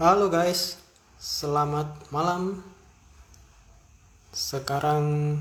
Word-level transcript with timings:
Halo 0.00 0.32
guys, 0.32 0.80
selamat 1.20 2.08
malam. 2.08 2.64
Sekarang 4.32 5.36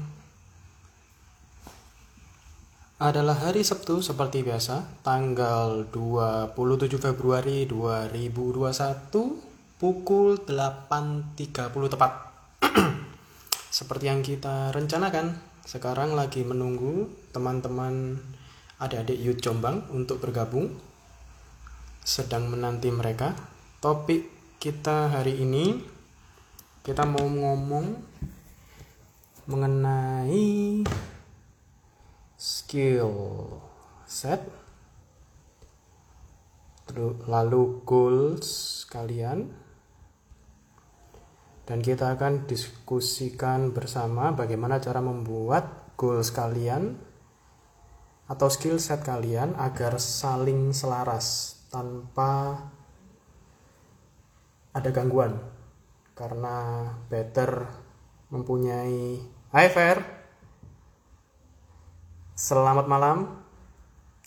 adalah 2.99 3.39
hari 3.39 3.63
Sabtu 3.63 4.03
seperti 4.03 4.43
biasa, 4.43 4.99
tanggal 4.99 5.87
27 5.87 6.59
Februari 6.99 7.71
2021 7.71 9.79
pukul 9.79 10.43
8.30 10.43 11.93
tepat. 11.95 12.11
seperti 13.79 14.11
yang 14.11 14.19
kita 14.19 14.75
rencanakan, 14.75 15.39
sekarang 15.63 16.19
lagi 16.19 16.43
menunggu 16.43 17.07
teman-teman 17.31 18.19
adik-adik 18.75 19.23
Youth 19.23 19.39
Jombang 19.39 19.87
untuk 19.95 20.19
bergabung. 20.19 20.75
Sedang 22.03 22.51
menanti 22.51 22.91
mereka. 22.91 23.39
Topik 23.79 24.38
kita 24.59 25.07
hari 25.07 25.39
ini 25.39 25.79
kita 26.83 27.07
mau 27.07 27.23
ngomong 27.23 27.95
mengenai 29.47 30.83
skill 32.35 33.15
set 34.03 34.43
lalu 37.31 37.79
goals 37.87 38.83
kalian. 38.91 39.47
Dan 41.63 41.85
kita 41.85 42.17
akan 42.17 42.49
diskusikan 42.49 43.71
bersama 43.71 44.35
bagaimana 44.35 44.81
cara 44.81 44.99
membuat 44.99 45.93
goals 45.95 46.35
kalian 46.35 46.97
atau 48.27 48.49
skill 48.49 48.81
set 48.81 49.05
kalian 49.05 49.55
agar 49.55 50.01
saling 50.01 50.73
selaras 50.73 51.61
tanpa 51.69 52.57
ada 54.73 54.89
gangguan. 54.93 55.37
Karena 56.13 56.83
better 57.07 57.63
mempunyai 58.29 59.23
Hai 59.49 59.67
Fer 59.71 59.97
Selamat 62.35 62.85
malam. 62.87 63.39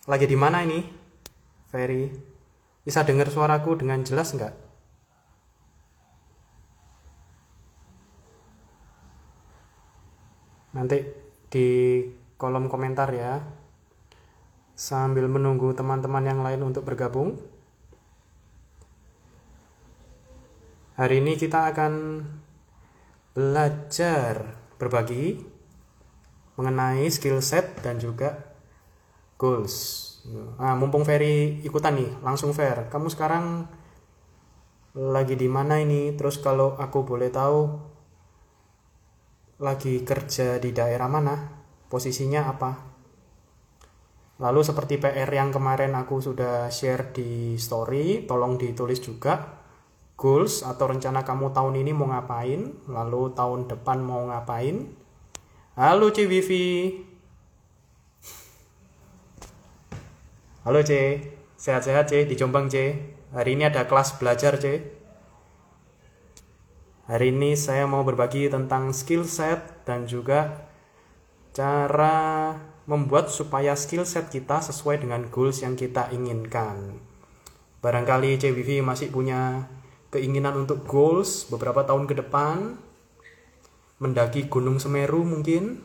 Lagi 0.09 0.27
di 0.27 0.37
mana 0.37 0.65
ini? 0.67 0.85
Ferry 1.73 2.13
Bisa 2.85 3.07
dengar 3.07 3.31
suaraku 3.33 3.79
dengan 3.81 4.05
jelas 4.05 4.35
nggak? 4.35 4.53
Nanti 10.77 10.99
di 11.53 11.69
kolom 12.41 12.67
komentar 12.73 13.13
ya. 13.13 13.41
Sambil 14.73 15.29
menunggu 15.29 15.77
teman-teman 15.77 16.25
yang 16.25 16.41
lain 16.41 16.61
untuk 16.65 16.83
bergabung 16.89 17.52
hari 20.93 21.25
ini 21.25 21.41
kita 21.41 21.73
akan 21.73 22.25
belajar 23.33 24.61
berbagi 24.77 25.41
mengenai 26.61 27.09
skill 27.09 27.41
set 27.41 27.81
dan 27.81 27.97
juga 27.97 28.37
goals. 29.41 30.09
Nah, 30.61 30.77
mumpung 30.77 31.03
Ferry 31.03 31.65
ikutan 31.65 31.97
nih 31.97 32.11
langsung 32.21 32.53
Fer. 32.53 32.93
Kamu 32.93 33.09
sekarang 33.09 33.67
lagi 34.93 35.35
di 35.35 35.49
mana 35.49 35.81
ini? 35.81 36.13
Terus 36.13 36.39
kalau 36.45 36.77
aku 36.77 37.09
boleh 37.09 37.33
tahu 37.33 37.73
lagi 39.65 40.05
kerja 40.05 40.61
di 40.61 40.71
daerah 40.77 41.09
mana, 41.09 41.35
posisinya 41.89 42.53
apa. 42.53 42.71
Lalu 44.43 44.61
seperti 44.61 44.99
PR 44.99 45.31
yang 45.31 45.55
kemarin 45.55 45.95
aku 45.95 46.19
sudah 46.19 46.67
share 46.69 47.15
di 47.15 47.55
story, 47.57 48.27
tolong 48.27 48.59
ditulis 48.59 48.99
juga 48.99 49.62
goals 50.23 50.63
atau 50.63 50.87
rencana 50.87 51.27
kamu 51.27 51.51
tahun 51.51 51.83
ini 51.83 51.91
mau 51.91 52.07
ngapain, 52.07 52.71
lalu 52.87 53.35
tahun 53.35 53.67
depan 53.67 53.99
mau 53.99 54.31
ngapain. 54.31 54.87
Halo 55.75 56.15
C 56.15 56.31
Wifi. 56.31 56.95
Halo 60.63 60.79
C, 60.87 61.19
sehat-sehat 61.59 62.07
C 62.07 62.23
di 62.31 62.39
Jombang 62.39 62.71
C. 62.71 62.95
Hari 63.35 63.59
ini 63.59 63.67
ada 63.67 63.83
kelas 63.91 64.23
belajar 64.23 64.63
C. 64.63 64.95
Hari 67.11 67.35
ini 67.35 67.59
saya 67.59 67.91
mau 67.91 68.07
berbagi 68.07 68.47
tentang 68.47 68.95
skill 68.95 69.27
set 69.27 69.83
dan 69.83 70.07
juga 70.07 70.71
cara 71.51 72.55
membuat 72.87 73.27
supaya 73.27 73.75
skill 73.75 74.07
set 74.07 74.31
kita 74.31 74.63
sesuai 74.63 75.03
dengan 75.03 75.27
goals 75.35 75.67
yang 75.67 75.75
kita 75.75 76.15
inginkan. 76.15 77.03
Barangkali 77.83 78.39
CBV 78.39 78.87
masih 78.87 79.11
punya 79.11 79.67
keinginan 80.13 80.69
untuk 80.69 80.85
goals 80.85 81.49
beberapa 81.49 81.89
tahun 81.89 82.05
ke 82.05 82.21
depan, 82.21 82.77
mendaki 83.97 84.53
Gunung 84.53 84.77
Semeru 84.77 85.25
mungkin. 85.25 85.81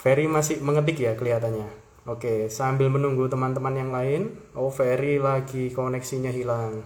Ferry 0.00 0.24
masih 0.24 0.64
mengetik 0.64 0.96
ya 0.96 1.12
kelihatannya. 1.12 1.68
Oke, 2.08 2.48
sambil 2.48 2.88
menunggu 2.88 3.28
teman-teman 3.28 3.76
yang 3.76 3.92
lain. 3.92 4.32
Oh, 4.56 4.72
Ferry 4.72 5.20
lagi 5.20 5.68
koneksinya 5.68 6.32
hilang. 6.32 6.80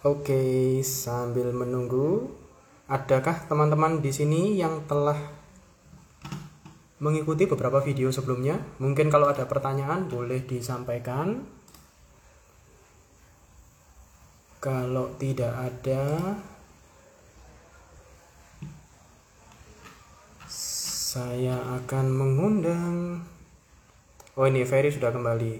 Oke, 0.00 0.80
sambil 0.80 1.52
menunggu, 1.52 2.39
adakah 2.90 3.46
teman-teman 3.46 4.02
di 4.02 4.10
sini 4.10 4.58
yang 4.58 4.82
telah 4.90 5.16
mengikuti 6.98 7.46
beberapa 7.46 7.78
video 7.78 8.10
sebelumnya? 8.10 8.58
Mungkin 8.82 9.08
kalau 9.08 9.30
ada 9.30 9.46
pertanyaan 9.46 10.10
boleh 10.10 10.42
disampaikan. 10.42 11.46
Kalau 14.60 15.16
tidak 15.16 15.56
ada, 15.56 16.36
saya 21.10 21.58
akan 21.82 22.06
mengundang 22.14 23.18
oh 24.38 24.46
ini 24.46 24.62
Ferry 24.62 24.94
sudah 24.94 25.10
kembali 25.10 25.58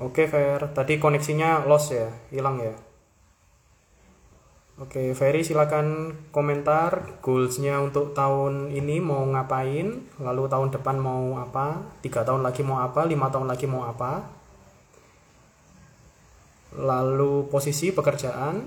oke 0.00 0.24
Fer 0.24 0.64
tadi 0.72 0.96
koneksinya 0.96 1.68
lost 1.68 1.92
ya 1.92 2.08
hilang 2.32 2.56
ya 2.56 2.72
Oke, 4.80 5.12
Ferry 5.12 5.44
silakan 5.44 6.16
komentar 6.32 7.20
goalsnya 7.20 7.84
untuk 7.84 8.16
tahun 8.16 8.72
ini 8.72 8.96
mau 9.04 9.20
ngapain, 9.28 10.08
lalu 10.16 10.48
tahun 10.48 10.72
depan 10.72 10.96
mau 10.96 11.36
apa, 11.36 11.84
tiga 12.00 12.24
tahun 12.24 12.40
lagi 12.40 12.64
mau 12.64 12.80
apa, 12.80 13.04
lima 13.04 13.28
tahun 13.28 13.44
lagi 13.44 13.68
mau 13.68 13.84
apa, 13.84 14.24
lalu 16.80 17.44
posisi 17.52 17.92
pekerjaan, 17.92 18.64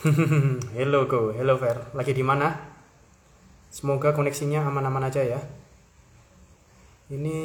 hello 0.76 1.04
go, 1.04 1.36
hello 1.36 1.60
Fer. 1.60 1.92
Lagi 1.92 2.16
di 2.16 2.24
mana? 2.24 2.56
Semoga 3.68 4.16
koneksinya 4.16 4.64
aman-aman 4.64 5.12
aja 5.12 5.20
ya. 5.20 5.40
Ini 7.12 7.38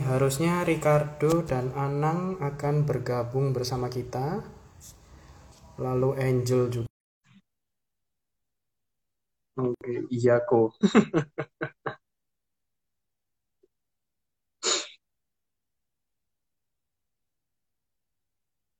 harusnya 0.00 0.64
Ricardo 0.64 1.44
dan 1.44 1.76
Anang 1.76 2.40
akan 2.40 2.88
bergabung 2.88 3.52
bersama 3.52 3.92
kita. 3.92 4.53
Lalu 5.78 6.10
Angel 6.18 6.62
juga. 6.70 6.90
Oke, 9.58 9.92
iya 10.16 10.34
kok. 10.48 10.70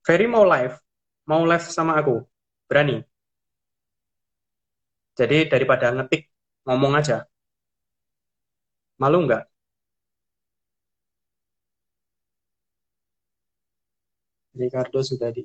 Ferry 0.06 0.27
mau 0.34 0.44
live? 0.53 0.75
Mau 1.29 1.43
live 1.50 1.67
sama 1.76 1.93
aku? 2.00 2.17
Berani? 2.70 2.96
Jadi 5.19 5.38
daripada 5.52 5.87
ngetik, 5.94 6.23
ngomong 6.67 6.93
aja. 7.00 7.17
Malu 8.99 9.19
nggak? 9.25 9.44
Ricardo 14.61 14.99
sudah 15.08 15.31
di 15.37 15.43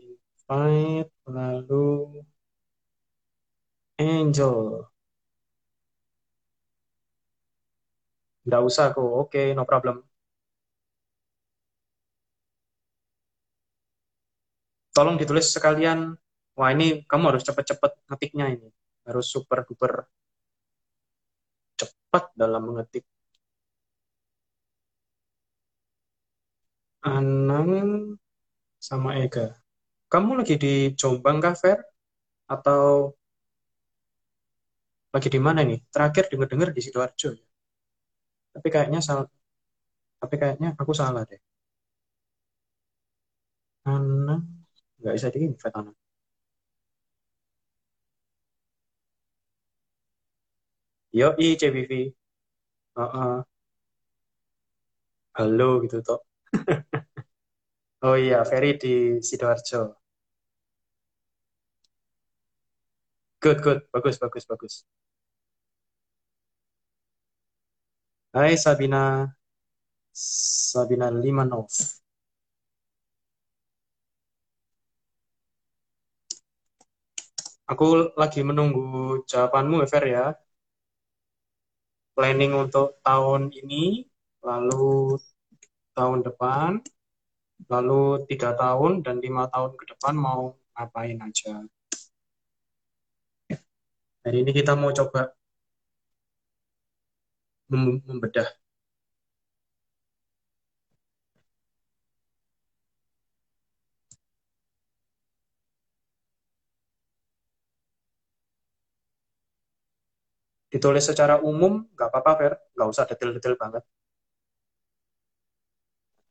invite, 0.50 1.12
lalu 1.30 1.78
Angel. 4.00 4.90
Nggak 8.46 8.62
usah 8.70 8.86
kok, 8.96 9.08
oke, 9.22 9.42
no 9.58 9.64
problem. 9.72 9.96
Tolong 14.96 15.16
ditulis 15.22 15.48
sekalian, 15.56 16.00
wah 16.58 16.70
ini 16.76 17.06
kamu 17.10 17.24
harus 17.32 17.44
cepet-cepet 17.48 17.92
ngetiknya 18.10 18.46
ini 18.56 18.68
harus 19.08 19.26
super 19.34 19.66
duper 19.66 20.06
cepat 21.80 22.24
dalam 22.38 22.62
mengetik. 22.68 23.06
Anang 27.04 27.72
sama 28.80 29.16
Ega. 29.24 29.69
Kamu 30.12 30.32
lagi 30.40 30.56
di 30.64 30.74
Jombang 31.00 31.38
kah, 31.44 31.56
Fer? 31.62 31.80
atau 32.56 33.14
lagi 35.14 35.30
di 35.36 35.40
mana 35.48 35.62
nih? 35.70 35.80
Terakhir 35.94 36.24
denger-dengar 36.32 36.70
di 36.76 36.82
Sidoarjo 36.86 37.30
ya. 37.38 37.46
Tapi 38.56 38.68
kayaknya 38.74 39.00
salah. 39.08 39.26
Tapi 40.22 40.36
kayaknya 40.42 40.70
aku 40.82 40.94
salah 41.02 41.24
deh. 41.32 41.42
Ana 43.94 44.36
nggak 45.00 45.16
bisa 45.18 45.30
di 45.34 45.40
invite 45.48 45.76
Ana. 45.80 45.92
Yo, 51.12 51.28
i 51.38 51.56
CBV. 51.60 52.16
Uh 52.96 53.02
-uh. 53.04 53.44
Halo 55.38 55.64
gitu 55.84 55.98
toh. 56.08 56.20
oh 58.06 58.16
iya, 58.24 58.44
Ferry 58.50 58.72
di 58.82 58.90
Sidoarjo. 59.28 59.99
Good, 63.42 63.62
good. 63.64 63.82
Bagus, 63.94 64.18
bagus, 64.20 64.46
bagus. 64.46 64.86
Hai 68.34 68.58
Sabina. 68.58 69.00
Sabina 70.14 71.10
Limanov. 71.10 71.70
Aku 77.72 77.86
lagi 78.22 78.40
menunggu 78.50 78.82
jawabanmu, 79.30 79.76
Fer 79.92 80.04
ya. 80.16 80.24
Planning 82.16 82.54
untuk 82.64 82.88
tahun 83.08 83.50
ini, 83.62 84.06
lalu 84.46 85.18
tahun 85.98 86.20
depan, 86.28 86.72
lalu 87.74 88.02
tiga 88.30 88.52
tahun 88.64 88.94
dan 89.06 89.16
lima 89.26 89.44
tahun 89.54 89.72
ke 89.80 89.84
depan 89.96 90.16
mau 90.26 90.44
ngapain 90.76 91.20
aja. 91.28 91.54
Hari 94.24 94.38
ini 94.44 94.52
kita 94.58 94.74
mau 94.80 94.92
coba 94.98 95.22
membedah. 97.70 98.50
Ditulis 110.74 111.06
secara 111.10 111.36
umum 111.50 111.74
nggak 111.94 112.10
apa-apa 112.10 112.32
Fer. 112.40 112.54
Nggak 112.74 112.90
usah 112.94 113.06
detail-detail 113.10 113.56
banget. 113.62 113.84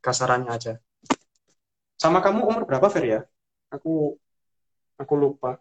Kasarannya 0.05 0.51
aja. 0.57 0.73
Sama 2.01 2.19
kamu 2.25 2.39
umur 2.49 2.63
berapa 2.69 2.87
Fer 2.93 3.05
ya? 3.13 3.19
Aku 3.75 4.15
aku 5.01 5.13
lupa 5.23 5.51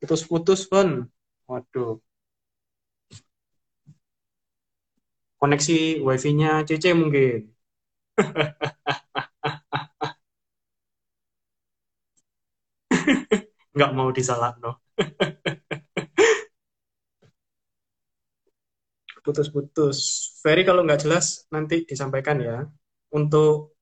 putus-putus 0.00 0.60
pun 0.70 0.88
waduh 1.48 1.92
koneksi 5.40 5.76
wifi-nya 6.06 6.50
CC 6.68 6.84
mungkin 7.00 7.40
nggak 13.74 13.90
mau 13.96 14.08
disalah 14.16 14.50
no 14.62 14.70
putus-putus. 19.24 19.98
Ferry 20.42 20.62
kalau 20.64 20.82
nggak 20.84 21.06
jelas 21.06 21.46
nanti 21.54 21.84
disampaikan 21.86 22.38
ya. 22.40 22.58
Untuk 23.12 23.76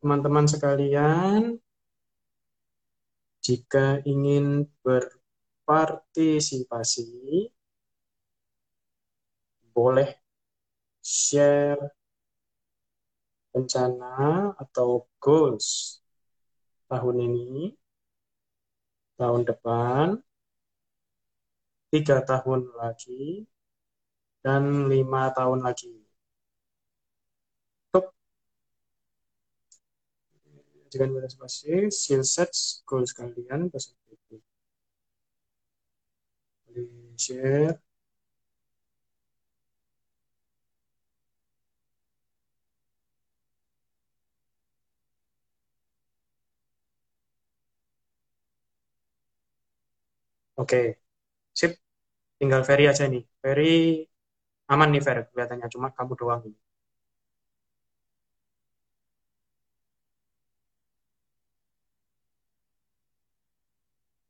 teman-teman 0.00 0.46
sekalian, 0.48 1.60
jika 3.44 4.00
ingin 4.04 4.68
berpartisipasi, 5.70 7.46
boleh 9.70 10.10
share 10.98 11.78
rencana 13.54 14.50
atau 14.58 15.06
goals 15.22 16.02
tahun 16.90 17.22
ini, 17.22 17.78
tahun 19.14 19.46
depan, 19.46 20.18
tiga 21.94 22.18
tahun 22.26 22.66
lagi, 22.74 23.46
dan 24.42 24.90
lima 24.90 25.30
tahun 25.30 25.62
lagi. 25.62 26.02
Top. 27.94 28.10
Jangan 30.90 31.14
pada 31.14 31.30
spasi, 31.30 31.86
skill 31.94 32.26
sets, 32.26 32.82
goals 32.82 33.14
kalian, 33.14 33.70
peserta 33.70 34.09
Oke, 50.60 50.76
sip. 51.60 51.72
Tinggal 52.40 52.62
Ferry 52.68 52.84
aja 52.92 53.04
nih. 53.12 53.22
Ferry 53.42 53.64
aman 54.72 54.88
nih 54.92 55.02
Fer 55.06 55.18
kelihatannya 55.30 55.68
cuma 55.74 55.88
kamu 55.96 56.12
doang 56.20 56.40
ini 56.48 56.58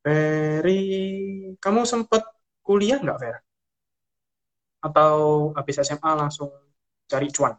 Ferry 0.05 1.50
kamu 1.65 1.81
sempat 1.93 2.23
kuliah 2.67 2.99
nggak 3.03 3.19
Fer? 3.23 3.37
Atau 4.87 5.17
habis 5.57 5.77
SMA 5.87 6.13
langsung 6.21 6.51
cari 7.11 7.29
cuan? 7.37 7.55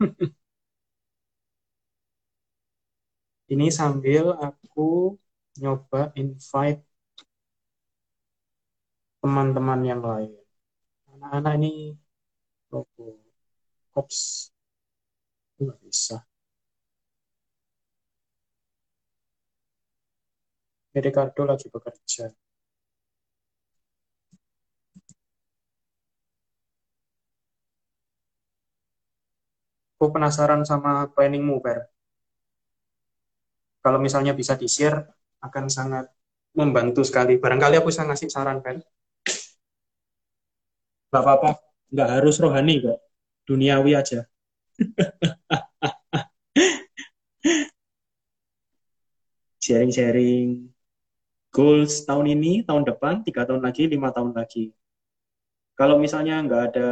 Ini 3.52 3.66
sambil 3.78 4.24
aku 4.46 4.82
nyoba 5.60 6.00
invite 6.20 6.80
teman-teman 9.20 9.80
yang 9.90 10.00
lain. 10.10 10.32
Anak-anak 11.12 11.52
ini 11.58 11.70
kops. 13.94 14.50
Nggak 15.60 15.78
bisa 15.84 16.16
Ricardo 21.04 21.42
lagi 21.50 21.66
bekerja. 21.74 22.24
Aku 29.96 30.06
penasaran 30.12 30.60
sama 30.70 30.92
planningmu 31.14 31.56
Per 31.64 31.78
kalau 33.84 33.98
misalnya 34.02 34.32
bisa 34.34 34.54
di-share 34.60 34.98
akan 35.46 35.64
sangat 35.70 36.04
membantu 36.58 37.02
sekali. 37.06 37.38
Barangkali 37.38 37.74
aku 37.78 37.88
bisa 37.92 38.02
ngasih 38.08 38.28
saran 38.34 38.58
Per 38.64 38.76
nggak 41.10 41.22
apa-apa. 41.22 41.50
Nggak 41.92 42.08
harus 42.18 42.34
rohani 42.42 42.74
kok 42.84 42.98
duniawi 43.48 43.92
aja. 43.96 44.20
Sharing-sharing 49.64 50.75
goals 51.56 51.92
tahun 52.08 52.26
ini 52.34 52.52
tahun 52.68 52.82
depan 52.90 53.14
tiga 53.26 53.42
tahun 53.48 53.62
lagi 53.66 53.82
lima 53.94 54.08
tahun 54.16 54.32
lagi 54.38 54.64
kalau 55.78 55.96
misalnya 56.04 56.34
nggak 56.44 56.62
ada 56.72 56.88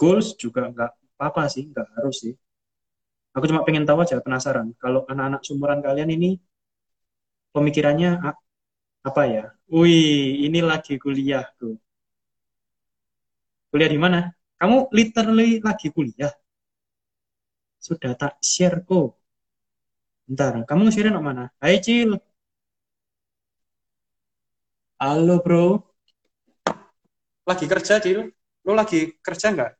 goals 0.00 0.28
juga 0.42 0.60
nggak 0.72 0.90
apa-apa 1.18 1.42
sih 1.54 1.64
nggak 1.70 1.86
harus 1.98 2.16
sih 2.22 2.34
aku 3.34 3.44
cuma 3.50 3.66
pengen 3.66 3.84
tahu 3.88 3.98
aja 4.04 4.16
penasaran 4.24 4.68
kalau 4.82 5.00
anak-anak 5.10 5.40
sumuran 5.46 5.80
kalian 5.86 6.10
ini 6.16 6.30
pemikirannya 7.54 8.10
apa 9.08 9.22
ya 9.34 9.44
wih 9.74 10.46
ini 10.46 10.60
lagi 10.70 10.94
kuliah 11.02 11.44
tuh 11.60 11.74
Kuliah 13.74 13.90
di 13.90 13.98
mana? 13.98 14.20
Kamu 14.60 14.76
literally 14.94 15.58
lagi 15.58 15.90
kuliah. 15.90 16.30
Sudah 17.86 18.12
tak 18.20 18.34
share 18.50 18.78
kok. 18.88 19.08
Bentar, 20.28 20.52
kamu 20.68 20.84
share 20.94 21.10
mana? 21.28 21.44
Hai 21.62 21.76
Cil. 21.84 22.10
Halo 24.98 25.38
bro. 25.44 25.62
Lagi 27.48 27.64
kerja 27.72 27.94
Cil? 28.04 28.18
Lo 28.66 28.72
lagi 28.80 29.00
kerja 29.24 29.46
nggak? 29.54 29.70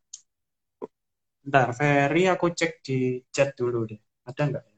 Bentar, 1.43 1.69
Ferry 1.79 2.21
aku 2.33 2.45
cek 2.59 2.71
di 2.85 2.97
chat 3.35 3.49
dulu 3.59 3.79
deh. 3.89 3.99
Ada 4.29 4.41
nggak 4.49 4.63
ya? 4.69 4.75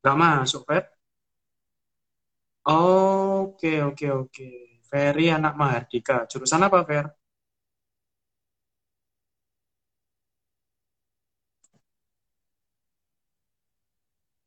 Nggak 0.00 0.16
masuk, 0.22 0.62
Fer? 0.68 0.84
Oke, 2.72 3.70
oke, 3.88 4.06
oke. 4.20 4.44
Ferry 4.90 5.24
anak 5.36 5.52
Mahardika. 5.60 6.14
Jurusan 6.30 6.62
apa, 6.66 6.78
Fer? 6.88 7.06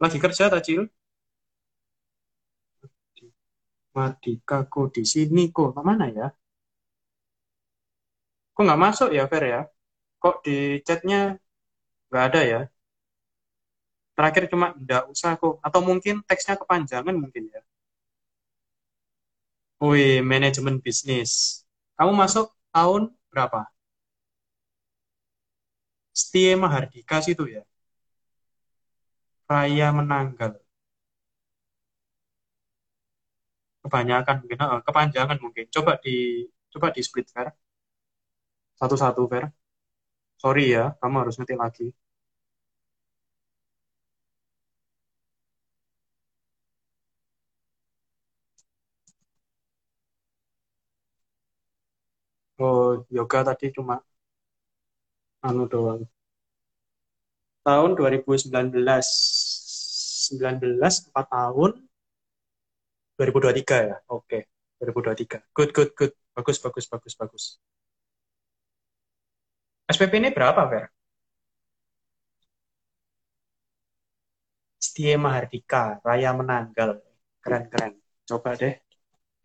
Lagi 0.04 0.20
kerja, 0.20 0.50
Tajil? 0.52 0.82
Madika 3.96 4.58
kok 4.72 4.88
di 4.96 5.04
sini 5.14 5.44
kok. 5.56 5.70
Mana 5.90 6.06
ya? 6.18 6.28
Kok 8.56 8.64
nggak 8.66 8.82
masuk 8.86 9.10
ya, 9.18 9.24
Fer 9.32 9.44
ya? 9.54 9.62
Kok 10.22 10.36
di 10.46 10.56
chatnya 10.88 11.20
nggak 12.10 12.24
ada 12.28 12.42
ya? 12.54 12.60
Terakhir 14.16 14.44
cuma 14.52 14.68
nggak 14.84 15.04
usah 15.14 15.32
kok. 15.42 15.56
Atau 15.68 15.82
mungkin 15.90 16.16
teksnya 16.30 16.56
kepanjangan 16.62 17.16
mungkin 17.24 17.44
ya. 17.56 17.62
Wih, 19.82 20.22
manajemen 20.32 20.76
bisnis. 20.86 21.32
Kamu 21.98 22.14
masuk 22.22 22.46
tahun 22.76 23.02
berapa? 23.32 23.60
Setia 26.20 26.54
Mahardika 26.62 27.18
situ 27.26 27.44
ya. 27.56 27.62
Raya 29.50 29.88
Menanggal. 29.98 30.52
Kebanyakan 33.84 34.36
mungkin, 34.42 34.58
oh, 34.66 34.82
kepanjangan 34.88 35.38
mungkin. 35.44 35.66
Coba 35.76 35.92
di 36.04 36.46
coba 36.74 36.88
di 36.96 37.02
split 37.08 37.28
Ver. 37.36 37.48
Satu-satu 38.80 39.24
Ver. 39.32 39.44
Sorry 40.44 40.66
ya, 40.76 40.86
kamu 41.02 41.16
harus 41.22 41.36
ngetik 41.40 41.60
lagi. 41.64 41.88
Oh, 52.66 53.04
yoga 53.18 53.40
tadi 53.48 53.66
cuma 53.76 53.96
anu 55.48 55.66
doang. 55.72 56.02
Tahun 57.66 57.92
2019. 57.98 59.10
19 60.30 60.94
4 61.10 61.26
tahun 61.34 61.72
2023 63.22 63.90
ya. 63.90 63.98
Oke, 64.10 64.26
okay. 64.26 64.42
2023. 64.82 65.54
Good 65.54 65.72
good 65.78 65.92
good. 65.94 66.14
Bagus 66.34 66.58
bagus 66.64 66.86
bagus 66.90 67.14
bagus. 67.14 67.44
SPP 69.94 70.14
ini 70.18 70.30
berapa, 70.34 70.62
Fer? 70.72 70.86
Setia 74.82 75.16
Mahardika, 75.22 76.02
Raya 76.02 76.32
Menanggal. 76.34 76.98
Keren-keren. 77.44 77.94
Coba 78.26 78.50
deh. 78.58 78.74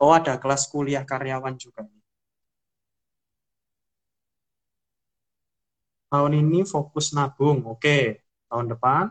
Oh, 0.00 0.12
ada 0.16 0.34
kelas 0.42 0.62
kuliah 0.72 1.04
karyawan 1.04 1.54
juga. 1.60 1.82
Tahun 6.10 6.32
ini 6.40 6.64
fokus 6.64 7.06
nabung. 7.16 7.58
Oke. 7.72 8.24
Tahun 8.48 8.66
depan 8.72 9.04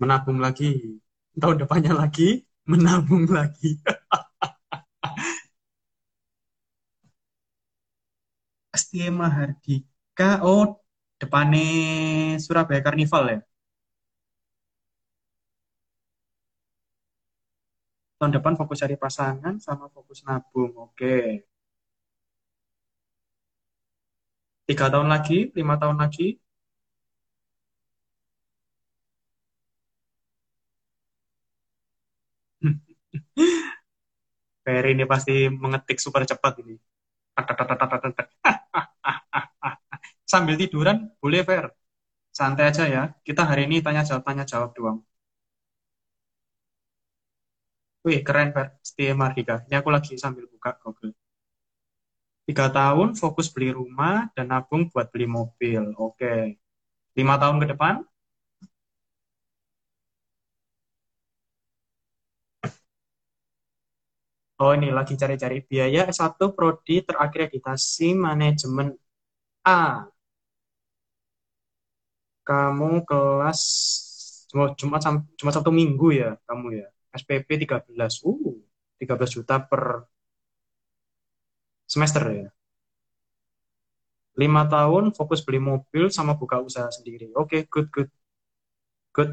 menabung 0.00 0.38
lagi. 0.42 1.01
Tahun 1.40 1.56
depannya 1.62 1.92
lagi 1.96 2.44
menabung 2.70 3.24
lagi. 3.28 3.80
Astia 8.76 9.08
Mahardika. 9.20 10.24
Oh, 10.48 10.62
depannya 11.20 11.62
Surabaya 12.44 12.80
Karnival 12.86 13.24
ya? 13.32 13.38
Tahun 18.18 18.32
depan 18.36 18.54
fokus 18.58 18.80
cari 18.82 18.96
pasangan 19.04 19.54
sama 19.66 19.86
fokus 19.94 20.18
nabung. 20.26 20.72
Oke. 20.86 21.44
Tiga 24.68 24.86
tahun 24.92 25.08
lagi, 25.14 25.38
lima 25.58 25.74
tahun 25.80 25.96
lagi. 26.02 26.41
Ferry 34.64 34.90
ini 34.94 35.04
pasti 35.12 35.50
mengetik 35.50 35.98
super 35.98 36.22
cepat 36.30 36.52
ini. 36.62 36.74
Sambil 40.32 40.54
tiduran 40.60 40.96
boleh 41.20 41.42
Fer. 41.48 41.64
Santai 42.38 42.64
aja 42.70 42.84
ya. 42.88 43.02
Kita 43.26 43.42
hari 43.48 43.62
ini 43.68 43.76
tanya 43.84 44.02
jawab 44.08 44.22
tanya 44.28 44.44
jawab 44.48 44.70
doang. 44.76 44.98
Wih 48.06 48.20
keren 48.26 48.48
Fer. 48.54 48.66
Setia 48.86 49.14
Mardika. 49.22 49.54
Ini 49.66 49.74
aku 49.80 49.90
lagi 49.96 50.14
sambil 50.22 50.44
buka 50.52 50.70
Google. 50.82 51.12
Tiga 52.46 52.66
tahun 52.78 53.14
fokus 53.20 53.46
beli 53.54 53.70
rumah 53.70 54.26
dan 54.34 54.50
nabung 54.52 54.82
buat 54.90 55.06
beli 55.12 55.26
mobil. 55.30 55.82
Oke. 55.98 56.58
Lima 57.18 57.34
tahun 57.42 57.56
ke 57.62 57.66
depan 57.76 57.94
Oh 64.62 64.70
ini 64.78 64.88
lagi 64.98 65.18
cari-cari 65.18 65.58
biaya 65.70 66.06
S1 66.06 66.38
Prodi 66.56 67.02
terakreditasi 67.08 68.14
manajemen 68.14 68.94
A. 69.66 70.06
Kamu 72.46 73.02
kelas 73.08 73.60
cuma 74.50 74.64
cuma 74.78 74.96
cuma 75.38 75.50
satu 75.56 75.70
minggu 75.74 76.06
ya 76.14 76.30
kamu 76.46 76.66
ya. 76.78 76.86
SPP 77.20 77.48
13. 77.66 78.22
Uh, 78.22 78.62
13 79.02 79.34
juta 79.34 79.54
per 79.66 80.06
semester 81.92 82.22
ya. 82.30 82.48
Lima 84.40 84.62
tahun 84.74 85.04
fokus 85.18 85.40
beli 85.46 85.58
mobil 85.70 86.04
sama 86.16 86.32
buka 86.40 86.56
usaha 86.62 86.88
sendiri. 86.96 87.26
Oke, 87.34 87.42
okay, 87.42 87.60
good, 87.72 87.88
good. 87.94 88.10
Good. 89.16 89.30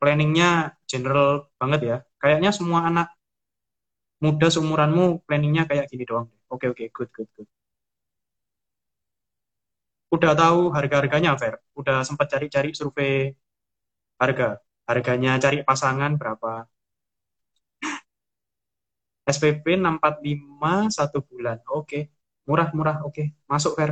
Planningnya 0.00 0.74
general 0.90 1.46
banget 1.60 1.80
ya. 1.90 1.96
Kayaknya 2.20 2.50
semua 2.58 2.80
anak 2.90 3.19
muda 4.24 4.46
seumuranmu 4.54 5.04
planningnya 5.26 5.64
kayak 5.70 5.86
gini 5.92 6.04
doang. 6.10 6.28
Oke 6.52 6.64
oke 6.72 6.84
good 6.96 7.10
good 7.16 7.28
good. 7.36 7.48
Udah 10.14 10.32
tahu 10.40 10.60
harga-harganya 10.76 11.30
Fer? 11.40 11.54
Udah 11.80 11.96
sempat 12.08 12.26
cari-cari 12.32 12.70
survei 12.78 13.30
harga. 14.22 14.48
Harganya 14.88 15.32
cari 15.42 15.58
pasangan 15.68 16.12
berapa? 16.20 16.50
SPP 19.34 19.64
645 19.82 20.74
satu 20.98 21.18
bulan. 21.28 21.58
Oke. 21.78 21.98
Murah-murah. 22.48 22.96
Oke. 23.08 23.22
Masuk 23.50 23.72
Fer. 23.78 23.90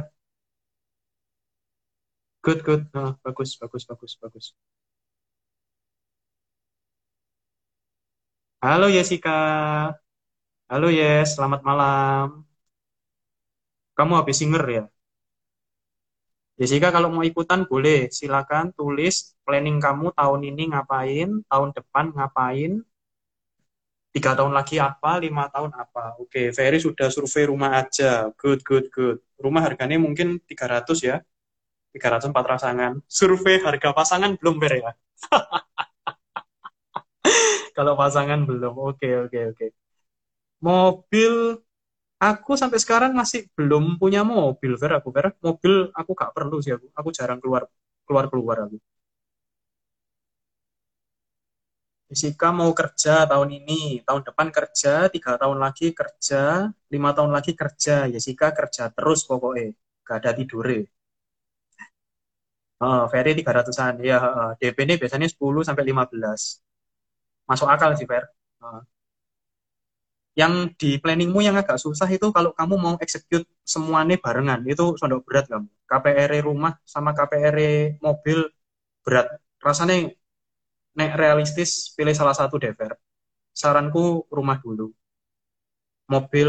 Good 2.47 2.61
good. 2.66 2.82
Nah, 2.94 3.14
bagus 3.25 3.50
bagus 3.62 3.85
bagus 3.90 4.12
bagus. 4.23 4.47
Halo 8.62 8.88
Jessica. 8.90 9.30
Halo 10.70 10.87
Yes, 10.98 11.26
selamat 11.37 11.60
malam. 11.68 12.26
Kamu 13.98 14.12
habis 14.18 14.37
singer 14.40 14.64
ya? 14.76 14.82
Jessica 16.60 16.88
kalau 16.96 17.08
mau 17.14 17.25
ikutan 17.30 17.60
boleh, 17.70 18.00
silakan 18.18 18.66
tulis 18.78 19.14
planning 19.46 19.78
kamu 19.87 20.06
tahun 20.18 20.40
ini 20.50 20.62
ngapain, 20.70 21.28
tahun 21.50 21.68
depan 21.76 22.04
ngapain, 22.16 22.72
tiga 24.14 24.32
tahun 24.38 24.52
lagi 24.56 24.76
apa, 24.82 25.20
lima 25.25 25.46
tahun 25.54 25.72
apa. 25.76 26.18
Oke, 26.22 26.50
Ferry 26.56 26.78
sudah 26.82 27.08
survei 27.12 27.44
rumah 27.48 27.70
aja, 27.80 28.28
good, 28.40 28.60
good, 28.66 28.87
good. 28.94 29.18
Rumah 29.38 29.62
harganya 29.70 29.96
mungkin 30.00 30.40
300 30.48 30.98
ya, 31.04 31.16
300 31.94 32.28
empat 32.32 32.44
rasangan. 32.58 32.92
Survei 33.08 33.60
harga 33.62 33.90
pasangan 33.96 34.32
belum 34.40 34.56
ber 34.62 34.72
ya? 34.82 34.92
kalau 37.76 37.94
pasangan 38.00 38.40
belum, 38.48 38.75
oke, 38.76 39.08
oke, 39.26 39.38
oke. 39.54 39.66
Mobil 40.66 41.34
aku 42.30 42.52
sampai 42.60 42.78
sekarang 42.84 43.12
masih 43.20 43.40
belum 43.56 43.84
punya 44.00 44.20
mobil, 44.32 44.72
Ver. 44.80 44.92
Aku 45.00 45.08
Ver, 45.16 45.26
mobil 45.46 45.74
aku 46.00 46.10
gak 46.20 46.32
perlu 46.36 46.56
sih 46.64 46.72
aku. 46.76 46.86
Aku 47.00 47.08
jarang 47.18 47.38
keluar 47.42 47.62
keluar 48.06 48.26
keluar 48.32 48.58
aku. 48.66 48.76
Jessica 52.10 52.48
mau 52.58 52.70
kerja 52.80 53.14
tahun 53.30 53.50
ini, 53.60 53.80
tahun 54.06 54.22
depan 54.28 54.48
kerja, 54.56 54.92
tiga 55.14 55.32
tahun 55.42 55.58
lagi 55.64 55.86
kerja, 56.00 56.42
lima 56.92 57.10
tahun 57.16 57.32
lagi 57.36 57.52
kerja. 57.60 57.94
Jessica 58.12 58.48
kerja 58.58 58.84
terus 58.96 59.20
pokoknya, 59.30 59.66
gak 60.06 60.16
ada 60.20 60.30
tidur. 60.38 60.66
Oh, 62.86 63.00
Ferry 63.12 63.30
300-an. 63.38 63.94
Ya, 64.10 64.16
DP 64.60 64.78
ini 64.86 64.94
biasanya 65.00 65.26
10 65.32 65.62
sampai 65.66 65.84
15. 65.90 66.40
Masuk 67.50 67.68
akal 67.74 67.90
sih, 67.98 68.06
Fer. 68.10 68.24
Uh 68.64 68.82
yang 70.40 70.52
di 70.80 70.90
planningmu 71.02 71.40
yang 71.42 71.57
agak 71.59 71.78
susah 71.85 72.07
itu 72.16 72.26
kalau 72.37 72.50
kamu 72.59 72.75
mau 72.85 72.95
execute 73.04 73.47
semuanya 73.66 74.16
barengan 74.25 74.61
itu 74.73 74.85
sudah 75.00 75.18
berat 75.26 75.47
kamu 75.52 75.68
KPR 75.90 76.33
rumah 76.49 76.73
sama 76.87 77.11
KPR 77.18 77.57
mobil 78.07 78.38
berat 79.04 79.26
rasanya 79.66 79.97
nek 80.99 81.11
realistis 81.21 81.71
pilih 81.97 82.14
salah 82.14 82.37
satu 82.38 82.57
dever 82.62 82.92
saranku 83.61 84.26
rumah 84.37 84.59
dulu 84.62 84.87
mobil 86.12 86.49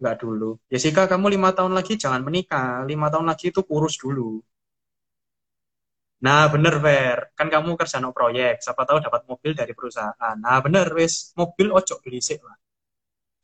nggak 0.00 0.16
dulu 0.22 0.50
Jessica 0.70 1.02
kamu 1.12 1.26
lima 1.34 1.50
tahun 1.56 1.72
lagi 1.78 1.92
jangan 2.02 2.20
menikah 2.26 2.84
lima 2.90 3.06
tahun 3.12 3.26
lagi 3.30 3.44
itu 3.52 3.60
kurus 3.64 3.96
dulu 4.04 4.44
Nah, 6.26 6.46
bener, 6.54 6.74
Fer. 6.84 7.18
Kan 7.38 7.50
kamu 7.50 7.74
kerja 7.80 7.98
no 7.98 8.14
proyek. 8.14 8.62
Siapa 8.62 8.82
tahu 8.86 9.02
dapat 9.02 9.26
mobil 9.26 9.52
dari 9.58 9.74
perusahaan. 9.74 10.36
Nah, 10.38 10.58
bener, 10.62 10.86
wes. 10.94 11.34
Mobil 11.34 11.66
ojo 11.74 11.98
belisik 11.98 12.38
lah. 12.46 12.61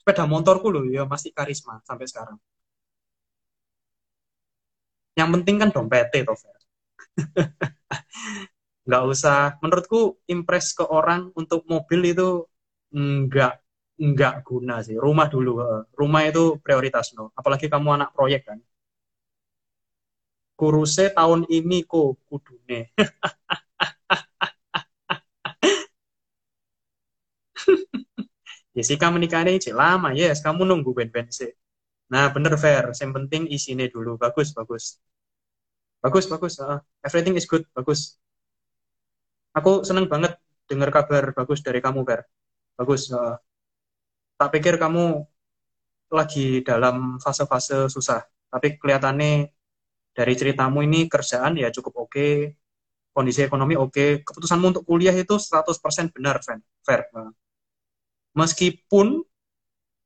Sepeda 0.08 0.24
motorku 0.24 0.68
loh, 0.74 0.84
ya 0.96 1.02
masih 1.12 1.30
karisma 1.36 1.74
sampai 1.84 2.06
sekarang. 2.10 2.38
Yang 5.18 5.28
penting 5.34 5.56
kan 5.60 5.68
dompetnya, 5.74 6.20
toh, 6.28 6.38
nggak 8.86 9.02
usah, 9.12 9.38
menurutku 9.62 10.00
impress 10.34 10.66
ke 10.78 10.84
orang 10.98 11.20
untuk 11.40 11.60
mobil 11.72 12.00
itu 12.12 12.28
nggak 12.94 13.52
nggak 14.08 14.34
guna 14.48 14.74
sih. 14.86 14.96
Rumah 15.04 15.26
dulu, 15.34 15.50
rumah 16.00 16.22
itu 16.30 16.42
prioritas 16.64 17.06
no. 17.16 17.24
Apalagi 17.38 17.66
kamu 17.72 17.88
anak 17.98 18.10
proyek 18.16 18.42
kan 18.48 18.58
kuruse 20.58 21.04
tahun 21.16 21.40
ini 21.58 21.78
kok 21.90 22.18
kudune. 22.28 22.80
Jessica 28.78 29.10
menikah 29.10 29.42
ini 29.42 29.58
cek 29.58 29.74
lama, 29.74 30.14
yes. 30.14 30.38
Kamu 30.38 30.62
nunggu 30.62 30.94
band-band 30.94 31.34
sih. 31.34 31.50
Nah, 32.14 32.30
bener 32.30 32.54
fair. 32.54 32.94
Yang 32.94 33.10
penting 33.10 33.42
isinya 33.50 33.82
dulu. 33.90 34.14
Bagus, 34.14 34.54
bagus. 34.54 35.02
Bagus, 35.98 36.30
bagus. 36.30 36.54
Uh, 36.62 36.78
everything 37.02 37.34
is 37.34 37.42
good, 37.50 37.66
bagus. 37.74 38.22
Aku 39.58 39.82
seneng 39.82 40.06
banget 40.06 40.38
dengar 40.70 40.94
kabar 40.94 41.34
bagus 41.34 41.58
dari 41.66 41.82
kamu, 41.82 42.06
Fer. 42.06 42.22
Bagus. 42.78 43.10
Uh, 43.10 43.34
tak 44.38 44.54
pikir 44.54 44.78
kamu 44.78 45.26
lagi 46.14 46.62
dalam 46.62 47.18
fase-fase 47.18 47.90
susah. 47.90 48.22
Tapi 48.46 48.78
kelihatannya 48.78 49.50
dari 50.14 50.34
ceritamu 50.38 50.86
ini 50.86 51.10
kerjaan 51.10 51.58
ya 51.58 51.74
cukup 51.74 52.06
oke, 52.06 52.14
okay, 52.14 52.32
kondisi 53.10 53.42
ekonomi 53.42 53.74
oke, 53.74 53.90
okay. 53.90 54.08
keputusanmu 54.22 54.66
untuk 54.70 54.84
kuliah 54.86 55.14
itu 55.18 55.34
100% 55.34 56.14
benar, 56.14 56.38
Fair. 56.46 56.62
fair. 56.86 57.02
Meskipun 58.38 59.06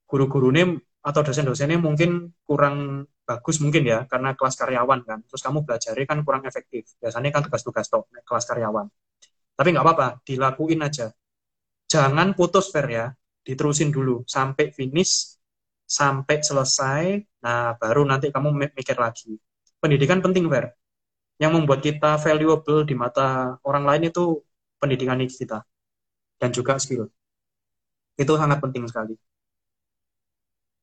guru-gurunya 0.09 0.65
atau 1.05 1.21
dosen-dosennya 1.27 1.77
mungkin 1.77 2.33
kurang 2.49 3.05
bagus 3.29 3.61
mungkin 3.65 3.83
ya, 3.93 3.99
karena 4.11 4.33
kelas 4.39 4.55
karyawan 4.61 5.01
kan, 5.09 5.19
terus 5.29 5.43
kamu 5.45 5.59
belajarnya 5.67 6.07
kan 6.09 6.19
kurang 6.27 6.43
efektif. 6.49 6.97
Biasanya 7.01 7.31
kan 7.35 7.43
tugas-tugas 7.47 7.87
top 7.93 8.09
kelas 8.29 8.45
karyawan. 8.49 8.87
Tapi 9.57 9.69
nggak 9.73 9.85
apa-apa, 9.85 10.07
dilakuin 10.25 10.81
aja. 10.81 11.12
Jangan 11.93 12.33
putus, 12.33 12.73
Fair 12.73 12.89
ya. 12.89 13.07
Diterusin 13.43 13.91
dulu 13.93 14.25
sampai 14.25 14.73
finish, 14.73 15.37
sampai 15.85 16.41
selesai. 16.41 17.05
Nah, 17.45 17.77
baru 17.77 18.07
nanti 18.07 18.33
kamu 18.33 18.49
mikir 18.73 18.97
lagi 18.97 19.37
pendidikan 19.83 20.23
penting, 20.23 20.47
Fer. 20.47 20.79
Yang 21.43 21.53
membuat 21.59 21.83
kita 21.83 22.15
valuable 22.23 22.87
di 22.87 22.95
mata 22.95 23.59
orang 23.67 23.83
lain 23.83 24.15
itu 24.15 24.47
pendidikan 24.79 25.19
kita. 25.27 25.67
Dan 26.39 26.55
juga 26.55 26.79
skill. 26.79 27.11
Itu 28.19 28.37
sangat 28.37 28.59
penting 28.61 28.85
sekali. 28.88 29.14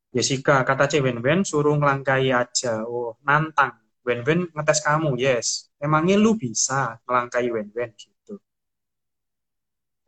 Jessica, 0.09 0.65
kata 0.65 0.89
C 0.89 0.93
Wen-Wen, 1.05 1.45
suruh 1.45 1.77
ngelangkai 1.77 2.33
aja. 2.33 2.81
Oh, 2.89 3.13
nantang. 3.21 3.77
Wen-Wen 4.01 4.50
ngetes 4.55 4.81
kamu, 4.81 5.13
yes. 5.21 5.69
Emangnya 5.77 6.17
lu 6.17 6.33
bisa 6.33 6.98
ngelangkai 7.05 7.45
Wen-Wen 7.53 7.93
gitu. 7.93 8.41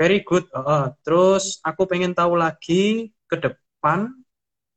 Very 0.01 0.25
good. 0.25 0.49
Uh, 0.49 0.89
terus 1.05 1.61
aku 1.61 1.85
pengen 1.85 2.17
tahu 2.17 2.33
lagi 2.33 3.13
ke 3.29 3.37
depan. 3.37 4.09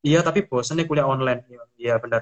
Iya, 0.04 0.20
tapi 0.20 0.44
bosan 0.44 0.76
nih 0.76 0.84
kuliah 0.84 1.08
online. 1.08 1.48
Iya, 1.80 1.96
benar. 1.96 2.20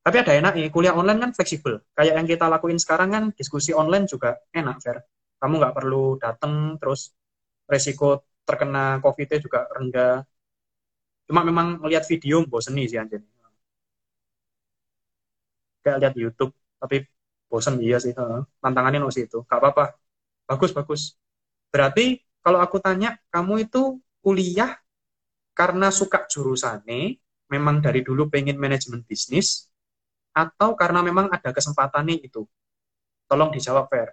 Tapi 0.00 0.16
ada 0.20 0.32
enak 0.32 0.52
nih, 0.56 0.68
kuliah 0.72 0.96
online 0.96 1.20
kan 1.20 1.30
fleksibel. 1.36 1.84
Kayak 1.92 2.16
yang 2.16 2.28
kita 2.28 2.48
lakuin 2.48 2.80
sekarang 2.80 3.08
kan 3.12 3.24
diskusi 3.36 3.76
online 3.76 4.08
juga 4.08 4.40
enak, 4.56 4.80
Fer. 4.80 5.04
Kamu 5.36 5.60
nggak 5.60 5.74
perlu 5.76 6.16
datang, 6.16 6.80
terus 6.80 7.12
resiko 7.68 8.24
terkena 8.48 9.00
COVID-nya 9.04 9.38
juga 9.44 9.58
rendah. 9.76 10.14
Cuma 11.28 11.40
memang 11.48 11.66
melihat 11.82 12.04
video 12.10 12.36
bosen 12.52 12.74
nih 12.76 12.86
sih 12.90 12.98
anjir. 13.02 13.20
Kayak 15.84 15.98
lihat 16.00 16.14
YouTube, 16.16 16.52
tapi 16.80 16.96
bosen 17.50 17.74
iya 17.84 17.96
sih. 18.00 18.12
Tantangannya 18.62 18.98
no 19.04 19.08
itu. 19.12 19.38
Gak 19.48 19.58
apa-apa. 19.60 19.84
Bagus, 20.48 20.70
bagus. 20.76 21.02
Berarti 21.72 22.20
kalau 22.44 22.60
aku 22.64 22.78
tanya, 22.80 23.16
kamu 23.32 23.68
itu 23.68 24.00
kuliah 24.24 24.72
karena 25.58 25.88
suka 25.94 26.26
jurusannya, 26.32 27.18
memang 27.52 27.76
dari 27.84 28.00
dulu 28.06 28.28
pengen 28.32 28.56
manajemen 28.60 29.02
bisnis, 29.06 29.70
atau 30.34 30.74
karena 30.80 31.00
memang 31.04 31.30
ada 31.32 31.50
kesempatannya 31.54 32.20
itu? 32.24 32.42
Tolong 33.28 33.50
dijawab, 33.54 33.86
Fer. 33.92 34.10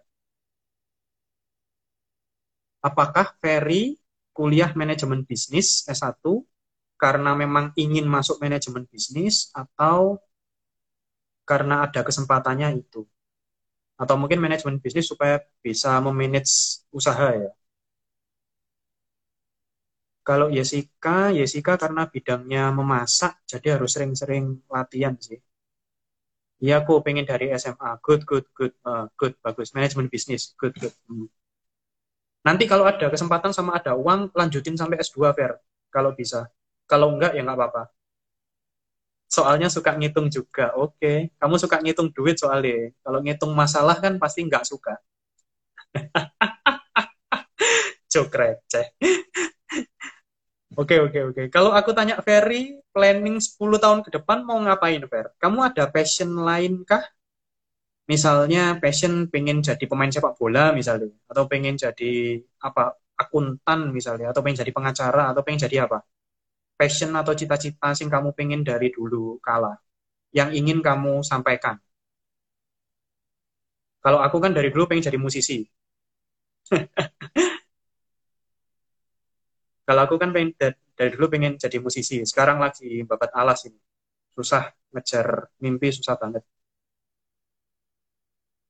Apakah 2.81 3.37
Ferry 3.41 3.97
kuliah 4.41 4.73
manajemen 4.73 5.21
bisnis 5.29 5.85
S1 5.85 6.41
karena 6.97 7.37
memang 7.37 7.65
ingin 7.77 8.09
masuk 8.09 8.41
manajemen 8.41 8.89
bisnis 8.89 9.53
atau 9.53 10.17
karena 11.45 11.85
ada 11.85 12.01
kesempatannya 12.01 12.81
itu? 12.81 13.05
Atau 14.01 14.17
mungkin 14.17 14.41
manajemen 14.41 14.81
bisnis 14.81 15.05
supaya 15.05 15.37
bisa 15.61 16.01
memanage 16.01 16.81
usaha 16.89 17.29
ya? 17.37 17.53
Kalau 20.27 20.47
Yesika, 20.57 21.29
Yesika 21.39 21.73
karena 21.83 22.09
bidangnya 22.13 22.73
memasak, 22.73 23.33
jadi 23.45 23.67
harus 23.77 23.93
sering-sering 23.93 24.45
latihan 24.73 25.13
sih 25.21 25.37
Iya, 26.63 26.73
aku 26.81 26.91
pengen 27.05 27.25
dari 27.31 27.45
SMA. 27.61 27.91
Good, 28.05 28.21
good, 28.29 28.45
good, 28.57 28.73
uh, 28.89 29.05
good, 29.19 29.33
bagus. 29.45 29.73
Manajemen 29.75 30.07
bisnis, 30.13 30.53
good, 30.61 30.73
good. 30.81 30.93
Hmm. 31.09 31.25
Nanti 32.41 32.65
kalau 32.65 32.89
ada 32.89 33.07
kesempatan 33.09 33.53
sama 33.53 33.77
ada 33.77 33.93
uang, 33.93 34.33
lanjutin 34.33 34.73
sampai 34.73 34.97
S2, 35.01 35.29
Fer. 35.37 35.61
Kalau 35.93 36.17
bisa. 36.17 36.49
Kalau 36.89 37.13
enggak, 37.13 37.37
ya 37.37 37.45
enggak 37.45 37.57
apa-apa. 37.57 37.83
Soalnya 39.31 39.71
suka 39.71 39.95
ngitung 39.95 40.27
juga. 40.27 40.75
Oke. 40.75 40.97
Okay. 40.97 41.17
Kamu 41.39 41.55
suka 41.61 41.79
ngitung 41.79 42.11
duit 42.11 42.35
soalnya. 42.35 42.91
Kalau 42.99 43.19
ngitung 43.23 43.53
masalah 43.55 43.95
kan 44.01 44.17
pasti 44.17 44.43
enggak 44.43 44.67
suka. 44.67 44.97
Jok 48.11 48.27
receh. 48.27 48.91
Oke, 50.75 50.99
oke, 51.03 51.19
oke. 51.31 51.43
Kalau 51.51 51.71
aku 51.71 51.91
tanya 51.91 52.19
Ferry, 52.23 52.79
planning 52.95 53.39
10 53.39 53.79
tahun 53.79 53.99
ke 54.07 54.09
depan 54.19 54.43
mau 54.43 54.59
ngapain, 54.59 55.03
Fer? 55.07 55.31
Kamu 55.39 55.67
ada 55.67 55.87
passion 55.87 56.31
lain 56.31 56.83
kah? 56.87 57.03
Misalnya 58.09 58.81
passion 58.81 59.29
pengen 59.31 59.61
jadi 59.63 59.83
pemain 59.87 60.09
sepak 60.11 60.35
bola 60.39 60.73
misalnya, 60.75 61.09
atau 61.31 61.43
pengen 61.47 61.77
jadi 61.79 62.41
apa 62.59 62.97
akuntan 63.17 63.93
misalnya, 63.93 64.33
atau 64.33 64.41
pengen 64.43 64.59
jadi 64.65 64.73
pengacara, 64.73 65.31
atau 65.31 65.41
pengen 65.45 65.61
jadi 65.69 65.85
apa? 65.87 66.01
Passion 66.79 67.11
atau 67.15 67.33
cita-cita 67.37 67.93
sing 67.97 68.09
kamu 68.11 68.33
pengen 68.37 68.61
dari 68.65 68.89
dulu 68.93 69.39
kala, 69.43 69.77
yang 70.33 70.51
ingin 70.55 70.79
kamu 70.83 71.21
sampaikan. 71.25 71.77
Kalau 74.03 74.19
aku 74.25 74.37
kan 74.43 74.51
dari 74.57 74.69
dulu 74.73 74.83
pengen 74.89 75.05
jadi 75.09 75.17
musisi. 75.21 75.57
Kalau 79.87 80.01
aku 80.05 80.15
kan 80.21 80.29
pengen 80.35 80.49
dari 80.97 81.09
dulu 81.15 81.25
pengen 81.33 81.53
jadi 81.57 81.77
musisi, 81.81 82.21
sekarang 82.25 82.57
lagi 82.61 83.01
babat 83.09 83.31
alas 83.33 83.65
ini. 83.67 83.79
Susah 84.35 84.63
ngejar 84.93 85.27
mimpi 85.63 85.89
susah 85.93 86.15
banget. 86.21 86.43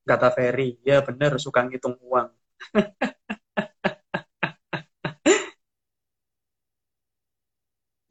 Kata 0.08 0.28
Ferry, 0.36 0.68
ya 0.88 0.96
bener 1.06 1.32
suka 1.44 1.60
ngitung 1.66 1.94
uang. 2.08 2.28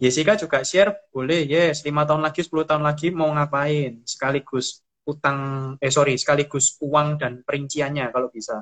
Jessica 0.04 0.34
juga 0.41 0.60
share, 0.69 0.91
boleh, 1.15 1.41
yes, 1.54 1.77
lima 1.88 2.04
tahun 2.10 2.21
lagi, 2.27 2.41
10 2.43 2.65
tahun 2.69 2.84
lagi 2.89 3.08
mau 3.19 3.30
ngapain, 3.36 3.91
sekaligus 4.13 4.67
utang, 5.12 5.39
eh 5.86 5.91
sorry, 5.97 6.13
sekaligus 6.21 6.65
uang 6.88 7.08
dan 7.21 7.32
perinciannya 7.47 8.06
kalau 8.13 8.27
bisa. 8.36 8.56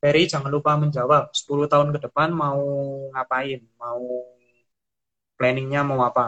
Ferry 0.00 0.22
jangan 0.32 0.50
lupa 0.56 0.72
menjawab 0.82 1.24
10 1.38 1.64
tahun 1.72 1.88
ke 1.96 1.98
depan 2.08 2.28
mau 2.42 2.60
ngapain, 3.16 3.60
mau 3.80 4.04
planningnya 5.38 5.80
mau 5.88 6.00
apa. 6.08 6.26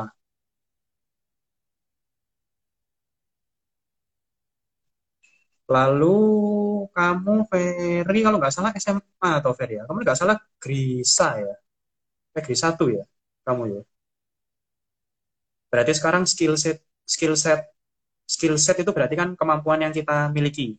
Lalu 5.74 6.16
kamu 6.96 7.34
Ferry 7.50 8.18
kalau 8.26 8.36
nggak 8.40 8.54
salah 8.56 8.72
SMA 8.82 9.30
atau 9.40 9.52
Ferry 9.58 9.74
ya, 9.78 9.82
kamu 9.88 9.98
nggak 10.04 10.18
salah 10.20 10.36
Grisa 10.62 11.28
ya, 11.44 11.54
eh 12.36 12.42
Grisa 12.46 12.68
tuh 12.80 12.88
ya, 12.98 13.04
kamu 13.46 13.62
ya. 13.74 13.82
Berarti 15.70 15.92
sekarang 15.98 16.24
skill 16.32 16.54
set, 16.60 16.78
skill 17.14 17.34
set, 17.44 17.60
skill 18.34 18.56
set 18.64 18.76
itu 18.82 18.90
berarti 18.96 19.14
kan 19.20 19.28
kemampuan 19.40 19.80
yang 19.84 19.92
kita 19.98 20.28
miliki 20.36 20.76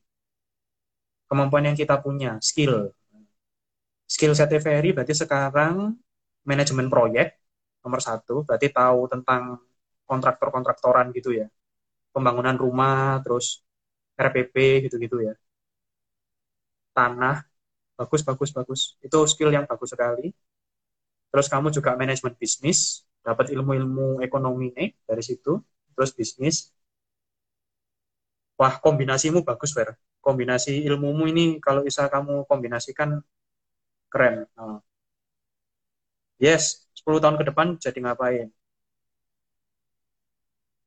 kemampuan 1.33 1.65
yang 1.65 1.73
kita 1.73 1.97
punya, 1.97 2.37
skill. 2.45 2.93
Skill 4.05 4.37
set 4.37 4.53
TVRI 4.53 4.93
berarti 4.93 5.17
sekarang 5.17 5.97
manajemen 6.45 6.87
proyek, 6.93 7.41
nomor 7.81 7.97
satu, 8.03 8.45
berarti 8.45 8.69
tahu 8.69 9.09
tentang 9.09 9.57
kontraktor-kontraktoran 10.05 11.09
gitu 11.17 11.33
ya. 11.33 11.49
Pembangunan 12.13 12.53
rumah, 12.53 13.17
terus 13.25 13.65
RPP 14.17 14.55
gitu-gitu 14.85 15.17
ya. 15.27 15.33
Tanah, 16.97 17.35
bagus, 17.99 18.21
bagus, 18.29 18.51
bagus. 18.57 18.81
Itu 19.07 19.19
skill 19.31 19.51
yang 19.55 19.65
bagus 19.71 19.91
sekali. 19.93 20.27
Terus 21.31 21.47
kamu 21.53 21.67
juga 21.75 21.91
manajemen 21.99 22.33
bisnis, 22.41 22.79
dapat 23.25 23.45
ilmu-ilmu 23.55 24.21
ekonomi 24.27 24.67
nih 24.77 24.89
dari 25.09 25.23
situ. 25.25 25.59
Terus 25.95 26.11
bisnis. 26.17 26.57
Wah, 28.59 28.73
kombinasimu 28.85 29.39
bagus, 29.49 29.71
Fer. 29.77 29.89
Kombinasi 30.25 30.73
ilmumu 30.89 31.23
ini 31.31 31.45
kalau 31.65 31.81
bisa 31.87 32.03
kamu 32.13 32.33
kombinasikan 32.49 33.09
keren. 34.11 34.35
Nah. 34.57 34.79
Yes, 36.45 36.63
10 36.97 37.17
tahun 37.23 37.37
ke 37.41 37.43
depan 37.49 37.67
jadi 37.81 37.97
ngapain? 38.05 38.47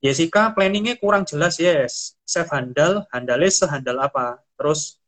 Jessica 0.05 0.53
planningnya 0.53 1.01
kurang 1.01 1.25
jelas 1.25 1.57
yes. 1.57 2.15
Chef 2.29 2.47
handal, 2.53 3.09
handalnya 3.13 3.49
sehandal 3.49 3.97
apa? 4.05 4.41
Terus 4.59 5.01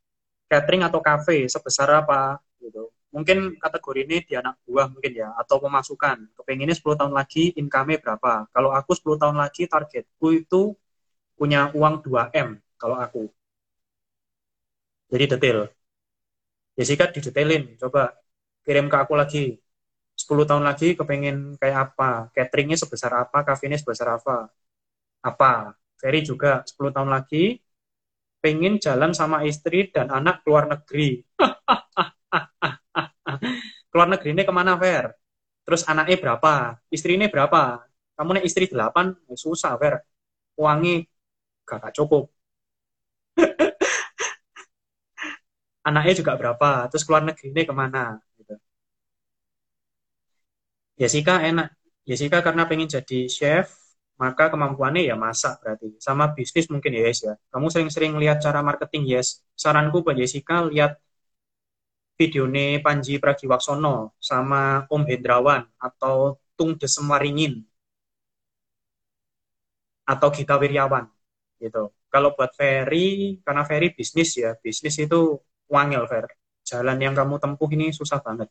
catering 0.48 0.82
atau 0.86 1.00
cafe 1.04 1.44
sebesar 1.46 1.88
apa? 1.92 2.40
Gitu. 2.58 2.88
Mungkin 3.12 3.56
kategori 3.56 4.00
ini 4.04 4.16
di 4.24 4.34
anak 4.36 4.60
buah 4.68 4.88
mungkin 4.92 5.12
ya, 5.16 5.32
atau 5.36 5.60
pemasukan. 5.60 6.28
Kepenginnya 6.36 6.76
10 6.76 6.96
tahun 6.96 7.12
lagi 7.16 7.56
income 7.56 7.96
berapa? 8.00 8.48
Kalau 8.52 8.70
aku 8.72 8.92
10 8.96 9.16
tahun 9.20 9.36
lagi 9.40 9.64
targetku 9.68 10.28
itu 10.32 10.76
punya 11.38 11.70
uang 11.72 12.04
2M 12.04 12.58
kalau 12.80 12.96
aku. 13.00 13.28
Jadi 15.08 15.24
detail. 15.36 15.58
Jessica 16.76 17.10
didetailin, 17.10 17.74
coba 17.80 18.14
kirim 18.64 18.86
ke 18.92 18.96
aku 19.02 19.14
lagi. 19.18 19.44
10 20.18 20.44
tahun 20.48 20.64
lagi 20.66 20.98
kepengen 20.98 21.56
kayak 21.60 21.94
apa? 21.94 22.28
Cateringnya 22.34 22.76
sebesar 22.76 23.12
apa? 23.24 23.46
Cafe-nya 23.46 23.78
sebesar 23.80 24.18
apa? 24.18 24.50
Apa? 25.24 25.74
Ferry 25.98 26.20
juga 26.22 26.62
10 26.68 26.92
tahun 26.94 27.10
lagi 27.10 27.58
pengen 28.42 28.78
jalan 28.78 29.10
sama 29.14 29.42
istri 29.50 29.90
dan 29.90 30.10
anak 30.14 30.46
keluar 30.46 30.70
negeri. 30.70 31.22
Keluar 33.90 34.08
negeri 34.12 34.28
ini 34.36 34.42
ke 34.48 34.52
mana 34.54 34.72
Fer? 34.78 35.12
Terus 35.66 35.82
anaknya 35.90 36.16
berapa? 36.22 36.52
Istri 36.92 37.12
ini 37.20 37.26
berapa? 37.32 37.84
Kamu 38.16 38.30
nih 38.40 38.44
istri 38.48 38.64
delapan 38.70 39.14
ya 39.28 39.36
susah 39.38 39.72
Fer. 39.80 39.94
Uangnya 40.60 41.04
gak 41.68 41.94
cukup. 41.98 42.30
Anaknya 45.88 46.14
juga 46.20 46.32
berapa? 46.40 46.68
Terus 46.90 47.04
keluar 47.06 47.22
negeri 47.26 47.46
ini 47.52 47.62
ke 47.68 47.74
mana? 47.80 48.02
Gitu. 48.38 48.54
Jessica 51.00 51.34
enak. 51.48 51.68
Jessica 52.08 52.38
karena 52.46 52.62
pengen 52.68 52.88
jadi 52.88 53.18
chef 53.36 53.66
maka 54.18 54.50
kemampuannya 54.52 55.06
ya 55.06 55.14
masak 55.14 55.62
berarti. 55.62 55.94
Sama 56.02 56.34
bisnis 56.34 56.66
mungkin 56.68 56.90
ya 56.98 57.02
yes 57.08 57.18
ya. 57.22 57.34
Kamu 57.54 57.66
sering-sering 57.70 58.12
lihat 58.18 58.42
cara 58.42 58.60
marketing 58.66 59.06
yes. 59.14 59.40
Saranku 59.54 60.02
buat 60.02 60.18
Jessica 60.18 60.66
lihat 60.66 60.98
video 62.18 62.50
nih 62.50 62.82
Panji 62.82 63.22
Pragiwaksono 63.22 64.18
sama 64.18 64.84
Om 64.90 65.02
Hendrawan 65.06 65.62
atau 65.78 66.34
Tung 66.58 66.74
Desemaringin 66.74 67.62
atau 70.02 70.28
Gita 70.34 70.58
Wiryawan 70.58 71.06
gitu. 71.62 71.94
Kalau 72.08 72.32
buat 72.34 72.50
Ferry, 72.56 73.38
karena 73.44 73.62
Ferry 73.68 73.92
bisnis 73.92 74.34
ya, 74.40 74.56
bisnis 74.58 74.96
itu 74.96 75.36
wangil 75.68 76.08
Fer. 76.08 76.26
Jalan 76.64 76.98
yang 77.04 77.12
kamu 77.12 77.36
tempuh 77.36 77.68
ini 77.76 77.92
susah 77.92 78.18
banget. 78.24 78.48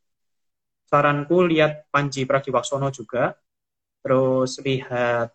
Saranku 0.88 1.44
lihat 1.50 1.90
Panji 1.90 2.24
Pragiwaksono 2.30 2.94
juga, 2.94 3.34
terus 4.06 4.62
lihat 4.62 5.34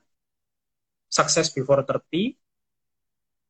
Success 1.17 1.53
Before 1.57 1.83
30, 1.85 2.33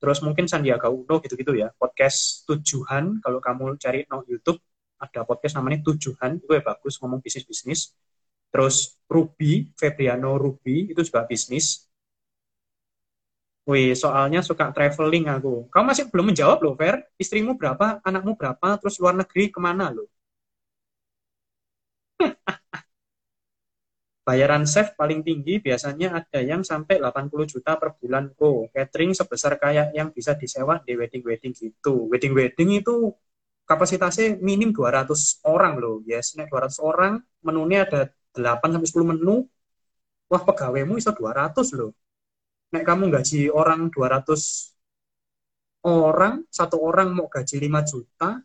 terus 0.03 0.19
mungkin 0.27 0.45
Sandiaga 0.51 0.89
Uno 0.91 1.15
gitu-gitu 1.25 1.53
ya, 1.63 1.69
podcast 1.81 2.43
tujuan, 2.51 3.23
kalau 3.25 3.39
kamu 3.47 3.65
cari 3.79 4.01
no 4.11 4.27
YouTube, 4.27 4.59
ada 4.99 5.21
podcast 5.29 5.55
namanya 5.59 5.79
tujuan, 5.87 6.31
itu 6.43 6.51
ya 6.59 6.63
bagus, 6.63 6.95
ngomong 7.01 7.21
bisnis-bisnis. 7.25 7.81
Terus 8.53 8.77
Ruby, 9.09 9.73
Febriano 9.79 10.37
Ruby, 10.43 10.91
itu 10.93 11.01
juga 11.07 11.23
bisnis. 11.31 11.67
Wih, 13.71 13.91
soalnya 14.03 14.41
suka 14.49 14.65
traveling 14.77 15.25
aku. 15.35 15.53
Kamu 15.73 15.85
masih 15.91 16.05
belum 16.13 16.27
menjawab 16.31 16.59
loh, 16.65 16.75
Fer. 16.81 16.97
Istrimu 17.23 17.53
berapa, 17.61 17.87
anakmu 18.09 18.33
berapa, 18.41 18.69
terus 18.81 18.95
luar 19.03 19.15
negeri 19.21 19.45
ke 19.55 19.59
mana 19.67 19.87
loh? 19.97 20.09
Bayaran 24.23 24.63
chef 24.71 24.95
paling 24.95 25.27
tinggi 25.27 25.59
biasanya 25.59 26.15
ada 26.23 26.39
yang 26.39 26.63
sampai 26.63 27.03
80 27.03 27.43
juta 27.43 27.75
per 27.75 27.99
bulan 27.99 28.31
kok. 28.39 28.71
Catering 28.71 29.19
sebesar 29.19 29.59
kayak 29.59 29.91
yang 29.99 30.15
bisa 30.15 30.39
disewa 30.39 30.79
di 30.79 30.95
wedding-wedding 30.95 31.51
gitu. 31.51 32.07
Wedding-wedding 32.07 32.71
itu 32.79 33.11
kapasitasnya 33.67 34.39
minim 34.39 34.71
200 34.71 35.43
orang 35.43 35.75
loh. 35.83 36.07
Yes, 36.07 36.39
nek 36.39 36.47
200 36.55 36.79
orang, 36.79 37.19
menunya 37.43 37.83
ada 37.83 38.15
8 38.31 38.79
sampai 38.79 38.89
10 38.89 39.11
menu. 39.11 39.37
Wah, 40.31 40.43
pegawaimu 40.47 41.03
bisa 41.03 41.11
200 41.11 41.75
loh. 41.75 41.91
Nek 42.73 42.85
kamu 42.87 43.11
gaji 43.11 43.51
orang 43.51 43.91
200 43.91 44.71
orang, 45.83 46.47
satu 46.47 46.79
orang 46.79 47.11
mau 47.11 47.27
gaji 47.27 47.59
5 47.59 47.83
juta, 47.83 48.39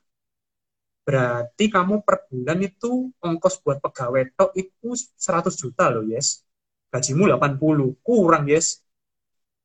Berarti 1.08 1.66
kamu 1.76 1.96
per 2.08 2.18
bulan 2.30 2.60
itu 2.70 2.92
ongkos 3.24 3.56
buat 3.64 3.80
pegawai 3.86 4.24
tok 4.38 4.52
itu 4.60 4.90
100 5.16 5.56
juta 5.62 5.84
loh, 5.94 6.04
yes. 6.04 6.44
Gajimu 6.92 7.24
80, 7.32 7.96
kurang, 8.04 8.44
yes. 8.52 8.84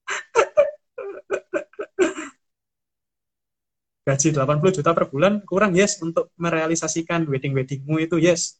Gaji 4.09 4.29
80 4.35 4.71
juta 4.77 4.91
per 4.97 5.05
bulan 5.13 5.35
kurang, 5.51 5.73
yes, 5.79 5.99
untuk 6.07 6.31
merealisasikan 6.39 7.27
wedding-weddingmu 7.31 7.97
itu, 8.07 8.17
yes. 8.23 8.59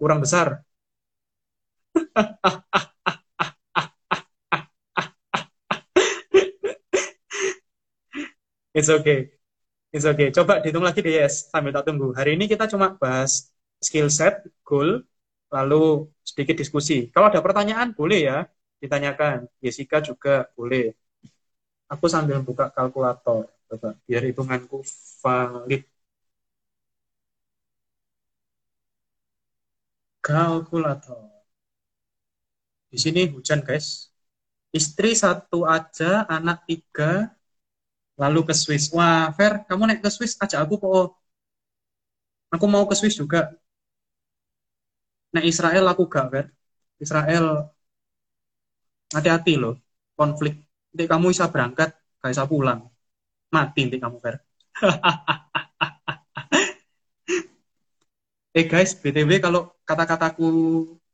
Kurang 0.00 0.20
besar. 0.24 0.64
It's 8.74 8.88
okay. 8.88 9.32
It's 9.92 10.08
okay. 10.08 10.28
Coba 10.36 10.52
dihitung 10.64 10.84
lagi 10.88 11.00
deh, 11.04 11.14
yes. 11.20 11.34
Sambil 11.52 11.70
tak 11.76 11.84
tunggu. 11.88 12.06
Hari 12.18 12.30
ini 12.36 12.44
kita 12.52 12.64
cuma 12.72 12.96
bahas 12.96 13.52
skill 13.86 14.08
set, 14.08 14.34
goal, 14.64 15.04
lalu 15.52 16.08
sedikit 16.24 16.56
diskusi. 16.56 17.12
Kalau 17.12 17.28
ada 17.28 17.40
pertanyaan, 17.44 17.92
boleh 17.92 18.20
ya 18.28 18.38
ditanyakan. 18.82 19.36
Jessica 19.62 20.00
juga 20.00 20.48
boleh. 20.56 20.96
Aku 21.92 22.06
sambil 22.08 22.40
buka 22.48 22.64
kalkulator. 22.72 23.52
Coba, 23.68 23.88
biar 24.08 24.22
hitunganku 24.28 24.80
valid. 25.22 25.82
Kalkulator. 30.26 31.22
Di 32.92 32.98
sini 33.04 33.22
hujan, 33.32 33.60
guys. 33.66 33.88
Istri 34.78 35.10
satu 35.22 35.58
aja, 35.76 36.24
anak 36.36 36.58
tiga, 36.68 37.10
lalu 38.22 38.40
ke 38.48 38.54
Swiss. 38.62 38.84
Wah, 38.96 39.24
Fer, 39.36 39.52
kamu 39.68 39.82
naik 39.88 40.00
ke 40.04 40.10
Swiss 40.16 40.32
ajak 40.44 40.60
aku 40.64 40.74
kok. 40.82 41.06
Aku 42.54 42.66
mau 42.72 42.84
ke 42.90 42.94
Swiss 42.98 43.16
juga. 43.20 43.40
Nah, 45.34 45.42
Israel 45.50 45.84
aku 45.92 46.02
gak, 46.12 46.26
Fer. 46.32 46.46
Israel 47.04 47.44
hati-hati 49.16 49.52
loh, 49.62 49.74
konflik. 50.18 50.54
Nanti 50.92 51.04
kamu 51.12 51.26
bisa 51.32 51.46
berangkat, 51.52 51.90
gak 52.20 52.30
bisa 52.32 52.44
pulang. 52.52 52.80
Mati 53.54 53.80
nanti 53.84 53.98
kamu, 54.04 54.16
Fer. 54.24 54.34
eh 58.58 58.64
guys, 58.72 58.90
BTW 59.02 59.30
kalau 59.44 59.60
kata-kataku 59.88 60.44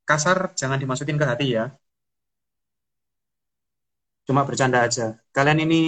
kasar 0.09 0.38
jangan 0.61 0.79
dimasukin 0.83 1.18
ke 1.21 1.27
hati 1.31 1.47
ya. 1.57 1.64
Cuma 4.27 4.42
bercanda 4.49 4.79
aja. 4.87 5.07
Kalian 5.37 5.59
ini 5.66 5.79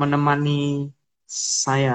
menemani 0.00 0.90
saya. 1.26 1.92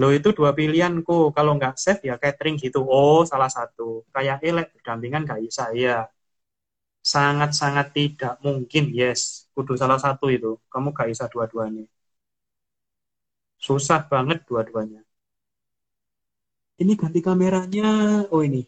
Lo 0.00 0.08
itu 0.18 0.28
dua 0.38 0.50
pilihan 0.58 0.92
kok. 1.06 1.26
Kalau 1.36 1.52
nggak 1.58 1.74
safe 1.84 2.02
ya 2.08 2.14
catering 2.22 2.56
gitu. 2.64 2.78
Oh, 2.84 3.20
salah 3.30 3.50
satu. 3.56 4.04
Kayak 4.14 4.38
elek 4.48 4.66
berdampingan 4.76 5.22
nggak 5.26 5.40
bisa. 5.46 5.62
Ya, 5.84 5.96
sangat-sangat 7.12 7.86
tidak 7.98 8.34
mungkin. 8.46 8.84
Yes, 9.00 9.20
kudu 9.54 9.72
salah 9.82 9.98
satu 10.04 10.26
itu. 10.36 10.50
Kamu 10.72 10.88
nggak 10.94 11.08
bisa 11.12 11.24
dua-duanya. 11.32 11.84
Susah 13.66 14.00
banget 14.12 14.38
dua-duanya. 14.48 15.00
Ini 16.82 16.92
ganti 17.00 17.20
kameranya. 17.26 17.84
Oh 18.32 18.40
ini. 18.48 18.60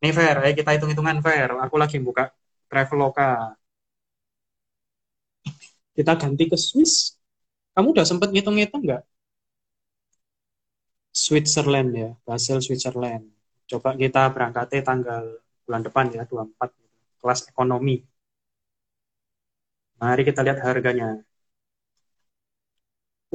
Ini 0.00 0.10
fair. 0.18 0.36
Ayo 0.44 0.52
kita 0.58 0.70
hitung-hitungan 0.74 1.18
fair. 1.26 1.48
Aku 1.64 1.76
lagi 1.82 1.96
buka 2.06 2.22
Traveloka 2.70 3.56
kita 5.96 6.12
ganti 6.20 6.44
ke 6.52 6.56
Swiss. 6.66 6.94
Kamu 7.74 7.88
udah 7.94 8.06
sempat 8.06 8.28
ngitung-ngitung 8.30 8.82
nggak? 8.86 9.02
Switzerland 11.22 11.90
ya, 12.02 12.08
Basel 12.26 12.58
Switzerland. 12.66 13.24
Coba 13.70 13.88
kita 14.02 14.22
berangkatnya 14.34 14.80
tanggal 14.88 15.22
bulan 15.64 15.82
depan 15.86 16.06
ya, 16.16 16.22
24, 16.28 16.70
kelas 17.20 17.40
ekonomi. 17.50 17.96
Mari 20.00 20.22
kita 20.28 20.40
lihat 20.46 20.58
harganya. 20.66 21.08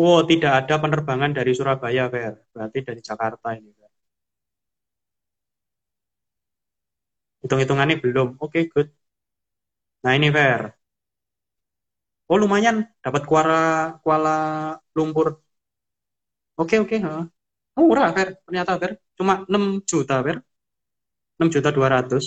Oh, 0.04 0.20
tidak 0.30 0.52
ada 0.60 0.76
penerbangan 0.84 1.32
dari 1.38 1.52
Surabaya, 1.58 2.04
Fer. 2.14 2.34
Berarti 2.54 2.78
dari 2.88 3.02
Jakarta 3.10 3.48
ini. 3.58 3.72
Hitung-hitungannya 7.44 7.96
belum. 8.04 8.28
Oke, 8.44 8.52
okay, 8.52 8.64
good. 8.72 8.88
Nah, 10.04 10.14
ini, 10.18 10.28
Fer. 10.32 10.79
Oh, 12.30 12.38
lumayan. 12.42 12.76
Dapat 13.04 13.24
Kuala, 13.30 13.56
Kuala 14.04 14.36
Lumpur. 14.96 15.28
Oke, 16.62 16.76
oke. 16.84 16.98
Okay. 16.98 17.00
Oh, 17.78 17.84
murah, 17.90 18.12
Fer. 18.16 18.28
Ternyata, 18.46 18.72
Fer. 18.82 18.92
Cuma 19.18 19.34
6 19.50 19.64
juta, 19.90 20.16
Fer. 20.26 20.38
6 21.40 21.50
juta 21.56 21.70
200. 21.72 22.26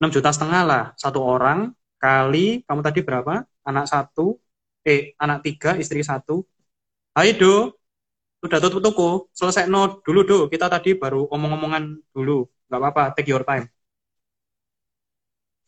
6 0.00 0.10
juta 0.14 0.30
setengah 0.34 0.62
lah. 0.70 0.82
Satu 1.02 1.20
orang 1.22 1.58
kali, 2.04 2.62
kamu 2.66 2.80
tadi 2.86 3.00
berapa? 3.06 3.34
Anak 3.68 3.86
satu, 3.92 4.38
eh, 4.86 5.00
anak 5.24 5.38
tiga, 5.46 5.70
istri 5.82 6.00
satu, 6.10 6.44
Hai 7.18 7.34
Do, 7.34 7.74
udah 8.46 8.58
tutup 8.62 8.80
toko, 8.86 9.08
selesai 9.34 9.66
no 9.66 9.98
dulu 10.06 10.20
Do, 10.28 10.38
kita 10.52 10.66
tadi 10.70 10.94
baru 11.02 11.26
omong-omongan 11.34 11.84
dulu, 12.14 12.46
nggak 12.70 12.80
apa-apa, 12.80 13.04
take 13.18 13.30
your 13.32 13.42
time. 13.42 13.66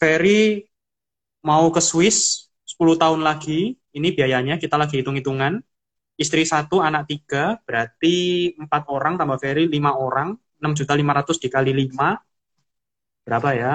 Ferry 0.00 0.64
mau 1.44 1.68
ke 1.74 1.80
Swiss 1.82 2.49
10 2.80 2.96
tahun 2.96 3.20
lagi, 3.20 3.76
ini 3.92 4.08
biayanya 4.16 4.56
kita 4.56 4.80
lagi 4.80 5.04
hitung-hitungan. 5.04 5.60
Istri 6.16 6.48
satu, 6.48 6.80
anak 6.80 7.12
tiga, 7.12 7.60
berarti 7.68 8.48
empat 8.56 8.88
orang 8.88 9.20
tambah 9.20 9.36
Ferry 9.36 9.68
lima 9.68 9.92
orang, 9.92 10.32
6 10.56 10.72
juta 10.72 10.96
500 10.96 11.36
dikali 11.36 11.76
5, 11.76 12.16
berapa 13.28 13.48
ya? 13.52 13.74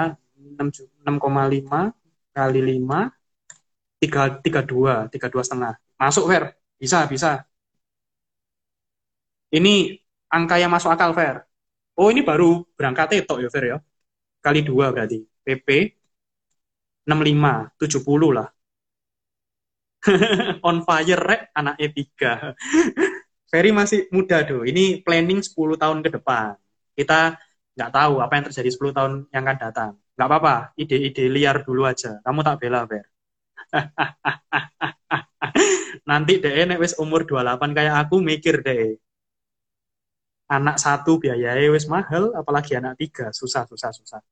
6,5 0.58 1.94
kali 2.34 2.60
5, 2.82 3.14
3, 4.02 4.42
32, 4.42 5.06
32 5.14 5.46
setengah. 5.46 5.78
Masuk 6.02 6.26
Fer, 6.26 6.58
bisa, 6.74 7.06
bisa. 7.06 7.46
Ini 9.54 10.02
angka 10.34 10.58
yang 10.58 10.74
masuk 10.74 10.90
akal, 10.90 11.14
Fer. 11.14 11.46
Oh, 11.94 12.10
ini 12.10 12.26
baru 12.26 12.66
berangkat 12.74 13.22
itu 13.22 13.38
ya, 13.38 13.48
Fer 13.54 13.64
ya. 13.70 13.78
Kali 14.42 14.66
dua 14.66 14.90
berarti. 14.90 15.22
PP 15.46 15.94
65, 17.06 17.70
70 17.78 18.34
lah. 18.34 18.55
On 20.68 20.76
fire, 20.86 21.20
rek, 21.20 21.42
anak 21.54 21.74
E3. 21.80 22.54
Ferry 23.50 23.70
masih 23.70 24.10
muda, 24.10 24.42
tuh. 24.46 24.66
Ini 24.66 25.02
planning 25.06 25.40
10 25.42 25.78
tahun 25.78 25.98
ke 26.04 26.10
depan. 26.20 26.54
Kita 26.96 27.36
nggak 27.76 27.90
tahu 27.92 28.14
apa 28.24 28.32
yang 28.38 28.44
terjadi 28.50 28.70
10 28.72 28.96
tahun 28.96 29.12
yang 29.30 29.42
akan 29.46 29.58
datang. 29.60 29.92
Nggak 30.16 30.28
apa-apa, 30.28 30.54
ide-ide 30.80 31.24
liar 31.28 31.56
dulu 31.66 31.84
aja. 31.84 32.18
Kamu 32.24 32.40
tak 32.40 32.56
bela, 32.62 32.88
Fer. 32.88 33.06
Nanti 36.08 36.38
deh, 36.38 36.64
nek 36.64 36.80
wis 36.80 36.94
umur 36.96 37.26
28 37.26 37.76
kayak 37.76 37.94
aku 38.06 38.22
mikir 38.22 38.62
deh 38.62 38.96
anak 40.46 40.78
satu 40.78 41.18
biayanya 41.18 41.70
wis 41.74 41.90
mahal, 41.90 42.30
apalagi 42.38 42.78
anak 42.78 42.94
tiga, 42.98 43.34
susah, 43.34 43.66
susah, 43.66 43.90
susah. 43.90 44.22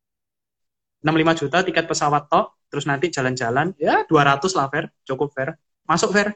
65 1.04 1.40
juta 1.44 1.60
tiket 1.60 1.84
pesawat 1.84 2.32
tok, 2.32 2.64
terus 2.72 2.88
nanti 2.88 3.12
jalan-jalan, 3.12 3.76
ya 3.76 4.08
200 4.08 4.56
lah, 4.56 4.72
Fer, 4.72 4.88
cukup 5.04 5.28
Fer. 5.36 5.52
Masuk, 5.84 6.16
Fer. 6.16 6.32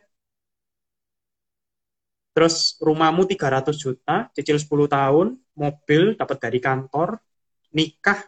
Terus 2.36 2.76
rumahmu 2.78 3.24
300 3.24 3.74
juta, 3.80 4.28
cicil 4.36 4.60
10 4.60 4.86
tahun, 4.86 5.40
mobil 5.56 6.14
dapat 6.20 6.36
dari 6.36 6.60
kantor, 6.60 7.16
nikah, 7.72 8.20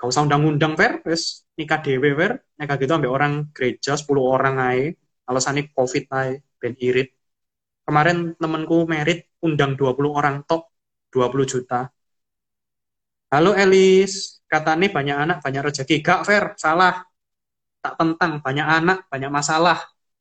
kau 0.00 0.08
usah 0.08 0.24
undang-undang, 0.24 0.72
Fer, 0.74 1.04
wis 1.04 1.44
nikah 1.54 1.78
dewe, 1.84 2.16
Fer, 2.16 2.40
nikah 2.56 2.76
gitu 2.80 2.92
ambil 2.96 3.12
orang 3.12 3.52
gereja, 3.52 3.92
10 3.94 4.08
orang 4.24 4.56
aja, 4.58 4.96
alasannya 5.28 5.68
covid 5.76 6.04
aja, 6.10 6.40
ben 6.56 6.74
irit. 6.80 7.12
Kemarin 7.84 8.32
temenku 8.40 8.88
merit, 8.88 9.28
undang 9.44 9.76
20 9.76 10.08
orang 10.08 10.40
tok, 10.48 10.72
20 11.12 11.44
juta. 11.44 11.92
Halo 13.28 13.52
Elis, 13.52 14.40
katanya 14.54 14.86
banyak 14.94 15.16
anak, 15.18 15.38
banyak 15.42 15.62
rezeki. 15.66 15.96
Gak 16.06 16.20
fair, 16.22 16.44
salah. 16.54 17.02
Tak 17.82 17.94
tentang, 17.98 18.38
banyak 18.38 18.66
anak, 18.66 18.98
banyak 19.10 19.30
masalah. 19.30 19.78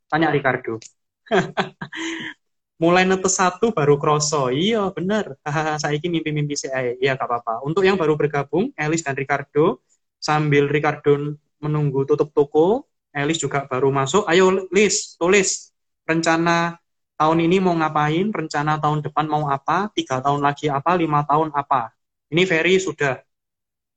Tanya 0.09 0.33
Ricardo. 0.33 0.81
Mulai 2.81 3.05
netes 3.05 3.37
satu 3.37 3.71
baru 3.71 3.95
kroso. 4.01 4.49
Iya, 4.49 4.89
bener. 4.91 5.37
saya 5.81 5.93
ini 5.93 6.19
mimpi-mimpi 6.19 6.57
si 6.57 6.67
Iya, 6.73 7.13
gak 7.15 7.29
apa-apa. 7.29 7.53
Untuk 7.63 7.85
yang 7.85 7.95
baru 7.95 8.17
bergabung, 8.17 8.73
Elis 8.73 9.05
dan 9.05 9.13
Ricardo, 9.13 9.85
sambil 10.17 10.67
Ricardo 10.67 11.37
menunggu 11.61 12.03
tutup 12.09 12.33
toko, 12.33 12.89
Elis 13.13 13.37
juga 13.39 13.69
baru 13.69 13.93
masuk. 13.93 14.25
Ayo, 14.25 14.67
Lis, 14.73 15.15
tulis 15.15 15.69
rencana 16.03 16.81
tahun 17.15 17.45
ini 17.47 17.61
mau 17.63 17.77
ngapain, 17.77 18.27
rencana 18.33 18.81
tahun 18.81 19.05
depan 19.05 19.25
mau 19.29 19.47
apa, 19.47 19.87
tiga 19.95 20.19
tahun 20.19 20.43
lagi 20.43 20.67
apa, 20.67 20.97
lima 20.97 21.23
tahun 21.23 21.53
apa. 21.55 21.93
Ini 22.33 22.43
Ferry 22.49 22.81
sudah 22.81 23.21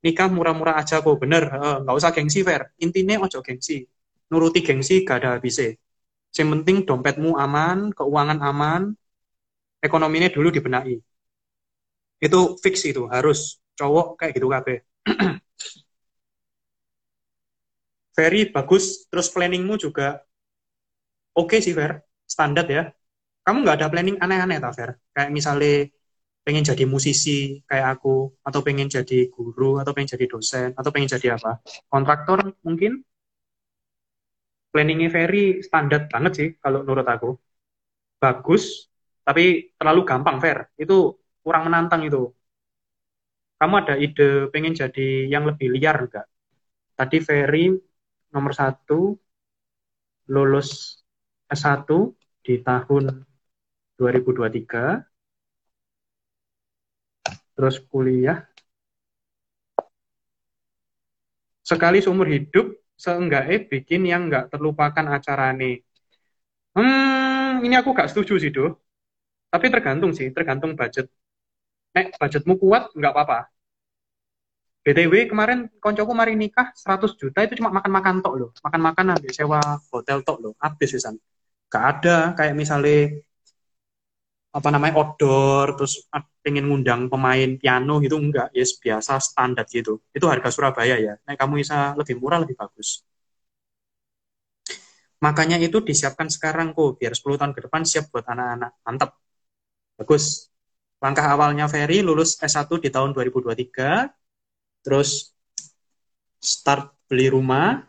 nikah 0.06 0.28
murah-murah 0.36 0.74
aja 0.80 0.96
kok, 1.04 1.16
bener, 1.22 1.42
nggak 1.82 1.96
usah 2.00 2.10
gengsi 2.16 2.40
Fer. 2.48 2.62
Intinya 2.84 3.14
ojo 3.26 3.38
gengsi, 3.46 3.76
nuruti 4.30 4.60
gengsi 4.66 4.94
gak 5.08 5.16
ada 5.20 5.28
habisnya. 5.34 5.74
Yang 6.36 6.48
penting 6.54 6.76
dompetmu 6.88 7.30
aman, 7.44 7.78
keuangan 7.98 8.38
aman, 8.50 8.82
ekonominya 9.86 10.28
dulu 10.36 10.48
dibenahi. 10.56 10.96
Itu 12.26 12.40
fix 12.62 12.74
itu, 12.90 13.02
harus 13.14 13.38
cowok 13.78 14.06
kayak 14.20 14.32
gitu 14.38 14.48
kabeh. 14.54 14.78
Ferry 18.16 18.48
bagus, 18.54 18.84
terus 19.10 19.28
planningmu 19.34 19.74
juga 19.76 20.24
oke 21.36 21.46
okay 21.52 21.58
sih 21.64 21.74
Fer, 21.78 21.92
standar 22.24 22.66
ya 22.76 22.82
kamu 23.46 23.58
nggak 23.62 23.76
ada 23.78 23.88
planning 23.92 24.16
aneh-aneh 24.24 24.58
tak 24.64 24.72
Fer? 24.78 24.90
Kayak 25.14 25.30
misalnya 25.38 25.72
pengen 26.46 26.62
jadi 26.62 26.84
musisi 26.86 27.58
kayak 27.66 27.98
aku, 27.98 28.30
atau 28.46 28.60
pengen 28.62 28.86
jadi 28.86 29.26
guru, 29.34 29.82
atau 29.82 29.90
pengen 29.90 30.14
jadi 30.14 30.26
dosen, 30.30 30.68
atau 30.78 30.90
pengen 30.94 31.10
jadi 31.10 31.34
apa? 31.34 31.58
Kontraktor 31.90 32.38
mungkin? 32.62 33.02
Planningnya 34.70 35.10
very 35.10 35.58
standar 35.66 36.06
banget 36.06 36.32
sih 36.38 36.48
kalau 36.62 36.86
menurut 36.86 37.06
aku. 37.14 37.30
Bagus, 38.22 38.86
tapi 39.26 39.74
terlalu 39.74 40.00
gampang 40.06 40.38
Fer. 40.38 40.58
Itu 40.78 41.18
kurang 41.42 41.66
menantang 41.66 42.06
itu. 42.06 42.30
Kamu 43.58 43.74
ada 43.82 43.94
ide 43.98 44.46
pengen 44.54 44.78
jadi 44.78 45.26
yang 45.32 45.50
lebih 45.50 45.74
liar 45.74 45.96
enggak? 45.98 46.26
Tadi 46.94 47.18
Ferry 47.26 47.74
nomor 48.30 48.52
satu 48.54 49.18
lulus 50.30 51.02
S1 51.50 51.88
di 52.46 52.62
tahun 52.62 53.26
2023 53.98 55.15
terus 57.56 57.76
kuliah. 57.90 58.38
Sekali 61.66 61.98
seumur 62.04 62.28
hidup 62.30 62.66
seenggaknya 62.94 63.58
bikin 63.72 64.02
yang 64.06 64.28
nggak 64.30 64.48
terlupakan 64.52 65.06
acara 65.16 65.52
ini 65.56 65.82
hmm 66.76 67.64
ini 67.64 67.74
aku 67.80 67.90
gak 67.96 68.12
setuju 68.12 68.34
sih 68.42 68.52
doh. 68.52 68.70
Tapi 69.52 69.66
tergantung 69.72 70.12
sih 70.12 70.28
tergantung 70.36 70.76
budget. 70.76 71.06
Nek 71.96 72.06
budgetmu 72.20 72.54
kuat 72.60 72.92
nggak 72.92 73.12
apa-apa. 73.14 73.38
BTW 74.84 75.26
kemarin 75.26 75.66
koncoku 75.82 76.12
mari 76.14 76.38
nikah 76.38 76.70
100 76.76 77.18
juta 77.18 77.42
itu 77.42 77.58
cuma 77.58 77.74
makan-makan 77.74 78.22
tok 78.22 78.34
loh. 78.38 78.50
Makan-makan 78.62 79.04
nanti 79.16 79.28
sewa 79.34 79.58
hotel 79.90 80.22
tok 80.22 80.38
loh. 80.44 80.52
Habis 80.62 80.94
wisan 80.96 81.16
gak 81.72 81.84
ada 81.98 82.16
kayak 82.38 82.54
misalnya 82.54 83.18
apa 84.56 84.68
namanya 84.72 84.94
outdoor 85.00 85.76
terus 85.76 86.06
pengen 86.46 86.70
ngundang 86.70 87.10
pemain 87.12 87.50
piano 87.58 87.98
gitu 88.04 88.16
enggak. 88.22 88.54
Ya 88.54 88.62
yes, 88.62 88.78
biasa 88.78 89.18
standar 89.18 89.66
gitu. 89.66 89.98
Itu 90.14 90.30
harga 90.30 90.48
Surabaya 90.54 90.94
ya. 91.06 91.14
Nah 91.26 91.34
kamu 91.34 91.52
bisa 91.62 91.76
lebih 91.98 92.14
murah 92.22 92.38
lebih 92.38 92.54
bagus. 92.54 93.02
Makanya 95.24 95.56
itu 95.66 95.82
disiapkan 95.82 96.28
sekarang 96.30 96.70
kok 96.76 97.02
biar 97.02 97.12
10 97.18 97.34
tahun 97.40 97.52
ke 97.56 97.60
depan 97.66 97.82
siap 97.90 98.04
buat 98.14 98.22
anak-anak. 98.30 98.70
Mantap. 98.86 99.10
Bagus. 99.98 100.24
Langkah 101.02 101.26
awalnya 101.34 101.66
Ferry 101.72 101.98
lulus 102.06 102.38
S1 102.38 102.70
di 102.84 102.88
tahun 102.94 103.10
2023 103.16 104.06
terus 104.86 105.34
start 106.38 106.94
beli 107.10 107.26
rumah. 107.34 107.82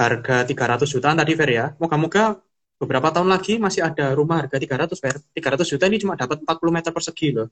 Harga 0.00 0.36
300 0.48 0.88
jutaan 0.94 1.18
tadi 1.20 1.32
Ferry 1.36 1.54
ya. 1.60 1.66
Moga-moga 1.80 2.40
beberapa 2.80 3.08
tahun 3.14 3.28
lagi 3.34 3.52
masih 3.64 3.82
ada 3.88 4.04
rumah 4.18 4.36
harga 4.40 4.56
300 4.56 4.98
Fer. 5.02 5.16
300 5.36 5.68
juta 5.72 5.84
ini 5.90 5.98
cuma 6.02 6.14
dapat 6.22 6.36
40 6.42 6.72
meter 6.76 6.90
persegi 6.96 7.28
loh. 7.36 7.48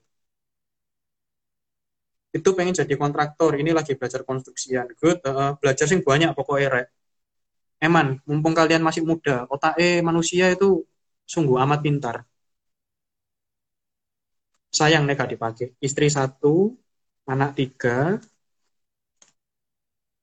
Itu 2.39 2.49
pengen 2.57 2.75
jadi 2.81 2.95
kontraktor, 3.03 3.53
ini 3.61 3.71
lagi 3.79 3.93
belajar 3.99 4.21
konstruksian. 4.29 4.87
Good, 5.01 5.19
uh, 5.29 5.51
belajar 5.61 5.87
sing 5.91 6.01
banyak 6.09 6.31
pokoknya 6.39 6.69
rek. 6.75 6.87
Eman, 7.87 8.07
mumpung 8.29 8.55
kalian 8.59 8.83
masih 8.89 9.03
muda, 9.11 9.47
otak 9.55 9.75
eh 9.85 10.03
manusia 10.09 10.45
itu 10.55 10.69
sungguh 11.33 11.57
amat 11.65 11.79
pintar. 11.85 12.17
Sayang 14.79 15.03
nih 15.07 15.15
gak 15.21 15.31
dipakai. 15.33 15.67
Istri 15.87 16.07
satu, 16.17 16.73
anak 17.33 17.51
tiga, 17.59 18.17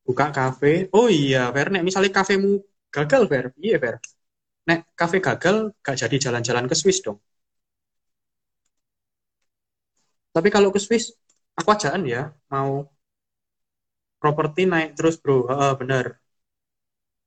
buka 0.05 0.25
kafe. 0.35 0.67
Oh 0.97 1.07
iya, 1.19 1.37
Fer, 1.55 1.67
nek 1.73 1.83
misalnya 1.87 2.11
kafemu 2.17 2.51
gagal, 2.95 3.21
Fer. 3.31 3.45
Iya, 3.65 3.77
Fer 3.83 3.95
nek 4.67 4.79
kafe 4.99 5.17
gagal 5.21 5.55
gak 5.85 5.97
jadi 6.01 6.15
jalan-jalan 6.29 6.65
ke 6.69 6.75
Swiss 6.77 6.99
dong. 7.05 7.21
Tapi 10.35 10.49
kalau 10.51 10.69
ke 10.73 10.79
Swiss 10.83 11.15
aku 11.55 11.69
ajaan 11.71 12.03
ya 12.03 12.33
mau 12.51 12.89
properti 14.19 14.65
naik 14.65 14.97
terus 14.97 15.15
bro. 15.21 15.45
Uh, 15.47 15.73
bener. 15.79 16.17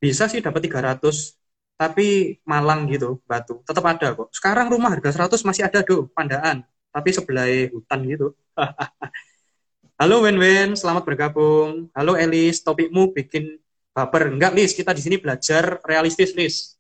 Bisa 0.03 0.27
sih 0.31 0.43
dapat 0.43 0.61
300 0.67 1.35
tapi 1.79 2.39
Malang 2.43 2.91
gitu 2.91 3.23
batu. 3.25 3.63
Tetap 3.63 3.85
ada 3.87 4.07
kok. 4.19 4.29
Sekarang 4.35 4.67
rumah 4.69 4.91
harga 4.95 5.11
100 5.15 5.47
masih 5.47 5.63
ada 5.67 5.81
do. 5.87 6.11
Pandaan 6.13 6.67
tapi 6.91 7.11
sebelah 7.15 7.47
hutan 7.71 8.01
gitu. 8.05 8.27
Halo 10.01 10.23
Wen 10.27 10.39
Wen 10.43 10.69
selamat 10.75 11.03
bergabung. 11.07 11.91
Halo 11.95 12.19
Elis. 12.19 12.61
Topikmu 12.67 13.15
bikin 13.15 13.63
baper. 13.95 14.35
Enggak 14.35 14.53
Lis. 14.59 14.75
Kita 14.75 14.91
di 14.91 15.03
sini 15.03 15.17
belajar 15.23 15.81
realistis 15.87 16.35
Lis 16.35 16.78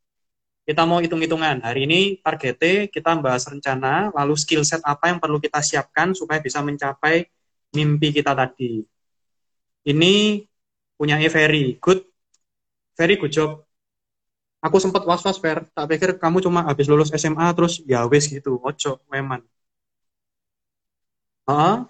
kita 0.68 0.85
mau 0.85 1.00
hitung-hitungan. 1.00 1.64
Hari 1.64 1.88
ini 1.88 2.00
targetnya 2.20 2.92
kita 2.92 3.16
bahas 3.24 3.48
rencana 3.48 4.12
lalu 4.12 4.37
skill 4.37 4.61
set 4.68 4.85
apa 4.85 5.09
yang 5.09 5.16
perlu 5.16 5.40
kita 5.40 5.64
siapkan 5.64 6.12
supaya 6.12 6.44
bisa 6.44 6.61
mencapai 6.61 7.24
mimpi 7.72 8.12
kita 8.12 8.37
tadi. 8.37 8.85
Ini 9.88 10.44
punya 11.00 11.16
Ferry 11.33 11.81
good 11.81 12.04
very 13.00 13.16
good 13.16 13.33
job. 13.33 13.64
Aku 14.61 14.76
sempat 14.76 15.09
was-was 15.09 15.40
fair 15.40 15.64
tak 15.72 15.88
pikir 15.88 16.20
kamu 16.20 16.44
cuma 16.44 16.61
habis 16.68 16.85
lulus 16.85 17.09
SMA 17.16 17.48
terus 17.57 17.81
ya 17.88 18.04
wes 18.04 18.28
gitu 18.28 18.61
ojo 18.61 19.00
memang 19.09 19.40
uh, 21.48 21.88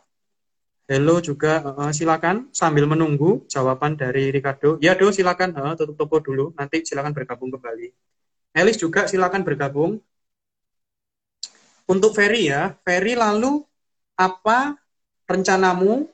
hello 0.86 1.18
juga 1.18 1.66
uh, 1.66 1.90
silakan. 1.90 2.46
Sambil 2.54 2.86
menunggu 2.86 3.42
jawaban 3.50 3.98
dari 3.98 4.30
Ricardo. 4.30 4.78
Ya 4.78 4.94
do 4.94 5.10
silakan. 5.10 5.50
Uh, 5.58 5.74
tutup 5.74 5.98
toko 5.98 6.22
dulu. 6.22 6.54
Nanti 6.54 6.86
silakan 6.86 7.10
bergabung 7.10 7.50
kembali 7.50 8.07
Elis 8.56 8.80
juga 8.80 9.06
silakan 9.06 9.44
bergabung 9.44 10.00
untuk 11.88 12.12
Ferry 12.12 12.52
ya 12.52 12.76
Ferry 12.84 13.16
lalu 13.16 13.64
apa 14.18 14.76
rencanamu 15.28 16.08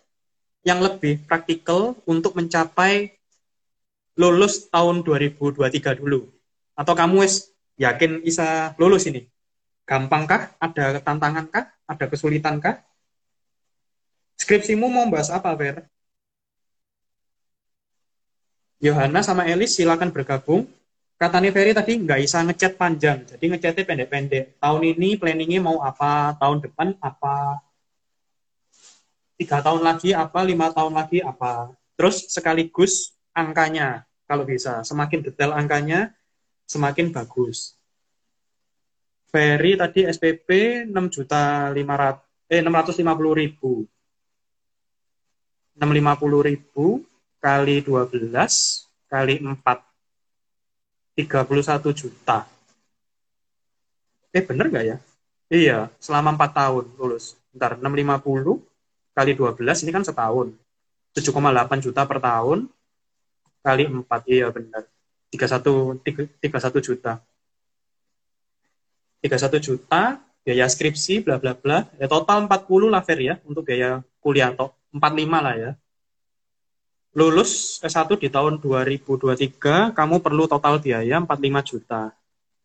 yang 0.65 0.81
lebih 0.81 1.21
praktikal 1.29 1.95
untuk 2.09 2.35
mencapai 2.35 3.15
lulus 4.17 4.67
tahun 4.71 5.03
2023 5.03 6.01
dulu? 6.01 6.31
Atau 6.75 6.95
kamu 6.97 7.23
wes 7.23 7.53
yakin 7.79 8.25
bisa 8.25 8.73
lulus 8.81 9.07
ini? 9.07 9.29
Gampangkah? 9.85 10.57
Ada 10.59 11.05
tantangankah? 11.05 11.69
Ada 11.85 12.05
kesulitankah? 12.09 12.81
Skripsimu 14.41 14.89
mau 14.89 15.07
bahas 15.13 15.29
apa, 15.31 15.53
Fer? 15.55 15.87
Yohana 18.83 19.21
sama 19.21 19.47
Elis 19.47 19.77
silakan 19.77 20.11
bergabung. 20.11 20.67
Katanya 21.15 21.55
Ferry 21.55 21.71
tadi 21.71 21.95
nggak 22.03 22.21
bisa 22.27 22.43
ngechat 22.43 22.73
panjang, 22.75 23.23
jadi 23.23 23.45
ngechatnya 23.47 23.85
pendek-pendek. 23.87 24.45
Tahun 24.59 24.83
ini 24.83 25.15
planningnya 25.15 25.63
mau 25.63 25.79
apa, 25.79 26.35
tahun 26.43 26.59
depan 26.59 26.99
apa, 26.99 27.63
tiga 29.39 29.63
tahun 29.63 29.87
lagi 29.87 30.11
apa, 30.11 30.43
lima 30.43 30.75
tahun 30.75 30.91
lagi 30.91 31.23
apa. 31.23 31.71
Terus 31.95 32.27
sekaligus 32.35 33.15
angkanya 33.31 34.03
kalau 34.27 34.43
bisa. 34.43 34.83
Semakin 34.83 35.23
detail 35.23 35.55
angkanya, 35.55 36.11
semakin 36.67 37.15
bagus. 37.15 37.79
Ferry 39.31 39.79
tadi 39.79 40.07
SPP 40.07 40.49
6 40.91 41.15
juta 41.15 41.71
500 41.71 42.51
eh 42.51 42.63
650 42.63 43.35
ribu. 43.39 43.87
650 45.79 46.49
ribu 46.51 47.03
kali 47.39 47.83
12 47.83 48.23
kali 49.11 49.35
4 49.43 49.94
31 51.15 51.95
juta. 51.95 52.47
Eh 54.35 54.43
bener 54.43 54.67
nggak 54.71 54.85
ya? 54.85 54.97
Iya, 55.51 55.79
selama 56.03 56.35
4 56.35 56.59
tahun 56.59 56.85
lulus. 56.99 57.39
Ntar 57.55 57.79
650 57.79 58.59
kali 59.15 59.33
12 59.39 59.83
ini 59.87 59.91
kan 59.95 60.03
setahun. 60.03 60.51
7,8 61.15 61.79
juta 61.79 62.03
per 62.03 62.19
tahun 62.19 62.67
kali 63.65 63.89
4 63.89 64.05
iya 64.29 64.51
benar 64.53 64.83
31 65.33 66.03
31 66.05 66.85
juta 66.85 67.23
31 69.25 69.57
juta 69.65 70.21
biaya 70.45 70.67
skripsi 70.69 71.25
bla 71.25 71.41
bla 71.41 71.57
bla 71.57 71.89
ya 71.97 72.11
total 72.11 72.45
40 72.45 72.93
lah 72.93 73.01
Fer 73.01 73.19
ya 73.25 73.35
untuk 73.49 73.65
biaya 73.65 74.05
kuliah 74.21 74.53
atau 74.53 74.77
45 74.93 75.47
lah 75.47 75.55
ya 75.57 75.71
lulus 77.15 77.79
S1 77.81 78.19
di 78.19 78.29
tahun 78.29 78.59
2023 78.59 79.95
kamu 79.95 80.17
perlu 80.19 80.45
total 80.51 80.83
biaya 80.83 81.23
45 81.23 81.71
juta 81.71 82.11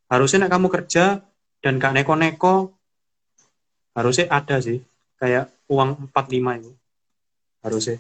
harusnya 0.10 0.50
kamu 0.50 0.68
kerja 0.68 1.22
dan 1.62 1.78
gak 1.78 1.94
neko-neko 2.02 2.74
harusnya 3.94 4.26
ada 4.34 4.58
sih 4.58 4.82
kayak 5.22 5.54
uang 5.70 6.10
45 6.10 6.62
itu 6.66 6.72
harusnya 7.62 7.98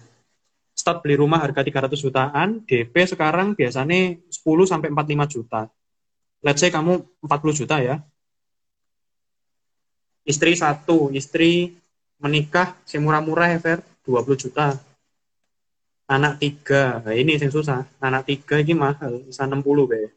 start 0.79 1.03
beli 1.03 1.19
rumah 1.19 1.43
harga 1.43 1.59
300 1.59 1.99
jutaan, 1.99 2.63
DP 2.63 2.95
sekarang 3.03 3.51
biasanya 3.51 4.15
10 4.15 4.63
sampai 4.63 4.87
45 4.87 5.27
juta. 5.27 5.67
Let's 6.39 6.63
say 6.63 6.71
kamu 6.71 7.03
40 7.19 7.59
juta 7.59 7.83
ya. 7.83 7.99
Istri 10.23 10.55
satu, 10.55 11.11
istri 11.11 11.75
menikah 12.23 12.79
semurah-murah 12.87 13.51
ya 13.51 13.59
Fer, 13.59 13.79
20 14.07 14.39
juta. 14.39 14.79
Anak 16.09 16.41
tiga, 16.41 17.05
nah 17.05 17.13
ini 17.13 17.37
yang 17.37 17.53
susah. 17.53 17.85
Anak 18.01 18.25
tiga 18.25 18.57
ini 18.57 18.73
mahal, 18.73 19.21
bisa 19.29 19.45
60 19.45 19.61
be. 19.85 20.09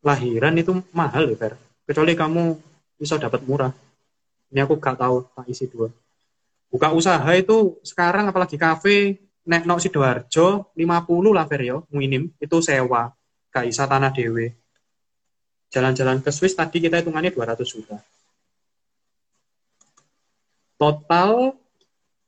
Lahiran 0.00 0.56
itu 0.56 0.80
mahal 0.96 1.28
ya 1.28 1.36
Fer. 1.36 1.52
Kecuali 1.84 2.16
kamu 2.16 2.56
bisa 2.96 3.20
dapat 3.20 3.44
murah. 3.44 3.72
Ini 4.48 4.64
aku 4.64 4.80
gak 4.80 4.96
tahu 4.96 5.28
tak 5.36 5.44
isi 5.52 5.68
dua 5.68 5.92
buka 6.70 6.92
usaha 6.92 7.30
itu 7.32 7.78
sekarang 7.86 8.28
apalagi 8.28 8.58
kafe 8.58 9.22
nek 9.46 9.64
nok 9.64 9.80
sidoarjo 9.80 10.74
50 10.74 11.36
lah 11.36 11.46
Ferio 11.46 11.86
minim 11.94 12.28
itu 12.42 12.56
sewa 12.58 13.14
gak 13.48 13.64
bisa 13.64 13.86
tanah 13.86 14.10
dewe 14.10 14.52
jalan-jalan 15.70 16.20
ke 16.22 16.30
Swiss 16.34 16.58
tadi 16.58 16.82
kita 16.82 17.00
hitungannya 17.00 17.30
200 17.30 17.62
juta 17.62 17.96
total 20.76 21.54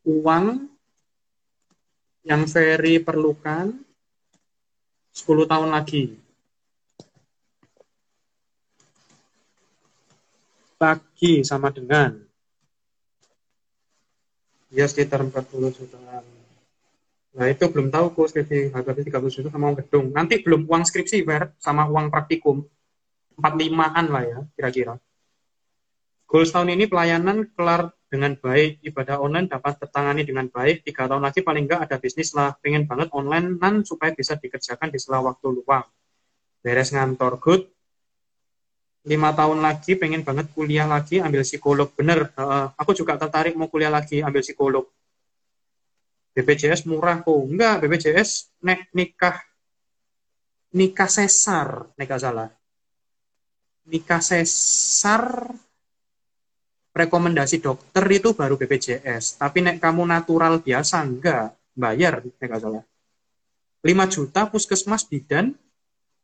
uang 0.07 0.71
yang 2.29 2.45
Ferry 2.45 3.01
perlukan 3.01 3.73
10 5.17 5.49
tahun 5.49 5.73
lagi. 5.73 6.13
Bagi 10.77 11.43
sama 11.43 11.73
dengan? 11.73 12.21
Ya 14.69 14.85
sekitar 14.85 15.25
40 15.25 15.73
jutaan 15.73 16.25
nah 17.39 17.47
itu 17.47 17.71
belum 17.71 17.95
tahu 17.95 18.19
kok 18.19 18.35
skripsi 18.35 18.75
harganya 18.75 19.15
30 19.15 19.31
juta 19.31 19.49
sama 19.55 19.71
uang 19.71 19.79
gedung. 19.79 20.11
Nanti 20.11 20.43
belum 20.43 20.67
uang 20.67 20.83
skripsi 20.83 21.23
Ver, 21.23 21.55
sama 21.63 21.87
uang 21.87 22.11
praktikum. 22.11 22.67
45an 23.39 24.07
lah 24.11 24.25
ya 24.27 24.39
kira-kira. 24.59 24.99
Goals 26.27 26.51
tahun 26.51 26.75
ini 26.75 26.91
pelayanan 26.91 27.47
kelar 27.55 27.95
dengan 28.09 28.33
baik 28.33 28.81
ibadah 28.89 29.21
online 29.21 29.53
dapat 29.53 29.85
tertangani 29.85 30.25
dengan 30.25 30.49
baik. 30.49 30.83
Tiga 30.83 31.05
tahun 31.05 31.29
lagi 31.29 31.45
paling 31.45 31.69
enggak 31.69 31.85
ada 31.85 31.97
bisnis 32.01 32.33
lah. 32.33 32.57
Pengen 32.57 32.89
banget 32.89 33.13
online 33.13 33.61
nan 33.61 33.85
supaya 33.85 34.17
bisa 34.17 34.35
dikerjakan 34.41 34.89
di 34.89 34.99
sela 34.99 35.21
waktu 35.21 35.61
luang. 35.61 35.85
Beres 36.65 36.91
ngantor 36.97 37.37
good. 37.39 37.63
Lima 39.05 39.33
tahun 39.37 39.61
lagi 39.61 39.95
pengen 39.95 40.25
banget 40.25 40.49
kuliah 40.57 40.89
lagi 40.89 41.21
ambil 41.21 41.45
psikolog. 41.45 41.93
Bener 41.93 42.33
uh, 42.35 42.73
aku 42.75 42.97
juga 42.97 43.21
tertarik 43.21 43.55
mau 43.55 43.69
kuliah 43.69 43.93
lagi 43.93 44.25
ambil 44.25 44.41
psikolog. 44.41 44.89
BPJS 46.33 46.89
murah 46.89 47.21
kok. 47.21 47.45
Enggak 47.45 47.85
BPJS 47.85 48.57
nek 48.65 48.89
nikah 48.97 49.37
nikah 50.73 51.09
sesar. 51.13 51.93
Nikah 52.01 52.19
salah. 52.19 52.51
Nikah 53.85 54.21
sesar 54.25 55.53
rekomendasi 56.99 57.63
dokter 57.63 58.05
itu 58.11 58.35
baru 58.35 58.59
BPJS 58.59 59.39
tapi 59.39 59.63
nek 59.63 59.79
kamu 59.79 60.03
natural 60.03 60.59
biasa 60.59 61.07
enggak 61.07 61.55
bayar 61.79 62.19
nek 62.27 62.51
salah 62.59 62.85
5 63.87 64.15
juta 64.15 64.51
puskesmas 64.51 65.07
bidan 65.07 65.55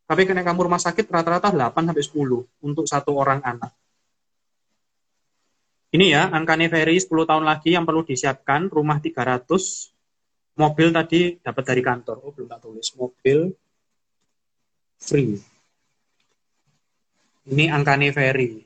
tapi 0.04 0.28
kena 0.28 0.44
kamu 0.44 0.68
rumah 0.68 0.80
sakit 0.80 1.08
rata-rata 1.08 1.48
8 1.48 1.72
sampai 1.88 2.04
10 2.04 2.60
untuk 2.60 2.84
satu 2.84 3.16
orang 3.16 3.40
anak. 3.40 3.72
Ini 5.94 6.06
ya, 6.10 6.22
angkanya 6.28 6.68
Ferry 6.68 6.98
10 6.98 7.08
tahun 7.24 7.44
lagi 7.46 7.72
yang 7.72 7.86
perlu 7.86 8.02
disiapkan, 8.02 8.66
rumah 8.68 8.98
300, 8.98 9.94
mobil 10.58 10.88
tadi 10.90 11.38
dapat 11.38 11.64
dari 11.64 11.82
kantor. 11.86 12.20
Oh, 12.20 12.34
belum 12.34 12.50
tak 12.50 12.60
tulis. 12.66 12.90
Mobil 12.98 13.54
free. 14.98 15.38
Ini 17.48 17.70
angkanya 17.70 18.10
Ferry. 18.10 18.63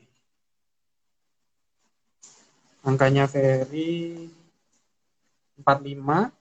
Angkanya 2.83 3.27
Ferry 3.27 4.29
45 5.59 6.31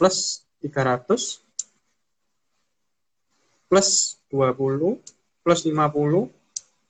plus 0.00 0.16
300 0.64 1.44
plus 3.68 4.16
20 4.32 4.98
plus 5.44 5.60
50 5.62 6.32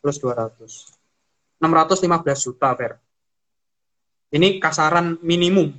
plus 0.01 0.17
200. 0.23 0.97
615 1.61 2.47
juta 2.47 2.71
per. 2.73 2.97
Ini 4.31 4.63
kasaran 4.63 5.19
minimum. 5.21 5.75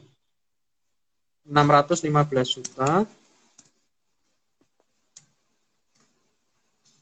615 1.48 2.56
juta 2.60 3.08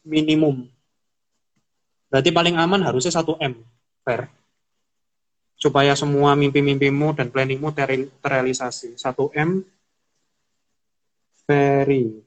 minimum. 0.07 0.69
Berarti 2.09 2.29
paling 2.31 2.55
aman 2.55 2.81
harusnya 2.85 3.11
1 3.11 3.35
M 3.43 3.53
per. 4.05 4.38
Supaya 5.59 5.91
semua 5.91 6.39
mimpi-mimpimu 6.39 7.11
dan 7.19 7.27
planningmu 7.27 7.75
terrealisasi. 8.23 8.95
1 8.95 9.27
M 9.35 9.59
Ferry. 11.43 12.23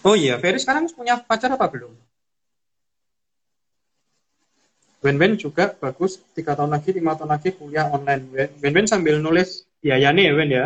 Oh 0.00 0.16
iya, 0.16 0.40
Ferry 0.40 0.56
sekarang 0.56 0.88
punya 0.88 1.20
pacar 1.20 1.52
apa 1.52 1.68
belum? 1.68 1.92
Ben-Ben 5.00 5.36
juga 5.36 5.76
bagus, 5.76 6.20
tiga 6.36 6.52
tahun 6.56 6.72
lagi, 6.76 6.92
lima 6.92 7.16
tahun 7.16 7.32
lagi 7.36 7.52
kuliah 7.56 7.88
online. 7.88 8.52
Ben-Ben 8.60 8.88
sambil 8.88 9.20
nulis 9.20 9.64
biayanya 9.80 10.24
ya 10.24 10.32
Ben 10.36 10.50
ya. 10.52 10.64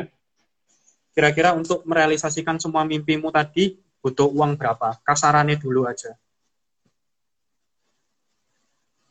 Kira-kira 1.14 1.54
untuk 1.54 1.86
merealisasikan 1.86 2.58
semua 2.58 2.82
mimpimu 2.82 3.30
tadi 3.30 3.78
butuh 4.02 4.26
uang 4.26 4.58
berapa? 4.58 4.98
Kasarannya 5.06 5.54
dulu 5.58 5.86
aja. 5.86 6.18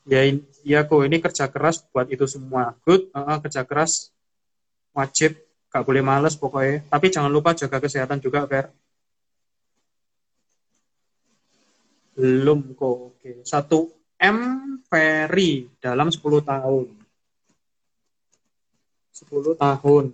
Ya, 0.03 0.19
ya 0.67 0.83
kok 0.83 1.07
ini 1.07 1.23
kerja 1.23 1.47
keras 1.47 1.79
buat 1.87 2.11
itu 2.11 2.27
semua. 2.27 2.75
Good, 2.83 3.07
uh, 3.15 3.39
kerja 3.39 3.63
keras 3.63 4.11
wajib, 4.91 5.39
gak 5.71 5.83
boleh 5.87 6.03
males 6.03 6.35
pokoknya. 6.35 6.83
Tapi 6.91 7.07
jangan 7.07 7.31
lupa 7.31 7.55
jaga 7.55 7.79
kesehatan 7.79 8.19
juga, 8.19 8.43
Fer. 8.43 8.67
Belum 12.13 12.75
kok. 12.75 13.15
Oke, 13.15 13.41
satu 13.47 13.89
M 14.19 14.39
Ferry 14.91 15.71
dalam 15.79 16.11
10 16.11 16.43
tahun. 16.43 16.85
10 19.15 19.55
tahun. 19.55 20.05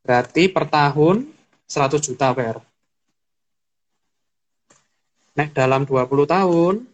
Berarti 0.00 0.48
per 0.48 0.64
tahun 0.66 1.28
100 1.68 2.02
juta 2.02 2.34
per. 2.34 2.58
Nek 5.38 5.54
dalam 5.54 5.86
20 5.86 6.26
tahun 6.26 6.89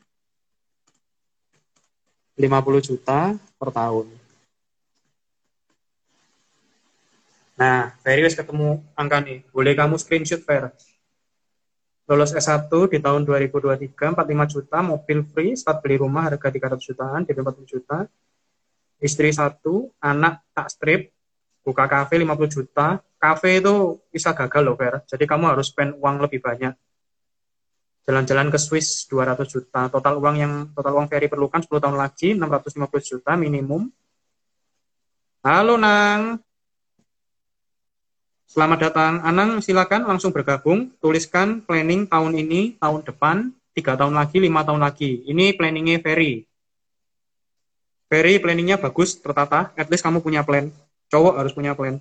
50 2.36 2.84
juta 2.84 3.32
per 3.56 3.70
tahun. 3.72 4.06
Nah, 7.56 7.96
Ferry 8.04 8.20
wis 8.20 8.36
ketemu 8.36 8.84
angka 8.92 9.24
nih. 9.24 9.40
Boleh 9.48 9.72
kamu 9.72 9.96
screenshot, 9.96 10.44
Fer? 10.44 10.68
Lulus 12.06 12.30
S1 12.36 12.70
di 12.92 13.02
tahun 13.02 13.26
2023 13.26 13.90
45 14.14 14.54
juta 14.54 14.78
mobil 14.78 15.26
free 15.26 15.58
start 15.58 15.82
beli 15.82 15.98
rumah 15.98 16.30
harga 16.30 16.54
300 16.54 16.78
jutaan 16.78 17.20
DP 17.26 17.42
40 17.42 17.66
juta. 17.66 18.06
Istri 19.02 19.34
satu 19.34 19.90
anak 19.98 20.44
tak 20.54 20.70
strip 20.70 21.10
buka 21.66 21.88
kafe 21.90 22.22
50 22.22 22.46
juta. 22.46 23.02
Kafe 23.18 23.58
itu 23.58 23.98
bisa 24.12 24.30
gagal 24.36 24.62
loh 24.62 24.76
Fer. 24.78 25.02
Jadi 25.08 25.24
kamu 25.26 25.56
harus 25.56 25.72
spend 25.72 25.98
uang 25.98 26.22
lebih 26.22 26.38
banyak 26.38 26.76
jalan-jalan 28.06 28.48
ke 28.54 28.58
Swiss 28.62 29.10
200 29.10 29.42
juta 29.50 29.90
total 29.90 30.22
uang 30.22 30.36
yang 30.38 30.52
total 30.70 30.94
uang 30.96 31.10
Ferry 31.10 31.26
perlukan 31.26 31.58
10 31.58 31.68
tahun 31.82 31.98
lagi 31.98 32.38
650 32.38 33.10
juta 33.10 33.34
minimum 33.34 33.90
halo 35.42 35.74
Nang 35.74 36.38
Selamat 38.56 38.88
datang. 38.88 39.20
Anang, 39.20 39.60
silakan 39.60 40.08
langsung 40.08 40.32
bergabung. 40.32 40.88
Tuliskan 40.96 41.60
planning 41.60 42.08
tahun 42.08 42.40
ini, 42.40 42.80
tahun 42.80 43.04
depan, 43.04 43.52
tiga 43.76 44.00
tahun 44.00 44.16
lagi, 44.16 44.40
lima 44.40 44.64
tahun 44.64 44.80
lagi. 44.80 45.28
Ini 45.28 45.52
planningnya 45.60 46.00
Ferry. 46.00 46.48
Ferry 48.08 48.40
planningnya 48.40 48.80
bagus, 48.80 49.20
tertata. 49.20 49.76
At 49.76 49.92
least 49.92 50.00
kamu 50.00 50.24
punya 50.24 50.40
plan. 50.40 50.72
Cowok 51.12 51.36
harus 51.36 51.52
punya 51.52 51.76
plan. 51.76 52.00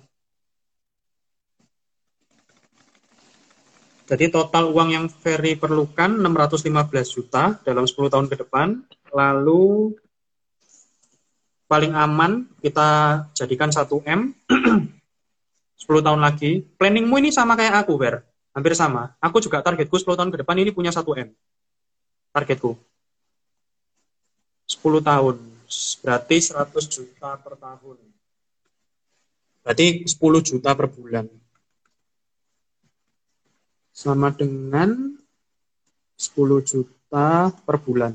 Jadi 4.06 4.30
total 4.30 4.70
uang 4.70 4.88
yang 4.94 5.06
Ferry 5.10 5.58
perlukan 5.58 6.14
615 6.22 6.70
juta 7.10 7.58
dalam 7.66 7.82
10 7.82 8.06
tahun 8.06 8.26
ke 8.30 8.46
depan. 8.46 8.86
Lalu 9.10 9.98
paling 11.66 11.90
aman 11.90 12.46
kita 12.62 13.22
jadikan 13.34 13.74
1 13.74 13.82
M 14.06 14.30
10 15.86 16.06
tahun 16.06 16.20
lagi, 16.22 16.64
planningmu 16.78 17.14
ini 17.20 17.30
sama 17.30 17.54
kayak 17.58 17.84
aku, 17.84 17.94
Ber. 17.94 18.24
Hampir 18.56 18.72
sama. 18.72 19.12
Aku 19.20 19.38
juga 19.38 19.60
targetku 19.60 20.00
10 20.00 20.16
tahun 20.16 20.30
ke 20.32 20.40
depan 20.40 20.56
ini 20.56 20.72
punya 20.72 20.88
1 20.88 21.04
M. 21.04 21.28
Targetku. 22.32 22.74
10 24.66 25.02
tahun. 25.02 25.36
Berarti 26.00 26.36
100 26.40 26.90
juta 26.90 27.36
per 27.36 27.54
tahun. 27.60 27.98
Berarti 29.62 29.86
10 30.08 30.40
juta 30.40 30.70
per 30.72 30.86
bulan. 30.88 31.26
Sama 33.96 34.28
dengan 34.28 35.16
10 36.20 36.60
juta 36.60 37.48
per 37.64 37.76
bulan. 37.80 38.12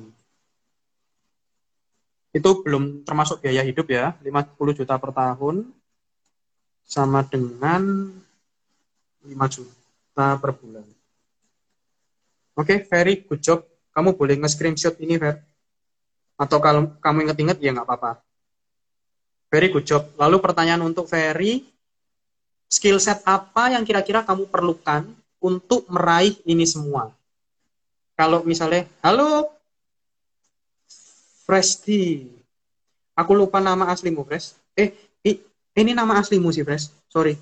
Itu 2.29 2.61
belum 2.61 3.01
termasuk 3.01 3.41
biaya 3.41 3.65
hidup 3.65 3.89
ya, 3.89 4.13
50 4.21 4.77
juta 4.77 4.93
per 5.01 5.09
tahun 5.09 5.65
sama 6.85 7.25
dengan 7.25 8.13
5 9.25 9.55
juta 9.57 10.27
per 10.37 10.51
bulan. 10.53 10.85
Oke, 12.53 12.77
okay, 12.77 12.77
very 12.85 13.25
good 13.25 13.41
job. 13.41 13.65
Kamu 13.91 14.13
boleh 14.13 14.37
nge-screenshot 14.37 14.95
ini, 15.01 15.17
Fer. 15.17 15.41
Atau 16.37 16.61
kalau 16.61 16.93
kamu 17.01 17.25
inget-inget, 17.25 17.57
ya 17.57 17.73
nggak 17.73 17.89
apa-apa. 17.89 18.21
Very 19.51 19.67
good 19.73 19.83
job. 19.83 20.07
Lalu 20.15 20.39
pertanyaan 20.39 20.85
untuk 20.85 21.11
Ferry, 21.11 21.65
skill 22.71 23.03
set 23.03 23.19
apa 23.27 23.75
yang 23.75 23.83
kira-kira 23.83 24.23
kamu 24.23 24.47
perlukan 24.47 25.03
untuk 25.41 25.89
meraih 25.89 26.37
ini 26.45 26.63
semua? 26.63 27.09
Kalau 28.13 28.45
misalnya, 28.45 28.85
halo, 29.01 29.49
Fresti, 31.43 32.29
aku 33.17 33.33
lupa 33.33 33.57
nama 33.59 33.89
aslimu, 33.89 34.21
Fresh. 34.23 34.55
Eh, 34.77 34.93
ini 35.75 35.91
nama 35.91 36.19
aslimu 36.21 36.53
sih, 36.53 36.63
Fresh. 36.63 36.93
Sorry. 37.09 37.35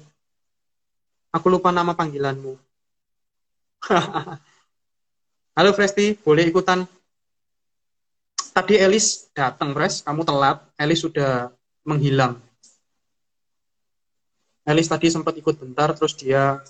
Aku 1.30 1.52
lupa 1.52 1.70
nama 1.70 1.94
panggilanmu. 1.94 2.58
Halo 5.58 5.70
Fresti, 5.76 6.18
boleh 6.18 6.48
ikutan? 6.50 6.88
Tadi 8.56 8.76
Elis 8.80 9.30
datang, 9.36 9.76
Fresh. 9.78 10.02
Kamu 10.06 10.26
telat. 10.26 10.64
Elis 10.78 11.06
sudah 11.06 11.54
menghilang. 11.86 12.38
Elis 14.66 14.90
tadi 14.90 15.10
sempat 15.10 15.34
ikut 15.38 15.58
bentar, 15.58 15.94
terus 15.98 16.14
dia 16.14 16.62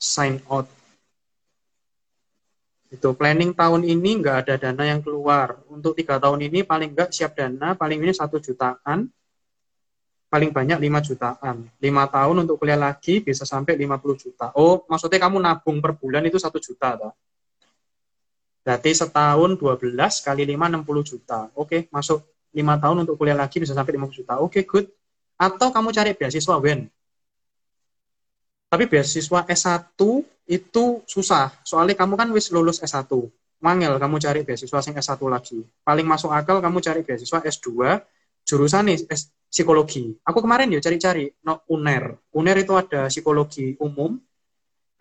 sign 0.00 0.40
out. 0.48 0.66
Itu 2.90 3.14
planning 3.14 3.54
tahun 3.54 3.86
ini 3.86 4.24
nggak 4.24 4.36
ada 4.48 4.54
dana 4.56 4.82
yang 4.82 5.04
keluar. 5.04 5.60
Untuk 5.70 5.94
tiga 5.94 6.18
tahun 6.18 6.42
ini 6.48 6.66
paling 6.66 6.90
nggak 6.96 7.12
siap 7.12 7.36
dana, 7.38 7.76
paling 7.76 8.02
ini 8.02 8.10
satu 8.10 8.40
jutaan 8.40 9.06
paling 10.30 10.54
banyak 10.54 10.78
5 10.78 11.02
jutaan. 11.02 11.56
5 11.82 12.14
tahun 12.14 12.36
untuk 12.46 12.62
kuliah 12.62 12.78
lagi 12.78 13.18
bisa 13.18 13.42
sampai 13.42 13.74
50 13.74 14.14
juta. 14.14 14.54
Oh, 14.54 14.86
maksudnya 14.86 15.18
kamu 15.18 15.42
nabung 15.42 15.82
per 15.82 15.98
bulan 15.98 16.22
itu 16.22 16.38
1 16.38 16.62
juta, 16.62 16.94
toh? 16.94 17.12
Berarti 18.62 18.94
setahun 18.94 19.58
12 19.58 20.22
kali 20.22 20.46
5 20.46 20.70
60 20.70 21.02
juta. 21.02 21.50
Oke, 21.58 21.90
masuk 21.90 22.22
5 22.54 22.78
tahun 22.78 22.96
untuk 23.02 23.18
kuliah 23.18 23.34
lagi 23.34 23.58
bisa 23.58 23.74
sampai 23.74 23.98
50 23.98 24.22
juta. 24.22 24.38
Oke, 24.38 24.62
good. 24.62 24.86
Atau 25.34 25.74
kamu 25.74 25.90
cari 25.90 26.14
beasiswa 26.14 26.56
WEN. 26.62 26.86
Tapi 28.70 28.86
beasiswa 28.86 29.42
S1 29.50 29.98
itu 30.46 30.84
susah. 31.02 31.50
Soalnya 31.66 31.98
kamu 31.98 32.14
kan 32.14 32.30
wis 32.30 32.54
lulus 32.54 32.78
S1. 32.78 33.10
Mangel 33.60 33.98
kamu 33.98 34.16
cari 34.22 34.40
beasiswa 34.46 34.78
sing 34.78 34.94
S1 34.94 35.20
lagi. 35.26 35.58
Paling 35.82 36.06
masuk 36.06 36.30
akal 36.30 36.62
kamu 36.62 36.78
cari 36.78 37.02
beasiswa 37.02 37.42
S2 37.42 37.68
jurusan 38.46 38.86
nih 38.86 39.04
psikologi. 39.50 40.14
Aku 40.22 40.38
kemarin 40.38 40.70
ya 40.70 40.78
cari-cari 40.78 41.28
no, 41.42 41.66
UNER. 41.66 42.14
UNER 42.30 42.56
itu 42.62 42.72
ada 42.78 43.10
psikologi 43.10 43.74
umum, 43.82 44.16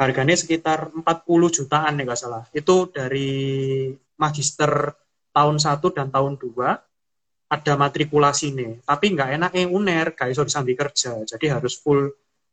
harganya 0.01 0.33
sekitar 0.33 0.89
40 0.89 1.05
jutaan 1.53 1.93
ya 1.97 2.03
nggak 2.03 2.19
salah. 2.19 2.43
Itu 2.51 2.89
dari 2.89 3.93
magister 4.17 4.97
tahun 5.29 5.61
1 5.61 5.95
dan 5.95 6.09
tahun 6.09 6.41
2 6.41 7.53
ada 7.53 7.73
matrikulasi 7.77 8.53
nih. 8.53 8.71
Tapi 8.85 9.05
nggak 9.13 9.29
enak 9.37 9.51
yang 9.53 9.69
UNER, 9.73 10.17
iso 10.29 10.41
disambi 10.41 10.73
kerja. 10.73 11.21
Jadi 11.25 11.45
harus 11.49 11.77
full 11.77 12.09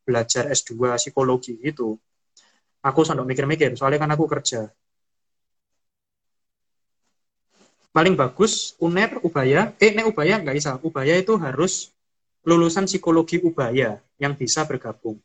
belajar 0.06 0.46
S2 0.54 0.94
psikologi 0.94 1.58
gitu. 1.58 1.98
Aku 2.86 3.02
sampai 3.02 3.26
mikir-mikir, 3.26 3.74
soalnya 3.74 4.06
kan 4.06 4.14
aku 4.14 4.30
kerja. 4.30 4.70
paling 7.96 8.12
bagus 8.12 8.76
UNER 8.76 9.24
Ubaya 9.24 9.72
eh 9.80 9.90
nek 9.96 10.12
Ubaya 10.12 10.36
nggak 10.36 10.52
bisa 10.52 10.76
Ubaya 10.84 11.16
itu 11.16 11.32
harus 11.40 11.96
lulusan 12.44 12.84
psikologi 12.84 13.40
Ubaya 13.40 14.04
yang 14.20 14.36
bisa 14.36 14.68
bergabung 14.68 15.16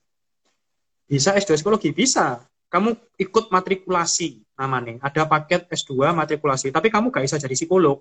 bisa 1.12 1.36
S2 1.36 1.60
psikologi 1.60 1.92
bisa 1.92 2.40
kamu 2.72 2.96
ikut 3.20 3.52
matrikulasi 3.52 4.48
namanya. 4.56 4.96
Ada 5.04 5.28
paket 5.28 5.68
S2 5.68 6.16
matrikulasi, 6.16 6.72
tapi 6.72 6.88
kamu 6.88 7.12
gak 7.12 7.28
bisa 7.28 7.36
jadi 7.36 7.52
psikolog. 7.52 8.00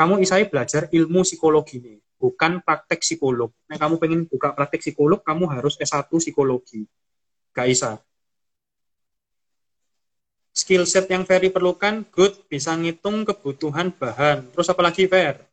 Kamu 0.00 0.16
bisa 0.16 0.40
belajar 0.48 0.88
ilmu 0.88 1.20
psikologi 1.28 1.76
nih, 1.76 2.00
bukan 2.16 2.64
praktek 2.64 3.04
psikolog. 3.04 3.52
Nah, 3.68 3.76
kamu 3.76 4.00
pengen 4.00 4.24
buka 4.24 4.56
praktek 4.56 4.80
psikolog, 4.80 5.20
kamu 5.20 5.44
harus 5.52 5.76
S1 5.76 6.08
psikologi. 6.08 6.88
Gak 7.52 7.68
bisa. 7.68 8.00
Skill 10.56 10.88
set 10.88 11.04
yang 11.12 11.28
Ferry 11.28 11.52
perlukan, 11.52 12.00
good, 12.16 12.32
bisa 12.48 12.72
ngitung 12.80 13.28
kebutuhan 13.28 13.92
bahan. 13.92 14.48
Terus 14.56 14.72
apalagi 14.72 15.04
Fer? 15.04 15.44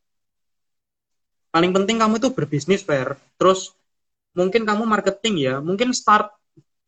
Paling 1.52 1.68
penting 1.76 2.00
kamu 2.00 2.16
itu 2.16 2.32
berbisnis 2.32 2.80
Fer. 2.80 3.20
Terus 3.36 3.76
mungkin 4.32 4.64
kamu 4.64 4.88
marketing 4.88 5.44
ya, 5.44 5.54
mungkin 5.60 5.92
start 5.92 6.32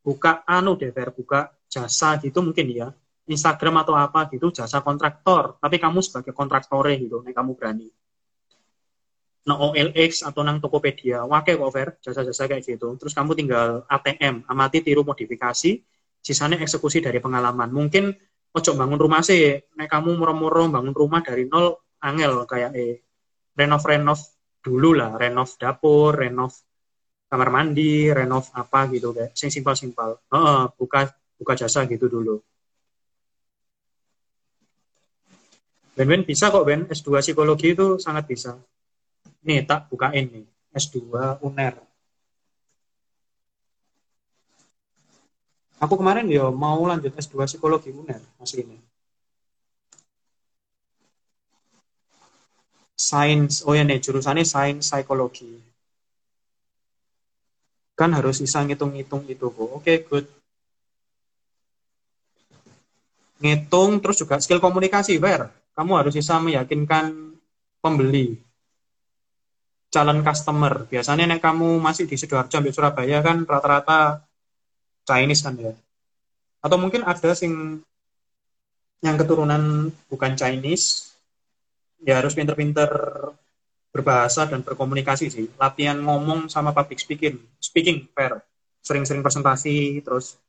buka 0.01 0.41
anu 0.49 0.81
deh 0.81 0.89
Fer, 0.97 1.13
buka 1.13 1.53
jasa 1.69 2.17
gitu 2.25 2.41
mungkin 2.41 2.73
ya. 2.73 2.89
Instagram 3.31 3.87
atau 3.87 3.95
apa 3.95 4.27
gitu, 4.35 4.51
jasa 4.51 4.83
kontraktor. 4.83 5.57
Tapi 5.63 5.79
kamu 5.79 6.03
sebagai 6.03 6.35
kontraktornya 6.35 6.99
gitu, 6.99 7.23
nih 7.23 7.31
kamu 7.31 7.55
berani. 7.55 7.87
Nah 9.47 9.57
OLX 9.57 10.27
atau 10.27 10.45
nang 10.45 10.61
Tokopedia, 10.61 11.25
wakil 11.25 11.57
kok 11.57 11.73
Fer, 11.73 11.89
jasa-jasa 12.03 12.45
kayak 12.51 12.67
gitu. 12.67 12.99
Terus 13.01 13.15
kamu 13.17 13.33
tinggal 13.39 13.89
ATM, 13.89 14.45
amati 14.51 14.85
tiru 14.85 15.07
modifikasi, 15.07 15.81
sisanya 16.21 16.61
eksekusi 16.61 17.01
dari 17.01 17.23
pengalaman. 17.23 17.73
Mungkin 17.73 18.13
ojo 18.53 18.71
bangun 18.77 18.99
rumah 19.01 19.25
sih, 19.25 19.57
nek 19.79 19.89
kamu 19.89 20.19
murah-murah 20.19 20.69
bangun 20.69 20.93
rumah 20.93 21.25
dari 21.25 21.49
nol, 21.49 21.79
angel 22.05 22.45
kayak 22.45 22.75
eh 22.77 23.01
renov-renov 23.57 24.21
dulu 24.61 24.91
lah, 24.93 25.17
renov 25.17 25.57
dapur, 25.57 26.19
renov 26.21 26.53
kamar 27.31 27.49
mandi, 27.49 28.11
renov 28.11 28.51
apa 28.53 28.91
gitu 28.93 29.15
kayak 29.17 29.33
sing 29.39 29.49
simpel-simpel. 29.49 30.21
Uh, 30.29 30.69
buka 30.77 31.09
buka 31.41 31.53
jasa 31.57 31.89
gitu 31.89 32.11
dulu. 32.13 32.43
Ben 36.01 36.09
Ben 36.09 36.25
bisa 36.25 36.49
kok 36.49 36.65
Ben 36.65 36.89
S2 36.89 37.21
psikologi 37.21 37.77
itu 37.77 38.01
sangat 38.01 38.25
bisa. 38.25 38.57
Nih 39.45 39.69
tak 39.69 39.93
bukain 39.93 40.33
nih 40.33 40.49
S2 40.73 40.97
UNER. 41.45 41.77
Aku 45.77 46.01
kemarin 46.01 46.25
ya 46.33 46.49
mau 46.49 46.81
lanjut 46.89 47.13
S2 47.13 47.45
psikologi 47.45 47.93
UNER 47.93 48.17
ini. 48.65 48.81
Sains, 52.97 53.61
oh 53.69 53.77
ya 53.77 53.85
nih 53.85 54.01
jurusannya 54.01 54.49
sains 54.49 54.89
psikologi 54.89 55.61
kan 57.93 58.17
harus 58.17 58.41
bisa 58.41 58.65
ngitung-ngitung 58.65 59.29
itu 59.29 59.53
bu 59.53 59.77
oke 59.77 59.85
okay, 59.85 60.01
good 60.01 60.25
ngitung 63.45 64.01
terus 64.01 64.17
juga 64.25 64.41
skill 64.41 64.57
komunikasi 64.57 65.21
fair 65.21 65.60
kamu 65.81 65.93
harus 65.97 66.13
bisa 66.13 66.37
meyakinkan 66.37 67.33
pembeli 67.81 68.37
calon 69.89 70.21
customer 70.21 70.85
biasanya 70.85 71.25
nek 71.25 71.41
kamu 71.41 71.81
masih 71.81 72.05
di 72.05 72.21
sidoarjo 72.21 72.61
di 72.61 72.71
Surabaya 72.71 73.25
kan 73.25 73.49
rata-rata 73.49 74.21
Chinese 75.09 75.41
kan 75.41 75.57
ya 75.57 75.73
atau 76.61 76.77
mungkin 76.77 77.01
ada 77.09 77.33
sing 77.33 77.81
yang 79.01 79.17
keturunan 79.17 79.89
bukan 80.13 80.37
Chinese 80.37 81.17
ya 82.05 82.21
harus 82.21 82.37
pinter-pinter 82.37 82.93
berbahasa 83.91 84.47
dan 84.47 84.63
berkomunikasi 84.63 85.27
sih. 85.31 85.47
Latihan 85.59 85.99
ngomong 85.99 86.47
sama 86.47 86.71
public 86.71 87.03
speaking, 87.03 87.37
speaking 87.59 88.07
fair. 88.15 88.39
Sering-sering 88.81 89.21
presentasi, 89.21 90.01
terus 90.01 90.41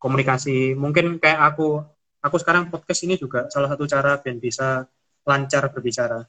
komunikasi. 0.00 0.72
Mungkin 0.78 1.20
kayak 1.20 1.54
aku, 1.54 1.82
aku 2.24 2.36
sekarang 2.40 2.72
podcast 2.72 3.04
ini 3.04 3.14
juga 3.20 3.46
salah 3.52 3.68
satu 3.68 3.84
cara 3.84 4.16
biar 4.16 4.36
bisa 4.40 4.88
lancar 5.28 5.68
berbicara. 5.68 6.24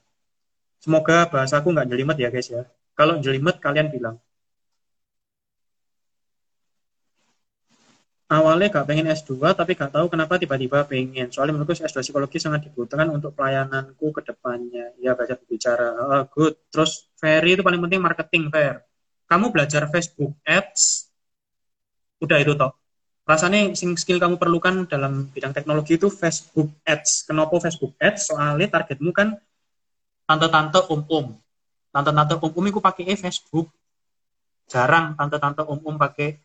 Semoga 0.84 1.32
bahasaku 1.32 1.72
nggak 1.72 1.88
jelimet 1.88 2.18
ya 2.20 2.30
guys 2.30 2.48
ya. 2.52 2.64
Kalau 2.94 3.20
jelimet 3.24 3.58
kalian 3.64 3.90
bilang. 3.92 4.18
awalnya 8.26 8.74
gak 8.74 8.90
pengen 8.90 9.06
S2 9.14 9.54
tapi 9.54 9.78
gak 9.78 9.94
tahu 9.94 10.10
kenapa 10.10 10.42
tiba-tiba 10.42 10.82
pengen. 10.90 11.30
Soalnya 11.30 11.56
menurutku 11.56 11.78
S2 11.78 12.02
psikologi 12.02 12.42
sangat 12.42 12.68
dibutuhkan 12.68 13.08
untuk 13.14 13.38
pelayananku 13.38 14.12
ke 14.12 14.22
depannya. 14.26 14.98
Ya 14.98 15.14
belajar 15.14 15.38
berbicara. 15.38 15.94
Oh, 15.94 16.24
good. 16.34 16.58
Terus 16.74 17.06
Ferry 17.22 17.54
itu 17.54 17.62
paling 17.62 17.80
penting 17.86 18.02
marketing 18.02 18.50
fair 18.50 18.82
kamu 19.26 19.50
belajar 19.50 19.90
Facebook 19.90 20.38
Ads? 20.46 21.10
Udah 22.22 22.38
itu 22.42 22.54
toh 22.54 22.72
rasanya 23.26 23.74
skill 23.74 24.22
kamu 24.22 24.38
perlukan 24.38 24.86
dalam 24.86 25.28
bidang 25.34 25.52
teknologi 25.52 25.98
itu 25.98 26.14
Facebook 26.14 26.70
Ads 26.86 27.26
kenapa 27.26 27.58
Facebook 27.58 27.98
Ads 27.98 28.30
soalnya 28.30 28.70
targetmu 28.70 29.10
kan 29.12 29.34
tante-tante 30.30 30.86
om-om 30.94 31.34
tante-tante 31.90 32.38
om-om 32.38 32.66
itu 32.70 32.78
pakai 32.78 33.18
Facebook 33.18 33.74
jarang 34.70 35.18
tante-tante 35.18 35.66
om-om 35.66 35.98
pakai 35.98 36.38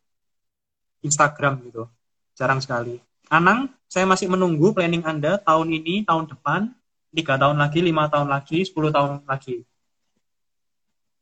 Instagram 1.05 1.65
gitu. 1.69 1.89
Jarang 2.37 2.61
sekali. 2.61 3.01
Anang, 3.31 3.71
saya 3.87 4.05
masih 4.05 4.29
menunggu 4.29 4.73
planning 4.75 5.05
Anda 5.07 5.39
tahun 5.41 5.71
ini, 5.71 6.05
tahun 6.05 6.29
depan, 6.29 6.73
tiga 7.15 7.39
tahun 7.39 7.57
lagi, 7.61 7.79
lima 7.81 8.09
tahun 8.11 8.29
lagi, 8.29 8.65
sepuluh 8.67 8.91
tahun 8.93 9.23
lagi. 9.25 9.65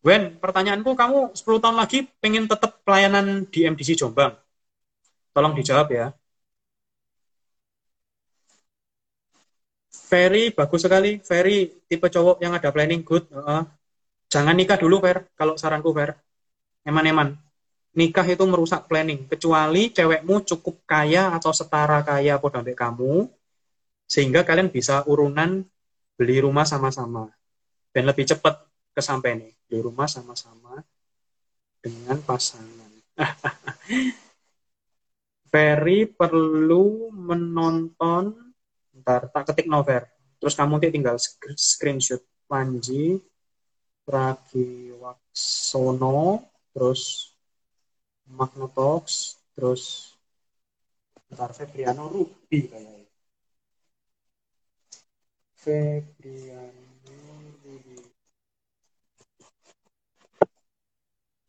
Wen, 0.06 0.38
pertanyaanku 0.38 0.94
kamu 0.94 1.34
10 1.34 1.64
tahun 1.66 1.78
lagi 1.82 2.06
pengen 2.22 2.46
tetap 2.46 2.86
pelayanan 2.86 3.50
di 3.50 3.66
MDC 3.66 3.98
Jombang? 3.98 4.38
Tolong 5.34 5.58
dijawab 5.58 5.90
ya. 5.90 6.14
Ferry 9.90 10.54
bagus 10.54 10.86
sekali. 10.86 11.18
Ferry 11.26 11.74
tipe 11.90 12.06
cowok 12.06 12.38
yang 12.44 12.54
ada 12.54 12.70
planning 12.70 13.02
good. 13.02 13.26
Uh, 13.34 13.66
jangan 14.30 14.54
nikah 14.54 14.78
dulu, 14.78 15.02
Fer. 15.02 15.26
Kalau 15.34 15.58
saranku, 15.58 15.90
Fer. 15.90 16.22
Eman-eman. 16.86 17.34
Nikah 17.96 18.28
itu 18.30 18.46
merusak 18.46 18.86
planning. 18.86 19.26
Kecuali 19.26 19.90
cewekmu 19.90 20.46
cukup 20.46 20.86
kaya 20.86 21.34
atau 21.34 21.50
setara 21.50 22.06
kaya 22.06 22.38
pada 22.38 22.62
kamu, 22.62 23.26
sehingga 24.06 24.46
kalian 24.46 24.70
bisa 24.70 25.02
urunan 25.10 25.66
beli 26.14 26.46
rumah 26.46 26.64
sama-sama. 26.64 27.34
Dan 27.90 28.06
lebih 28.06 28.30
cepat 28.30 28.62
kesampai 28.94 29.42
nih. 29.42 29.54
Beli 29.66 29.80
rumah 29.82 30.06
sama-sama 30.06 30.86
dengan 31.82 32.22
pasangan. 32.22 32.94
Ferry 35.56 36.04
perlu 36.04 37.16
menonton 37.16 38.36
ntar 38.92 39.32
tak 39.32 39.48
ketik 39.52 39.68
nover 39.72 40.04
terus 40.36 40.52
kamu 40.52 40.84
tinggal 40.84 41.16
screenshot 41.56 42.20
Panji 42.44 43.24
Pragiwaksono 44.04 46.44
terus 46.76 47.02
Magnotox 48.28 49.04
terus 49.56 49.84
ntar 51.32 51.52
Febriano 51.58 52.04
Ruby 52.14 52.60
kayaknya. 52.72 53.08
Febriano 55.62 57.16
Ruby 57.64 57.98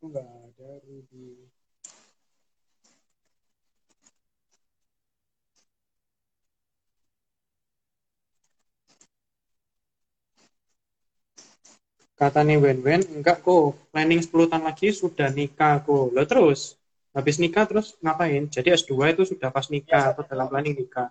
enggak 0.03 0.29
ada 0.47 0.69
Ruby 0.85 1.25
kata 12.17 12.39
nih 12.47 12.57
Wen 12.63 12.79
Wen 12.85 13.01
enggak 13.17 13.37
kok 13.45 13.77
planning 13.93 14.21
10 14.25 14.49
tahun 14.49 14.63
lagi 14.65 14.87
sudah 15.01 15.29
nikah 15.37 15.75
kok. 15.85 16.05
Lo 16.15 16.23
terus 16.25 16.75
habis 17.15 17.35
nikah 17.43 17.65
terus 17.69 17.93
ngapain? 18.03 18.43
Jadi 18.49 18.67
S2 18.73 18.93
itu 19.13 19.23
sudah 19.31 19.49
pas 19.53 19.65
nikah 19.69 20.03
atau 20.11 20.23
dalam 20.25 20.47
planning 20.49 20.75
nikah. 20.81 21.09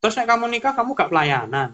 Terus 0.00 0.14
nek 0.20 0.28
kamu 0.28 0.44
nikah 0.52 0.72
kamu 0.76 0.90
gak 0.92 1.10
pelayanan? 1.12 1.70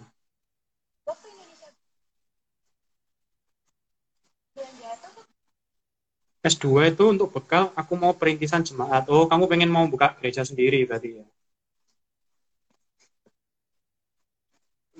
S2 6.41 6.65
itu 6.89 7.03
untuk 7.13 7.29
bekal 7.35 7.69
aku 7.77 7.93
mau 7.99 8.15
perintisan 8.17 8.63
jemaat. 8.65 9.03
Oh 9.13 9.27
kamu 9.29 9.45
pengen 9.51 9.69
mau 9.69 9.85
buka 9.85 10.07
gereja 10.17 10.41
sendiri 10.47 10.87
berarti 10.89 11.19
ya 11.19 11.25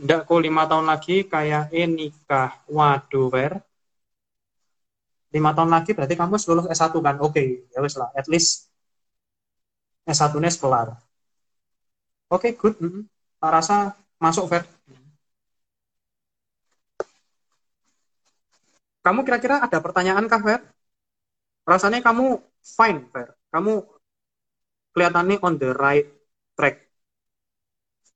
Enggak 0.01 0.25
kok 0.27 0.41
lima 0.41 0.63
tahun 0.65 0.85
lagi 0.91 1.15
kayak 1.29 1.69
eh, 1.69 1.85
nikah. 1.85 2.49
Waduh, 2.75 3.29
Ver. 3.29 3.53
Lima 5.35 5.53
tahun 5.55 5.71
lagi 5.71 5.93
berarti 5.95 6.15
kamu 6.17 6.35
lulus 6.49 6.67
S1 6.73 6.91
kan? 7.05 7.15
Oke, 7.21 7.31
okay, 7.31 7.47
ya 7.71 7.79
wes 7.85 7.95
lah. 7.95 8.09
At 8.17 8.27
least 8.27 8.67
S1-nya 10.09 10.51
kelar. 10.57 10.87
Oke, 12.33 12.49
okay, 12.49 12.51
good. 12.59 12.75
Mm 12.81 12.89
-hmm. 12.91 13.03
Tak 13.41 13.51
rasa 13.53 13.75
masuk, 14.17 14.45
Fer. 14.51 14.63
Kamu 19.05 19.19
kira-kira 19.25 19.61
ada 19.65 19.77
pertanyaan 19.81 20.25
kah, 20.29 20.41
Fer? 20.41 20.61
Rasanya 21.65 22.01
kamu 22.01 22.41
fine, 22.61 22.99
Fer. 23.13 23.27
Kamu 23.53 23.73
kelihatannya 24.93 25.37
on 25.45 25.53
the 25.61 25.69
right 25.77 26.07
track. 26.57 26.90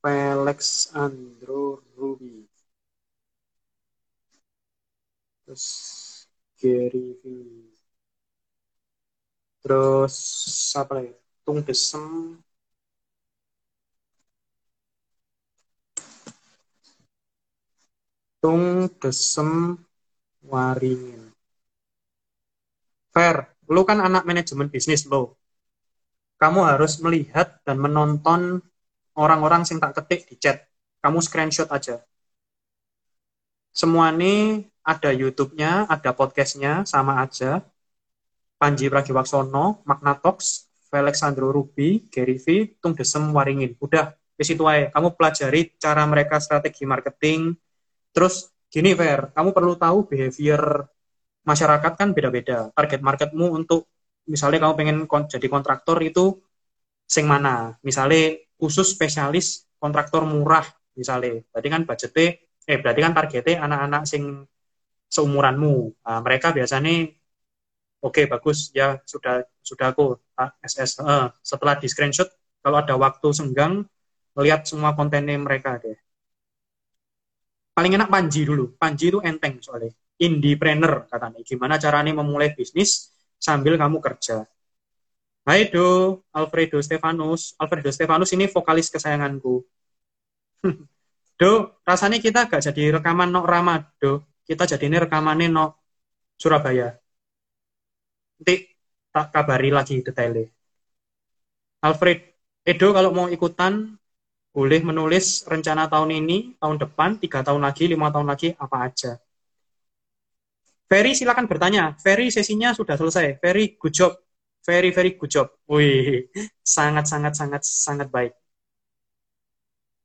Felix 0.06 0.94
Andrew 0.94 1.82
Ruby. 1.98 2.46
Terus 5.42 5.66
Gary 6.62 7.18
V. 7.18 7.24
Terus 9.66 10.14
apa 10.78 11.02
lagi? 11.02 11.10
Tung 11.42 11.66
Desem. 11.66 12.38
Tung 18.38 18.86
Desem 19.02 19.82
Waringin. 20.46 21.34
Fair, 23.10 23.58
lu 23.74 23.82
kan 23.90 24.06
anak 24.06 24.22
manajemen 24.30 24.70
bisnis 24.70 25.10
lo. 25.10 25.34
Kamu 26.38 26.62
harus 26.62 27.02
melihat 27.02 27.58
dan 27.66 27.82
menonton 27.82 28.62
orang-orang 29.16 29.64
sing 29.68 29.80
tak 29.80 29.96
ketik 29.98 30.28
di 30.30 30.36
chat. 30.40 30.68
Kamu 31.02 31.20
screenshot 31.24 31.70
aja. 31.72 32.04
Semua 33.76 34.12
ini 34.16 34.64
ada 34.86 35.12
YouTube-nya, 35.12 35.90
ada 35.92 36.16
podcast-nya, 36.16 36.88
sama 36.88 37.20
aja. 37.20 37.60
Panji 38.56 38.88
Pragiwaksono, 38.88 39.84
Magna 39.84 40.16
Talks, 40.16 40.72
Alexandro 40.96 41.52
Ruby, 41.52 42.08
Gary 42.08 42.40
V, 42.40 42.80
Tung 42.80 42.96
Desem 42.96 43.36
Waringin. 43.36 43.76
Udah, 43.84 44.16
di 44.16 44.44
situ 44.48 44.64
aja. 44.64 44.92
Kamu 44.96 45.12
pelajari 45.20 45.76
cara 45.76 46.08
mereka 46.08 46.40
strategi 46.40 46.88
marketing. 46.88 47.52
Terus 48.16 48.48
gini 48.72 48.96
Fer, 48.96 49.36
kamu 49.36 49.52
perlu 49.52 49.76
tahu 49.76 50.08
behavior 50.08 50.88
masyarakat 51.44 51.92
kan 52.00 52.16
beda-beda. 52.16 52.72
Target 52.72 53.04
marketmu 53.04 53.52
untuk 53.52 53.92
misalnya 54.26 54.64
kamu 54.64 54.74
pengen 54.80 54.98
jadi 55.28 55.48
kontraktor 55.52 56.00
itu 56.00 56.40
sing 57.06 57.28
mana? 57.28 57.76
Misalnya 57.84 58.40
khusus 58.60 58.96
spesialis 58.96 59.68
kontraktor 59.78 60.24
murah 60.26 60.66
misalnya. 60.96 61.44
Berarti 61.52 61.70
kan 61.70 61.82
budgetnya 61.84 62.28
eh 62.66 62.78
berarti 62.82 63.00
kan 63.06 63.14
targetnya 63.14 63.56
anak-anak 63.66 64.04
sing 64.10 64.24
seumuranmu. 65.12 66.02
Nah, 66.02 66.20
mereka 66.26 66.50
biasanya 66.56 67.06
oke 68.02 68.14
okay, 68.14 68.26
bagus 68.26 68.74
ya 68.74 68.98
sudah 69.06 69.46
sudah 69.62 69.94
aku 69.94 70.18
SS 70.62 71.02
uh, 71.02 71.06
eh, 71.06 71.28
setelah 71.42 71.78
di 71.78 71.88
screenshot 71.90 72.30
kalau 72.62 72.82
ada 72.82 72.98
waktu 72.98 73.28
senggang 73.34 73.86
melihat 74.36 74.66
semua 74.66 74.98
kontennya 74.98 75.38
mereka 75.38 75.78
deh 75.80 75.96
paling 77.76 77.92
enak 78.00 78.08
Panji 78.08 78.48
dulu. 78.48 78.80
Panji 78.80 79.12
itu 79.12 79.20
enteng 79.20 79.60
soalnya. 79.60 79.92
Indiepreneur 80.16 81.12
katanya. 81.12 81.44
Gimana 81.44 81.76
caranya 81.76 82.16
memulai 82.16 82.56
bisnis 82.56 83.12
sambil 83.36 83.76
kamu 83.76 84.00
kerja. 84.00 84.48
Hai 85.46 85.70
Do, 85.70 85.86
Alfredo 86.34 86.82
Stefanus. 86.82 87.54
Alfredo 87.62 87.90
Stefanus 87.94 88.34
ini 88.34 88.50
vokalis 88.50 88.90
kesayanganku. 88.90 89.62
do, 91.40 91.52
rasanya 91.86 92.18
kita 92.18 92.50
gak 92.50 92.66
jadi 92.66 92.98
rekaman 92.98 93.30
nok 93.30 93.46
Rama, 93.46 93.76
Do. 94.02 94.26
Kita 94.42 94.66
jadi 94.66 94.90
ini 94.90 94.98
rekamannya 95.06 95.48
nok 95.54 95.72
Surabaya. 96.42 96.98
Nanti 98.42 98.56
tak 99.14 99.26
kabari 99.34 99.70
lagi 99.70 100.02
detailnya. 100.02 100.50
Alfred, 101.86 102.20
Edo 102.66 102.90
kalau 102.98 103.14
mau 103.14 103.28
ikutan 103.30 103.94
boleh 104.50 104.82
menulis 104.82 105.46
rencana 105.46 105.86
tahun 105.86 106.26
ini, 106.26 106.58
tahun 106.58 106.78
depan, 106.82 107.22
tiga 107.22 107.46
tahun 107.46 107.62
lagi, 107.62 107.86
lima 107.86 108.10
tahun 108.10 108.28
lagi, 108.34 108.58
apa 108.58 108.78
aja. 108.82 109.12
Ferry 110.90 111.14
silakan 111.14 111.46
bertanya. 111.46 111.94
Ferry 112.02 112.34
sesinya 112.34 112.74
sudah 112.74 112.98
selesai. 112.98 113.38
Ferry 113.38 113.78
good 113.78 113.94
job. 113.94 114.25
Very 114.66 114.90
very 114.90 115.12
good 115.18 115.30
job. 115.30 115.48
Wih, 115.70 116.30
sangat 116.66 117.06
sangat 117.12 117.34
sangat 117.38 117.62
sangat 117.64 118.08
baik. 118.10 118.34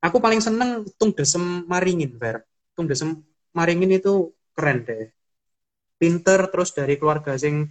Aku 0.01 0.17
paling 0.21 0.41
seneng 0.41 0.85
Tung 0.97 1.13
Desem 1.17 1.65
Maringin, 1.69 2.13
Fer. 2.21 2.45
Tung 2.77 2.89
Desem 2.89 3.21
Maringin 3.57 3.93
itu 4.01 4.33
keren 4.57 4.85
deh. 4.85 5.13
Pinter 6.01 6.49
terus 6.53 6.73
dari 6.73 6.97
keluarga 7.01 7.37
sing 7.37 7.69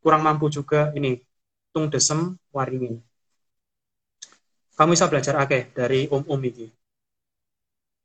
kurang 0.00 0.24
mampu 0.24 0.48
juga 0.52 0.92
ini. 0.96 1.20
Tung 1.72 1.88
Desem 1.92 2.36
Waringin 2.52 3.00
kamu 4.76 4.92
bisa 4.92 5.08
belajar 5.08 5.34
akeh 5.40 5.72
dari 5.72 6.04
om-om 6.12 6.36
ini. 6.44 6.68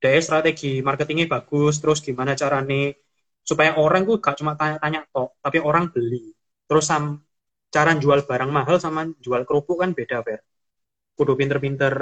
Dari 0.01 0.23
strategi 0.23 0.79
marketingnya 0.79 1.27
bagus, 1.27 1.83
terus 1.83 1.99
gimana 1.99 2.33
caranya 2.33 2.95
supaya 3.43 3.75
orang 3.77 4.07
gue 4.07 4.17
gak 4.23 4.39
cuma 4.39 4.55
tanya-tanya 4.55 5.05
tok, 5.11 5.37
tapi 5.43 5.59
orang 5.59 5.91
beli. 5.91 6.31
Terus 6.65 6.87
sam, 6.87 7.19
cara 7.75 7.91
jual 8.03 8.19
barang 8.29 8.51
mahal 8.57 8.77
sama 8.85 9.01
jual 9.25 9.41
kerupuk 9.47 9.77
kan 9.81 9.91
beda, 9.97 10.17
Ber. 10.27 10.39
Kudu 11.17 11.33
pinter-pinter 11.39 11.93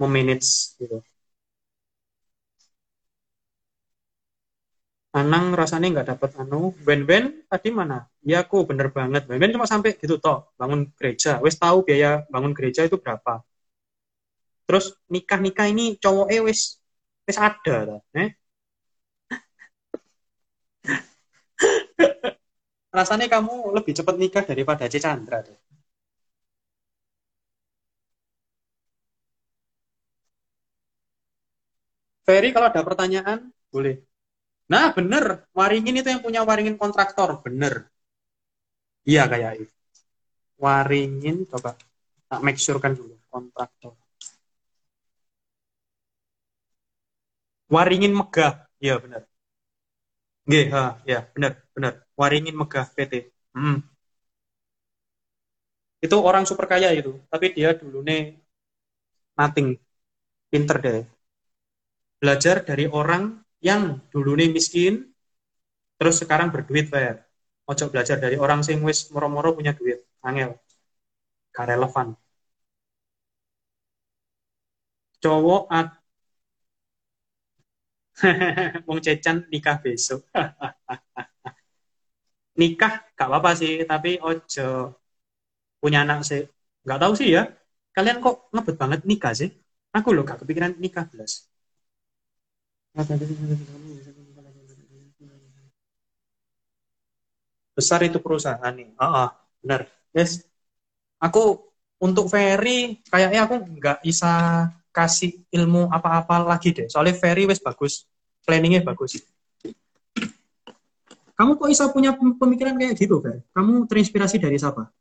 memanage 0.00 0.50
gitu. 0.80 0.98
Anang 5.20 5.44
rasanya 5.60 5.86
nggak 5.92 6.08
dapat 6.14 6.30
anu. 6.42 6.62
Ben-ben 6.86 7.24
tadi 7.50 7.68
mana? 7.78 7.98
Ya 8.30 8.36
aku 8.44 8.56
bener 8.70 8.88
banget. 8.98 9.22
Ben-ben 9.28 9.50
cuma 9.54 9.66
sampai 9.72 9.90
gitu 10.02 10.14
toh 10.24 10.38
bangun 10.60 10.80
gereja. 10.98 11.30
Wes 11.44 11.56
tahu 11.62 11.78
biaya 11.86 12.10
bangun 12.32 12.52
gereja 12.56 12.80
itu 12.88 12.96
berapa? 13.04 13.32
terus 14.66 14.84
nikah 15.12 15.38
nikah 15.44 15.66
ini 15.72 15.98
cowok 16.02 16.26
wis 16.46 16.60
wis 17.26 17.38
ada 17.48 17.74
lah 17.88 18.00
eh? 18.16 18.28
Rasanya 22.98 23.26
kamu 23.34 23.54
lebih 23.76 23.92
cepat 23.98 24.14
nikah 24.22 24.44
daripada 24.50 24.84
C 24.92 24.94
Chandra 25.04 25.38
deh. 25.46 25.58
Ferry 32.26 32.48
kalau 32.54 32.66
ada 32.72 32.80
pertanyaan 32.88 33.38
boleh. 33.74 33.96
Nah 34.72 34.86
bener, 34.96 35.24
Waringin 35.58 36.00
itu 36.00 36.08
yang 36.14 36.22
punya 36.26 36.40
Waringin 36.48 36.76
kontraktor, 36.82 37.30
bener. 37.46 37.74
Iya 39.10 39.22
kayak 39.32 39.52
itu. 39.62 39.74
Waringin 40.64 41.36
coba 41.52 41.70
tak 42.30 42.40
make 42.46 42.58
sure 42.64 42.78
kan 42.84 42.92
dulu 42.98 43.14
kontraktor. 43.32 43.92
Waringin 47.74 48.12
Megah. 48.18 48.52
Iya 48.84 48.94
benar. 49.02 49.22
Nggih, 50.46 50.64
ha, 50.74 50.82
ya 51.10 51.18
benar, 51.34 51.52
benar. 51.74 51.92
Waringin 52.20 52.56
Megah 52.60 52.86
PT. 52.96 53.12
Hmm. 53.56 53.76
Itu 56.06 56.16
orang 56.28 56.44
super 56.48 56.66
kaya 56.72 56.88
itu, 57.00 57.12
tapi 57.32 57.46
dia 57.56 57.70
dulu 57.80 57.98
nih 58.08 58.20
nothing. 59.38 59.68
Pinter 60.52 60.76
deh. 60.84 61.04
Belajar 62.20 62.56
dari 62.68 62.84
orang 63.00 63.22
yang 63.68 63.82
dulu 64.12 64.32
nih 64.40 64.48
miskin, 64.56 64.94
terus 65.98 66.16
sekarang 66.22 66.48
berduit, 66.54 66.86
Fer. 66.92 67.16
Ojo 67.70 67.84
belajar 67.92 68.18
dari 68.24 68.36
orang 68.44 68.60
sing 68.66 68.78
wis 68.88 69.08
moro-moro 69.14 69.50
punya 69.58 69.72
duit. 69.78 69.98
Angel. 70.28 70.50
Gak 71.54 71.66
relevan. 71.70 72.08
Cowok 75.22 75.64
Wong 78.86 79.00
Cecan 79.04 79.36
nikah 79.50 79.76
besok. 79.82 80.20
nikah 82.58 82.92
gak 83.16 83.28
apa-apa 83.28 83.50
sih, 83.60 83.82
tapi 83.90 84.18
ojo 84.22 84.94
punya 85.82 85.98
anak 86.04 86.20
sih. 86.28 86.42
Gak 86.88 87.00
tahu 87.02 87.12
sih 87.20 87.28
ya. 87.36 87.42
Kalian 87.96 88.18
kok 88.24 88.48
ngebet 88.54 88.76
banget 88.82 89.00
nikah 89.10 89.32
sih? 89.34 89.50
Aku 89.96 90.08
loh 90.14 90.22
gak 90.28 90.38
kepikiran 90.42 90.72
nikah 90.78 91.04
belas. 91.10 91.50
Besar 97.76 98.00
itu 98.04 98.18
perusahaan 98.20 98.72
nih. 98.74 98.88
Oh, 99.00 99.06
oh 99.06 99.28
benar. 99.62 99.88
Yes. 100.12 100.44
Aku 101.20 101.60
untuk 102.00 102.32
Ferry 102.32 103.00
kayaknya 103.12 103.44
aku 103.46 103.56
nggak 103.76 104.00
bisa 104.04 104.32
kasih 104.90 105.44
ilmu 105.52 105.86
apa-apa 105.92 106.44
lagi 106.50 106.72
deh. 106.76 106.86
Soalnya 106.90 107.14
Ferry 107.16 107.44
wes 107.46 107.60
bagus 107.62 108.04
planningnya 108.44 108.82
bagus. 108.82 109.20
Kamu 111.40 111.56
kok 111.56 111.72
bisa 111.72 111.88
punya 111.88 112.12
pemikiran 112.12 112.76
kayak 112.76 113.00
gitu, 113.00 113.16
Fer? 113.24 113.40
Kamu 113.56 113.88
terinspirasi 113.88 114.36
dari 114.36 114.60
siapa? 114.60 114.92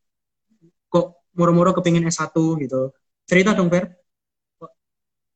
Kok 0.88 1.36
moro-moro 1.36 1.76
kepingin 1.76 2.08
S1 2.08 2.32
gitu? 2.64 2.96
Cerita 3.28 3.52
dong, 3.52 3.68
Fer. 3.68 3.92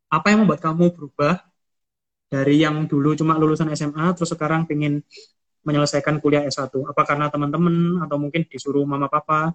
Apa 0.08 0.32
yang 0.32 0.48
membuat 0.48 0.64
kamu 0.64 0.96
berubah 0.96 1.44
dari 2.32 2.64
yang 2.64 2.88
dulu 2.88 3.20
cuma 3.20 3.36
lulusan 3.36 3.68
SMA, 3.76 4.16
terus 4.16 4.32
sekarang 4.32 4.64
pengen 4.64 5.04
menyelesaikan 5.68 6.24
kuliah 6.24 6.48
S1? 6.48 6.72
Apa 6.88 7.04
karena 7.04 7.28
teman-teman, 7.28 8.00
atau 8.00 8.16
mungkin 8.16 8.48
disuruh 8.48 8.88
mama 8.88 9.12
papa? 9.12 9.52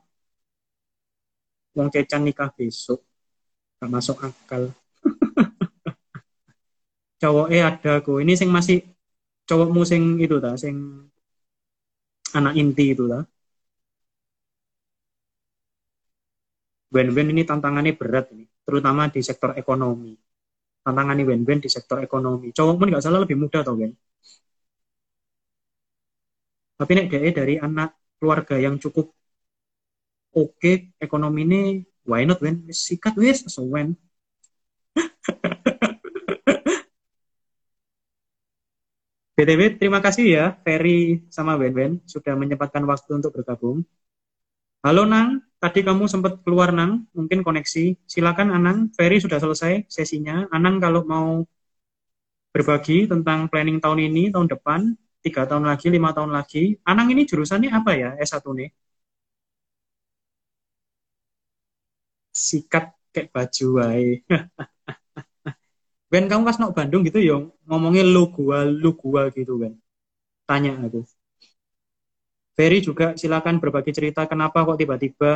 Wong 1.72 1.88
kecan 1.88 2.28
nikah 2.28 2.52
besok. 2.52 3.08
gak 3.78 3.90
masuk 3.94 4.18
akal 4.26 4.74
cowok 7.22 7.46
eh 7.54 7.62
ada 7.62 8.02
aku 8.02 8.18
ini 8.22 8.34
sing 8.34 8.50
masih 8.50 8.82
cowokmu 9.46 9.82
sing 9.86 10.18
itu 10.18 10.42
ta 10.42 10.58
sing 10.58 11.06
anak 12.36 12.54
inti 12.60 12.84
itu 12.92 13.04
ta 13.12 13.20
Ben-ben 16.88 17.28
ini 17.32 17.42
tantangannya 17.44 17.92
berat 18.00 18.32
ini 18.32 18.44
terutama 18.64 19.12
di 19.12 19.20
sektor 19.20 19.52
ekonomi. 19.60 20.16
Tantangannya 20.84 21.24
Ben-ben 21.28 21.60
di 21.60 21.68
sektor 21.68 22.00
ekonomi. 22.00 22.48
Cowok 22.56 22.74
pun 22.80 22.88
nggak 22.88 23.04
salah 23.04 23.20
lebih 23.24 23.36
muda 23.36 23.60
tau 23.60 23.76
Ben 23.76 23.92
tapi 26.78 26.92
nek 26.94 27.10
dia 27.10 27.34
dari 27.34 27.58
anak 27.58 27.90
keluarga 28.22 28.54
yang 28.54 28.78
cukup 28.78 29.10
oke 30.38 30.54
okay, 30.54 30.94
ekonomi 31.02 31.42
ini 31.42 31.60
why 32.06 32.22
not 32.22 32.38
Ben 32.38 32.62
sikat 32.70 33.18
wes 33.18 33.42
so 33.50 33.66
when 33.66 33.98
BTW, 39.38 39.62
terima 39.78 40.02
kasih 40.02 40.24
ya 40.36 40.44
Ferry 40.66 41.22
sama 41.30 41.54
Ben 41.62 42.02
sudah 42.12 42.34
menyempatkan 42.34 42.82
waktu 42.90 43.10
untuk 43.22 43.30
bergabung. 43.38 43.86
Halo 44.82 45.06
Nang, 45.06 45.28
tadi 45.62 45.80
kamu 45.86 46.10
sempat 46.10 46.42
keluar 46.42 46.74
Nang, 46.74 47.06
mungkin 47.14 47.46
koneksi. 47.46 47.84
Silakan 48.12 48.50
Anang, 48.50 48.90
Ferry 48.98 49.22
sudah 49.22 49.38
selesai 49.38 49.86
sesinya. 49.86 50.50
Anang 50.50 50.82
kalau 50.82 51.06
mau 51.06 51.46
berbagi 52.54 53.06
tentang 53.12 53.46
planning 53.50 53.78
tahun 53.78 54.00
ini, 54.10 54.22
tahun 54.34 54.48
depan, 54.54 54.80
tiga 55.24 55.42
tahun 55.46 55.64
lagi, 55.70 55.86
lima 55.94 56.10
tahun 56.16 56.30
lagi. 56.34 56.74
Anang 56.90 57.06
ini 57.14 57.22
jurusannya 57.30 57.70
apa 57.78 57.90
ya 57.94 58.10
S1 58.18 58.50
nih? 58.58 58.70
Sikat 62.46 62.84
kayak 63.12 63.28
baju 63.34 63.66
wae. 63.76 64.08
Ben 66.12 66.24
kamu 66.30 66.42
pas 66.48 66.56
nok 66.60 66.72
Bandung 66.76 67.02
gitu 67.08 67.18
ya 67.20 67.36
ngomongnya 67.68 68.02
lu 68.14 68.22
gua 68.36 68.58
lu 68.82 68.90
gua 69.00 69.22
gitu 69.36 69.52
kan 69.62 69.72
tanya 70.48 70.72
aku. 70.86 71.00
Ferry 72.56 72.78
juga 72.88 73.06
silakan 73.20 73.56
berbagi 73.62 73.92
cerita 73.96 74.26
kenapa 74.30 74.58
kok 74.66 74.78
tiba-tiba 74.82 75.30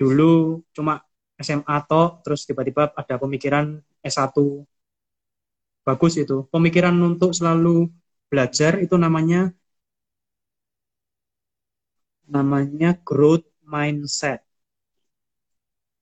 dulu 0.00 0.64
cuma 0.76 0.92
SMA 1.46 1.76
toh 1.88 2.06
terus 2.24 2.40
tiba-tiba 2.48 2.82
ada 3.00 3.14
pemikiran 3.22 3.66
S1 4.04 4.36
bagus 5.86 6.14
itu. 6.22 6.46
Pemikiran 6.52 6.94
untuk 7.10 7.30
selalu 7.38 7.88
belajar 8.30 8.72
itu 8.84 8.94
namanya 8.96 9.50
namanya 12.34 12.90
growth 13.08 13.46
mindset. 13.72 14.40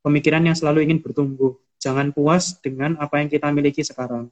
Pemikiran 0.04 0.42
yang 0.46 0.56
selalu 0.58 0.78
ingin 0.86 0.98
bertumbuh 1.04 1.58
Jangan 1.84 2.10
puas 2.16 2.44
dengan 2.64 2.90
apa 3.04 3.14
yang 3.22 3.28
kita 3.30 3.46
miliki 3.54 3.82
sekarang. 3.86 4.24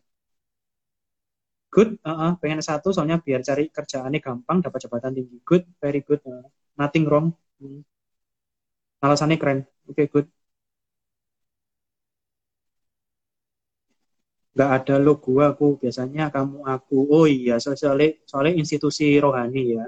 Good, 1.75 1.91
uh 2.03 2.11
-uh, 2.11 2.31
pengen 2.41 2.61
satu 2.69 2.89
soalnya 2.95 3.17
biar 3.21 3.41
cari 3.49 3.65
kerjaannya 3.77 4.21
gampang, 4.27 4.59
dapat 4.65 4.79
jabatan 4.85 5.13
tinggi. 5.17 5.37
Good, 5.49 5.63
very 5.83 6.01
good. 6.07 6.21
Uh, 6.25 6.47
nothing 6.81 7.05
wrong. 7.09 7.27
Hmm. 7.61 7.81
Alasannya 9.05 9.37
keren. 9.41 9.59
Oke, 9.89 10.05
okay, 10.05 10.07
good. 10.13 10.27
Gak 14.59 14.71
ada 14.77 14.95
logo 15.07 15.33
aku, 15.49 15.67
biasanya 15.81 16.23
kamu 16.35 16.59
aku. 16.75 16.97
Oh 17.13 17.27
iya, 17.29 17.61
soalnya, 17.63 18.09
soalnya 18.31 18.53
institusi 18.63 19.05
rohani 19.25 19.63
ya. 19.77 19.85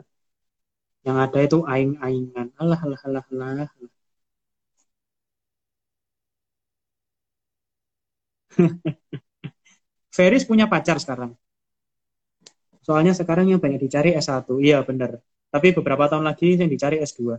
Yang 1.07 1.17
ada 1.25 1.39
itu 1.47 1.59
aing-aingan. 1.73 2.47
Alah, 2.61 2.79
alah, 2.85 3.01
alah, 3.09 3.25
alah. 3.33 3.69
Feris 10.17 10.45
punya 10.49 10.67
pacar 10.67 10.99
sekarang. 10.99 11.37
Soalnya 12.83 13.13
sekarang 13.13 13.47
yang 13.53 13.61
banyak 13.61 13.81
dicari 13.85 14.17
S1. 14.17 14.49
Iya 14.65 14.81
benar. 14.81 15.21
Tapi 15.53 15.77
beberapa 15.77 16.09
tahun 16.09 16.25
lagi 16.25 16.57
yang 16.57 16.73
dicari 16.73 16.97
S2. 17.05 17.37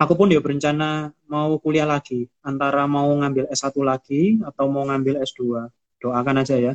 Aku 0.00 0.16
pun 0.18 0.32
dia 0.32 0.40
berencana 0.40 1.12
mau 1.28 1.60
kuliah 1.62 1.86
lagi. 1.86 2.26
Antara 2.42 2.88
mau 2.88 3.06
ngambil 3.20 3.44
S1 3.52 3.76
lagi 3.84 4.40
atau 4.42 4.66
mau 4.72 4.82
ngambil 4.88 5.22
S2. 5.22 5.68
Doakan 6.02 6.36
aja 6.42 6.56
ya. 6.58 6.72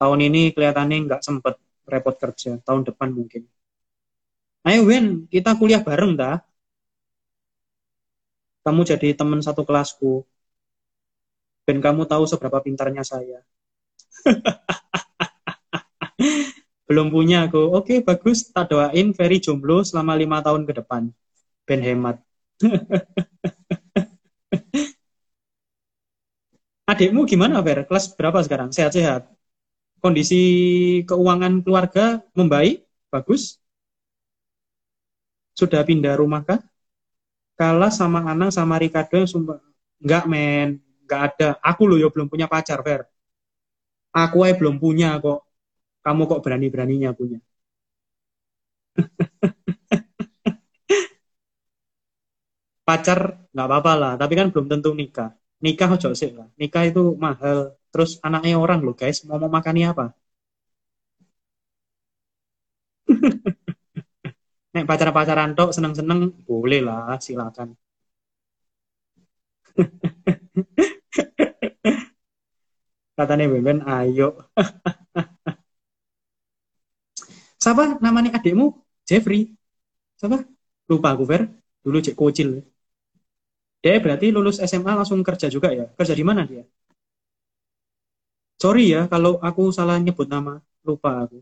Tahun 0.00 0.20
ini 0.20 0.50
kelihatannya 0.54 0.96
nggak 1.06 1.22
sempet 1.22 1.54
repot 1.86 2.16
kerja. 2.18 2.58
Tahun 2.66 2.82
depan 2.88 3.08
mungkin. 3.14 3.46
Ayo 4.64 4.80
Win, 4.88 5.28
kita 5.28 5.54
kuliah 5.60 5.84
bareng 5.84 6.16
dah 6.16 6.40
kamu 8.64 8.80
jadi 8.90 9.08
teman 9.18 9.40
satu 9.44 9.62
kelasku. 9.68 10.24
Dan 11.68 11.80
kamu 11.84 12.08
tahu 12.08 12.24
seberapa 12.28 12.58
pintarnya 12.64 13.04
saya. 13.04 13.40
Belum 16.88 17.08
punya 17.14 17.48
aku. 17.48 17.60
Oke 17.78 18.00
bagus. 18.04 18.48
Tak 18.52 18.72
doain 18.72 19.08
Ferry 19.16 19.38
jomblo 19.40 19.80
selama 19.84 20.12
lima 20.16 20.40
tahun 20.44 20.68
ke 20.68 20.72
depan. 20.80 21.02
Ben 21.68 21.80
hemat. 21.80 22.16
Adikmu 26.90 27.24
gimana 27.24 27.64
Fer? 27.64 27.88
Kelas 27.88 28.12
berapa 28.12 28.38
sekarang? 28.44 28.68
Sehat-sehat? 28.76 29.24
Kondisi 30.04 30.40
keuangan 31.08 31.64
keluarga 31.64 32.20
membaik? 32.36 32.84
Bagus? 33.12 33.60
Sudah 35.58 35.82
pindah 35.88 36.14
rumah 36.20 36.42
kah 36.46 36.60
kalah 37.58 37.92
sama 38.00 38.18
Anang 38.30 38.50
sama 38.58 38.74
Ricardo 38.82 39.14
yang 39.20 39.30
sumpah 39.34 39.58
nggak 40.04 40.24
men. 40.32 40.68
Nggak 41.04 41.20
ada. 41.28 41.48
Aku 41.70 41.82
loh 41.88 41.98
ya 42.02 42.08
belum 42.14 42.28
punya 42.32 42.46
pacar 42.52 42.78
Fer. 42.86 43.02
Aku 44.22 44.36
aja 44.46 44.54
belum 44.60 44.76
punya 44.82 45.08
kok. 45.24 45.38
Kamu 46.04 46.22
kok 46.30 46.42
berani 46.44 46.66
beraninya 46.74 47.10
punya? 47.18 47.38
Pacar 52.88 53.18
nggak 53.52 53.66
apa-apa 53.68 53.92
lah. 54.00 54.12
Tapi 54.20 54.32
kan 54.38 54.46
belum 54.52 54.66
tentu 54.72 54.88
nikah. 55.00 55.28
Nikah 55.64 55.88
ojo 55.96 56.08
sih 56.20 56.30
lah. 56.38 56.46
Nikah 56.60 56.82
itu 56.90 57.00
mahal. 57.24 57.58
Terus 57.92 58.10
anaknya 58.26 58.54
orang 58.64 58.78
loh 58.86 58.94
guys. 59.00 59.16
Mau 59.28 59.36
mau 59.42 59.50
makannya 59.56 59.86
apa 59.92 60.04
Nek 64.74 64.84
pacar-pacaran 64.90 65.50
tok 65.58 65.70
seneng-seneng 65.76 66.20
boleh 66.48 66.80
lah, 66.86 67.16
silakan. 67.24 67.68
Katanya 73.16 73.46
Beben, 73.52 73.78
ayo. 73.86 74.28
Siapa 77.62 77.82
namanya 78.04 78.30
adikmu? 78.38 78.66
Jeffrey. 79.08 79.40
Siapa? 80.18 80.36
Lupa 80.90 81.08
aku, 81.14 81.24
Fer. 81.30 81.42
Dulu 81.84 81.98
cek 82.04 82.16
kocil. 82.20 82.48
Dia 83.82 83.96
berarti 84.04 84.26
lulus 84.34 84.56
SMA 84.70 84.92
langsung 84.98 85.20
kerja 85.28 85.46
juga 85.54 85.68
ya? 85.78 85.84
Kerja 85.98 86.14
di 86.20 86.24
mana 86.28 86.42
dia? 86.50 86.62
Sorry 88.62 88.82
ya 88.94 89.00
kalau 89.12 89.32
aku 89.48 89.62
salah 89.76 89.96
nyebut 90.04 90.28
nama. 90.34 90.52
Lupa 90.86 91.10
aku. 91.24 91.38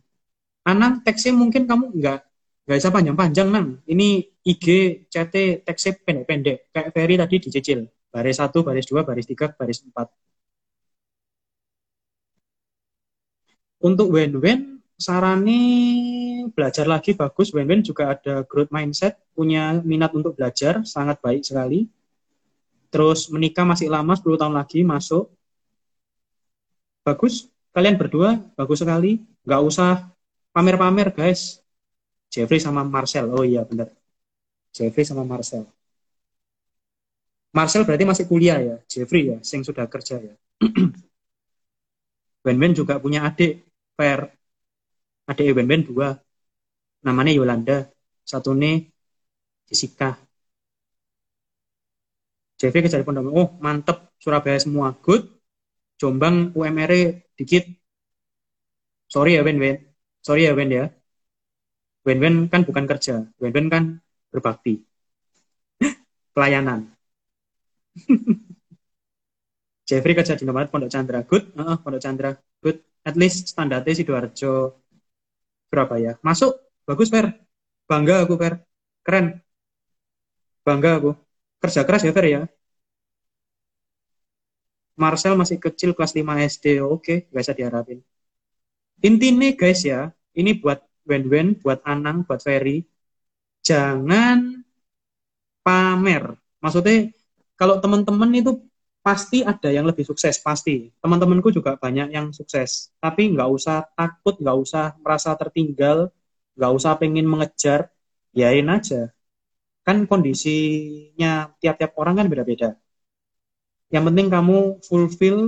Anang, 0.70 0.94
teksnya 1.06 1.32
mungkin 1.42 1.64
kamu 1.70 1.84
nggak 1.98 2.18
Gak 2.66 2.78
usah 2.78 2.94
panjang-panjang, 2.94 3.48
Nang. 3.50 3.68
Ini 3.90 4.08
IG, 4.46 4.66
CT, 5.10 5.66
teksnya 5.66 5.92
pendek-pendek. 6.06 6.56
Kayak 6.70 6.88
Ferry 6.94 7.14
tadi 7.18 7.36
dicicil. 7.42 7.80
Baris 8.12 8.38
1, 8.38 8.62
baris 8.62 8.86
2, 8.86 9.02
baris 9.02 9.26
3, 9.26 9.50
baris 9.58 9.78
4. 9.82 10.06
Untuk 13.82 14.14
Wen-Wen, 14.14 14.78
sarani 14.94 15.60
belajar 16.54 16.86
lagi 16.86 17.18
bagus. 17.18 17.50
Wen-Wen 17.50 17.82
juga 17.82 18.14
ada 18.14 18.46
growth 18.46 18.70
mindset, 18.70 19.18
punya 19.34 19.82
minat 19.82 20.14
untuk 20.14 20.38
belajar, 20.38 20.86
sangat 20.86 21.18
baik 21.18 21.42
sekali. 21.42 21.90
Terus 22.94 23.26
menikah 23.34 23.66
masih 23.66 23.90
lama, 23.90 24.14
10 24.14 24.38
tahun 24.38 24.54
lagi 24.54 24.86
masuk. 24.86 25.26
Bagus. 27.02 27.50
Kalian 27.74 27.98
berdua, 27.98 28.38
bagus 28.54 28.78
sekali. 28.84 29.18
Gak 29.42 29.62
usah 29.66 30.06
pamer-pamer, 30.54 31.10
guys 31.10 31.61
Jeffrey 32.32 32.60
sama 32.66 32.82
Marcel. 32.94 33.26
Oh 33.36 33.44
iya 33.50 33.62
benar. 33.68 33.88
Jeffrey 34.76 35.04
sama 35.04 35.22
Marcel. 35.32 35.64
Marcel 37.56 37.84
berarti 37.86 38.04
masih 38.08 38.24
kuliah 38.30 38.58
ya. 38.68 38.76
Jeffrey 38.92 39.22
ya, 39.30 39.36
sing 39.44 39.60
sudah 39.68 39.84
kerja 39.92 40.16
ya. 40.26 40.34
Ben-Ben 42.44 42.72
juga 42.74 42.94
punya 43.04 43.20
adik, 43.28 43.62
Per. 43.98 44.20
Adik 45.30 45.52
Ben-Ben 45.56 45.82
dua. 45.88 46.08
Namanya 47.06 47.32
Yolanda. 47.38 47.76
Satu 48.24 48.50
nih 48.56 48.88
Jessica. 49.68 50.16
Jeffrey 52.58 52.82
kejar 52.84 53.02
pondok. 53.06 53.28
Oh 53.40 53.48
mantep 53.64 53.98
Surabaya 54.22 54.58
semua. 54.64 54.88
Good. 55.04 55.22
Jombang 56.00 56.36
UMR 56.58 56.90
e 57.00 57.02
dikit. 57.38 57.64
Sorry 59.12 59.30
ya 59.36 59.42
Ben-Ben. 59.46 59.76
Sorry 60.26 60.42
ya 60.48 60.52
Ben 60.58 60.70
ya. 60.72 60.84
Wen-wen 62.02 62.50
kan 62.50 62.66
bukan 62.66 62.84
kerja, 62.90 63.26
wen-wen 63.38 63.70
kan 63.70 64.02
berbakti. 64.34 64.82
Pelayanan. 66.34 66.90
Jeffrey 69.88 70.14
kerja 70.16 70.38
di 70.38 70.46
Indomaret 70.46 70.72
Pondok 70.72 70.88
Chandra 70.88 71.20
good 71.26 71.52
uh, 71.58 71.76
Pondok 71.82 72.00
Chandra 72.00 72.32
good. 72.62 72.80
At 73.02 73.18
least 73.18 73.50
standarnya 73.50 73.98
Sidoarjo 73.98 74.78
Surabaya. 75.66 76.16
Masuk 76.22 76.54
bagus 76.86 77.10
Fer. 77.10 77.34
Bangga 77.90 78.22
aku 78.22 78.38
Fer. 78.38 78.62
Keren. 79.02 79.42
Bangga 80.62 81.02
aku. 81.02 81.10
Kerja 81.58 81.82
keras 81.82 82.06
ya 82.06 82.14
Fer 82.14 82.26
ya? 82.30 82.42
Marcel 84.94 85.34
masih 85.34 85.58
kecil 85.58 85.96
kelas 85.96 86.14
5 86.14 86.22
SD 86.46 86.78
oke 86.84 87.26
gak 87.32 87.42
usah 87.42 87.56
diharapin. 87.58 87.98
Intinya 89.02 89.50
guys 89.58 89.82
ya 89.82 90.14
ini 90.38 90.54
buat 90.54 90.78
Wen-Wen 91.08 91.58
buat 91.60 91.80
Anang 91.86 92.24
buat 92.26 92.40
Ferry. 92.42 92.84
Jangan 93.62 94.62
pamer. 95.62 96.34
Maksudnya 96.62 97.10
kalau 97.54 97.78
teman-teman 97.78 98.30
itu 98.34 98.58
pasti 99.02 99.42
ada 99.42 99.70
yang 99.70 99.86
lebih 99.86 100.06
sukses 100.06 100.38
pasti. 100.38 100.90
Teman-temanku 101.02 101.50
juga 101.50 101.74
banyak 101.78 102.14
yang 102.14 102.30
sukses. 102.30 102.94
Tapi 103.02 103.34
nggak 103.34 103.48
usah 103.50 103.86
takut 103.98 104.38
nggak 104.38 104.56
usah 104.58 104.84
merasa 105.02 105.34
tertinggal 105.34 106.10
nggak 106.56 106.72
usah 106.72 106.92
pengen 107.00 107.26
mengejar. 107.26 107.90
Yain 108.32 108.68
aja. 108.72 109.12
Kan 109.84 110.06
kondisinya 110.08 111.52
tiap-tiap 111.60 111.92
orang 112.00 112.14
kan 112.22 112.26
beda-beda. 112.30 112.78
Yang 113.92 114.04
penting 114.08 114.26
kamu 114.32 114.58
fulfill 114.86 115.38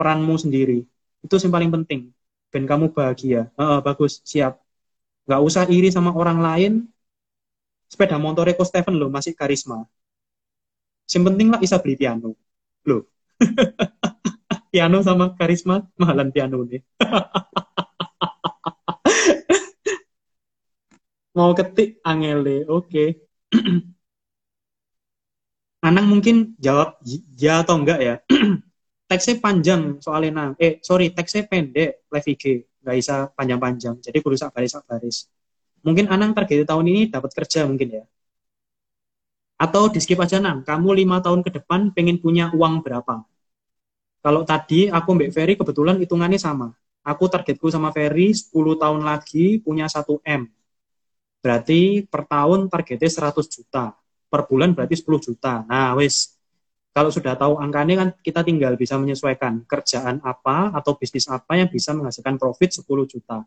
peranmu 0.00 0.34
sendiri. 0.40 0.88
Itu 1.20 1.36
yang 1.36 1.52
paling 1.52 1.70
penting. 1.74 2.00
Dan 2.48 2.64
kamu 2.64 2.96
bahagia. 2.96 3.52
Uh, 3.60 3.84
bagus. 3.84 4.24
Siap 4.24 4.59
nggak 5.30 5.42
usah 5.46 5.70
iri 5.70 5.94
sama 5.94 6.10
orang 6.10 6.42
lain 6.42 6.72
sepeda 7.86 8.18
motor 8.18 8.50
Eko 8.50 8.66
Steven 8.66 8.98
lo 8.98 9.06
masih 9.06 9.38
karisma 9.38 9.86
yang 11.10 11.26
penting 11.30 11.54
lah 11.54 11.62
bisa 11.62 11.78
beli 11.78 11.94
piano 11.94 12.34
Loh. 12.88 13.04
piano 14.72 15.02
sama 15.04 15.36
karisma 15.36 15.84
mahalan 16.00 16.32
piano 16.32 16.64
nih. 16.64 16.80
Mau 21.36 21.54
ketik 21.54 22.02
angele, 22.02 22.66
oke. 22.66 22.90
Okay. 22.90 23.08
Anang 25.86 26.06
mungkin 26.12 26.52
jawab 26.60 27.00
ya 27.40 27.64
atau 27.64 27.80
enggak 27.80 28.00
ya. 28.02 28.14
teksnya 29.10 29.42
panjang 29.42 29.98
soalnya. 29.98 30.54
Eh, 30.54 30.78
sorry, 30.78 31.10
teksnya 31.10 31.50
pendek 31.50 32.06
live 32.06 32.28
IG. 32.30 32.44
Nggak 32.86 32.96
bisa 32.96 33.14
panjang-panjang. 33.34 33.94
Jadi 33.98 34.18
kudu 34.22 34.38
sak 34.38 34.54
baris 34.54 34.78
baris. 34.86 35.26
Mungkin 35.82 36.06
Anang 36.06 36.30
target 36.36 36.62
tahun 36.62 36.86
ini 36.86 37.10
dapat 37.10 37.34
kerja 37.34 37.66
mungkin 37.66 37.88
ya. 37.90 38.04
Atau 39.60 39.92
di 39.92 40.00
skip 40.00 40.16
aja 40.16 40.40
nang, 40.40 40.64
kamu 40.64 41.04
lima 41.04 41.20
tahun 41.20 41.44
ke 41.44 41.60
depan 41.60 41.92
pengen 41.92 42.16
punya 42.16 42.48
uang 42.56 42.80
berapa? 42.80 43.28
Kalau 44.24 44.44
tadi 44.44 44.88
aku 44.88 45.08
Mbak 45.16 45.30
Ferry 45.36 45.54
kebetulan 45.56 46.00
hitungannya 46.00 46.40
sama. 46.40 46.72
Aku 47.04 47.28
targetku 47.28 47.68
sama 47.72 47.92
Ferry 47.92 48.32
10 48.32 48.76
tahun 48.76 49.00
lagi 49.04 49.60
punya 49.60 49.88
1 49.88 50.20
M. 50.24 50.48
Berarti 51.40 52.04
per 52.04 52.28
tahun 52.28 52.68
targetnya 52.68 53.08
100 53.08 53.48
juta. 53.48 53.96
Per 54.28 54.40
bulan 54.48 54.76
berarti 54.76 55.00
10 55.00 55.20
juta. 55.20 55.64
Nah, 55.64 55.96
wis. 55.96 56.39
Kalau 56.90 57.10
sudah 57.14 57.38
tahu 57.38 57.62
angkanya 57.62 57.94
kan 58.02 58.08
kita 58.18 58.42
tinggal 58.42 58.74
bisa 58.74 58.98
menyesuaikan 58.98 59.62
kerjaan 59.62 60.18
apa 60.26 60.74
atau 60.74 60.98
bisnis 60.98 61.30
apa 61.30 61.54
yang 61.54 61.70
bisa 61.70 61.94
menghasilkan 61.94 62.34
profit 62.34 62.82
10 62.82 63.06
juta. 63.06 63.46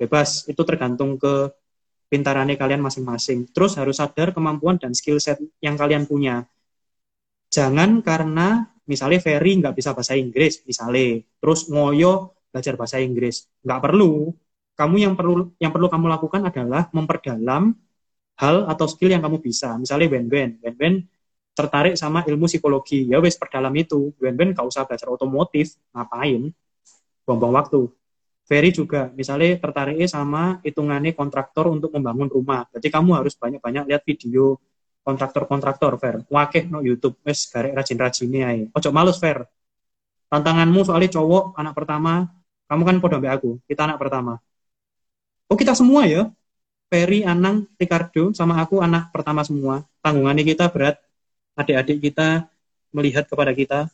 Bebas, 0.00 0.48
itu 0.48 0.62
tergantung 0.64 1.20
ke 1.20 1.52
pintarannya 2.08 2.56
kalian 2.56 2.80
masing-masing. 2.80 3.52
Terus 3.52 3.76
harus 3.76 4.00
sadar 4.00 4.32
kemampuan 4.32 4.80
dan 4.80 4.96
skill 4.96 5.20
set 5.20 5.36
yang 5.60 5.76
kalian 5.76 6.08
punya. 6.08 6.48
Jangan 7.52 8.00
karena 8.00 8.72
misalnya 8.88 9.20
Ferry 9.20 9.60
nggak 9.60 9.76
bisa 9.76 9.92
bahasa 9.92 10.16
Inggris, 10.16 10.64
misalnya, 10.64 11.20
terus 11.44 11.68
ngoyo 11.68 12.40
belajar 12.48 12.74
bahasa 12.80 12.96
Inggris. 13.04 13.44
Nggak 13.64 13.80
perlu. 13.84 14.32
Kamu 14.78 14.96
yang 14.96 15.14
perlu 15.18 15.52
yang 15.60 15.74
perlu 15.74 15.92
kamu 15.92 16.06
lakukan 16.08 16.40
adalah 16.48 16.88
memperdalam 16.94 17.74
hal 18.38 18.56
atau 18.70 18.86
skill 18.88 19.12
yang 19.12 19.20
kamu 19.20 19.42
bisa. 19.42 19.74
Misalnya 19.76 20.08
Ben-Ben. 20.08 20.62
Ben-Ben 20.62 21.02
tertarik 21.58 21.98
sama 21.98 22.22
ilmu 22.22 22.46
psikologi. 22.46 23.10
Ya 23.10 23.18
wes 23.18 23.34
perdalam 23.34 23.74
itu. 23.74 24.14
Ben-Ben 24.22 24.54
nggak 24.54 24.62
usah 24.62 24.86
belajar 24.86 25.10
otomotif. 25.10 25.74
Ngapain? 25.90 26.54
Buang-buang 27.26 27.54
waktu. 27.58 27.90
Ferry 28.46 28.70
juga 28.72 29.10
misalnya 29.12 29.58
tertariknya 29.60 30.08
sama 30.08 30.62
hitungannya 30.62 31.12
kontraktor 31.12 31.68
untuk 31.68 31.90
membangun 31.92 32.30
rumah. 32.30 32.64
Jadi 32.72 32.88
kamu 32.88 33.18
harus 33.18 33.34
banyak-banyak 33.36 33.84
lihat 33.90 34.02
video 34.06 34.56
kontraktor-kontraktor, 35.02 35.98
Fer. 36.00 36.24
Wakeh 36.30 36.70
no 36.70 36.80
YouTube, 36.80 37.18
wes 37.26 37.44
garek 37.50 37.76
rajin-rajin 37.76 38.28
aja. 38.40 38.64
Ojo 38.72 38.88
males, 38.94 39.18
Fer. 39.20 39.44
Tantanganmu 40.28 40.84
soalnya 40.84 41.16
cowok, 41.16 41.56
anak 41.56 41.72
pertama, 41.72 42.28
kamu 42.68 42.82
kan 42.84 42.96
podo 43.00 43.16
aku, 43.24 43.50
kita 43.64 43.88
anak 43.88 43.96
pertama. 43.96 44.36
Oh 45.48 45.56
kita 45.56 45.72
semua 45.72 46.04
ya, 46.04 46.28
Ferry, 46.92 47.24
Anang, 47.24 47.64
Ricardo, 47.80 48.36
sama 48.36 48.60
aku 48.60 48.84
anak 48.84 49.08
pertama 49.08 49.40
semua. 49.40 49.88
Tanggungannya 50.04 50.44
kita 50.44 50.68
berat, 50.68 51.00
adik-adik 51.58 51.98
kita 51.98 52.46
melihat 52.94 53.26
kepada 53.26 53.50
kita, 53.50 53.90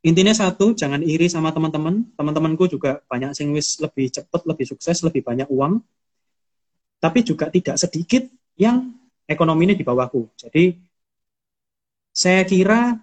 intinya 0.00 0.32
satu 0.32 0.72
jangan 0.72 1.04
iri 1.04 1.28
sama 1.28 1.52
teman-teman. 1.52 2.08
Teman-temanku 2.16 2.64
juga 2.72 3.04
banyak 3.04 3.36
sing 3.36 3.52
wis 3.52 3.76
lebih 3.84 4.08
cepat 4.08 4.48
lebih 4.48 4.64
sukses 4.64 5.04
lebih 5.04 5.20
banyak 5.20 5.48
uang. 5.52 5.84
Tapi 6.98 7.22
juga 7.22 7.52
tidak 7.52 7.76
sedikit 7.76 8.26
yang 8.58 8.96
ekonomi 9.28 9.70
ini 9.70 9.74
di 9.76 9.84
bawahku. 9.86 10.34
Jadi 10.34 10.74
saya 12.10 12.42
kira 12.42 12.98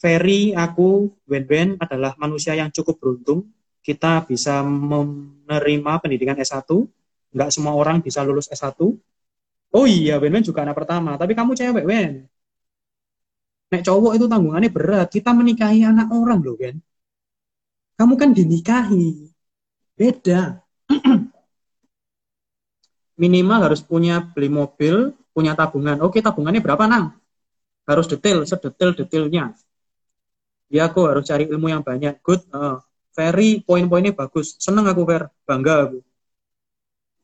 Ferry 0.00 0.52
aku 0.56 1.08
Ben 1.24 1.76
adalah 1.78 2.18
manusia 2.18 2.52
yang 2.58 2.68
cukup 2.74 2.98
beruntung. 3.00 3.48
Kita 3.80 4.28
bisa 4.28 4.60
menerima 4.60 5.92
pendidikan 6.04 6.36
S1 6.36 6.68
nggak 7.30 7.50
semua 7.54 7.78
orang 7.78 8.02
bisa 8.02 8.26
lulus 8.26 8.50
S1 8.50 8.74
oh 9.70 9.86
iya 9.86 10.18
Ben 10.18 10.42
juga 10.42 10.66
anak 10.66 10.76
pertama. 10.76 11.14
Tapi 11.16 11.32
kamu 11.32 11.54
cewek 11.56 11.84
Ben 11.86 12.28
Nek 13.70 13.82
cowok 13.86 14.12
itu 14.18 14.26
tanggungannya 14.26 14.70
berat. 14.74 15.08
Kita 15.14 15.30
menikahi 15.30 15.86
anak 15.86 16.10
orang 16.10 16.42
loh, 16.42 16.58
kan. 16.58 16.74
Kamu 17.94 18.14
kan 18.18 18.34
dinikahi. 18.34 19.30
Beda. 19.94 20.58
Minimal 23.22 23.60
harus 23.70 23.84
punya 23.86 24.18
beli 24.34 24.50
mobil, 24.50 25.14
punya 25.30 25.54
tabungan. 25.54 26.02
Oke, 26.02 26.18
tabungannya 26.18 26.58
berapa, 26.58 26.90
Nang? 26.90 27.14
Harus 27.86 28.10
detail, 28.10 28.42
sedetail-detailnya. 28.42 29.54
Ya, 30.70 30.90
aku 30.90 31.06
harus 31.06 31.26
cari 31.30 31.46
ilmu 31.46 31.70
yang 31.70 31.86
banyak. 31.86 32.18
Good. 32.26 32.50
Uh, 32.50 32.82
poin-poinnya 33.66 34.10
bagus. 34.16 34.58
Seneng 34.58 34.90
aku, 34.90 35.06
Fer. 35.06 35.30
Bangga 35.46 35.86
aku. 35.86 35.98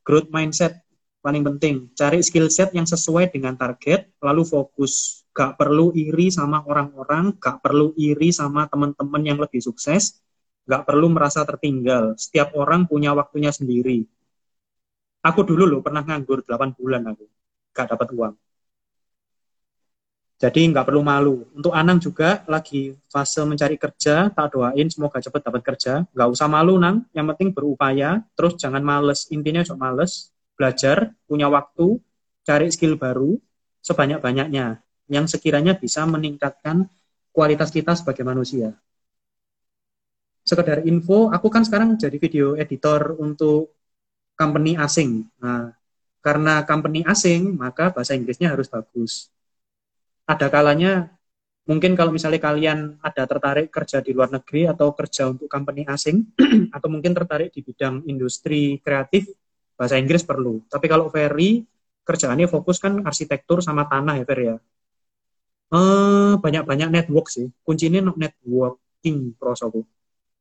Growth 0.06 0.30
mindset 0.30 0.85
paling 1.26 1.42
penting. 1.42 1.90
Cari 1.98 2.22
skill 2.22 2.46
set 2.46 2.70
yang 2.70 2.86
sesuai 2.86 3.34
dengan 3.34 3.58
target, 3.58 4.14
lalu 4.22 4.46
fokus 4.46 5.26
gak 5.34 5.58
perlu 5.58 5.90
iri 5.90 6.30
sama 6.30 6.62
orang-orang, 6.62 7.34
gak 7.42 7.58
perlu 7.66 7.90
iri 7.98 8.30
sama 8.30 8.70
teman-teman 8.70 9.22
yang 9.26 9.38
lebih 9.42 9.58
sukses, 9.58 10.22
gak 10.70 10.86
perlu 10.86 11.10
merasa 11.10 11.42
tertinggal. 11.42 12.14
Setiap 12.14 12.54
orang 12.54 12.86
punya 12.86 13.10
waktunya 13.10 13.50
sendiri. 13.50 14.06
Aku 15.26 15.42
dulu 15.42 15.66
loh 15.66 15.80
pernah 15.82 16.06
nganggur 16.06 16.46
8 16.46 16.78
bulan 16.78 17.02
aku, 17.10 17.26
gak 17.74 17.90
dapat 17.90 18.08
uang. 18.14 18.34
Jadi 20.36 20.68
nggak 20.68 20.84
perlu 20.84 21.00
malu. 21.00 21.48
Untuk 21.56 21.72
Anang 21.72 21.96
juga 21.96 22.44
lagi 22.44 22.92
fase 23.08 23.40
mencari 23.48 23.80
kerja, 23.80 24.28
tak 24.28 24.52
doain 24.52 24.84
semoga 24.92 25.16
cepat 25.16 25.48
dapat 25.48 25.64
kerja. 25.64 26.04
Nggak 26.12 26.28
usah 26.28 26.44
malu 26.44 26.76
Nang, 26.76 27.08
yang 27.16 27.24
penting 27.32 27.56
berupaya. 27.56 28.20
Terus 28.36 28.60
jangan 28.60 28.84
males. 28.84 29.24
Intinya 29.32 29.64
cok 29.64 29.80
males, 29.80 30.35
belajar, 30.56 31.12
punya 31.28 31.46
waktu, 31.52 32.00
cari 32.42 32.72
skill 32.72 32.96
baru 32.96 33.36
sebanyak-banyaknya 33.84 34.82
yang 35.06 35.26
sekiranya 35.30 35.78
bisa 35.78 36.02
meningkatkan 36.08 36.90
kualitas 37.30 37.70
kita 37.70 37.94
sebagai 37.94 38.26
manusia. 38.26 38.74
Sekedar 40.46 40.86
info, 40.86 41.30
aku 41.30 41.50
kan 41.50 41.66
sekarang 41.66 41.98
jadi 41.98 42.16
video 42.16 42.54
editor 42.54 43.18
untuk 43.18 43.74
company 44.38 44.78
asing. 44.78 45.26
Nah, 45.42 45.74
karena 46.22 46.62
company 46.62 47.02
asing, 47.02 47.54
maka 47.54 47.90
bahasa 47.90 48.14
Inggrisnya 48.14 48.54
harus 48.54 48.70
bagus. 48.70 49.30
Ada 50.26 50.50
kalanya, 50.50 51.10
mungkin 51.66 51.98
kalau 51.98 52.14
misalnya 52.14 52.38
kalian 52.42 52.98
ada 53.02 53.26
tertarik 53.26 53.70
kerja 53.70 54.02
di 54.02 54.14
luar 54.14 54.30
negeri 54.30 54.70
atau 54.70 54.94
kerja 54.94 55.30
untuk 55.30 55.50
company 55.50 55.86
asing, 55.86 56.30
atau 56.74 56.88
mungkin 56.90 57.14
tertarik 57.14 57.50
di 57.50 57.62
bidang 57.62 58.06
industri 58.06 58.78
kreatif, 58.82 59.30
bahasa 59.76 60.00
Inggris 60.00 60.24
perlu. 60.24 60.64
Tapi 60.66 60.86
kalau 60.88 61.12
Ferry, 61.12 61.62
kerjaannya 62.02 62.48
fokus 62.48 62.80
kan 62.80 63.04
arsitektur 63.04 63.60
sama 63.60 63.84
tanah 63.86 64.14
ya 64.20 64.24
Ferry 64.24 64.44
ya. 64.50 64.56
Eh, 65.76 66.32
banyak-banyak 66.38 66.88
network 66.90 67.26
sih. 67.28 67.46
Kuncinya 67.66 68.00
networking 68.14 69.36
prosoku. 69.36 69.84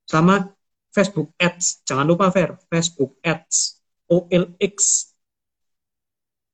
Sama 0.06 0.48
Facebook 0.94 1.34
Ads. 1.36 1.84
Jangan 1.84 2.06
lupa 2.08 2.32
Fer, 2.32 2.56
Facebook 2.72 3.20
Ads. 3.26 3.82
OLX. 4.06 4.76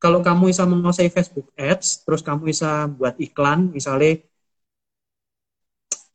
Kalau 0.02 0.24
kamu 0.24 0.50
bisa 0.50 0.64
menguasai 0.66 1.12
Facebook 1.14 1.52
Ads, 1.54 2.08
terus 2.08 2.26
kamu 2.26 2.50
bisa 2.50 2.90
buat 2.90 3.14
iklan, 3.22 3.70
misalnya 3.70 4.24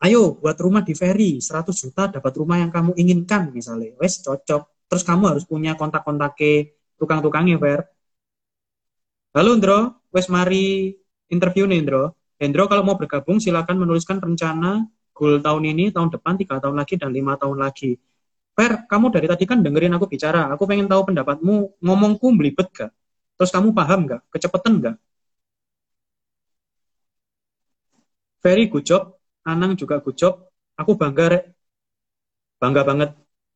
ayo 0.04 0.36
buat 0.36 0.56
rumah 0.60 0.82
di 0.84 0.92
Ferry 0.92 1.40
100 1.40 1.72
juta 1.72 2.08
dapat 2.12 2.32
rumah 2.36 2.60
yang 2.60 2.68
kamu 2.68 2.92
inginkan 3.00 3.48
misalnya 3.48 3.96
wes 3.96 4.20
cocok 4.20 4.75
terus 4.88 5.02
kamu 5.08 5.24
harus 5.36 5.44
punya 5.46 5.72
kontak-kontak 5.80 6.38
ke 6.38 6.76
tukang-tukangnya 6.98 7.56
Fer. 7.62 7.80
Halo 9.36 9.50
Indro 9.56 10.00
wes 10.14 10.26
mari 10.32 10.96
interview 11.28 11.68
nih 11.68 11.78
Indro 11.84 12.16
Indro 12.40 12.64
kalau 12.70 12.82
mau 12.86 12.96
bergabung 13.00 13.36
silakan 13.40 13.76
menuliskan 13.82 14.16
rencana 14.20 14.88
goal 15.16 15.40
tahun 15.40 15.64
ini 15.72 15.84
tahun 15.94 16.12
depan 16.12 16.36
tiga 16.40 16.60
tahun 16.60 16.76
lagi 16.76 16.94
dan 17.00 17.10
lima 17.16 17.40
tahun 17.40 17.56
lagi. 17.64 17.96
Fer 18.56 18.88
kamu 18.88 19.12
dari 19.12 19.26
tadi 19.28 19.44
kan 19.44 19.60
dengerin 19.64 19.96
aku 19.96 20.06
bicara. 20.08 20.48
Aku 20.52 20.64
pengen 20.64 20.88
tahu 20.88 21.12
pendapatmu. 21.12 21.76
Ngomongku 21.84 22.26
belibet 22.36 22.68
gak? 22.72 22.92
Terus 23.36 23.50
kamu 23.52 23.68
paham 23.76 24.08
gak? 24.08 24.20
Kecepatan 24.32 24.72
gak? 24.80 24.96
Very 28.44 28.64
good 28.72 28.84
job. 28.88 29.16
Anang 29.44 29.76
juga 29.76 30.00
good 30.00 30.16
job. 30.16 30.48
Aku 30.80 30.96
bangga, 30.96 31.24
Rek. 31.32 31.44
Bangga 32.60 32.82
banget. 32.88 33.10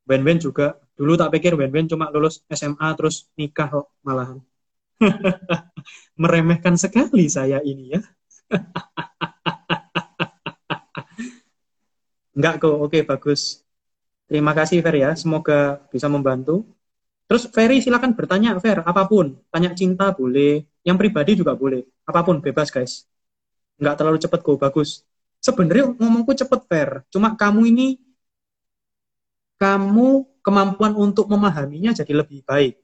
Ben-Ben 0.08 0.36
juga. 0.36 0.76
Dulu 1.00 1.16
tak 1.16 1.32
pikir 1.32 1.56
Ben-Ben 1.56 1.88
cuma 1.88 2.12
lulus 2.12 2.44
SMA 2.52 2.92
terus 2.92 3.24
nikah 3.40 3.72
kok 3.72 3.88
malahan. 4.04 4.44
Meremehkan 6.20 6.76
sekali 6.76 7.24
saya 7.32 7.64
ini 7.64 7.96
ya. 7.96 8.04
Enggak 12.36 12.60
kok, 12.60 12.76
oke 12.76 13.00
bagus. 13.08 13.64
Terima 14.28 14.52
kasih 14.52 14.84
Fer 14.84 15.00
ya, 15.00 15.16
semoga 15.16 15.80
bisa 15.88 16.12
membantu. 16.12 16.68
Terus 17.24 17.48
Ferry 17.48 17.80
silakan 17.80 18.12
bertanya 18.12 18.52
Fer, 18.60 18.84
apa 18.84 19.08
pun. 19.08 19.40
Tanya 19.48 19.72
cinta 19.72 20.12
boleh, 20.12 20.68
yang 20.84 21.00
pribadi 21.00 21.40
juga 21.40 21.56
boleh. 21.56 21.88
Apa 22.04 22.20
pun, 22.20 22.44
bebas 22.44 22.68
guys. 22.68 23.08
Enggak 23.80 23.96
terlalu 23.96 24.20
cepet 24.20 24.44
kok, 24.44 24.60
bagus 24.60 25.08
sebenarnya 25.40 25.96
ngomongku 25.96 26.36
cepet 26.36 26.60
fair 26.68 26.90
cuma 27.08 27.32
kamu 27.32 27.72
ini 27.72 27.88
kamu 29.56 30.28
kemampuan 30.44 30.92
untuk 31.04 31.26
memahaminya 31.32 31.90
jadi 31.96 32.12
lebih 32.20 32.40
baik. 32.44 32.74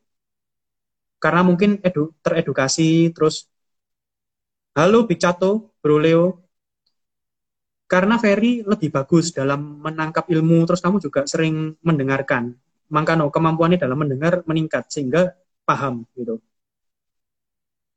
Karena 1.23 1.41
mungkin 1.49 1.81
edu, 1.83 2.13
teredukasi 2.25 3.11
terus 3.17 3.49
halo 4.77 4.99
Big 5.09 5.19
Chato 5.23 5.73
Bro 5.83 5.99
Leo. 6.05 6.25
Karena 7.87 8.19
Ferry 8.19 8.67
lebih 8.67 8.91
bagus 8.91 9.31
dalam 9.31 9.79
menangkap 9.79 10.27
ilmu 10.27 10.67
terus 10.67 10.83
kamu 10.83 10.99
juga 10.99 11.23
sering 11.31 11.79
mendengarkan. 11.87 12.51
Makanya 12.91 13.31
kemampuannya 13.31 13.79
dalam 13.79 13.99
mendengar 13.99 14.43
meningkat 14.47 14.91
sehingga 14.91 15.35
paham 15.67 16.03
gitu. 16.19 16.43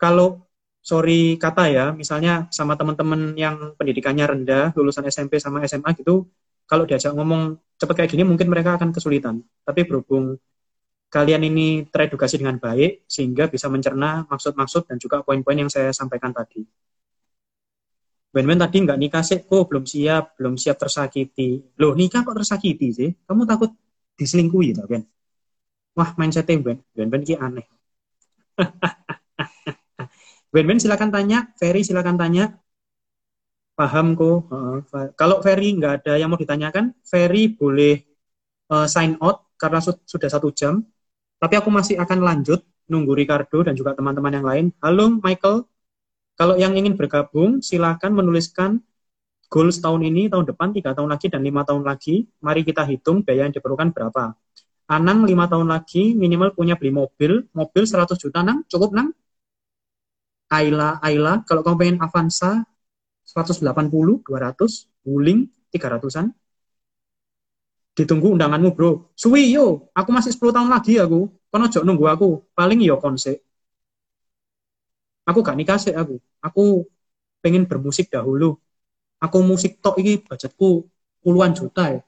Kalau 0.02 0.48
sorry 0.90 1.36
kata 1.44 1.64
ya, 1.70 1.86
misalnya 1.92 2.48
sama 2.58 2.74
teman-teman 2.80 3.36
yang 3.36 3.76
pendidikannya 3.78 4.26
rendah, 4.32 4.64
lulusan 4.78 5.06
SMP 5.12 5.38
sama 5.44 5.66
SMA 5.68 5.92
gitu, 6.00 6.26
kalau 6.70 6.86
diajak 6.86 7.18
ngomong 7.18 7.58
cepat 7.82 8.06
kayak 8.06 8.14
gini 8.14 8.24
mungkin 8.30 8.46
mereka 8.46 8.78
akan 8.78 8.94
kesulitan. 8.94 9.42
Tapi 9.66 9.90
berhubung 9.90 10.38
kalian 11.10 11.42
ini 11.50 11.90
teredukasi 11.90 12.38
dengan 12.38 12.62
baik 12.62 13.10
sehingga 13.10 13.50
bisa 13.50 13.66
mencerna 13.74 14.30
maksud-maksud 14.30 14.86
dan 14.86 15.02
juga 15.02 15.26
poin-poin 15.26 15.58
yang 15.58 15.72
saya 15.74 15.90
sampaikan 15.90 16.30
tadi. 16.30 16.62
Ben-ben 18.30 18.62
tadi 18.62 18.86
nggak 18.86 19.00
nikah 19.02 19.26
sih, 19.26 19.42
kok 19.42 19.66
belum 19.66 19.90
siap, 19.90 20.38
belum 20.38 20.54
siap 20.54 20.78
tersakiti. 20.78 21.74
Loh 21.82 21.98
nikah 21.98 22.22
kok 22.22 22.38
tersakiti 22.38 22.94
sih? 22.94 23.10
Kamu 23.26 23.50
takut 23.50 23.74
diselingkuhi, 24.14 24.78
tak 24.78 24.86
Ben? 24.86 25.02
Wah, 25.98 26.14
mindsetnya 26.14 26.62
Ben, 26.62 26.78
Ben-ben 26.94 27.26
aneh. 27.26 27.66
Ben-Ben 30.54 30.78
silakan 30.78 31.10
tanya, 31.10 31.50
Ferry 31.58 31.82
silakan 31.82 32.22
tanya. 32.22 32.54
Paham 33.80 34.12
kok. 34.12 34.52
Uh, 34.52 34.84
kalau 35.16 35.40
Ferry 35.40 35.72
nggak 35.80 36.04
ada 36.04 36.20
yang 36.20 36.28
mau 36.28 36.36
ditanyakan, 36.36 36.92
Ferry 37.00 37.48
boleh 37.48 38.04
uh, 38.68 38.84
sign 38.92 39.16
out 39.24 39.56
karena 39.56 39.80
su 39.80 39.96
sudah 40.04 40.28
satu 40.28 40.52
jam. 40.52 40.84
Tapi 41.40 41.56
aku 41.56 41.72
masih 41.72 41.96
akan 41.96 42.20
lanjut 42.20 42.60
nunggu 42.92 43.16
Ricardo 43.16 43.64
dan 43.64 43.80
juga 43.80 43.96
teman-teman 43.96 44.36
yang 44.36 44.44
lain. 44.44 44.66
Halo 44.84 45.24
Michael, 45.24 45.64
kalau 46.36 46.60
yang 46.60 46.76
ingin 46.76 47.00
bergabung 47.00 47.64
silakan 47.64 48.20
menuliskan 48.20 48.84
goals 49.48 49.80
tahun 49.80 50.12
ini, 50.12 50.28
tahun 50.28 50.44
depan, 50.52 50.76
tiga 50.76 50.92
tahun 50.92 51.16
lagi, 51.16 51.32
dan 51.32 51.40
lima 51.40 51.64
tahun 51.64 51.88
lagi. 51.88 52.28
Mari 52.44 52.68
kita 52.68 52.84
hitung 52.84 53.24
biaya 53.24 53.48
yang 53.48 53.56
diperlukan 53.56 53.96
berapa. 53.96 54.36
Anang 54.92 55.24
lima 55.24 55.48
tahun 55.48 55.72
lagi 55.72 56.20
minimal 56.20 56.52
punya 56.52 56.76
beli 56.76 56.92
mobil, 56.92 57.48
mobil 57.56 57.84
100 57.88 58.20
juta 58.20 58.44
nang, 58.44 58.68
cukup 58.68 58.92
nang? 58.92 59.16
Ayla, 60.52 61.00
Ayla, 61.00 61.48
kalau 61.48 61.64
kamu 61.64 61.76
pengen 61.80 61.98
Avanza 62.04 62.68
180, 63.30 64.26
200, 64.26 64.90
Wuling 65.06 65.46
300-an. 65.70 66.34
Ditunggu 67.94 68.34
undanganmu, 68.34 68.74
Bro. 68.74 69.14
Suwi 69.14 69.54
yo, 69.54 69.92
aku 69.94 70.10
masih 70.10 70.34
10 70.34 70.56
tahun 70.56 70.70
lagi 70.72 70.98
aku. 70.98 71.30
Kono 71.50 71.66
jok 71.66 71.86
nunggu 71.86 72.06
aku, 72.10 72.30
paling 72.58 72.82
yo 72.82 72.98
konse. 73.02 73.42
Aku 75.30 75.46
gak 75.46 75.58
nikah 75.58 75.78
sih 75.78 75.94
aku. 75.94 76.18
Aku 76.42 76.90
pengen 77.42 77.70
bermusik 77.70 78.10
dahulu. 78.10 78.58
Aku 79.22 79.38
musik 79.46 79.78
tok 79.84 80.00
ini 80.02 80.22
budgetku 80.22 80.90
puluhan 81.22 81.54
juta 81.54 81.94
ya. 81.94 82.02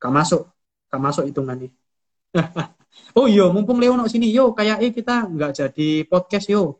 Gak 0.00 0.12
masuk, 0.12 0.48
gak 0.88 1.00
masuk 1.00 1.24
hitungannya. 1.28 1.68
oh 3.18 3.26
iya, 3.28 3.48
mumpung 3.50 3.80
Leo 3.82 3.96
sini, 4.08 4.30
yo 4.32 4.54
kayak 4.56 4.78
eh 4.84 4.92
kita 4.94 5.26
nggak 5.26 5.52
jadi 5.58 5.88
podcast 6.06 6.46
yo 6.46 6.78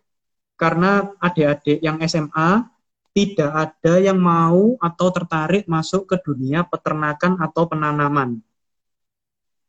karena 0.54 1.16
adik-adik 1.18 1.80
yang 1.80 1.96
SMA 2.04 2.68
tidak 3.10 3.50
ada 3.50 3.98
yang 3.98 4.18
mau 4.18 4.78
atau 4.78 5.08
tertarik 5.10 5.66
masuk 5.66 6.06
ke 6.06 6.16
dunia 6.22 6.62
peternakan 6.62 7.42
atau 7.42 7.66
penanaman. 7.66 8.38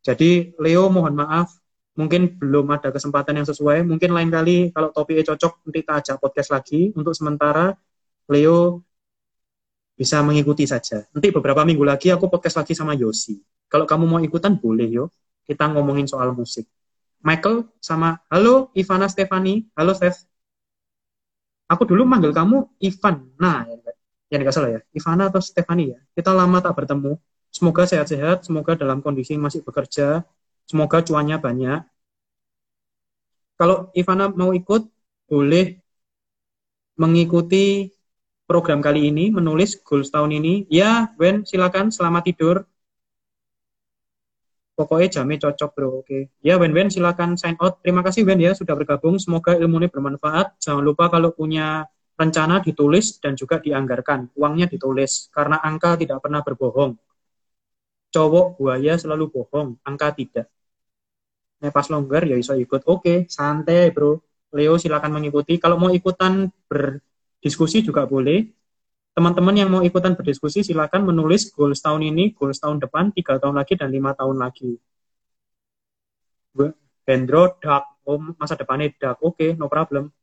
Jadi 0.01 0.53
Leo 0.57 0.89
mohon 0.89 1.13
maaf, 1.13 1.61
mungkin 1.97 2.37
belum 2.37 2.69
ada 2.73 2.89
kesempatan 2.93 3.41
yang 3.41 3.47
sesuai. 3.49 3.85
Mungkin 3.85 4.13
lain 4.13 4.29
kali 4.29 4.57
kalau 4.73 4.89
topiknya 4.93 5.33
cocok 5.33 5.65
nanti 5.65 5.79
kita 5.81 5.93
ajak 6.01 6.15
podcast 6.21 6.49
lagi. 6.53 6.93
Untuk 6.93 7.13
sementara 7.17 7.73
Leo 8.29 8.81
bisa 9.97 10.21
mengikuti 10.25 10.65
saja. 10.65 11.05
Nanti 11.13 11.29
beberapa 11.29 11.61
minggu 11.61 11.85
lagi 11.85 12.09
aku 12.09 12.29
podcast 12.29 12.61
lagi 12.61 12.73
sama 12.73 12.97
Yosi. 12.97 13.37
Kalau 13.69 13.85
kamu 13.85 14.05
mau 14.09 14.19
ikutan 14.21 14.57
boleh 14.57 14.89
yo. 14.89 15.05
Kita 15.45 15.69
ngomongin 15.69 16.05
soal 16.05 16.33
musik. 16.33 16.69
Michael 17.21 17.69
sama 17.77 18.21
halo 18.29 18.73
Ivana 18.73 19.05
Stefani. 19.09 19.69
Halo 19.77 19.93
Steph. 19.93 20.30
Aku 21.71 21.87
dulu 21.87 22.03
manggil 22.03 22.35
kamu 22.35 22.67
Ivan. 22.83 23.31
Nah, 23.39 23.63
ya 24.27 24.35
nggak 24.35 24.51
salah 24.51 24.69
ya. 24.75 24.79
Ivana 24.91 25.31
atau 25.31 25.39
Stefani 25.39 25.95
ya. 25.95 25.99
Kita 26.11 26.35
lama 26.35 26.59
tak 26.59 26.75
bertemu. 26.75 27.15
Semoga 27.51 27.83
sehat-sehat, 27.87 28.47
semoga 28.47 28.79
dalam 28.79 29.03
kondisi 29.03 29.35
masih 29.35 29.59
bekerja, 29.63 30.23
semoga 30.63 31.03
cuannya 31.03 31.35
banyak. 31.35 31.83
Kalau 33.59 33.91
Ivana 33.91 34.31
mau 34.31 34.55
ikut, 34.55 34.87
boleh 35.27 35.79
mengikuti 36.95 37.91
program 38.47 38.79
kali 38.79 39.11
ini, 39.11 39.31
menulis 39.31 39.79
goals 39.83 40.11
tahun 40.11 40.31
ini. 40.39 40.67
Ya, 40.71 41.11
Ben, 41.19 41.43
silakan. 41.47 41.91
Selamat 41.91 42.27
tidur 42.27 42.67
pokoknya 44.75 45.21
jamnya 45.21 45.37
cocok 45.47 45.69
bro. 45.75 45.89
Oke. 46.03 46.31
Ya 46.41 46.57
Ben 46.57 46.73
Ben 46.73 46.89
silakan 46.89 47.35
sign 47.37 47.55
out. 47.59 47.79
Terima 47.83 48.01
kasih 48.01 48.25
Ben 48.25 48.39
ya 48.39 48.51
sudah 48.55 48.73
bergabung. 48.75 49.19
Semoga 49.21 49.55
ilmu 49.55 49.83
ini 49.83 49.87
bermanfaat. 49.91 50.57
Jangan 50.61 50.83
lupa 50.83 51.11
kalau 51.11 51.31
punya 51.35 51.85
rencana 52.17 52.61
ditulis 52.61 53.17
dan 53.21 53.33
juga 53.37 53.57
dianggarkan. 53.57 54.33
Uangnya 54.37 54.69
ditulis 54.69 55.29
karena 55.33 55.59
angka 55.61 55.97
tidak 55.97 56.21
pernah 56.21 56.41
berbohong. 56.45 56.97
Cowok 58.11 58.59
buaya 58.59 58.99
selalu 58.99 59.31
bohong 59.31 59.79
angka 59.87 60.11
tidak. 60.15 60.47
Nah 61.61 61.71
pas 61.71 61.87
longgar 61.87 62.27
ya 62.27 62.35
bisa 62.35 62.57
ikut. 62.57 62.83
Oke 62.87 63.25
santai 63.31 63.93
bro. 63.95 64.19
Leo 64.51 64.75
silakan 64.75 65.15
mengikuti. 65.15 65.55
Kalau 65.55 65.79
mau 65.79 65.87
ikutan 65.87 66.51
berdiskusi 66.67 67.79
juga 67.87 68.03
boleh 68.03 68.60
teman-teman 69.15 69.55
yang 69.57 69.69
mau 69.71 69.81
ikutan 69.83 70.15
berdiskusi 70.15 70.63
silakan 70.63 71.03
menulis 71.09 71.51
goals 71.51 71.83
tahun 71.83 72.07
ini, 72.11 72.31
goals 72.37 72.59
tahun 72.63 72.79
depan, 72.79 73.11
tiga 73.11 73.37
tahun 73.41 73.55
lagi 73.59 73.73
dan 73.75 73.89
lima 73.91 74.15
tahun 74.15 74.39
lagi. 74.39 74.79
Hendro, 77.07 77.57
dark, 77.59 77.85
oh 78.07 78.19
masa 78.39 78.55
depannya 78.55 78.93
dark, 78.95 79.19
oke, 79.19 79.35
okay, 79.35 79.49
no 79.59 79.67
problem. 79.67 80.13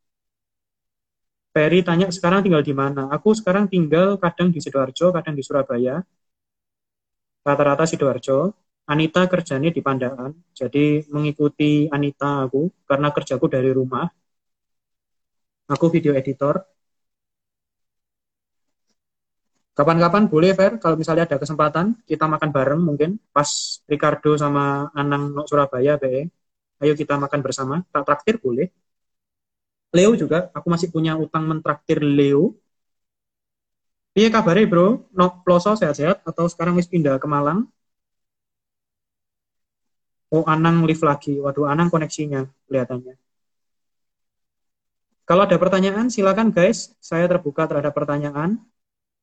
Ferry 1.53 1.81
tanya 1.81 2.07
sekarang 2.13 2.45
tinggal 2.45 2.63
di 2.65 2.73
mana? 2.73 3.09
Aku 3.13 3.33
sekarang 3.33 3.65
tinggal 3.67 4.17
kadang 4.21 4.49
di 4.53 4.59
sidoarjo, 4.63 5.11
kadang 5.13 5.33
di 5.37 5.43
Surabaya. 5.45 6.01
Rata-rata 7.45 7.83
sidoarjo. 7.89 8.53
Anita 8.89 9.21
kerjanya 9.29 9.69
di 9.69 9.85
Pandaan, 9.85 10.33
jadi 10.49 11.05
mengikuti 11.13 11.85
Anita 11.93 12.41
aku 12.41 12.73
karena 12.89 13.13
kerjaku 13.13 13.45
dari 13.45 13.69
rumah. 13.69 14.09
Aku 15.69 15.93
video 15.93 16.17
editor, 16.17 16.57
Kapan-kapan 19.79 20.27
boleh 20.27 20.51
Fer, 20.59 20.75
kalau 20.83 20.99
misalnya 20.99 21.23
ada 21.23 21.39
kesempatan 21.39 21.95
kita 22.03 22.27
makan 22.27 22.49
bareng 22.51 22.81
mungkin 22.83 23.15
pas 23.31 23.47
Ricardo 23.87 24.35
sama 24.35 24.91
Anang 24.91 25.31
no 25.31 25.47
Surabaya 25.47 25.95
be. 25.95 26.27
Ayo 26.83 26.93
kita 26.99 27.15
makan 27.15 27.39
bersama, 27.39 27.75
tak 27.87 28.03
traktir 28.03 28.35
boleh. 28.43 28.67
Leo 29.95 30.11
juga, 30.19 30.51
aku 30.51 30.67
masih 30.67 30.91
punya 30.91 31.15
utang 31.15 31.47
mentraktir 31.47 32.03
Leo. 32.03 32.59
Iya 34.19 34.27
kabare 34.35 34.67
bro, 34.67 35.07
no 35.15 35.25
ploso 35.47 35.71
sehat-sehat 35.79 36.27
atau 36.27 36.45
sekarang 36.51 36.75
wis 36.75 36.91
pindah 36.91 37.15
ke 37.15 37.27
Malang? 37.31 37.59
Oh 40.35 40.43
Anang 40.43 40.83
live 40.89 41.03
lagi, 41.07 41.39
waduh 41.39 41.71
Anang 41.71 41.87
koneksinya 41.87 42.41
kelihatannya. 42.67 43.15
Kalau 45.23 45.41
ada 45.47 45.55
pertanyaan 45.55 46.11
silakan 46.11 46.51
guys, 46.51 46.91
saya 46.99 47.31
terbuka 47.31 47.63
terhadap 47.69 47.95
pertanyaan. 47.95 48.59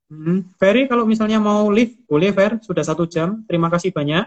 Hmm. 0.07 0.47
Ferry 0.61 0.87
kalau 0.87 1.03
misalnya 1.03 1.43
mau 1.43 1.67
live, 1.67 1.99
boleh 2.07 2.31
Fer, 2.31 2.63
sudah 2.63 2.85
satu 2.87 3.11
jam, 3.11 3.43
terima 3.51 3.67
kasih 3.67 3.91
banyak. 3.91 4.23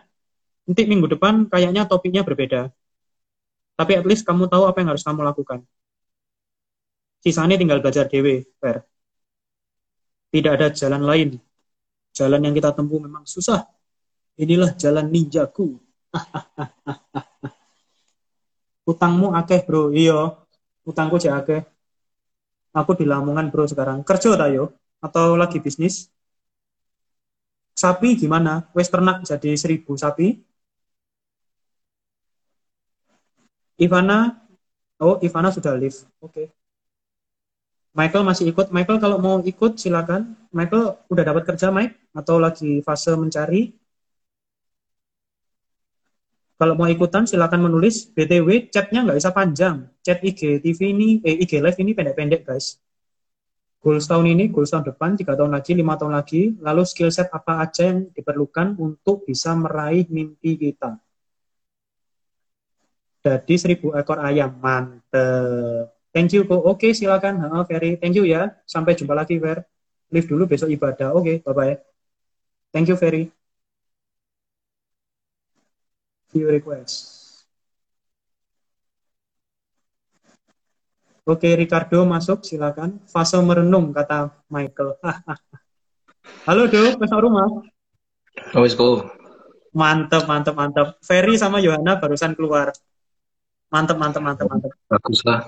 Nanti 0.68 0.82
minggu 0.86 1.08
depan 1.16 1.48
kayaknya 1.48 1.88
topiknya 1.88 2.22
berbeda. 2.28 2.68
Tapi 3.80 3.92
at 3.96 4.04
least 4.04 4.28
kamu 4.28 4.52
tahu 4.52 4.68
apa 4.68 4.84
yang 4.84 4.92
harus 4.92 5.08
kamu 5.08 5.24
lakukan. 5.24 5.64
Sisanya 7.24 7.56
tinggal 7.56 7.80
belajar 7.80 8.12
dewe, 8.12 8.44
Fer. 8.60 8.84
Tidak 10.30 10.52
ada 10.52 10.68
jalan 10.70 11.04
lain. 11.04 11.30
Jalan 12.12 12.42
yang 12.44 12.54
kita 12.54 12.76
tempuh 12.76 13.00
memang 13.00 13.24
susah. 13.24 13.64
Inilah 14.36 14.76
jalan 14.76 15.08
ninjaku. 15.08 15.80
Utangmu 18.92 19.32
akeh, 19.40 19.64
bro. 19.68 19.96
Iya, 19.96 20.36
utangku 20.84 21.16
cek 21.24 21.34
akeh. 21.40 21.62
Aku 22.76 22.92
di 23.00 23.06
Lamongan, 23.08 23.48
bro, 23.50 23.66
sekarang. 23.66 24.04
Kerja 24.06 24.36
tayo? 24.36 24.76
Atau 25.06 25.28
lagi 25.41 25.58
bisnis? 25.66 25.95
Sapi 27.82 28.10
gimana? 28.22 28.54
Wes 28.76 28.89
ternak 28.93 29.18
jadi 29.30 29.52
seribu 29.62 29.91
sapi? 30.04 30.28
Ivana, 33.80 34.18
oh 35.00 35.16
Ivana 35.24 35.50
sudah 35.56 35.74
live. 35.82 35.97
Oke. 36.20 36.32
Okay. 36.32 36.47
Michael 38.00 38.24
masih 38.30 38.45
ikut. 38.52 38.68
Michael 38.76 39.00
kalau 39.04 39.18
mau 39.26 39.36
ikut 39.52 39.72
silakan. 39.82 40.22
Michael 40.58 40.84
udah 41.12 41.24
dapat 41.30 41.43
kerja, 41.50 41.68
Mike? 41.74 41.93
Atau 42.20 42.36
lagi 42.45 42.80
fase 42.88 43.12
mencari? 43.18 43.62
Kalau 46.60 46.74
mau 46.80 46.88
ikutan 46.91 47.24
silakan 47.24 47.62
menulis. 47.68 47.95
BTW 48.16 48.47
chatnya 48.74 49.00
nggak 49.08 49.18
bisa 49.20 49.32
panjang. 49.32 49.76
Chat 50.06 50.20
IG 50.30 50.41
TV 50.64 50.80
ini, 50.93 51.10
eh, 51.24 51.36
IG 51.43 51.52
Live 51.64 51.80
ini 51.84 51.91
pendek-pendek 51.97 52.41
guys. 52.47 52.66
Goals 53.80 54.06
tahun 54.12 54.36
ini, 54.36 54.52
goals 54.52 54.76
tahun 54.76 54.84
depan, 54.92 55.16
tiga 55.16 55.40
tahun 55.40 55.56
lagi, 55.56 55.72
lima 55.72 55.96
tahun 55.96 56.14
lagi. 56.20 56.60
Lalu 56.60 56.84
skill 56.84 57.12
set 57.16 57.32
apa 57.32 57.64
aja 57.64 57.88
yang 57.88 58.12
diperlukan 58.12 58.76
untuk 58.76 59.24
bisa 59.24 59.56
meraih 59.56 60.04
mimpi 60.12 60.60
kita? 60.60 61.00
Jadi 63.24 63.56
seribu 63.56 63.96
ekor 63.96 64.20
ayam 64.20 64.52
mantep. 64.60 65.92
Thank 66.12 66.36
you 66.36 66.44
kok. 66.44 66.60
Oke 66.60 66.92
silakan. 66.92 67.40
Ha, 67.40 67.64
Ferry. 67.64 67.96
Thank 67.96 68.20
you 68.20 68.28
ya. 68.28 68.52
Sampai 68.68 69.00
jumpa 69.00 69.16
lagi 69.16 69.40
Fer. 69.40 69.64
Live 70.10 70.28
dulu 70.28 70.50
besok 70.50 70.74
ibadah. 70.74 71.14
Oke 71.14 71.46
bye 71.46 71.54
bye 71.54 71.76
thank 72.74 72.90
you 72.90 72.98
Ferry. 72.98 73.30
View 76.34 76.50
request 76.50 77.19
Oke, 81.30 81.54
Ricardo 81.54 82.10
masuk, 82.10 82.42
silakan. 82.42 83.06
Fase 83.06 83.38
merenung, 83.38 83.94
kata 83.94 84.34
Michael. 84.50 84.98
Halo, 86.50 86.66
Do, 86.66 86.98
besok 86.98 87.30
rumah. 87.30 87.46
Oh, 88.58 88.66
go. 88.74 89.06
Mantep, 89.78 90.26
mantep, 90.26 90.58
mantep. 90.58 90.98
Ferry 91.06 91.38
sama 91.38 91.62
Yohana 91.62 92.02
barusan 92.02 92.34
keluar. 92.34 92.74
Mantep, 93.70 94.02
mantep, 94.02 94.26
mantep, 94.26 94.50
mantep. 94.50 94.74
Bagus 94.90 95.22
lah. 95.22 95.46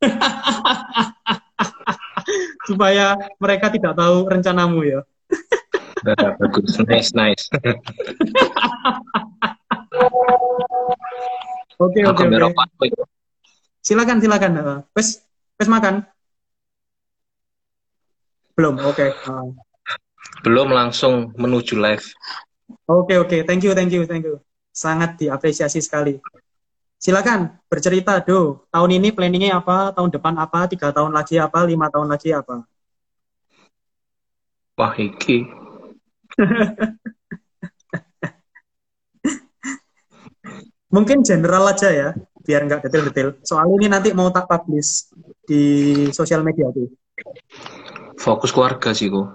Supaya 2.68 3.20
mereka 3.36 3.68
tidak 3.68 3.92
tahu 4.00 4.32
rencanamu 4.32 4.80
ya. 4.80 5.04
bagus, 6.40 6.80
nice, 6.88 7.12
nice. 7.12 7.44
Oke, 11.76 12.00
oke, 12.08 12.24
oke. 12.24 13.15
Silakan, 13.86 14.18
silakan. 14.18 14.82
Pes, 14.90 15.22
pes 15.54 15.70
makan. 15.70 16.02
Belum, 18.58 18.82
oke. 18.82 18.98
Okay. 18.98 19.14
Uh. 19.30 19.54
Belum 20.42 20.74
langsung 20.74 21.30
menuju 21.38 21.78
live. 21.78 22.02
Oke, 22.90 23.14
okay, 23.14 23.16
oke. 23.22 23.30
Okay. 23.30 23.40
Thank 23.46 23.62
you, 23.62 23.78
thank 23.78 23.94
you, 23.94 24.02
thank 24.02 24.26
you. 24.26 24.42
Sangat 24.74 25.22
diapresiasi 25.22 25.78
sekali. 25.78 26.18
Silakan 26.98 27.62
bercerita, 27.70 28.18
Do. 28.26 28.66
Tahun 28.74 28.90
ini 28.90 29.14
planningnya 29.14 29.62
apa? 29.62 29.94
Tahun 29.94 30.10
depan 30.10 30.34
apa? 30.34 30.66
Tiga 30.66 30.90
tahun 30.90 31.14
lagi 31.14 31.38
apa? 31.38 31.62
Lima 31.62 31.86
tahun 31.86 32.10
lagi 32.10 32.34
apa? 32.34 32.66
Wah, 34.74 34.98
iki. 34.98 35.46
Mungkin 40.94 41.22
general 41.22 41.70
aja 41.70 41.92
ya, 41.92 42.18
biar 42.46 42.62
nggak 42.62 42.86
detail-detail. 42.86 43.42
Soal 43.42 43.66
ini 43.74 43.90
nanti 43.90 44.14
mau 44.14 44.30
tak 44.30 44.46
publish 44.46 45.10
di 45.42 45.62
sosial 46.14 46.46
media 46.46 46.70
tuh. 46.70 46.86
Fokus 48.14 48.54
keluarga 48.54 48.94
sih, 48.94 49.10
kok. 49.10 49.26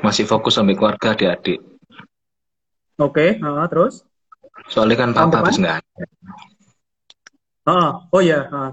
Masih 0.00 0.24
fokus 0.24 0.56
sampai 0.56 0.72
keluarga 0.72 1.12
adik-adik. 1.12 1.60
Oke, 2.96 3.36
okay, 3.36 3.44
uh, 3.44 3.68
terus? 3.68 4.00
Soalnya 4.72 4.96
kan 4.96 5.12
papa 5.12 5.44
habis 5.44 5.60
nggak 5.60 5.76
ada. 5.80 6.04
Oh, 7.68 7.90
oh 8.16 8.22
ya. 8.24 8.48
Ah. 8.48 8.72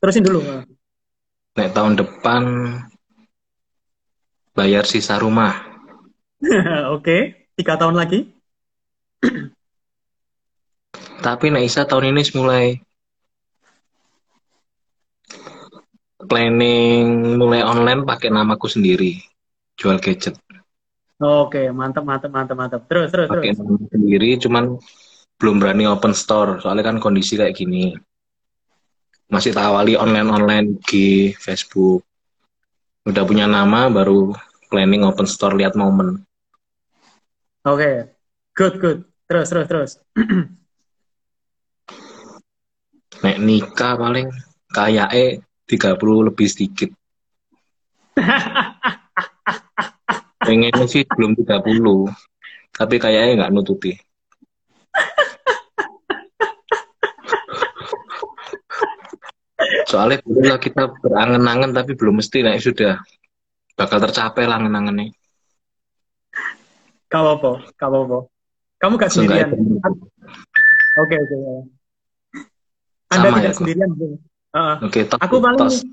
Terusin 0.00 0.24
dulu. 0.24 0.40
Ah. 0.44 0.64
Nek 1.60 1.76
tahun 1.76 2.00
depan 2.00 2.42
bayar 4.56 4.88
sisa 4.88 5.20
rumah. 5.20 5.52
Oke, 6.96 7.48
tiga 7.56 7.76
tahun 7.76 7.96
lagi. 7.96 8.32
Tapi 11.22 11.54
Nek 11.54 11.62
Isa 11.62 11.86
tahun 11.86 12.10
ini 12.10 12.22
mulai 12.34 12.82
planning 16.26 17.38
mulai 17.38 17.62
online 17.62 18.02
pakai 18.02 18.34
namaku 18.34 18.66
sendiri 18.66 19.22
jual 19.78 20.02
gadget. 20.02 20.34
Oke, 21.22 21.70
mantap, 21.70 22.02
mantap, 22.02 22.34
mantap, 22.34 22.56
mantap. 22.58 22.82
Terus, 22.90 23.14
terus, 23.14 23.30
Pakai 23.30 23.54
terus. 23.54 23.86
sendiri, 23.94 24.34
cuman 24.42 24.74
belum 25.38 25.62
berani 25.62 25.86
open 25.86 26.10
store. 26.18 26.58
Soalnya 26.58 26.82
kan 26.82 26.98
kondisi 26.98 27.38
kayak 27.38 27.54
gini. 27.54 27.94
Masih 29.30 29.54
tawali 29.54 29.94
online-online 29.94 30.82
di 30.82 31.30
Facebook. 31.38 32.02
Udah 33.06 33.22
punya 33.22 33.46
nama, 33.46 33.86
baru 33.86 34.34
planning 34.66 35.06
open 35.06 35.30
store 35.30 35.54
lihat 35.54 35.78
momen. 35.78 36.26
Oke, 37.62 38.18
good, 38.58 38.74
good. 38.82 38.98
Terus, 39.30 39.46
terus, 39.46 39.66
terus. 39.70 39.92
Nek 43.22 43.36
nikah 43.38 43.94
paling 43.98 44.28
kayak 44.74 45.08
eh 45.14 45.30
30 45.70 46.28
lebih 46.28 46.48
sedikit. 46.50 46.90
pengennya 50.42 50.86
sih 50.90 51.06
belum 51.06 51.38
30 51.38 51.62
tapi 52.74 52.96
kayaknya 52.98 53.46
nggak 53.46 53.52
nutupi 53.54 53.94
soalnya 59.86 60.18
bila 60.26 60.56
kita 60.58 60.90
berangan-angan 60.98 61.70
tapi 61.70 61.94
belum 61.94 62.18
mesti 62.18 62.42
naik 62.42 62.60
sudah 62.60 62.98
bakal 63.78 64.02
tercapai 64.02 64.44
lah 64.44 64.60
angan-angannya 64.60 65.14
Kamu 67.12 67.28
apa? 67.36 67.60
Kamu 67.76 67.96
apa? 68.08 68.18
Kamu 68.80 68.96
gak 68.96 69.12
sendirian? 69.12 69.52
Oke, 70.96 71.12
oke. 71.20 71.36
Anda 73.12 73.28
Sama 73.28 73.36
tidak 73.38 73.52
ya, 73.52 73.56
sendirian. 73.60 73.90
Uh, 73.92 74.80
Oke, 74.88 75.04
okay, 75.04 75.20
aku 75.20 75.36
paling 75.40 75.60
tos. 75.60 75.84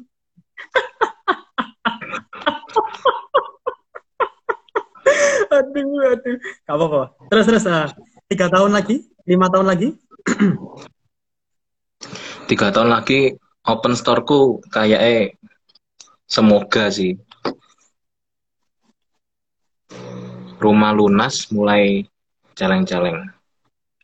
aduh, 5.59 6.15
aduh. 6.15 6.37
Gak 6.39 6.75
apa-apa. 6.75 7.11
Terus, 7.27 7.45
terus. 7.47 7.63
Uh, 7.67 7.87
tiga 8.31 8.47
tahun 8.47 8.71
lagi? 8.71 9.03
Lima 9.27 9.51
tahun 9.51 9.67
lagi? 9.67 9.99
tiga 12.49 12.73
tahun 12.73 12.89
lagi 12.89 13.37
open 13.67 13.93
storeku 13.93 14.63
kayak 14.73 15.01
eh 15.03 15.23
semoga 16.25 16.89
sih 16.89 17.13
rumah 20.57 20.91
lunas 20.91 21.47
mulai 21.53 22.03
celeng-celeng 22.57 23.31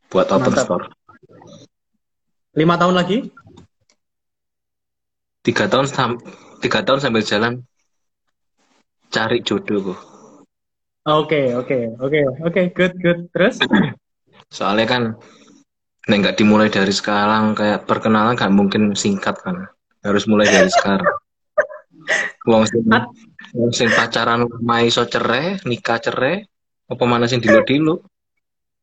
buat 0.07 0.29
open 0.31 0.53
Mantap. 0.53 0.65
store. 0.65 0.85
Lima 2.55 2.79
tahun 2.79 2.95
lagi? 2.95 3.27
Tiga 5.43 5.67
tahun 5.67 5.91
tiga 6.63 6.79
tahun 6.87 7.03
sambil 7.03 7.21
jalan 7.21 7.53
cari 9.11 9.43
jodoh 9.43 9.91
kok. 9.91 9.99
Oke, 11.05 11.53
oke, 11.53 12.01
oke, 12.01 12.19
oke, 12.41 12.61
good, 12.73 12.93
good. 13.03 13.19
Terus? 13.35 13.59
Soalnya 14.49 14.87
kan, 14.87 15.03
nek 16.07 16.17
nggak 16.17 16.37
dimulai 16.39 16.71
dari 16.71 16.95
sekarang, 16.95 17.53
kayak 17.53 17.85
perkenalan 17.85 18.39
kan 18.39 18.55
mungkin 18.55 18.95
singkat 18.95 19.35
kan. 19.43 19.67
Harus 20.01 20.25
mulai 20.25 20.47
dari 20.47 20.71
sekarang. 20.71 21.05
Wong 22.47 22.63
sing 22.65 22.87
wong 23.53 23.71
sing 23.75 23.91
pacaran 23.91 24.47
lama 24.47 24.77
iso 24.81 25.03
cerai, 25.05 25.59
nikah 25.67 25.99
cerai, 26.01 26.41
apa 26.87 27.03
mana 27.03 27.27
sing 27.27 27.43
dilo-dilo? 27.43 27.99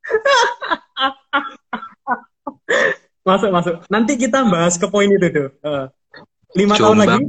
Masuk, 3.23 3.51
masuk. 3.55 3.75
Nanti 3.87 4.19
kita 4.19 4.43
bahas 4.47 4.75
ke 4.75 4.87
poin 4.91 5.07
itu 5.07 5.29
tuh. 5.31 5.49
Eh, 5.63 5.87
lima 6.59 6.75
tahun 6.75 6.99
lagi. 7.07 7.23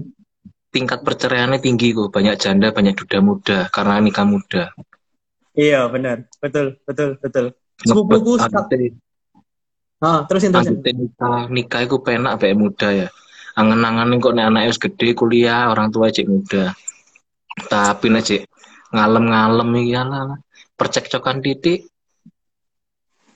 Tingkat 0.73 1.05
perceraiannya 1.05 1.61
tinggi 1.61 1.93
kok, 1.93 2.09
banyak 2.09 2.33
janda, 2.41 2.73
banyak 2.73 2.97
duda 2.97 3.21
muda 3.21 3.57
karena 3.69 4.01
nikah 4.01 4.25
muda. 4.25 4.73
Iya, 5.53 5.85
benar. 5.85 6.25
Betul, 6.41 6.81
betul, 6.81 7.21
betul. 7.21 7.45
Sepupuku 7.85 8.41
Ah, 10.03 10.27
terusin 10.27 10.51
terusin. 10.51 10.83
adite 10.83 10.91
nikah, 10.99 11.47
nikah 11.47 11.79
iku 11.87 12.03
penak 12.03 12.35
bae 12.35 12.51
muda 12.51 12.91
ya. 12.91 13.07
Angen-angen 13.55 14.19
kok 14.19 14.35
nek 14.35 14.51
anaknya 14.51 14.75
wis 14.75 14.81
gede 14.81 15.15
kuliah, 15.15 15.71
orang 15.71 15.95
tua 15.95 16.11
cek 16.11 16.27
muda. 16.27 16.75
Tapi 17.71 18.11
nek 18.11 18.23
cek 18.27 18.41
ngalem-ngalem 18.91 19.69
iki 19.79 19.93
ala 19.95 20.35
percekcokan 20.75 21.39
titik 21.39 21.87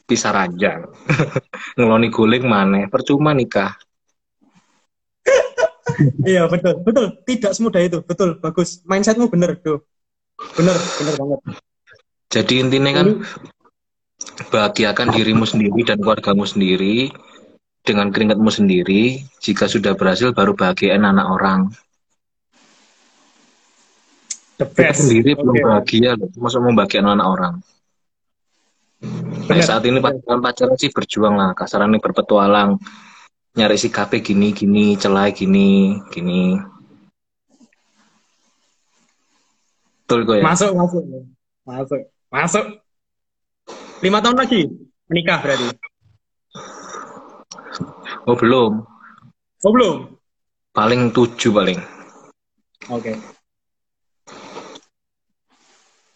bisa 0.08 0.32
ranjang. 0.32 0.88
Ngeloni 1.78 2.08
guling 2.08 2.48
maneh, 2.48 2.88
percuma 2.88 3.36
nikah. 3.36 3.76
Iya, 6.30 6.46
betul, 6.46 6.84
betul. 6.86 7.06
Tidak 7.26 7.52
semudah 7.58 7.82
itu. 7.82 8.06
Betul, 8.06 8.38
bagus. 8.38 8.86
Mindsetmu 8.86 9.34
bener, 9.34 9.58
tuh. 9.58 9.82
Bener, 10.54 10.78
bener 10.78 11.16
banget. 11.18 11.40
Jadi 12.30 12.54
intinya 12.62 12.92
kan 12.94 13.08
bahagiakan 14.54 15.10
dirimu 15.16 15.48
sendiri 15.48 15.82
dan 15.88 15.98
keluargamu 15.98 16.46
sendiri 16.46 17.10
dengan 17.82 18.14
keringatmu 18.14 18.52
sendiri. 18.52 19.26
Jika 19.42 19.66
sudah 19.66 19.98
berhasil 19.98 20.36
baru 20.36 20.54
bahagiain 20.54 21.02
anak 21.02 21.28
orang. 21.34 21.62
The 24.58 24.66
Kita 24.70 24.94
sendiri 24.94 25.38
belum 25.38 25.56
Oke. 25.58 25.66
bahagia 25.66 26.12
loh. 26.18 26.30
Masa 26.38 26.58
mau 26.62 26.74
bahagiain 26.76 27.08
anak 27.08 27.28
orang. 27.30 27.56
Nah, 28.98 29.62
saat 29.62 29.86
ini 29.86 30.02
pacaran 30.02 30.42
pacaran 30.42 30.76
sih 30.76 30.90
berjuang 30.90 31.38
lah, 31.38 31.54
kasarannya 31.54 32.02
berpetualang, 32.02 32.82
nyari 33.54 33.78
si 33.78 33.88
KP 33.88 34.26
gini 34.26 34.50
gini, 34.52 34.98
celai 34.98 35.32
gini 35.32 36.02
gini. 36.10 36.58
Betul 40.04 40.24
kok 40.24 40.36
ya. 40.40 40.44
Masuk, 40.44 40.72
masuk. 40.74 41.04
Masuk, 41.68 42.02
masuk. 42.32 42.66
Lima 44.00 44.24
tahun 44.24 44.40
lagi 44.40 44.66
menikah 45.10 45.42
berarti. 45.44 45.68
Oh 48.24 48.36
belum, 48.36 48.84
Oh, 49.64 49.72
belum? 49.74 50.16
paling 50.72 51.12
tujuh 51.12 51.52
paling. 51.52 51.80
Oke. 52.88 53.14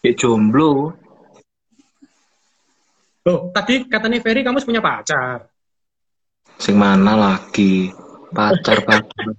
Ya 0.02 0.12
jomblo. 0.14 0.94
Loh, 3.22 3.54
tadi 3.54 3.86
katanya 3.86 4.18
Ferry 4.18 4.42
kamu 4.42 4.58
punya 4.66 4.82
pacar. 4.82 5.46
Sing 6.58 6.74
mana 6.74 7.14
lagi? 7.14 7.94
Pacar 8.34 8.82
pacar. 8.82 9.26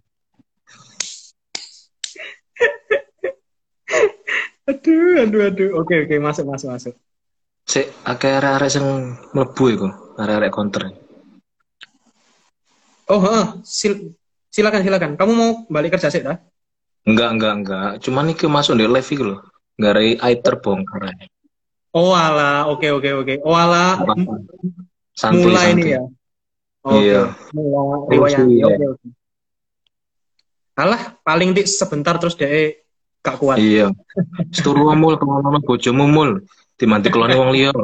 Aduh, 4.64 5.28
aduh, 5.28 5.52
aduh. 5.52 5.70
Oke, 5.84 6.08
oke, 6.08 6.16
masuk, 6.24 6.48
masuk, 6.48 6.72
masuk. 6.72 6.94
Sik 7.68 7.92
akeh 8.08 8.32
arek-arek 8.32 8.72
sing 8.72 8.84
mlebu 9.36 9.64
iku, 9.76 9.88
arek-arek 10.16 10.56
counter. 10.56 10.88
Oh, 13.12 13.20
heeh. 13.20 13.60
Sil- 13.68 14.16
silakan, 14.48 14.88
silakan. 14.88 15.12
Kamu 15.20 15.32
mau 15.36 15.52
balik 15.68 16.00
kerja 16.00 16.08
sih, 16.08 16.24
dah? 16.24 16.40
Enggak, 17.04 17.30
enggak, 17.36 17.54
enggak. 17.60 17.90
Cuman 18.08 18.32
iki 18.32 18.48
masuk 18.48 18.80
di 18.80 18.88
live 18.88 19.10
iku 19.12 19.24
lho. 19.36 19.38
Gara 19.76 20.00
aib 20.00 20.40
terbongkar 20.40 21.12
aja. 21.12 21.28
Oh, 21.94 22.11
ala. 22.18 22.65
Oke, 22.74 22.90
oke, 22.90 23.10
oke. 23.22 23.34
Oh, 23.45 23.53
ala. 23.53 24.02
Santuy, 25.14 25.45
mulai 25.45 25.70
santuy. 25.70 25.78
ini 25.78 25.94
ya. 25.94 26.02
Oke. 26.84 26.98
Iya. 27.06 27.22
Mulai 27.53 27.70
Terus, 28.10 28.10
riwayat. 28.10 28.45
iya. 28.49 28.65
Oke, 28.65 28.86
oke. 28.98 29.07
Alah, 30.74 31.02
paling 31.22 31.53
di 31.53 31.70
sebentar 31.70 32.18
terus 32.18 32.34
deh 32.34 32.82
gak 33.22 33.38
kuat. 33.38 33.61
Iya. 33.61 33.94
Seturu 34.49 34.90
mul 34.98 35.22
kelono 35.22 35.61
bojomu 35.61 36.10
mul. 36.10 36.41
Dimanti 36.82 37.14
kelone 37.14 37.38
wong 37.38 37.53
liya. 37.53 37.70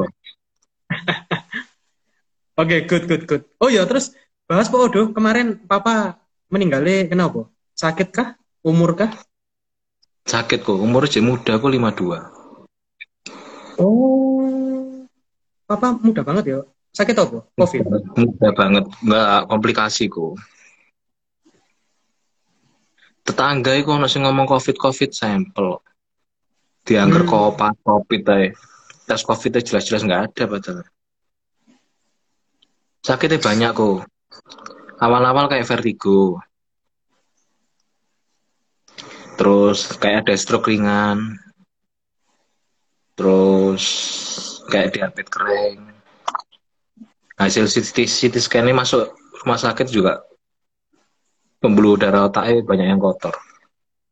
Oke, 2.60 2.84
good, 2.84 3.06
good, 3.06 3.24
good. 3.24 3.42
Oh 3.62 3.70
ya, 3.70 3.86
terus 3.86 4.12
bahas 4.44 4.66
Pak 4.68 4.90
Odo, 4.90 5.14
kemarin 5.14 5.56
Papa 5.64 6.18
meninggalnya 6.50 7.06
kenapa? 7.08 7.46
Sakit 7.78 8.10
kah? 8.10 8.34
Umur 8.60 8.98
kah? 8.98 9.14
Sakit 10.28 10.60
kok, 10.66 10.76
umur 10.76 11.08
jek 11.08 11.24
muda 11.24 11.56
aku 11.56 11.72
52. 11.72 12.39
Oh, 13.80 15.08
Papa 15.64 15.96
muda 15.96 16.20
banget 16.20 16.44
ya. 16.52 16.60
Sakit 16.90 17.16
apa? 17.16 17.46
Covid. 17.54 17.86
Muda 18.18 18.48
banget, 18.52 18.84
enggak 19.00 19.46
komplikasi 19.46 20.10
kok. 20.10 20.34
Tetangga 23.22 23.78
iku 23.78 23.94
ono 23.94 24.10
sing 24.10 24.26
ngomong 24.26 24.48
covid-covid 24.50 25.10
sampel. 25.14 25.78
Diangger 26.82 27.22
Hmm. 27.22 27.30
kopas 27.30 27.76
covid 27.86 28.22
ae. 28.34 28.46
Tes 29.06 29.22
covid 29.22 29.62
jelas-jelas 29.62 30.02
nggak 30.02 30.22
ada 30.32 30.42
padahal. 30.50 30.82
Sakitnya 33.00 33.38
banyak 33.38 33.70
kok. 33.72 33.98
Awal-awal 35.00 35.46
kayak 35.48 35.64
vertigo. 35.64 36.42
Terus 39.38 39.94
kayak 39.96 40.26
ada 40.26 40.34
stroke 40.36 40.68
ringan. 40.68 41.38
Terus 43.20 43.84
kayak 44.72 44.96
diabetes 44.96 45.28
kering. 45.28 45.92
Hasil 47.36 47.68
CT, 47.68 48.08
CT 48.08 48.40
scan 48.40 48.64
ini 48.64 48.72
masuk 48.72 49.12
rumah 49.44 49.60
sakit 49.60 49.92
juga 49.92 50.24
pembuluh 51.60 52.00
darah 52.00 52.32
otaknya 52.32 52.64
banyak 52.64 52.86
yang 52.88 52.96
kotor. 52.96 53.36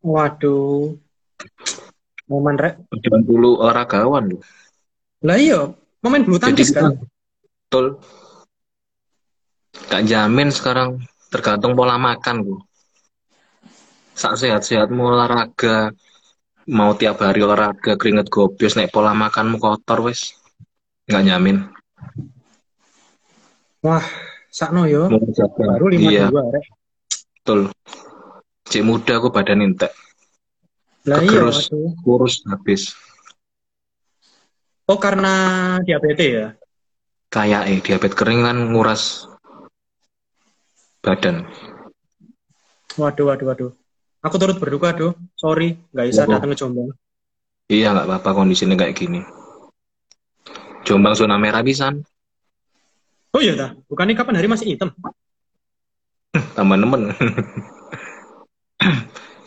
Waduh. 0.04 0.92
Momen 2.28 2.60
rek. 2.60 2.84
90 2.92 3.56
olahragawan 3.64 4.28
loh. 4.28 4.44
Lah 5.24 5.40
iya, 5.40 5.72
momen 6.04 6.28
bulu 6.28 6.36
tangkis 6.36 6.76
kan. 6.76 7.00
Betul. 7.00 7.96
Gak 9.88 10.04
jamin 10.04 10.52
sekarang 10.52 11.00
tergantung 11.32 11.72
pola 11.72 11.96
makan 11.96 12.44
bu. 12.44 12.60
Saat 14.12 14.44
sehat-sehatmu 14.44 15.00
olahraga, 15.00 15.96
mau 16.68 16.92
tiap 16.92 17.16
hari 17.24 17.40
olahraga 17.40 17.96
keringet 17.96 18.28
gobios 18.28 18.76
naik 18.76 18.92
pola 18.92 19.16
makanmu 19.16 19.56
kotor 19.56 20.04
wes. 20.04 20.36
Nggak 21.08 21.24
nyamin. 21.24 21.56
Wah, 23.80 24.04
sakno 24.52 24.84
yo. 24.84 25.08
Baru 25.56 25.88
lima 25.88 26.10
Iya, 26.12 26.28
dua 26.28 26.42
rek. 26.52 26.64
betul. 27.40 27.60
Cik 28.68 28.84
muda 28.84 29.16
aku 29.16 29.32
badan 29.32 29.64
entek, 29.64 29.88
Lah 31.08 31.24
iya, 31.24 31.40
kurus 32.04 32.44
habis. 32.44 32.92
Oh 34.84 35.00
karena 35.00 35.32
diabetes 35.80 36.28
ya. 36.28 36.46
Kayak 37.32 37.62
eh 37.72 37.80
diabetes 37.80 38.16
kering 38.16 38.44
kan 38.44 38.56
nguras 38.72 39.24
badan. 41.00 41.48
Waduh, 43.00 43.24
waduh, 43.32 43.46
waduh. 43.48 43.72
Aku 44.28 44.36
turut 44.36 44.60
berduka, 44.60 44.92
doh. 44.92 45.16
Sorry, 45.40 45.80
nggak 45.96 46.06
bisa 46.12 46.28
Apa? 46.28 46.36
datang 46.36 46.52
ke 46.52 46.56
Jombang. 46.60 46.92
Iya 47.72 47.96
nggak 47.96 48.06
apa-apa 48.12 48.30
kondisinya 48.36 48.76
kayak 48.76 48.92
gini. 48.92 49.24
Jombang 50.84 51.16
zona 51.16 51.40
merah 51.40 51.64
pisan, 51.64 52.04
Oh 53.36 53.44
iya 53.44 53.52
dah, 53.52 53.76
bukannya 53.92 54.16
kapan 54.16 54.40
hari 54.40 54.48
masih 54.48 54.72
hitam? 54.72 54.88
teman-teman. 56.56 57.12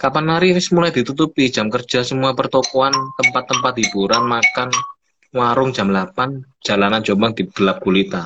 Kapan 0.02 0.34
hari 0.34 0.58
wis 0.58 0.74
mulai 0.74 0.90
ditutupi 0.90 1.54
jam 1.54 1.70
kerja 1.70 2.02
semua 2.02 2.34
pertokoan, 2.34 2.90
tempat-tempat 3.22 3.74
hiburan, 3.86 4.26
makan, 4.26 4.74
warung 5.30 5.70
jam 5.70 5.94
8, 5.94 6.42
jalanan 6.66 7.06
Jombang 7.06 7.38
di 7.38 7.46
gelap 7.46 7.86
gulita. 7.86 8.26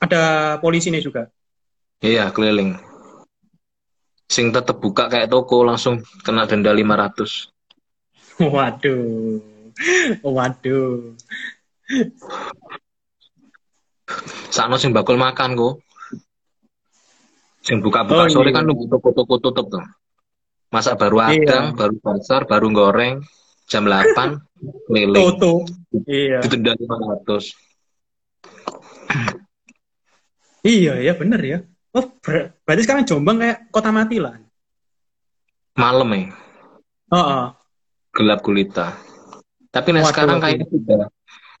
Ada 0.00 0.56
polisi 0.64 0.88
nih 0.88 1.04
juga. 1.04 1.28
Iya, 2.00 2.32
keliling. 2.32 2.89
Sing 4.30 4.54
tetep 4.54 4.78
buka 4.78 5.10
kayak 5.10 5.26
toko 5.26 5.66
langsung 5.66 6.06
kena 6.22 6.46
denda 6.46 6.70
500. 6.70 7.50
Waduh. 8.38 9.42
Waduh. 10.22 11.18
Sakno 14.48 14.78
sing 14.78 14.94
bakul 14.94 15.18
makan 15.18 15.58
kok. 15.58 15.74
Sing 17.60 17.82
buka-buka 17.82 18.24
Oh, 18.24 18.32
sore 18.32 18.54
iya. 18.54 18.62
kan 18.62 18.64
nunggu 18.70 18.86
toko-toko 18.88 19.34
tutup 19.36 19.66
tuh. 19.68 19.84
Masa 20.70 20.94
baru 20.94 21.18
Iya. 21.26 21.34
adang, 21.42 21.66
baru 21.74 21.94
pasar, 21.98 22.46
baru 22.46 22.70
goreng, 22.70 23.26
jam 23.66 23.84
8, 23.84 24.38
keliling. 24.86 25.18
Toto. 25.18 25.66
Iya. 26.06 26.38
Ditunda 26.46 26.78
500. 26.78 27.50
Iya, 30.62 31.02
ya 31.02 31.12
bener 31.18 31.40
ya. 31.42 31.58
Oh, 31.90 32.06
ber- 32.22 32.54
berarti 32.62 32.82
sekarang 32.86 33.02
Jombang 33.02 33.42
kayak 33.42 33.58
kota 33.74 33.90
mati 33.90 34.22
lah. 34.22 34.38
malam 35.74 36.12
ya 36.12 36.28
Oh, 37.10 37.16
oh. 37.18 37.46
gelap 38.14 38.42
gulita. 38.44 38.94
Tapi 39.70 39.94
Waduh, 39.94 40.06
sekarang 40.06 40.38
waduh. 40.38 40.44
kayaknya 40.46 40.66
sudah 40.70 40.98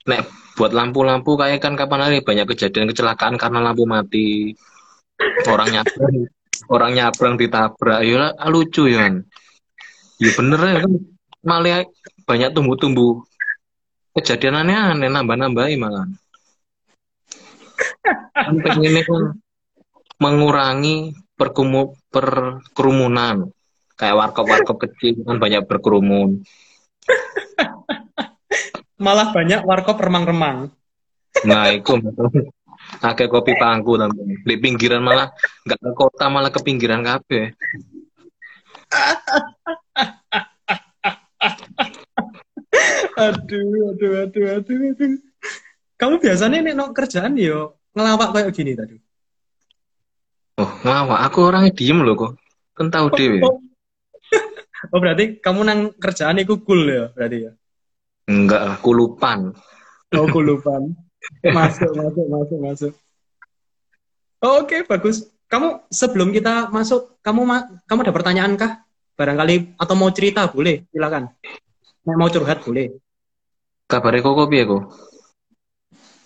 nek 0.06 0.20
buat 0.54 0.70
lampu-lampu 0.70 1.34
kayak 1.34 1.58
kan 1.62 1.74
kapan 1.74 2.06
hari 2.06 2.16
banyak 2.22 2.46
kejadian 2.54 2.90
kecelakaan 2.90 3.34
karena 3.34 3.58
lampu 3.58 3.82
mati. 3.86 4.54
Orang 5.50 5.74
nyabrang 5.74 6.26
orang 6.70 6.92
nyabrang 6.94 7.34
ditabrak. 7.34 7.98
Ya 8.06 8.14
lah, 8.18 8.30
lucu 8.50 8.86
ya 8.86 9.10
ya 10.20 10.30
bener 10.38 10.60
ya 10.62 10.74
kan. 10.86 10.92
Malah 11.42 11.82
banyak 12.28 12.50
tumbuh-tumbuh. 12.54 13.24
Kejadian 14.14 14.62
aneh-aneh 14.66 15.10
nambah-nambahi 15.10 15.74
malah. 15.80 16.06
Kan 18.34 18.54
pengennya 18.60 19.02
kan 19.06 19.22
mengurangi 20.20 21.16
perkumu, 21.34 21.96
perkerumunan 22.12 23.48
kayak 23.96 24.16
warkop-warkop 24.16 24.76
kecil 24.86 25.24
kan 25.24 25.40
banyak 25.40 25.64
berkerumun 25.64 26.44
Malah 29.00 29.32
banyak 29.32 29.64
warkop 29.64 29.96
remang-remang. 29.96 30.68
Nah, 31.48 31.72
itu 31.72 31.96
Akeh 33.00 33.32
kopi 33.32 33.56
pangku 33.56 33.96
di 34.44 34.56
pinggiran 34.60 35.00
malah 35.00 35.32
nggak 35.64 35.80
ke 35.80 35.92
kota 35.96 36.28
malah 36.28 36.52
ke 36.52 36.60
pinggiran 36.60 37.00
kabeh. 37.00 37.52
Aduh, 43.20 43.92
aduh, 43.92 44.24
aduh, 44.24 44.46
aduh, 44.56 44.80
aduh. 44.96 45.12
Kamu 46.00 46.16
biasanya 46.24 46.64
nih 46.64 46.72
no 46.72 46.88
kerjaan 46.96 47.36
yo 47.36 47.76
ngelawak 47.92 48.32
kayak 48.32 48.52
gini 48.56 48.72
tadi. 48.72 48.96
Oh, 50.60 50.68
ngawak 50.84 51.20
aku 51.24 51.38
orangnya 51.48 51.72
diem 51.72 52.04
loh 52.04 52.14
kok. 52.20 52.32
Kan 52.76 52.92
tahu 52.92 53.08
dewe. 53.16 53.40
Oh, 53.40 53.56
oh, 54.92 54.98
berarti 55.00 55.40
kamu 55.40 55.60
nang 55.64 55.80
kerjaan 55.96 56.36
itu 56.36 56.60
cool 56.60 56.84
ya 56.84 57.08
berarti 57.16 57.48
ya. 57.48 57.52
Enggak 58.28 58.60
lah, 58.68 58.76
kulupan. 58.84 59.56
Oh, 60.12 60.28
kulupan. 60.28 60.92
Masuk, 61.56 61.92
masuk, 61.96 62.26
masuk, 62.28 62.58
masuk. 62.60 62.92
Oh, 64.40 64.64
Oke, 64.64 64.84
bagus. 64.88 65.28
Kamu 65.50 65.84
sebelum 65.92 66.32
kita 66.32 66.72
masuk, 66.72 67.20
kamu 67.20 67.40
ma- 67.44 67.68
kamu 67.84 68.08
ada 68.08 68.14
pertanyaan 68.14 68.52
kah? 68.56 68.80
Barangkali 69.18 69.76
atau 69.76 69.94
mau 69.98 70.08
cerita 70.14 70.48
boleh, 70.48 70.88
silakan. 70.88 71.28
Mau 72.08 72.28
curhat 72.32 72.64
boleh. 72.64 72.96
Kabarnya 73.84 74.24
kok 74.24 74.48
piye 74.48 74.64
kok? 74.64 74.82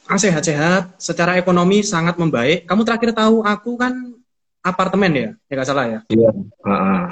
Ah, 0.04 0.20
sehat-sehat, 0.20 1.00
secara 1.00 1.40
ekonomi 1.40 1.80
sangat 1.80 2.20
membaik. 2.20 2.68
Kamu 2.68 2.84
terakhir 2.84 3.16
tahu 3.16 3.40
aku 3.40 3.80
kan 3.80 4.14
apartemen 4.64 5.12
ya, 5.12 5.28
ya 5.46 5.52
nggak 5.52 5.68
salah 5.68 5.84
ya. 5.86 6.00
Iya. 6.08 6.30
Heeh. 6.64 7.02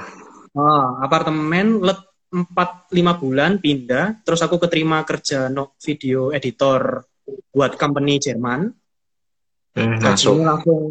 Ah, 0.56 0.86
apartemen 1.04 1.84
let 1.84 2.00
4 2.32 2.88
5 2.88 3.20
bulan 3.20 3.60
pindah, 3.60 4.24
terus 4.24 4.40
aku 4.40 4.56
keterima 4.56 5.04
kerja 5.04 5.52
no 5.52 5.76
video 5.84 6.32
editor 6.32 7.04
buat 7.52 7.76
company 7.76 8.16
Jerman. 8.16 8.72
Hmm, 9.72 9.96
Gajinya 10.00 10.16
masuk. 10.16 10.36
langsung 10.44 10.82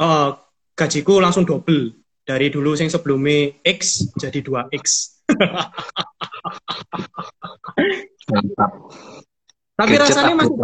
eh, 0.00 0.30
gajiku 0.76 1.14
langsung 1.20 1.44
double 1.44 1.92
dari 2.24 2.52
dulu 2.52 2.76
yang 2.76 2.92
sebelumnya 2.92 3.56
X 3.64 4.12
jadi 4.16 4.40
2X. 4.44 4.84
Mantap. 8.28 8.72
Tapi 9.78 9.94
Gadget 9.94 10.04
rasanya 10.12 10.34
masih. 10.36 10.54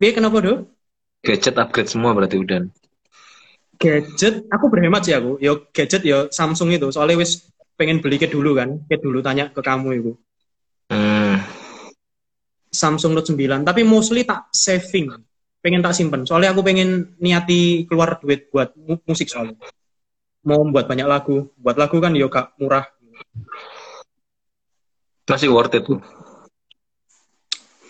Iya, 0.00 0.12
kenapa, 0.16 0.36
Do? 0.40 0.54
Gadget 1.24 1.56
upgrade 1.58 1.90
semua 1.90 2.14
berarti 2.14 2.38
udah. 2.38 2.64
Gadget, 3.80 4.44
aku 4.52 4.68
berhemat 4.68 5.08
sih 5.08 5.16
aku. 5.16 5.40
Yo 5.40 5.72
gadget 5.72 6.04
yo 6.04 6.28
Samsung 6.28 6.76
itu, 6.76 6.92
soalnya 6.92 7.16
wis 7.16 7.48
pengen 7.80 8.04
beli 8.04 8.20
ke 8.20 8.28
dulu 8.28 8.52
kan. 8.52 8.76
Ke 8.84 9.00
dulu 9.00 9.24
tanya 9.24 9.48
ke 9.48 9.64
kamu 9.64 9.88
itu. 9.96 10.12
Hmm. 10.92 11.40
Samsung 12.68 13.16
Note 13.16 13.32
9, 13.32 13.64
tapi 13.64 13.80
mostly 13.82 14.28
tak 14.28 14.52
saving. 14.52 15.08
Pengen 15.64 15.80
tak 15.80 15.96
simpen. 15.96 16.28
Soalnya 16.28 16.52
aku 16.52 16.60
pengen 16.60 17.16
niati 17.20 17.88
keluar 17.88 18.20
duit 18.20 18.52
buat 18.52 18.76
mu- 18.76 19.00
musik 19.08 19.32
soalnya. 19.32 19.56
Mau 20.44 20.60
buat 20.68 20.84
banyak 20.84 21.08
lagu. 21.08 21.48
Buat 21.56 21.76
lagu 21.76 21.96
kan 22.00 22.12
yo 22.16 22.28
gak 22.28 22.56
murah. 22.60 22.84
Masih 25.28 25.52
worth 25.52 25.76
it 25.76 25.84
tuh. 25.84 26.00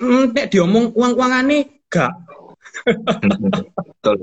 Hmm, 0.02 0.34
nek 0.34 0.50
diomong 0.50 0.94
uang-uangane 0.94 1.86
gak. 1.86 2.10
Betul. 4.00 4.18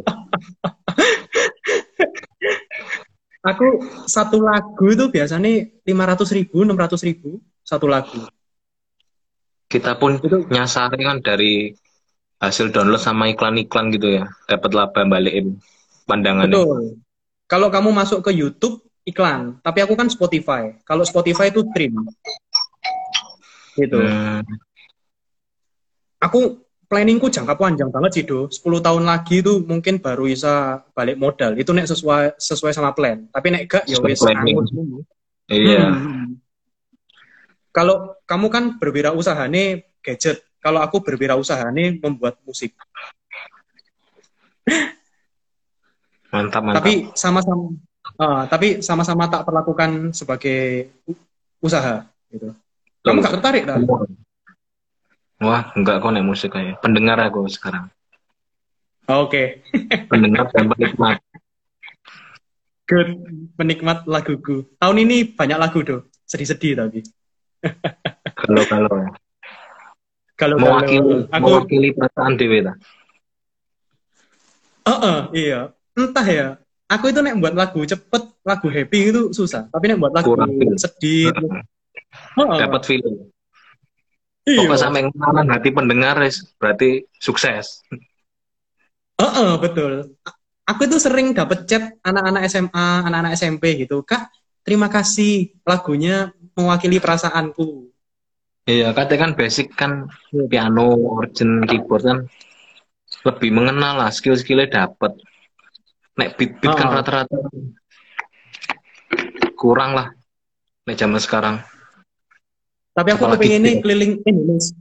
Aku 3.48 3.68
satu 4.10 4.44
lagu 4.44 4.86
itu 4.92 5.08
biasanya 5.08 5.72
500 5.86 6.36
ribu, 6.36 6.68
600 6.68 7.08
ribu 7.08 7.40
satu 7.64 7.88
lagu. 7.88 8.28
Kita 9.68 9.96
pun 10.00 10.20
Itu 10.20 10.48
nyasari 10.48 11.04
kan 11.04 11.20
dari 11.24 11.72
hasil 12.40 12.72
download 12.72 13.02
sama 13.02 13.32
iklan-iklan 13.32 13.92
gitu 13.96 14.20
ya. 14.20 14.24
Dapat 14.48 14.72
laba 14.76 15.02
balikin 15.08 15.60
pandangannya. 16.08 16.56
betul. 16.56 17.00
Kalau 17.48 17.72
kamu 17.72 17.96
masuk 17.96 18.20
ke 18.28 18.36
YouTube 18.36 18.84
iklan, 19.08 19.64
tapi 19.64 19.80
aku 19.80 19.96
kan 19.96 20.12
Spotify. 20.12 20.76
Kalau 20.84 21.08
Spotify 21.08 21.48
itu 21.48 21.64
trim. 21.72 21.96
Gitu. 23.80 23.96
Hmm. 23.96 24.44
Aku 26.20 26.67
planningku 26.88 27.28
jangka 27.28 27.60
panjang 27.60 27.92
banget 27.92 28.12
sih, 28.16 28.24
Do. 28.24 28.48
10 28.48 28.80
tahun 28.80 29.04
lagi 29.04 29.44
itu 29.44 29.60
mungkin 29.64 30.00
baru 30.00 30.24
bisa 30.28 30.84
balik 30.96 31.20
modal. 31.20 31.54
Itu 31.60 31.76
nek 31.76 31.88
sesuai 31.88 32.40
sesuai 32.40 32.72
sama 32.72 32.96
plan. 32.96 33.28
Tapi 33.30 33.48
nek 33.52 33.64
gak 33.68 33.84
ya 33.92 34.00
wis 34.00 34.24
planning. 34.24 34.56
anggur 34.56 34.66
semua. 34.72 35.02
Iya. 35.52 35.86
Hmm. 35.92 36.40
Kalau 37.76 38.18
kamu 38.24 38.48
kan 38.50 38.64
berwirausaha 38.80 39.46
nih 39.52 39.84
gadget. 40.00 40.42
Kalau 40.64 40.82
aku 40.82 41.04
berwirausaha 41.04 41.68
nih 41.76 42.00
membuat 42.00 42.40
musik. 42.48 42.74
Mantap, 46.32 46.62
mantap. 46.64 46.84
Tapi 46.84 47.12
sama-sama 47.16 47.72
ah, 48.20 48.44
tapi 48.48 48.80
sama-sama 48.84 49.28
tak 49.32 49.44
perlakukan 49.48 50.16
sebagai 50.16 50.92
usaha 51.60 52.08
gitu. 52.32 52.56
Kamu 53.04 53.24
gak 53.24 53.36
tertarik 53.40 53.64
dah? 53.68 53.80
Wah, 55.38 55.70
enggak 55.78 56.02
kok 56.02 56.12
nek 56.14 56.26
musik 56.26 56.50
kayak. 56.54 56.82
Pendengar 56.82 57.22
aku 57.22 57.46
sekarang. 57.46 57.94
Oke. 59.06 59.62
Pendengar 60.10 60.50
dan 60.50 60.66
penikmat. 60.74 61.22
Good. 62.90 63.10
Penikmat 63.54 64.10
laguku. 64.10 64.66
Tahun 64.82 64.98
ini 64.98 65.30
banyak 65.30 65.60
lagu, 65.60 65.80
Do. 65.86 65.98
Sedih-sedih 66.26 66.74
tapi. 66.76 67.00
Kalau 68.38 68.64
kalau 68.70 68.94
ya. 69.02 69.10
Kalau 70.38 70.56
mewakili 70.62 71.26
aku 71.34 71.42
mewakili 71.50 71.90
perasaan 71.98 72.38
dewe 72.38 72.62
ta. 72.62 72.74
Heeh, 74.86 75.18
iya. 75.34 75.60
Entah 75.98 76.28
ya. 76.30 76.48
Aku 76.88 77.10
itu 77.10 77.20
nek 77.20 77.42
buat 77.42 77.58
lagu 77.58 77.82
cepet, 77.82 78.24
lagu 78.46 78.68
happy 78.70 79.00
itu 79.10 79.34
susah. 79.34 79.66
Tapi 79.74 79.90
nek 79.90 80.00
buat 80.00 80.14
lagu 80.14 80.38
Kurang 80.38 80.54
sedih, 80.78 81.34
heeh, 81.34 82.58
Dapat 82.62 82.82
feeling. 82.86 83.28
Iya. 84.48 84.58
Pokoknya 84.64 84.80
sampai 84.80 85.02
ngenalan 85.12 85.48
hati 85.52 85.70
pendengar 85.76 86.16
berarti 86.58 87.04
sukses. 87.20 87.84
Heeh, 89.20 89.52
betul. 89.60 90.16
A- 90.24 90.38
Aku 90.68 90.84
itu 90.84 91.00
sering 91.00 91.32
dapet 91.32 91.64
chat 91.64 91.96
anak-anak 92.04 92.44
SMA, 92.48 92.88
anak-anak 93.08 93.40
SMP 93.40 93.80
gitu. 93.80 94.04
Kak, 94.04 94.28
terima 94.68 94.92
kasih 94.92 95.56
lagunya 95.64 96.32
mewakili 96.60 97.00
perasaanku. 97.00 97.88
Iya, 98.68 98.92
katanya 98.92 99.20
kan 99.24 99.32
basic 99.40 99.68
kan 99.80 100.12
Iya. 100.36 100.44
piano, 100.52 100.92
organ, 100.92 101.64
keyboard 101.64 102.04
kan 102.04 102.20
lebih 103.24 103.56
mengenal 103.56 103.96
lah 103.96 104.12
skill-skillnya 104.12 104.68
dapat. 104.68 105.16
Nek 106.20 106.36
beat-beat 106.36 106.76
kan 106.76 106.92
Oh. 106.92 106.94
rata-rata 107.00 107.38
kurang 109.56 109.96
lah. 109.96 110.08
Nek 110.84 111.00
zaman 111.00 111.24
sekarang. 111.24 111.56
Tapi 112.98 113.10
aku 113.14 113.30
Apalagi 113.30 113.42
pengen 113.46 113.62
ini 113.62 113.74
keliling 113.78 114.14
Indonesia. 114.26 114.74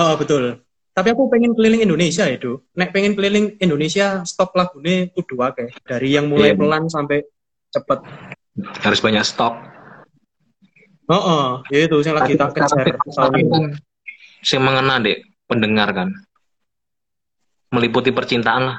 Oh, 0.00 0.16
betul. 0.16 0.64
Tapi 0.96 1.08
aku 1.12 1.28
pengen 1.28 1.52
keliling 1.52 1.84
Indonesia 1.84 2.24
itu. 2.24 2.64
Nek 2.72 2.88
pengen 2.96 3.12
keliling 3.12 3.60
Indonesia, 3.60 4.24
stop 4.24 4.56
lagunya 4.56 5.12
kudu 5.12 5.36
akeh. 5.44 5.68
Dari 5.84 6.16
yang 6.16 6.32
mulai 6.32 6.56
Iya. 6.56 6.58
pelan 6.58 6.88
sampai 6.88 7.20
cepet. 7.68 8.00
Harus 8.80 9.00
banyak 9.04 9.20
stok. 9.28 9.60
Oh, 11.10 11.20
oh. 11.20 11.46
itu 11.68 12.00
yang 12.00 12.16
lagi 12.16 12.38
tak 12.38 12.54
kejar 12.56 12.96
yang 14.40 14.62
mengena 14.64 14.96
dek 15.02 15.20
pendengar 15.44 15.92
kan. 15.92 16.08
Meliputi 17.76 18.08
percintaan 18.08 18.62
lah. 18.72 18.78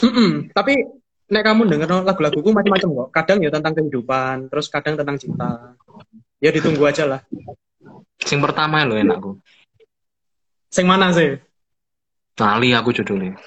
Mm-mm. 0.00 0.50
Tapi 0.50 1.03
nek 1.30 1.42
kamu 1.44 1.68
denger 1.68 2.04
lagu-laguku 2.04 2.50
macam-macam 2.52 2.88
kok. 2.90 3.08
Kadang 3.14 3.38
ya 3.40 3.50
tentang 3.52 3.72
kehidupan, 3.76 4.52
terus 4.52 4.66
kadang 4.68 4.94
tentang 4.98 5.16
cinta. 5.16 5.76
Ya 6.42 6.52
ditunggu 6.52 6.84
aja 6.84 7.08
lah. 7.08 7.20
Sing 8.20 8.40
pertama 8.40 8.84
lo 8.84 8.96
enakku. 8.96 9.40
Sing 10.68 10.84
mana 10.84 11.14
sih? 11.14 11.40
Lali 12.36 12.74
aku 12.74 12.90
judulnya. 12.90 13.38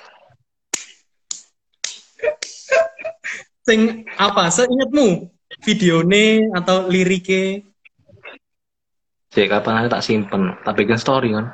Sing 3.67 4.07
apa? 4.15 4.47
Seingatmu 4.47 5.27
videone 5.67 6.47
atau 6.55 6.87
liriknya? 6.87 7.67
Cek 9.27 9.51
kapan 9.51 9.73
nanti 9.75 9.89
tak 9.91 10.05
simpen, 10.07 10.55
tak 10.63 10.73
bikin 10.79 10.97
story 10.97 11.35
kan. 11.35 11.51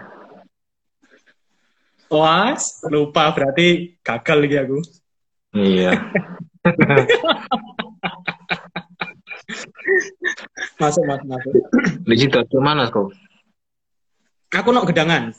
Wah, 2.13 2.53
lupa 2.93 3.33
berarti 3.33 3.97
gagal 4.05 4.37
lagi 4.37 4.57
aku. 4.61 4.79
Iya. 5.53 5.91
Masuk, 10.81 11.03
masuk, 11.05 11.27
masuk. 11.29 11.53
Di 12.03 12.15
situ 12.17 12.57
mana 12.57 12.89
kau? 12.89 13.13
Aku 14.53 14.69
nok 14.69 14.89
gedangan. 14.89 15.33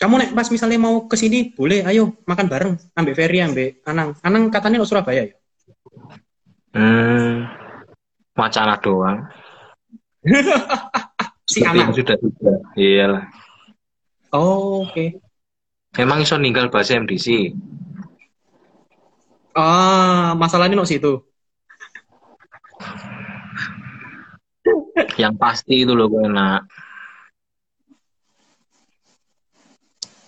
Kamu 0.00 0.16
nek 0.16 0.32
pas 0.32 0.48
misalnya 0.48 0.80
mau 0.80 1.04
ke 1.04 1.12
sini 1.12 1.52
boleh, 1.52 1.84
ayo 1.84 2.16
makan 2.24 2.48
bareng, 2.48 2.72
ambek 2.96 3.16
Ferry, 3.20 3.44
ambek 3.44 3.84
Anang. 3.84 4.16
Anang 4.24 4.48
katanya 4.48 4.80
lo 4.80 4.88
Surabaya 4.88 5.28
ya. 5.28 5.34
Hmm, 6.72 7.44
wacana 8.32 8.80
doang. 8.80 9.28
Si 11.50 11.66
Anang. 11.66 11.90
sudah 11.90 12.14
sudah. 12.14 12.62
Iya 12.78 13.04
lah. 13.10 13.24
Oh, 14.30 14.86
oke. 14.86 15.18
Emang 15.98 16.22
iso 16.22 16.38
ninggal 16.38 16.70
bahasa 16.70 16.94
MDC. 16.94 17.50
Ah, 19.52 20.32
masalahnya 20.38 20.78
nok 20.78 20.86
situ. 20.88 21.12
Yang 25.18 25.34
pasti 25.36 25.82
itu 25.82 25.92
loh 25.92 26.06
gue 26.06 26.22
enak. 26.24 26.62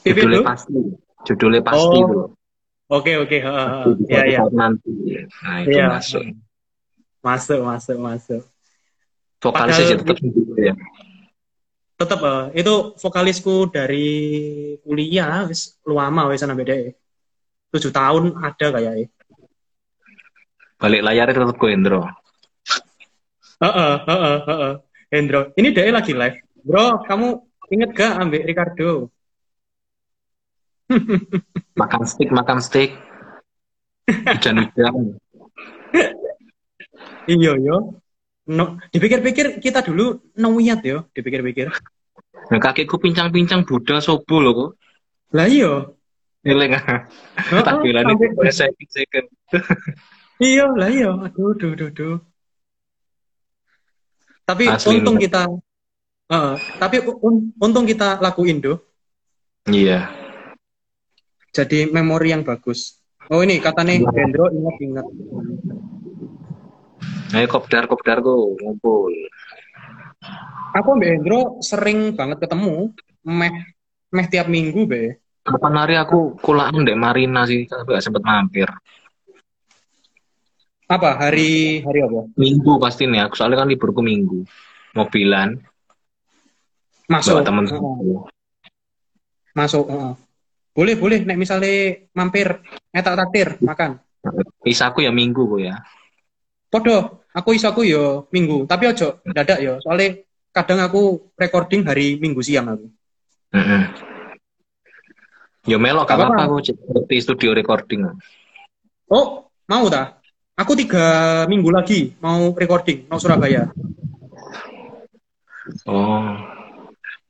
Pipit 0.02 0.26
Judulnya 0.26 0.42
pasti. 0.42 0.74
Judulnya 1.22 1.60
pasti 1.62 1.96
Oh. 1.96 2.02
itu. 2.02 2.16
Oke, 2.92 3.12
oke. 3.16 3.38
Iya, 4.10 4.20
iya. 4.28 4.38
saat 4.42 4.52
Nanti. 4.52 4.90
Nah 5.40 5.56
itu 5.62 5.70
Iya. 5.78 5.86
masuk. 5.88 6.22
Masuk, 7.22 7.60
masuk, 7.62 7.96
masuk. 8.02 8.42
Vokalisnya 9.38 9.84
sih 9.86 9.96
Padahal- 9.96 10.02
tetap 10.02 10.16
gitu 10.18 10.52
ya. 10.58 10.74
Tetap 11.96 12.20
eh, 12.20 12.44
itu 12.58 12.74
vokalisku 12.98 13.70
dari 13.70 14.08
kuliah 14.82 15.46
wis 15.46 15.78
lama 15.86 16.26
wis 16.28 16.42
ana 16.42 16.58
beda. 16.58 16.74
Tujuh 17.72 17.90
tahun 17.90 18.36
ada 18.36 18.66
kayak 18.68 19.08
Balik 20.76 21.00
layarnya 21.06 21.34
tetap 21.38 21.56
gue 21.56 21.70
Indro. 21.70 22.02
Heeh, 23.62 23.94
heeh, 24.10 24.38
heeh. 24.50 24.72
Hendro, 25.12 25.54
ini 25.54 25.70
dia 25.70 25.92
lagi 25.94 26.16
live. 26.16 26.40
Bro, 26.66 27.06
kamu 27.06 27.26
inget 27.70 27.90
gak 27.94 28.18
ambek 28.18 28.42
Ricardo? 28.48 29.12
Makan 31.80 32.02
steak, 32.04 32.28
makan 32.34 32.58
steak. 32.58 32.90
Hujan-hujan. 34.08 35.16
Iya, 37.30 37.52
yo. 37.60 38.02
No, 38.50 38.82
dipikir-pikir 38.90 39.62
kita 39.62 39.86
dulu 39.86 40.18
nowiat 40.34 40.82
yo, 40.82 41.06
dipikir-pikir. 41.14 41.70
Nah, 42.50 42.58
kakiku 42.58 42.98
pincang-pincang 42.98 43.62
Buddha 43.62 44.02
sobo 44.02 44.42
loh 44.42 44.52
kok. 44.52 44.70
Lah 45.38 45.46
iya. 45.46 45.86
Tak 47.62 47.76
bilang 47.86 48.04
ini 48.10 48.26
sampai- 48.34 48.50
second 48.50 48.88
second. 48.90 49.26
Iya, 50.42 50.66
lah 50.74 50.90
iya. 50.90 51.10
Aduh, 51.14 51.54
aduh, 51.54 51.86
aduh. 51.86 52.16
Tapi 54.42 54.64
Asli, 54.66 54.98
untung 54.98 55.16
Mbak. 55.16 55.24
kita 55.30 55.42
Heeh, 56.32 56.54
tapi 56.80 56.96
un- 57.04 57.52
untung 57.60 57.84
kita 57.84 58.16
lakuin 58.18 58.58
do. 58.58 58.80
Iya. 59.68 60.08
Jadi 61.52 61.92
memori 61.92 62.32
yang 62.32 62.40
bagus. 62.40 62.96
Oh 63.28 63.44
ini 63.44 63.60
katanya 63.60 64.00
Hendro 64.16 64.48
ingat-ingat. 64.48 65.06
Ayo 67.36 67.46
kopdar 67.46 67.84
kopdar 67.84 68.24
go 68.24 68.56
ngumpul. 68.56 69.12
Aku 70.72 70.96
Mbak 70.96 71.10
Hendro 71.20 71.40
sering 71.60 72.16
banget 72.16 72.40
ketemu. 72.40 72.96
Meh 73.28 73.52
meh 74.08 74.26
tiap 74.26 74.48
minggu 74.48 74.88
be. 74.88 75.20
Kapan 75.42 75.74
hari 75.74 75.94
aku 75.98 76.38
kulaan 76.38 76.86
dek 76.86 76.94
Marina 76.94 77.42
sih, 77.42 77.66
tapi 77.66 77.98
gak 77.98 78.04
sempet 78.04 78.22
mampir. 78.22 78.70
Apa 80.86 81.18
hari 81.18 81.82
hari 81.82 81.98
apa? 82.06 82.30
Minggu 82.38 82.78
pasti 82.78 83.10
nih, 83.10 83.26
aku 83.26 83.34
soalnya 83.34 83.64
kan 83.64 83.68
liburku 83.70 84.04
minggu. 84.04 84.46
Mobilan, 84.92 85.56
Masuk. 87.08 87.40
bawa 87.40 87.48
temen. 87.48 87.64
Masuk. 89.56 89.84
Boleh 90.76 90.94
boleh. 91.00 91.24
Nek 91.24 91.40
misalnya 91.40 91.96
mampir, 92.12 92.60
etak 92.92 93.16
takdir 93.16 93.56
makan. 93.64 94.00
Isaku 94.62 95.02
ya 95.02 95.10
minggu 95.10 95.48
kok 95.48 95.60
ya. 95.64 95.80
Podo, 96.68 97.24
aku 97.32 97.56
iso 97.56 97.72
aku 97.72 97.88
yo 97.88 98.28
minggu. 98.30 98.68
Tapi 98.68 98.84
ojo 98.92 99.24
dadak 99.32 99.58
yo. 99.64 99.80
Soalnya 99.80 100.22
kadang 100.52 100.84
aku 100.84 101.32
recording 101.40 101.88
hari 101.88 102.20
minggu 102.20 102.44
siang 102.44 102.68
aku. 102.68 102.86
Heeh. 103.56 104.11
Yo 105.62 105.78
melok 105.78 106.10
Gak 106.10 106.18
apa-apa 106.18 106.42
aku 106.50 106.56
seperti 106.58 107.14
studio 107.22 107.54
recording. 107.54 108.02
Oh, 109.06 109.46
mau 109.70 109.86
tak? 109.86 110.18
Aku 110.58 110.74
tiga 110.74 111.04
minggu 111.46 111.70
lagi 111.70 112.18
mau 112.18 112.50
recording, 112.52 113.06
mau 113.06 113.22
Surabaya. 113.22 113.70
Oh, 115.86 116.34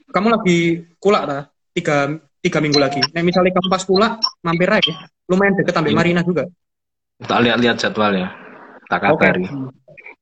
Kamu 0.09 0.29
lagi 0.33 0.89
kulak 0.97 1.25
tak? 1.29 1.43
Tiga, 1.73 1.97
tiga 2.41 2.59
minggu 2.61 2.81
lagi. 2.81 3.01
Nek 3.13 3.25
misalnya 3.25 3.53
kamu 3.53 3.69
pas 3.69 3.85
kulak, 3.85 4.13
mampir 4.41 4.69
aja. 4.69 4.93
Lumayan 5.29 5.57
deket 5.57 5.73
sampai 5.73 5.93
Iya. 5.93 5.99
Marina 6.01 6.21
juga. 6.25 6.45
tak 7.23 7.39
lihat-lihat 7.39 7.77
jadwal 7.79 8.13
ya. 8.13 8.29
Tak 8.91 8.99
kabari. 8.99 9.45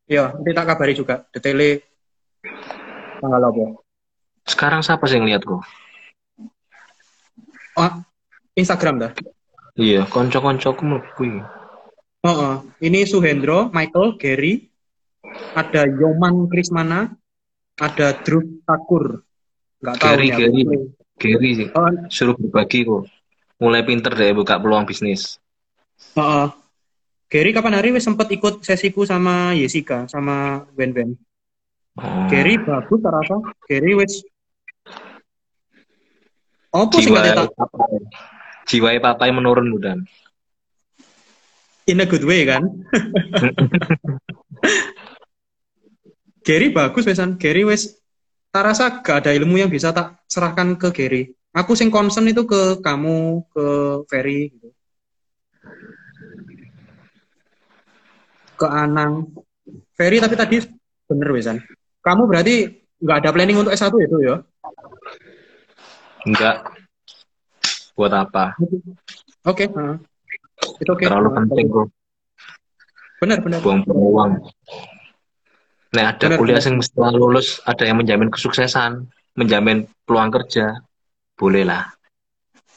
Iya, 0.04 0.34
nanti 0.34 0.50
tak 0.52 0.66
kabari 0.66 0.92
juga. 0.94 1.24
Detailnya 1.32 1.80
tanggal 3.18 3.40
apa. 3.40 3.64
Sekarang 4.44 4.80
siapa 4.82 5.06
sih 5.06 5.16
yang 5.16 5.26
lihat 5.26 5.42
kok? 5.42 5.62
Oh, 7.80 7.92
Instagram 8.52 9.00
dah. 9.00 9.12
Iya, 9.80 10.04
konco-koncoku 10.04 10.82
mlebu. 10.84 11.40
Oh, 12.20 12.28
oh. 12.28 12.54
Ini 12.84 13.08
Suhendro, 13.08 13.72
Michael, 13.72 14.20
Gary, 14.20 14.68
ada 15.56 15.88
Yoman 15.88 16.44
Krismana, 16.52 17.08
ada 17.80 18.12
Drew 18.20 18.60
Takur. 18.68 19.24
Nggak 19.80 19.94
tahu 19.96 20.12
Gary, 20.12 20.28
aku. 20.28 20.38
Gary. 20.44 20.62
Gary 21.20 21.50
sih, 21.56 21.68
Oh, 21.72 21.88
suruh 22.12 22.36
berbagi 22.36 22.84
kok. 22.84 23.08
Mulai 23.60 23.84
pinter 23.84 24.12
deh 24.12 24.32
buka 24.32 24.60
peluang 24.60 24.84
bisnis. 24.84 25.40
oh, 26.16 26.20
oh. 26.20 26.48
Gary 27.30 27.54
kapan 27.54 27.78
hari 27.78 27.94
wis 27.94 28.02
sempet 28.02 28.26
ikut 28.34 28.66
sesiku 28.66 29.06
sama 29.06 29.54
Jessica, 29.54 30.02
sama 30.10 30.66
Ben 30.74 30.90
Ben. 30.90 31.14
Oh. 31.96 32.26
Gary 32.26 32.58
bagus 32.60 32.98
tak 33.00 33.12
rasa. 33.14 33.36
Gary 33.70 33.94
wis 33.96 34.24
Apa 36.70 36.96
sih 37.02 37.10
tak 37.10 37.50
papai. 37.54 37.98
Jiwa 38.70 38.90
papai 39.02 39.30
menurun 39.34 39.68
udah. 39.74 39.98
in 41.90 41.98
a 41.98 42.06
good 42.06 42.22
way 42.22 42.46
kan? 42.46 42.62
Gary 46.46 46.70
bagus 46.70 47.02
wesan. 47.02 47.34
Gary 47.36 47.66
wis 47.66 47.98
tak 48.54 48.70
rasa 48.70 49.02
gak 49.02 49.26
ada 49.26 49.34
ilmu 49.34 49.58
yang 49.58 49.70
bisa 49.70 49.90
tak 49.90 50.22
serahkan 50.30 50.78
ke 50.78 50.94
Gary. 50.94 51.34
Aku 51.50 51.74
sing 51.74 51.90
concern 51.90 52.30
itu 52.30 52.46
ke 52.46 52.78
kamu, 52.78 53.42
ke 53.50 53.66
Ferry 54.06 54.54
gitu. 54.54 54.70
Ke 58.54 58.66
Anang. 58.70 59.34
Ferry 59.98 60.22
tapi 60.22 60.38
tadi 60.38 60.62
bener 61.10 61.28
wesan. 61.34 61.58
Kamu 62.06 62.30
berarti 62.30 62.70
nggak 63.02 63.18
ada 63.18 63.34
planning 63.34 63.58
untuk 63.58 63.74
S1 63.74 63.90
itu 63.98 64.16
ya? 64.22 64.38
Enggak. 66.26 66.56
Buat 67.96 68.12
apa? 68.16 68.56
Oke, 69.44 69.68
heeh. 69.68 69.96
Itu 70.80 70.90
oke. 70.92 71.04
Terlalu 71.04 71.28
penting 71.36 71.66
kok. 71.68 71.88
Benar, 73.20 73.38
benar. 73.44 73.60
Buang-buang 73.60 74.00
uang. 74.00 74.32
Nah, 75.90 76.04
ada 76.14 76.24
Benar, 76.30 76.38
kuliah 76.38 76.60
benar. 76.62 76.68
yang 76.70 76.76
setelah 76.80 77.12
lulus 77.12 77.58
ada 77.66 77.82
yang 77.82 77.98
menjamin 77.98 78.30
kesuksesan, 78.30 79.10
menjamin 79.34 79.90
peluang 80.06 80.30
kerja, 80.30 80.80
boleh 81.34 81.66
lah. 81.66 81.90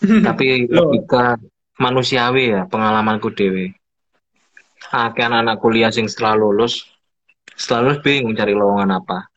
Tapi 0.28 0.68
logika 0.68 1.38
manusiawi 1.80 2.58
ya, 2.58 2.62
pengalamanku 2.68 3.32
dewe. 3.32 3.72
Akeh 4.92 5.24
anak-anak 5.24 5.58
kuliah 5.64 5.92
sing 5.94 6.12
setelah 6.12 6.36
lulus, 6.36 6.84
setelah 7.56 7.94
lulus 7.94 8.00
bingung 8.04 8.36
cari 8.36 8.52
lowongan 8.52 9.00
apa. 9.00 9.30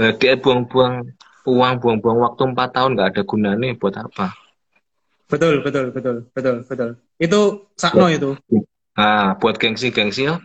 Eh, 0.00 0.14
dia 0.16 0.34
buang-buang 0.40 1.04
uang, 1.44 1.74
buang-buang 1.80 2.18
waktu 2.24 2.42
empat 2.52 2.68
tahun 2.74 2.96
nggak 2.96 3.08
ada 3.14 3.22
gunanya 3.24 3.76
buat 3.76 3.94
apa. 3.96 4.32
Betul, 5.28 5.64
betul, 5.64 5.92
betul, 5.92 6.16
betul, 6.32 6.56
betul. 6.68 6.90
Itu 7.16 7.40
sakno 7.76 8.06
itu. 8.12 8.36
Nah, 8.94 9.34
buat 9.40 9.58
gengsi-gengsi 9.58 10.28
ya, 10.28 10.38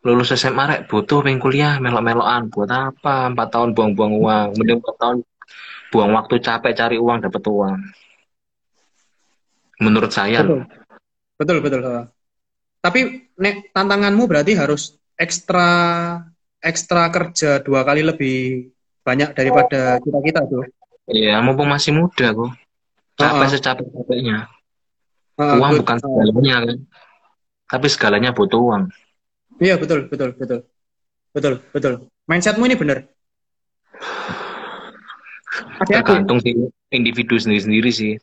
lulus 0.00 0.32
SMA 0.32 0.64
rek 0.64 0.80
butuh 0.88 1.20
pengen 1.20 1.40
kuliah 1.40 1.76
melok-melokan 1.76 2.48
buat 2.48 2.70
apa 2.72 3.28
empat 3.36 3.48
tahun 3.52 3.76
buang-buang 3.76 4.16
uang 4.16 4.48
mending 4.56 4.80
empat 4.80 4.96
tahun 4.96 5.18
buang 5.92 6.10
waktu 6.16 6.34
capek 6.40 6.72
cari 6.72 6.96
uang 6.96 7.20
dapat 7.20 7.42
uang 7.44 7.78
menurut 9.84 10.08
saya 10.08 10.40
Betul. 10.40 10.64
Betul, 11.40 11.58
betul. 11.64 11.80
heeh. 11.84 12.04
Tapi 12.80 13.00
nek 13.40 13.72
tantanganmu 13.72 14.24
berarti 14.28 14.52
harus 14.56 14.96
ekstra 15.16 15.68
ekstra 16.60 17.08
kerja 17.12 17.60
dua 17.60 17.84
kali 17.84 18.04
lebih 18.04 18.68
banyak 19.04 19.30
daripada 19.32 19.98
kita 20.02 20.18
kita 20.20 20.40
tuh. 20.48 20.64
Iya, 21.10 21.42
mumpung 21.42 21.66
masih 21.66 21.96
muda 21.96 22.30
kok. 22.30 22.50
Capek 23.18 23.36
Uh-uh. 23.36 23.50
secapek-capeknya. 23.50 24.36
Ah, 25.40 25.56
Uang 25.56 25.76
good. 25.76 25.80
bukan 25.84 25.96
segalanya 25.98 26.56
kan. 26.68 26.78
Tapi 27.70 27.86
segalanya 27.90 28.30
butuh 28.30 28.60
uang. 28.60 28.84
Iya 29.60 29.76
betul 29.76 30.08
betul 30.08 30.32
betul 30.36 30.58
betul 31.32 31.54
betul. 31.72 31.92
Mindsetmu 32.28 32.64
ini. 32.64 32.76
Hati-hati. 35.80 36.00
Tergantung 36.06 36.38
sih 36.40 36.54
individu 36.92 37.36
sendiri-sendiri 37.36 37.90
sih. 37.90 38.14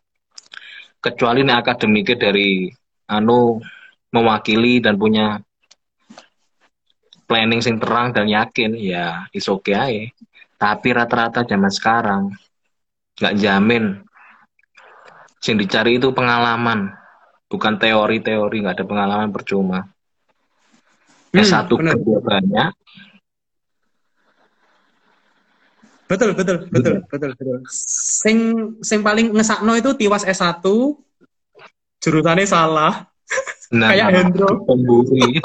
Kecuali 0.98 1.46
nih 1.46 1.56
akademiknya 1.58 2.30
dari 2.30 2.72
anu 3.12 3.62
mewakili 4.10 4.82
dan 4.82 4.98
punya 4.98 5.38
planning 7.28 7.60
sing 7.60 7.78
terang 7.78 8.16
dan 8.16 8.26
yakin 8.32 8.74
ya 8.74 9.28
is 9.36 9.46
okay 9.52 9.76
aja. 9.76 10.04
Tapi 10.58 10.88
rata-rata 10.90 11.46
zaman 11.46 11.70
sekarang 11.70 12.24
nggak 13.18 13.36
jamin. 13.38 14.02
Yang 15.46 15.58
dicari 15.64 16.02
itu 16.02 16.12
pengalaman, 16.12 16.92
bukan 17.48 17.80
teori-teori, 17.80 18.58
nggak 18.66 18.76
ada 18.82 18.86
pengalaman 18.90 19.30
percuma. 19.32 19.86
Hmm, 21.32 21.40
S1 21.40 21.70
bener. 21.72 21.94
kerja 21.96 22.18
banyak, 22.20 22.72
Betul, 26.08 26.40
betul, 26.40 26.72
betul, 26.72 27.04
betul, 27.04 27.30
betul. 27.36 27.58
Sing 27.68 28.38
sing 28.80 29.04
paling 29.04 29.36
ngesakno 29.36 29.76
itu 29.76 29.92
tiwas 30.00 30.24
S1 30.24 30.64
jurusannya 32.00 32.48
salah. 32.48 33.12
nah, 33.76 33.92
Kayak 33.92 34.08
Hendro. 34.16 34.64
pemburi. 34.64 35.44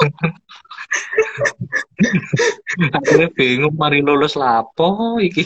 Akhirnya 2.93 3.29
bingung 3.33 3.75
mari 3.77 4.01
lulus 4.03 4.35
lapo 4.35 5.17
iki. 5.19 5.45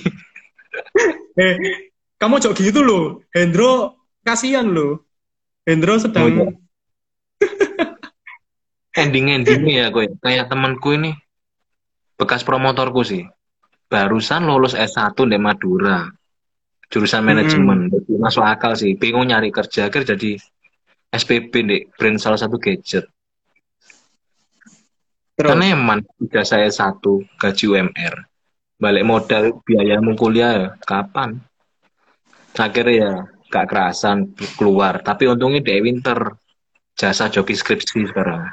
Eh, 1.37 1.55
kamu 2.17 2.41
jok 2.41 2.57
gitu 2.57 2.81
loh. 2.81 3.21
Hendro 3.31 4.03
kasihan 4.25 4.67
loh. 4.67 5.05
Hendro 5.67 5.95
Oh, 5.95 5.99
iya. 5.99 6.03
sedang 6.03 6.27
Ending-endingnya 8.97 9.73
ya 9.77 9.87
gue 9.93 10.09
kayak 10.17 10.49
temanku 10.49 10.97
ini 10.97 11.13
bekas 12.17 12.41
promotorku 12.41 13.05
sih. 13.05 13.23
Barusan 13.87 14.49
lulus 14.49 14.73
S1 14.73 15.13
di 15.29 15.37
Madura. 15.37 16.09
Jurusan 16.89 17.21
manajemen. 17.21 17.93
Jadi 17.93 18.17
Masuk 18.17 18.41
akal 18.41 18.73
sih. 18.73 18.97
Bingung 18.97 19.29
nyari 19.29 19.53
kerja. 19.53 19.87
Akhirnya 19.87 20.17
jadi 20.17 20.41
SPP 21.13 21.53
di 21.63 21.77
brand 21.93 22.17
salah 22.17 22.41
satu 22.41 22.57
gadget. 22.57 23.05
Terus. 25.38 25.53
Karena 25.53 25.77
emang 25.77 26.01
udah 26.18 26.43
saya 26.43 26.68
satu 26.73 27.22
gaji 27.38 27.65
UMR. 27.69 28.15
Balik 28.81 29.05
modal 29.05 29.43
biayamu 29.61 30.18
kuliah 30.18 30.51
ya, 30.53 30.68
kapan? 30.81 31.38
Akhirnya 32.57 32.93
ya 32.97 33.11
gak 33.53 33.69
kerasan 33.69 34.34
keluar. 34.57 35.05
Tapi 35.05 35.30
untungnya 35.30 35.61
di 35.61 35.77
Winter 35.77 36.34
jasa 36.97 37.30
joki 37.30 37.53
skripsi 37.53 38.09
sekarang. 38.09 38.49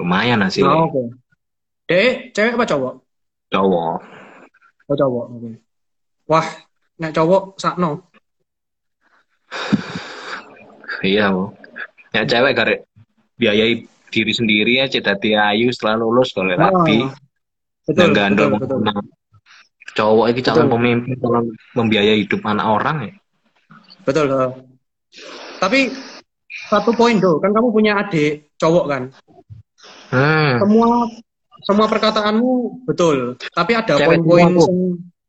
Lumayan 0.00 0.40
hasilnya. 0.40 0.74
Oh, 0.74 0.88
Oke. 0.88 1.02
Dek, 1.84 2.32
cewek 2.32 2.56
apa 2.56 2.64
cowok? 2.64 2.94
Cowok. 3.52 3.98
Oh, 4.88 4.96
cowok. 4.96 5.24
Oke. 5.36 5.50
Wah, 6.24 6.48
nek 6.96 7.12
cowok 7.12 7.60
sakno. 7.60 8.08
Iya, 11.04 11.28
Bu. 11.36 11.52
Ya 12.16 12.24
cewek 12.24 12.56
karek 12.56 12.80
biayai 13.36 13.84
diri 14.14 14.30
sendiri 14.30 14.72
ya 14.78 14.86
dadi 14.86 15.34
ayu 15.34 15.74
setelah 15.74 15.98
lulus 15.98 16.30
kalau 16.30 16.54
rapi 16.54 17.02
Oh, 17.02 17.10
Betul, 17.84 18.16
gandol 18.16 18.48
betul. 18.56 18.80
Cowok 19.92 20.26
itu 20.32 20.40
calon 20.40 20.72
pemimpin 20.72 21.12
calon 21.20 21.44
membiayai 21.76 22.24
hidup 22.24 22.40
anak 22.46 22.66
orang 22.66 22.96
ya 23.04 23.12
Betul. 24.06 24.26
eh. 24.30 24.50
Tapi 25.60 25.92
satu 26.70 26.94
poin 26.94 27.18
tuh, 27.18 27.42
kan 27.42 27.52
kamu 27.52 27.68
punya 27.68 27.98
adik 27.98 28.48
cowok 28.56 28.84
kan? 28.88 29.02
hmm, 30.10 30.52
Semua 30.64 30.88
semua 31.64 31.86
perkataanmu 31.88 32.84
betul, 32.84 33.36
tapi 33.52 33.72
ada 33.72 33.96
poin-poin 34.00 34.48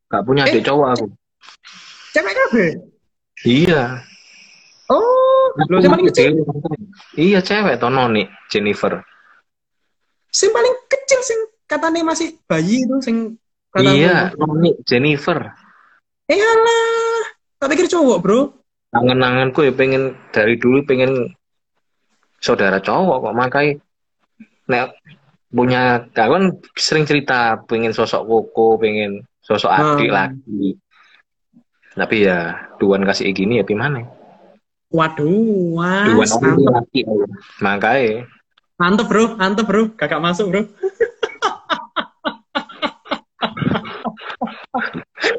gak 0.08 0.24
punya 0.24 0.44
Eh. 0.48 0.52
adik 0.52 0.64
cowok 0.64 0.88
aku 0.96 1.06
cewek 2.12 2.34
kabeh. 2.34 2.70
iya 3.44 4.00
Oh, 5.56 5.64
lho 5.66 5.80
sing 5.80 5.88
paling 5.90 6.08
kecil, 6.10 6.32
iya 7.16 7.40
cewek 7.40 7.76
toh 7.76 7.88
Noni 7.88 8.24
Jennifer 8.46 9.00
sing 10.28 10.52
paling 10.52 10.76
kecil 10.86 11.20
sing 11.22 11.40
katanya 11.64 12.04
masih 12.06 12.36
bayi 12.44 12.84
itu 12.84 12.96
sing 13.00 13.16
katanya. 13.70 13.92
iya 13.94 14.16
Noni 14.36 14.76
Jennifer 14.84 15.40
Eh 16.26 16.36
alah, 16.36 17.22
tak 17.56 17.70
pikir 17.70 17.86
cowok, 17.88 18.18
Bro. 18.20 18.40
angen-angenku 18.92 19.62
ya 19.62 19.72
pengen 19.72 20.04
dari 20.30 20.56
dulu 20.56 20.82
pengen 20.82 21.36
saudara 22.38 22.80
cowok 22.80 23.18
kok 23.22 23.36
makanya 23.36 23.74
nek 24.66 24.96
punya 25.48 25.82
kawan 26.10 26.50
sering 26.74 27.04
cerita 27.04 27.60
pengen 27.62 27.92
sosok 27.92 28.24
koko 28.24 28.76
pengen 28.76 29.24
sosok 29.40 29.70
adik 29.70 30.08
Hmm. 30.08 30.18
lagi 30.34 30.80
tapi 31.92 32.24
ya 32.24 32.40
duan 32.76 33.04
kasih 33.04 33.32
gini 33.32 33.60
ya 33.60 33.64
gimana 33.64 34.04
Waduh, 34.94 35.76
mantep, 35.78 36.42
laki 36.70 37.02
makanya 37.60 38.30
mantep, 38.76 39.06
Bro, 39.10 39.36
mantep, 39.40 39.66
Bro. 39.66 39.98
Kakak 39.98 40.22
masuk, 40.22 40.52
Bro. 40.52 40.62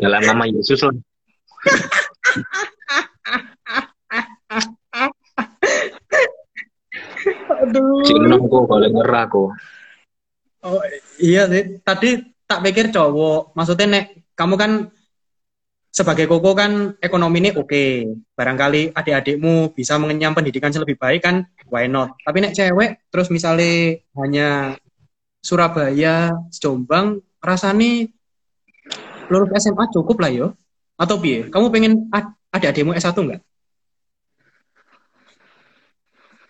dalam 0.00 0.22
nama 0.24 0.44
Yesus 0.48 0.80
lah 0.84 0.94
Aduh. 7.66 8.06
Cinem 8.06 8.46
kok 8.46 8.64
boleh 8.70 8.90
ngerah 8.92 9.24
kok 9.28 9.50
Oh, 10.66 10.82
iya 11.22 11.46
sih. 11.46 11.78
Tadi 11.78 12.26
tak 12.42 12.58
pikir 12.66 12.90
cowok. 12.90 13.54
Maksudnya 13.54 13.86
nek 13.86 14.04
kamu 14.34 14.54
kan 14.58 14.72
sebagai 15.96 16.28
koko 16.28 16.52
kan 16.52 16.92
ekonomi 17.00 17.40
ini 17.40 17.50
oke. 17.56 17.84
Barangkali 18.36 18.92
adik-adikmu 18.92 19.72
bisa 19.72 19.96
mengenyam 19.96 20.36
pendidikan 20.36 20.68
yang 20.68 20.84
lebih 20.84 21.00
baik 21.00 21.24
kan, 21.24 21.48
why 21.72 21.88
not? 21.88 22.12
Tapi 22.20 22.44
nek 22.44 22.52
cewek 22.52 23.08
terus 23.08 23.32
misalnya 23.32 23.96
hanya 24.20 24.76
Surabaya, 25.40 26.36
Jombang, 26.52 27.24
rasanya 27.40 28.12
lulus 29.32 29.50
SMA 29.56 29.88
cukup 29.88 30.20
lah 30.20 30.28
yo. 30.28 30.46
Atau 31.00 31.16
piye? 31.16 31.48
Kamu 31.48 31.72
pengen 31.72 32.12
ad- 32.12 32.36
adik-adikmu 32.52 32.92
S1 32.92 33.16
enggak? 33.16 33.40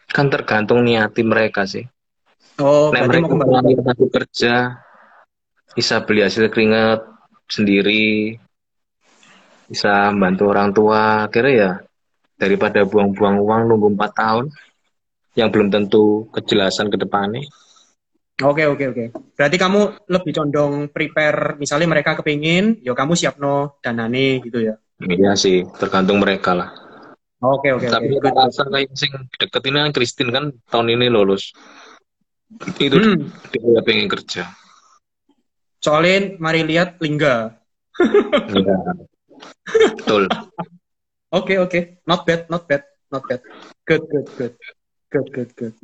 kan 0.07 0.33
tergantung 0.33 0.81
niati 0.81 1.21
mereka 1.21 1.69
sih 1.69 1.85
Oh, 2.57 2.89
Nek 2.89 3.05
berarti 3.05 3.21
mereka 3.21 3.37
mau 3.37 3.61
kembali. 3.61 4.09
kerja 4.09 4.55
bisa 5.77 5.95
beli 6.09 6.25
hasil 6.25 6.49
keringat 6.49 7.05
sendiri 7.53 8.41
bisa 9.67 10.11
membantu 10.15 10.45
orang 10.53 10.71
tua 10.71 11.27
akhirnya 11.27 11.55
ya 11.55 11.73
daripada 12.39 12.85
buang-buang 12.85 13.37
uang 13.43 13.63
nunggu 13.69 13.89
empat 13.97 14.13
tahun 14.15 14.47
yang 15.37 15.49
belum 15.53 15.69
tentu 15.69 16.29
kejelasan 16.33 16.89
ke 16.93 16.97
depannya 17.01 17.45
Oke, 18.37 18.69
oke, 18.69 18.85
oke. 18.93 19.05
Berarti 19.33 19.57
kamu 19.57 20.13
lebih 20.13 20.33
condong 20.37 20.93
prepare, 20.93 21.57
misalnya 21.57 21.89
mereka 21.89 22.21
kepingin, 22.21 22.85
yo 22.85 22.93
kamu 22.93 23.17
siap 23.17 23.41
no 23.41 23.81
danane 23.81 24.45
gitu 24.45 24.61
ya. 24.61 24.77
iya 25.01 25.33
sih 25.37 25.65
tergantung 25.77 26.21
mereka 26.21 26.57
lah 26.57 26.71
Oke, 27.41 27.69
oke, 27.73 27.85
oke. 27.85 27.93
tapi 27.93 28.17
Good, 28.17 28.33
rasa 28.33 28.65
kayak 28.65 28.97
sing 28.97 29.13
deket 29.37 29.63
ini 29.69 29.79
kan 29.85 29.93
Christine 29.93 30.31
kan 30.33 30.45
tahun 30.73 30.97
ini 30.97 31.07
lulus 31.13 31.53
itu 32.81 32.97
Hmm, 32.97 33.29
dia 33.53 33.81
pengen 33.85 34.09
kerja 34.09 34.49
soalnya 35.85 36.35
mari 36.43 36.67
lihat 36.67 36.99
lingga. 36.99 37.57
Iya. 38.53 38.77
Betul 39.97 40.27
Oke, 41.27 41.59
oke. 41.59 42.01
Not 42.07 42.23
bad, 42.23 42.47
not 42.47 42.65
bad, 42.65 42.87
not 43.11 43.27
bad. 43.27 43.43
Good, 43.83 44.07
good, 44.09 44.27
good. 44.39 44.55
Good, 45.11 45.27
good, 45.35 45.51
good. 45.53 45.75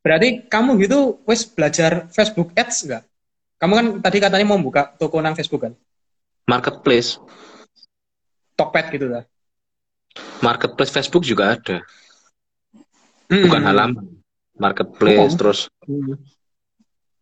Berarti 0.00 0.46
kamu 0.46 0.78
gitu 0.78 1.18
wes 1.26 1.42
belajar 1.42 2.06
Facebook 2.08 2.54
Ads 2.54 2.86
enggak? 2.86 3.02
Kamu 3.58 3.72
kan 3.74 3.86
tadi 3.98 4.22
katanya 4.22 4.46
mau 4.46 4.62
buka 4.62 4.94
toko 4.94 5.18
nang 5.18 5.34
Facebook 5.34 5.66
kan? 5.66 5.74
marketplace 6.46 7.18
Tokped 8.54 8.94
gitu 8.94 9.10
lah. 9.10 9.26
marketplace 10.38 10.94
Facebook 10.94 11.26
juga 11.26 11.58
ada 11.58 11.82
Hmm. 13.26 13.42
bukan 13.42 13.62
halaman 13.66 14.06
marketplace 14.54 15.34
Oh. 15.34 15.36
terus 15.36 15.60
Hmm. 15.82 16.14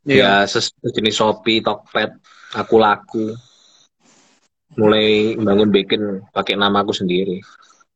Iya. 0.05 0.45
ya 0.45 0.53
ses- 0.53 0.77
sejenis 0.77 1.16
Shopee, 1.16 1.65
Tokped, 1.65 2.12
aku 2.53 2.74
laku. 2.77 3.32
Mulai 4.74 5.38
bangun 5.38 5.70
bikin 5.70 6.01
pakai 6.34 6.55
nama 6.59 6.82
aku 6.82 6.90
sendiri. 6.90 7.38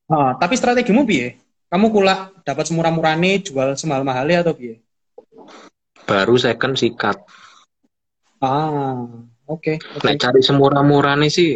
Ah, 0.08 0.34
tapi 0.38 0.54
strategimu 0.56 1.04
piye? 1.04 1.36
kamu 1.68 1.92
kulak 1.92 2.32
dapat 2.48 2.64
semurah-murahnya 2.64 3.44
jual 3.44 3.76
semahal-mahalnya 3.76 4.40
atau 4.40 4.56
piye? 4.56 4.80
Baru 6.08 6.40
second 6.40 6.80
sikat. 6.80 7.20
Ah, 8.40 9.04
oke. 9.44 9.76
oke. 9.76 10.04
Nek 10.06 10.16
cari 10.16 10.40
semurah-murah 10.40 11.18
nih 11.20 11.28
sih 11.28 11.50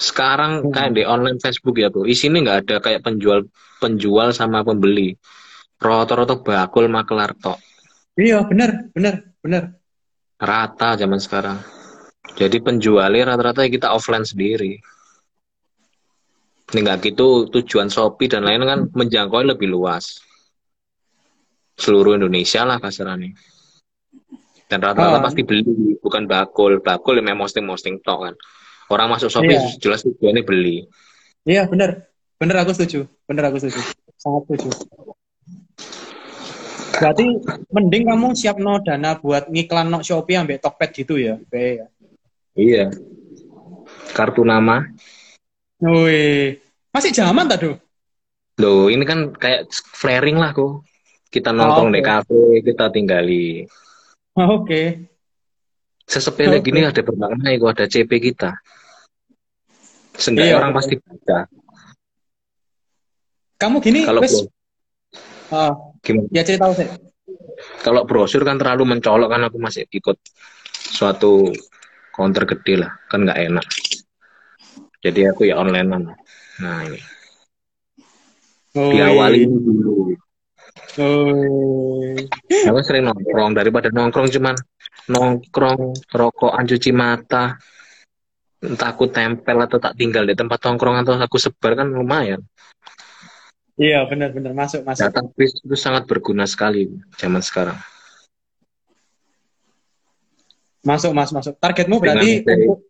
sekarang 0.00 0.64
Hmm. 0.64 0.72
kayak 0.72 0.92
di 0.96 1.02
online 1.04 1.36
Facebook 1.44 1.76
ya 1.76 1.92
bro 1.92 2.08
isinya 2.08 2.40
nggak 2.40 2.58
ada 2.64 2.76
kayak 2.80 3.04
penjual 3.04 3.44
penjual 3.84 4.32
sama 4.32 4.64
pembeli 4.64 5.12
roto-roto 5.76 6.40
bakul 6.40 6.88
makelar 6.88 7.36
tok 7.36 7.60
Iya, 8.16 8.44
bener, 8.48 8.88
bener, 8.96 9.36
bener. 9.44 9.76
rata 10.40 10.96
zaman 10.96 11.20
sekarang 11.20 11.60
jadi 12.36 12.56
penjualnya 12.60 13.34
rata-rata 13.34 13.66
kita 13.66 13.90
offline 13.90 14.24
sendiri 14.24 14.80
ini 16.70 16.78
nggak 16.78 16.98
gitu 17.02 17.50
tujuan 17.50 17.90
Shopee 17.90 18.30
dan 18.30 18.46
lain 18.46 18.62
kan 18.62 18.80
menjangkau 18.92 19.42
lebih 19.42 19.66
luas 19.66 20.22
seluruh 21.74 22.14
Indonesia 22.14 22.62
lah 22.62 22.78
kasarannya 22.78 23.34
dan 24.70 24.78
rata-rata 24.78 25.18
Ah. 25.18 25.24
pasti 25.24 25.42
beli 25.42 25.98
bukan 25.98 26.30
bakul 26.30 26.78
bakul 26.78 27.18
yang 27.18 27.34
memang 27.34 27.48
posting-posting 27.48 27.98
tok 28.04 28.30
kan 28.30 28.34
orang 28.88 29.10
masuk 29.10 29.28
Shopee 29.28 29.56
Iya. 29.58 29.78
jelas 29.78 30.00
tujuannya 30.02 30.42
beli 30.44 30.86
Iya, 31.40 31.64
bener. 31.64 32.04
Bener 32.36 32.52
aku 32.60 32.76
setuju. 32.76 33.08
Bener 33.24 33.48
aku 33.48 33.56
setuju. 33.56 33.80
Sangat 34.20 34.44
setuju. 34.44 34.68
Berarti 37.00 37.26
mending 37.72 38.12
kamu 38.12 38.36
siap 38.36 38.60
no 38.60 38.76
dana 38.76 39.16
buat 39.16 39.48
ngiklan 39.48 39.88
no 39.88 40.04
Shopee 40.04 40.36
ambek 40.36 40.60
Tokped 40.60 40.92
gitu 40.92 41.16
ya. 41.16 41.40
Be. 41.48 41.80
Iya. 42.60 42.92
Kartu 44.12 44.44
nama. 44.44 44.84
Wih. 45.80 46.60
Masih 46.92 47.10
zaman 47.10 47.48
tak, 47.48 47.64
Duh? 47.64 47.76
Loh, 48.60 48.92
ini 48.92 49.08
kan 49.08 49.32
kayak 49.32 49.72
flaring 49.72 50.36
lah 50.36 50.52
kok. 50.52 50.84
Kita 51.30 51.54
nongkrong 51.54 51.88
Oh, 51.88 51.94
di 51.94 52.02
kafe, 52.02 52.40
kita 52.60 52.92
tinggali. 52.92 53.64
Oke. 54.36 55.08
Sesepele 56.04 56.58
Oke. 56.58 56.68
gini 56.68 56.82
ada 56.84 57.00
bermakna 57.00 57.54
itu 57.54 57.64
ada 57.64 57.86
CP 57.86 58.18
kita. 58.20 58.58
Seenggaknya 60.12 60.52
Iya, 60.52 60.58
orang 60.58 60.72
pasti 60.74 60.94
baca. 60.98 61.46
Kamu 63.56 63.78
gini 63.78 64.04
Kalau 64.04 64.20
wes 64.20 64.34
bro- 64.34 64.52
Ah, 65.50 65.72
gimana? 66.02 66.26
ya 66.30 66.42
cerita 66.42 66.66
sih. 66.74 66.86
Kalau 67.80 68.02
brosur 68.04 68.42
kan 68.42 68.58
terlalu 68.58 68.86
mencolok 68.86 69.30
kan 69.30 69.42
aku 69.46 69.58
masih 69.58 69.86
ikut 69.88 70.18
suatu 70.90 71.50
counter 72.20 72.44
gede 72.44 72.84
lah, 72.84 72.92
kan 73.08 73.24
nggak 73.24 73.40
enak. 73.48 73.66
Jadi 75.00 75.20
aku 75.24 75.48
ya 75.48 75.56
online 75.56 75.88
Nah 76.60 76.84
ini 76.84 77.00
Oh, 78.70 78.94
diawali 78.94 79.50
dulu. 79.50 80.14
Oh. 81.02 82.14
Aku 82.70 82.78
sering 82.86 83.10
nongkrong 83.10 83.58
daripada 83.58 83.90
nongkrong 83.90 84.30
cuman 84.30 84.54
nongkrong 85.10 86.06
rokokan 86.14 86.70
cuci 86.70 86.94
mata 86.94 87.58
entah 88.62 88.88
aku 88.92 89.10
tempel 89.10 89.58
atau 89.58 89.82
tak 89.82 89.98
tinggal 89.98 90.22
di 90.22 90.38
tempat 90.38 90.62
nongkrong 90.62 91.02
atau 91.02 91.18
aku 91.18 91.40
sebar 91.40 91.74
kan 91.74 91.88
lumayan 91.90 92.44
Iya, 93.80 94.04
benar-benar 94.04 94.52
masuk 94.52 94.84
masuk. 94.84 95.08
database 95.08 95.64
itu 95.64 95.72
sangat 95.72 96.04
berguna 96.04 96.44
sekali 96.44 96.92
zaman 97.16 97.40
sekarang 97.40 97.80
Masuk, 100.80 101.12
Mas, 101.12 101.30
masuk. 101.30 101.54
Targetmu 101.60 102.00
berarti 102.00 102.40
ada- 102.40 102.56
untuk 102.56 102.88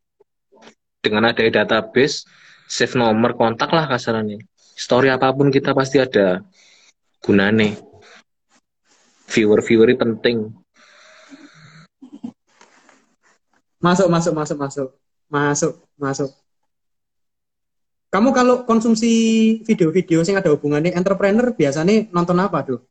dengan 1.00 1.32
adanya 1.32 1.64
database 1.64 2.28
save 2.68 2.94
nomor 2.94 3.34
kontak 3.34 3.72
lah 3.72 3.88
kasarannya 3.88 4.44
story 4.76 5.08
apa 5.08 5.32
pun 5.32 5.48
kita 5.48 5.72
pasti 5.72 5.96
ada 5.96 6.44
gunane 7.24 7.80
viewer 9.32 9.64
viewer 9.64 9.96
penting 9.96 10.52
masuk, 13.80 14.12
masuk, 14.12 14.36
masuk, 14.36 14.56
masuk. 14.60 14.88
Masuk, 15.30 15.78
masuk. 15.94 16.30
Kamu 18.10 18.34
kalau 18.34 18.66
konsumsi 18.66 19.08
video-video 19.62 20.26
yang 20.26 20.42
ada 20.42 20.50
hubungannya 20.50 20.90
entrepreneur 20.90 21.54
biasanya 21.54 22.10
nonton 22.10 22.34
apa, 22.42 22.66
Duh? 22.66 22.82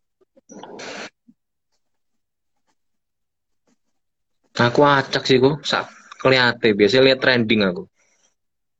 Aku 4.59 4.81
acak 4.83 5.23
sih 5.23 5.39
kok 5.39 5.63
sak 5.63 5.87
kelihatan 6.19 6.75
biasanya 6.75 7.03
lihat 7.11 7.19
trending 7.23 7.61
aku 7.63 7.83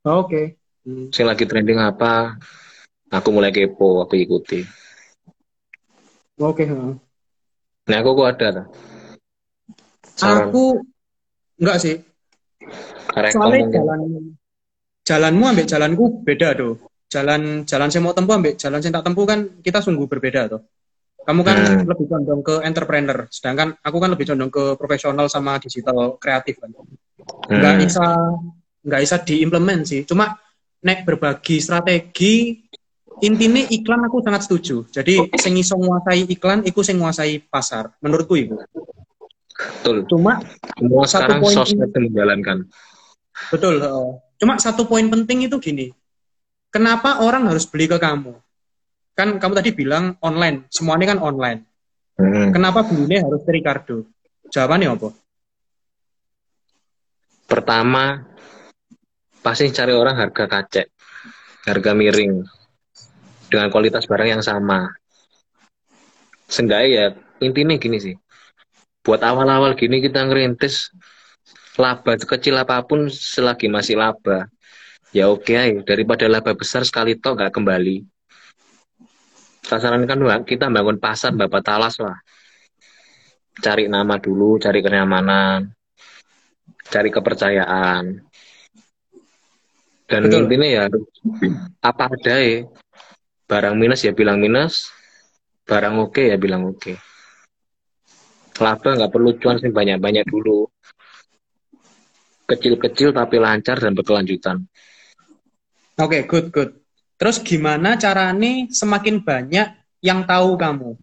Oke. 0.03 0.59
Hmm. 0.83 1.11
saya 1.11 1.31
lagi 1.35 1.43
trending 1.47 1.79
apa 1.79 2.35
aku 3.11 3.29
mulai 3.31 3.51
kepo 3.51 4.03
aku 4.03 4.15
ikuti 4.19 4.63
Oke, 6.39 6.63
heeh. 6.63 6.93
nah 7.91 7.97
aku 7.99 8.09
kok 8.15 8.29
ada 8.31 8.47
ta? 8.55 8.63
saran 10.15 10.47
Aku 10.47 10.79
enggak 11.59 11.77
sih. 11.83 11.95
rekom 13.11 13.43
Soalnya 13.43 13.59
mungkin. 13.67 13.81
jalan 13.83 14.01
jalanmu 15.03 15.43
ambek 15.51 15.67
jalanku 15.67 16.05
beda 16.23 16.55
tuh. 16.55 16.79
Jalan 17.11 17.67
jalan 17.67 17.87
saya 17.91 18.01
mau 18.05 18.15
tempuh 18.15 18.39
ambek 18.39 18.55
jalan 18.55 18.79
saya 18.79 18.95
tak 19.01 19.05
tempuh 19.11 19.25
kan 19.27 19.39
kita 19.59 19.83
sungguh 19.83 20.07
berbeda 20.07 20.47
tuh. 20.47 20.61
Kamu 21.29 21.45
kan 21.45 21.57
Hmm. 21.61 21.85
lebih 21.85 22.09
condong 22.09 22.41
ke 22.41 22.55
entrepreneur, 22.65 23.29
sedangkan 23.29 23.77
aku 23.85 23.97
kan 24.01 24.09
lebih 24.09 24.25
condong 24.33 24.49
ke 24.49 24.73
profesional 24.81 25.29
sama 25.29 25.61
digital 25.61 26.17
kreatif 26.17 26.57
kan. 26.57 26.73
Nggak 27.45 27.73
Hmm. 27.77 27.81
bisa 27.85 28.05
nggak 28.81 29.01
bisa 29.05 29.15
diimplement 29.21 29.85
sih. 29.85 30.01
Cuma 30.09 30.33
nek 30.81 31.05
berbagi 31.05 31.61
strategi 31.61 32.57
intinya 33.21 33.61
iklan 33.61 34.09
aku 34.09 34.25
sangat 34.25 34.49
setuju. 34.49 34.89
Jadi 34.89 35.29
sing 35.37 35.53
iso 35.53 35.77
nguasai 35.77 36.25
iklan, 36.33 36.65
iku 36.65 36.81
sing 36.81 36.97
nguasai 36.97 37.45
pasar. 37.45 37.93
Menurutku 38.01 38.33
itu. 38.33 38.57
betul 39.59 40.07
Cuma 40.07 40.39
semua 40.79 41.03
Satu 41.03 41.11
sekarang 41.19 41.39
poin 41.43 41.55
sosmed 41.59 41.91
yang 41.91 42.03
menjalankan 42.09 42.57
Betul. 43.51 43.75
Cuma 44.39 44.55
satu 44.55 44.87
poin 44.87 45.03
penting 45.11 45.51
itu 45.51 45.59
gini. 45.59 45.91
Kenapa 46.71 47.19
orang 47.21 47.51
harus 47.51 47.67
beli 47.67 47.85
ke 47.91 47.99
kamu? 47.99 48.33
Kan 49.19 49.35
kamu 49.35 49.51
tadi 49.59 49.75
bilang 49.75 50.15
online. 50.23 50.71
Semuanya 50.71 51.11
kan 51.11 51.19
online. 51.19 51.67
Hmm. 52.15 52.55
Kenapa 52.55 52.87
belinya 52.87 53.27
harus 53.27 53.43
ke 53.43 53.51
Ricardo? 53.51 54.07
Jawabannya 54.47 54.95
apa? 54.95 55.11
Pertama, 57.51 58.23
pasti 59.43 59.67
cari 59.75 59.91
orang 59.91 60.15
harga 60.15 60.47
kacek, 60.47 60.87
harga 61.67 61.91
miring, 61.91 62.47
dengan 63.51 63.67
kualitas 63.67 64.07
barang 64.07 64.39
yang 64.39 64.43
sama. 64.45 64.87
Seenggaknya 66.47 66.87
ya, 66.87 67.05
intinya 67.43 67.75
gini 67.75 67.99
sih. 67.99 68.15
Buat 69.03 69.25
awal-awal 69.25 69.75
gini 69.75 69.99
kita 69.99 70.23
ngerintis, 70.23 70.95
laba 71.75 72.15
kecil 72.15 72.55
apa 72.55 72.85
pun 72.87 73.11
selagi 73.11 73.67
masih 73.67 73.99
laba. 73.99 74.47
Ya 75.11 75.27
oke 75.27 75.57
aja, 75.57 75.81
daripada 75.83 76.29
laba 76.29 76.53
besar 76.53 76.85
sekali 76.85 77.17
toh 77.17 77.33
nggak 77.33 77.51
kembali. 77.51 78.18
Sasaran 79.69 80.09
kan 80.09 80.17
kita 80.49 80.65
bangun 80.73 80.97
pasar 80.97 81.37
bapak 81.37 81.61
talas 81.61 82.01
lah. 82.01 82.17
Cari 83.61 83.85
nama 83.85 84.17
dulu, 84.17 84.57
cari 84.57 84.81
kenyamanan, 84.81 85.69
cari 86.89 87.13
kepercayaan. 87.13 88.17
Dan 90.09 90.21
Betul. 90.25 90.49
intinya 90.49 90.65
ya 90.65 90.83
apa 91.85 92.09
ada 92.09 92.35
ya. 92.41 92.65
Barang 93.45 93.77
minus 93.77 94.01
ya 94.01 94.13
bilang 94.13 94.41
minus, 94.41 94.89
barang 95.69 96.01
oke 96.01 96.33
ya 96.33 96.37
bilang 96.41 96.65
oke. 96.65 96.97
Laba 98.57 98.89
nggak 98.97 99.13
perlu 99.13 99.37
cuan 99.37 99.61
sih 99.61 99.69
banyak-banyak 99.69 100.25
dulu. 100.25 100.65
Kecil-kecil 102.49 103.13
tapi 103.13 103.37
lancar 103.37 103.77
dan 103.77 103.93
berkelanjutan. 103.93 104.65
Oke, 106.01 106.25
good, 106.25 106.49
good. 106.49 106.73
Terus 107.19 107.43
gimana 107.43 107.99
caranya 107.99 108.71
semakin 108.71 109.19
banyak 109.19 109.67
yang 109.99 110.23
tahu 110.23 110.55
kamu? 110.55 110.95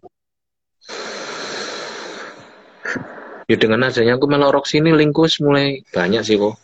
Ya 3.45 3.55
dengan 3.55 3.85
adanya 3.85 4.17
aku 4.17 4.25
melorok 4.25 4.65
sini 4.65 4.91
lingkus 4.97 5.37
mulai 5.39 5.85
banyak 5.93 6.25
sih 6.25 6.41
kok. 6.41 6.57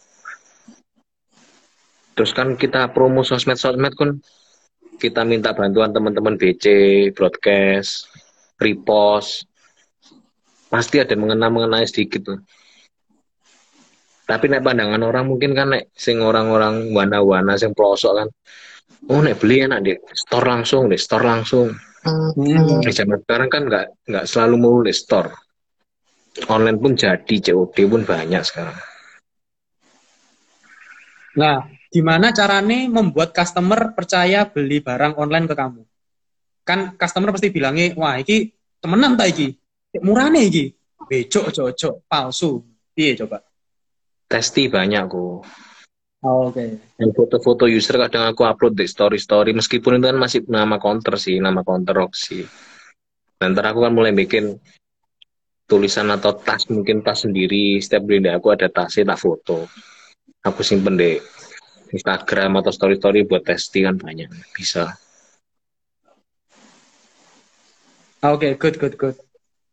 Terus 2.18 2.34
kan 2.34 2.58
kita 2.58 2.90
promo 2.98 3.22
sosmed-sosmed 3.22 3.94
kan 3.94 4.18
kita 4.98 5.22
minta 5.22 5.54
bantuan 5.54 5.94
teman-teman 5.94 6.34
BC, 6.34 6.66
broadcast, 7.14 8.10
repost. 8.58 9.46
Pasti 10.68 10.98
ada 10.98 11.14
mengenai-mengenai 11.14 11.86
sedikit 11.86 12.26
tuh. 12.26 12.40
Tapi 14.26 14.50
nek 14.50 14.66
pandangan 14.66 15.06
orang 15.06 15.30
mungkin 15.30 15.54
kan 15.54 15.78
nek 15.78 15.94
sing 15.94 16.18
orang-orang 16.26 16.90
wana-wana 16.90 17.54
sing 17.54 17.78
pelosok 17.78 18.14
kan. 18.18 18.30
Oh 19.12 19.20
nek 19.20 19.36
beli 19.40 19.68
enak 19.68 19.80
deh, 19.84 19.98
store 20.16 20.48
langsung 20.48 20.88
deh, 20.88 21.00
store 21.00 21.26
langsung. 21.28 21.68
Di 22.84 22.92
zaman 22.92 23.20
sekarang 23.24 23.50
kan 23.52 23.64
nggak 23.68 23.86
nggak 24.08 24.26
selalu 24.28 24.56
mau 24.60 24.78
di 24.84 24.94
store. 24.96 25.32
Online 26.50 26.78
pun 26.82 26.98
jadi, 26.98 27.36
COD 27.52 27.78
pun 27.86 28.02
banyak 28.02 28.42
sekarang. 28.42 28.78
Nah, 31.38 31.62
gimana 31.94 32.34
caranya 32.34 32.90
membuat 32.90 33.36
customer 33.38 33.94
percaya 33.94 34.50
beli 34.50 34.82
barang 34.82 35.14
online 35.20 35.46
ke 35.46 35.56
kamu? 35.56 35.84
kan 36.64 36.96
customer 36.96 37.36
pasti 37.36 37.52
bilangnya 37.52 37.92
wah 38.00 38.16
iki 38.16 38.48
temenan 38.80 39.20
tak 39.20 39.36
iki 39.36 39.52
murah 40.00 40.32
nih 40.32 40.44
iki 40.48 40.66
becok 41.12 41.52
cocok 41.52 42.08
palsu 42.08 42.64
iya 42.96 43.14
coba 43.20 43.44
Testi 44.24 44.66
banyak 44.66 45.14
kok. 45.14 45.46
Oh, 46.24 46.50
oke 46.50 46.58
okay. 46.58 46.70
Yang 46.98 47.12
foto-foto 47.20 47.68
user 47.68 48.00
kadang 48.00 48.32
aku 48.32 48.48
upload 48.48 48.80
di 48.80 48.88
story-story 48.88 49.52
meskipun 49.54 50.00
itu 50.00 50.08
kan 50.10 50.18
masih 50.18 50.40
nama 50.50 50.80
counter 50.80 51.20
sih, 51.20 51.38
nama 51.38 51.62
counter 51.62 51.94
Roxy. 51.94 52.44
Dan 53.38 53.54
ntar 53.54 53.76
aku 53.76 53.84
kan 53.84 53.92
mulai 53.92 54.16
bikin 54.16 54.56
tulisan 55.68 56.12
atau 56.12 56.36
tas 56.36 56.68
mungkin 56.68 57.02
tas 57.02 57.24
sendiri 57.24 57.80
setiap 57.80 58.04
beli 58.04 58.28
aku 58.28 58.52
ada 58.52 58.68
tasnya 58.68 59.16
tak 59.16 59.20
foto 59.20 59.66
aku 60.44 60.60
simpen 60.62 61.00
di 61.00 61.16
Instagram 61.94 62.60
atau 62.60 62.72
story-story 62.74 63.24
buat 63.26 63.42
testing 63.48 63.88
kan 63.88 63.96
banyak 63.98 64.30
bisa 64.54 64.94
Ah, 68.24 68.32
Oke, 68.32 68.56
good, 68.56 68.80
good, 68.80 68.96
good. 68.96 69.20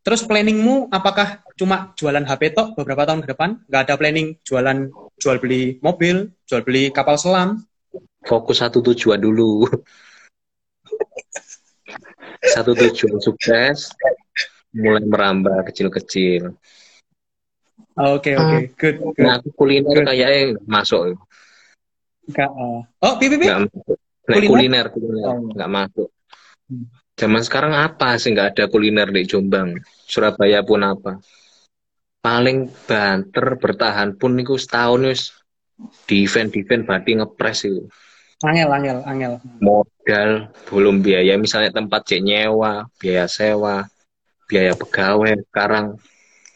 Terus 0.03 0.27
planningmu 0.27 0.91
apakah 0.91 1.39
cuma 1.55 1.95
jualan 1.95 2.27
HP 2.27 2.51
tok 2.51 2.75
beberapa 2.75 3.07
tahun 3.07 3.23
ke 3.23 3.31
depan? 3.31 3.63
Nggak 3.71 3.83
ada 3.87 3.95
planning 3.95 4.29
jualan 4.43 4.91
jual 5.21 5.37
beli 5.39 5.77
mobil, 5.85 6.33
jual 6.49 6.65
beli 6.65 6.89
kapal 6.91 7.21
selam? 7.21 7.61
fokus 8.21 8.61
satu 8.61 8.85
tujuan 8.85 9.17
dulu 9.17 9.65
satu 12.53 12.77
tujuan 12.77 13.17
sukses 13.17 13.97
mulai 14.77 15.05
merambah 15.05 15.65
kecil-kecil 15.73 16.53
Ah, 17.97 18.17
Oke, 18.17 18.33
oke, 18.37 18.59
good, 18.81 18.97
good. 19.03 19.25
nah 19.25 19.41
aku 19.41 19.53
kuliner 19.57 19.93
Good. 19.93 20.07
kayaknya 20.09 20.57
masuk 20.65 21.17
Nggak, 22.29 22.51
ah. 22.53 22.81
oh, 23.03 23.15
pipi, 23.19 23.37
pipi. 23.41 23.49
Nah, 23.51 23.67
Kuliner? 24.31 24.49
kuliner 24.49 24.87
kuliner 24.93 25.27
Oh. 25.33 25.41
nggak 25.57 25.71
masuk 25.71 26.09
Hmm. 26.71 26.87
zaman 27.19 27.43
sekarang 27.43 27.75
apa 27.75 28.15
sih 28.15 28.31
nggak 28.31 28.55
ada 28.55 28.65
kuliner 28.71 29.11
di 29.11 29.27
Jombang 29.27 29.75
Surabaya 30.07 30.63
pun 30.63 30.79
apa 30.87 31.19
paling 32.21 32.69
banter 32.85 33.57
bertahan 33.57 34.17
pun 34.17 34.37
niku 34.37 34.61
setahun 34.61 35.01
wis 35.09 35.23
di 36.05 36.29
event-event 36.29 36.85
berarti 36.85 37.11
ngepres 37.17 37.61
itu 37.65 37.85
Angel, 38.41 38.73
angel, 38.73 38.99
angel. 39.05 39.33
modal 39.61 40.49
belum 40.65 41.05
biaya 41.05 41.37
misalnya 41.37 41.77
tempat 41.77 42.09
cek 42.09 42.25
nyewa 42.25 42.89
biaya 42.97 43.29
sewa 43.29 43.85
biaya 44.49 44.73
pegawai 44.73 45.45
sekarang 45.45 46.01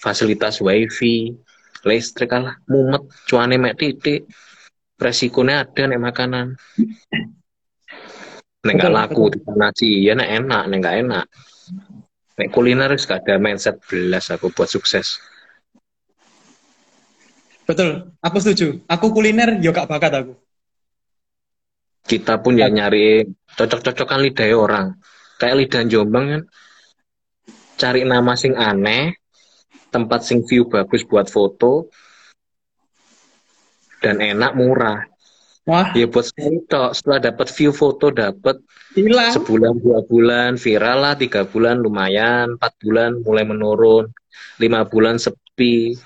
fasilitas 0.01 0.65
wifi 0.65 1.37
listrik 1.85 2.33
kalah 2.33 2.57
mumet 2.67 3.05
cuane 3.29 3.61
mek 3.61 3.77
titik. 3.77 4.25
Resikonya 4.97 5.67
ada 5.67 5.85
nek 5.85 6.01
makanan. 6.01 6.47
Nek 8.65 8.77
Betul, 8.81 8.93
laku 8.97 9.23
di 9.29 9.39
sih 9.77 10.09
ya 10.09 10.17
nek 10.17 10.31
enak 10.41 10.63
nek 10.73 10.79
nggak 10.81 10.97
enak. 11.05 11.25
Nek 12.35 12.49
kuliner 12.51 12.91
gak 12.97 13.23
ada 13.23 13.37
mindset 13.39 13.79
belas 13.87 14.33
aku 14.33 14.51
buat 14.51 14.67
sukses 14.67 15.23
Betul, 17.65 18.13
aku 18.21 18.37
setuju. 18.41 18.85
Aku 18.85 19.09
kuliner 19.09 19.57
yo 19.61 19.73
gak 19.73 19.89
bakat 19.89 20.13
aku. 20.13 20.35
kita 22.05 22.37
pun 22.45 22.61
ya 22.61 22.69
nyari 22.69 23.25
cocok-cocokan 23.57 24.21
lidah 24.21 24.49
orang. 24.53 24.87
Kayak 25.41 25.57
lidah 25.65 25.83
Jombang 25.89 26.27
kan. 26.29 26.43
Cari 27.81 28.05
nama 28.07 28.37
sing 28.37 28.55
aneh 28.55 29.17
tempat 29.91 30.23
sing 30.23 30.45
view 30.47 30.69
bagus 30.69 31.03
buat 31.03 31.27
foto 31.33 31.91
dan 34.05 34.21
enak 34.21 34.53
murah. 34.55 35.01
Wah, 35.65 35.97
ya 35.97 36.05
buat 36.05 36.29
sekali 36.29 36.61
tok. 36.69 36.93
Setelah 36.93 37.33
dapat 37.33 37.49
view 37.57 37.73
foto 37.73 38.13
dapat 38.13 38.61
hilang. 38.93 39.33
sebulan 39.33 39.81
dua 39.81 40.05
bulan 40.05 40.51
viral 40.61 40.99
lah 41.01 41.15
tiga 41.17 41.49
bulan 41.49 41.81
lumayan 41.81 42.61
empat 42.61 42.73
bulan 42.85 43.25
mulai 43.25 43.49
menurun. 43.49 44.13
Lima 44.61 44.85
bulan 44.85 45.17
sepi 45.17 45.97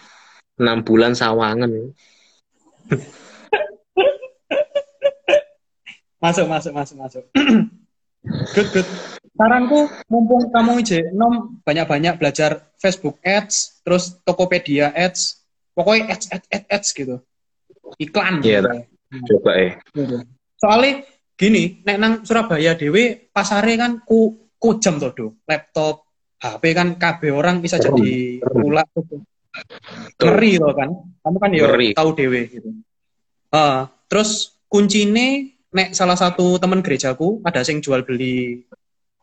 enam 0.59 0.83
bulan 0.83 1.15
sawangan 1.15 1.71
Masuk, 6.19 6.51
masuk, 6.51 6.75
masuk, 6.75 6.97
masuk. 6.99 7.25
good, 8.55 8.69
good. 8.75 8.89
Saranku, 9.39 9.87
mumpung 10.11 10.51
kamu 10.51 10.83
je 10.83 10.99
nom 11.15 11.63
banyak-banyak 11.63 12.19
belajar 12.19 12.75
Facebook 12.75 13.23
Ads, 13.23 13.87
terus 13.87 14.19
Tokopedia 14.27 14.91
Ads, 14.91 15.47
pokoknya 15.79 16.11
ads, 16.11 16.27
ads, 16.35 16.47
ads, 16.51 16.67
ads 16.67 16.89
gitu. 16.91 17.23
Iklan. 18.03 18.43
Iya, 18.43 18.67
gitu. 18.67 19.39
coba 19.39 19.51
eh 19.63 19.73
Gitu. 19.95 20.17
Soalnya 20.59 21.07
gini, 21.39 21.87
nek 21.87 21.97
nang 22.03 22.13
Surabaya 22.27 22.75
dewe 22.75 23.31
pasare 23.31 23.79
kan 23.79 24.03
ku 24.03 24.51
ku 24.59 24.83
jam 24.83 24.99
Do. 24.99 25.39
laptop, 25.47 26.03
HP 26.43 26.65
kan 26.75 26.99
KB 26.99 27.31
orang 27.31 27.63
bisa 27.63 27.79
jadi 27.79 28.43
serem. 28.43 29.23
Ngeri 30.19 30.53
loh 30.59 30.75
kan. 30.75 30.91
Kamu 31.23 31.37
kan 31.39 31.51
ya 31.55 31.67
tahu 31.95 32.11
dewe 32.15 32.41
gitu. 32.51 32.69
Ah, 33.55 33.89
terus 34.11 34.59
kuncine 34.69 35.57
nek 35.73 35.93
salah 35.95 36.17
satu 36.17 36.59
teman 36.61 36.81
gerejaku 36.85 37.41
ada 37.45 37.65
sing 37.65 37.81
jual 37.81 38.05
beli 38.05 38.65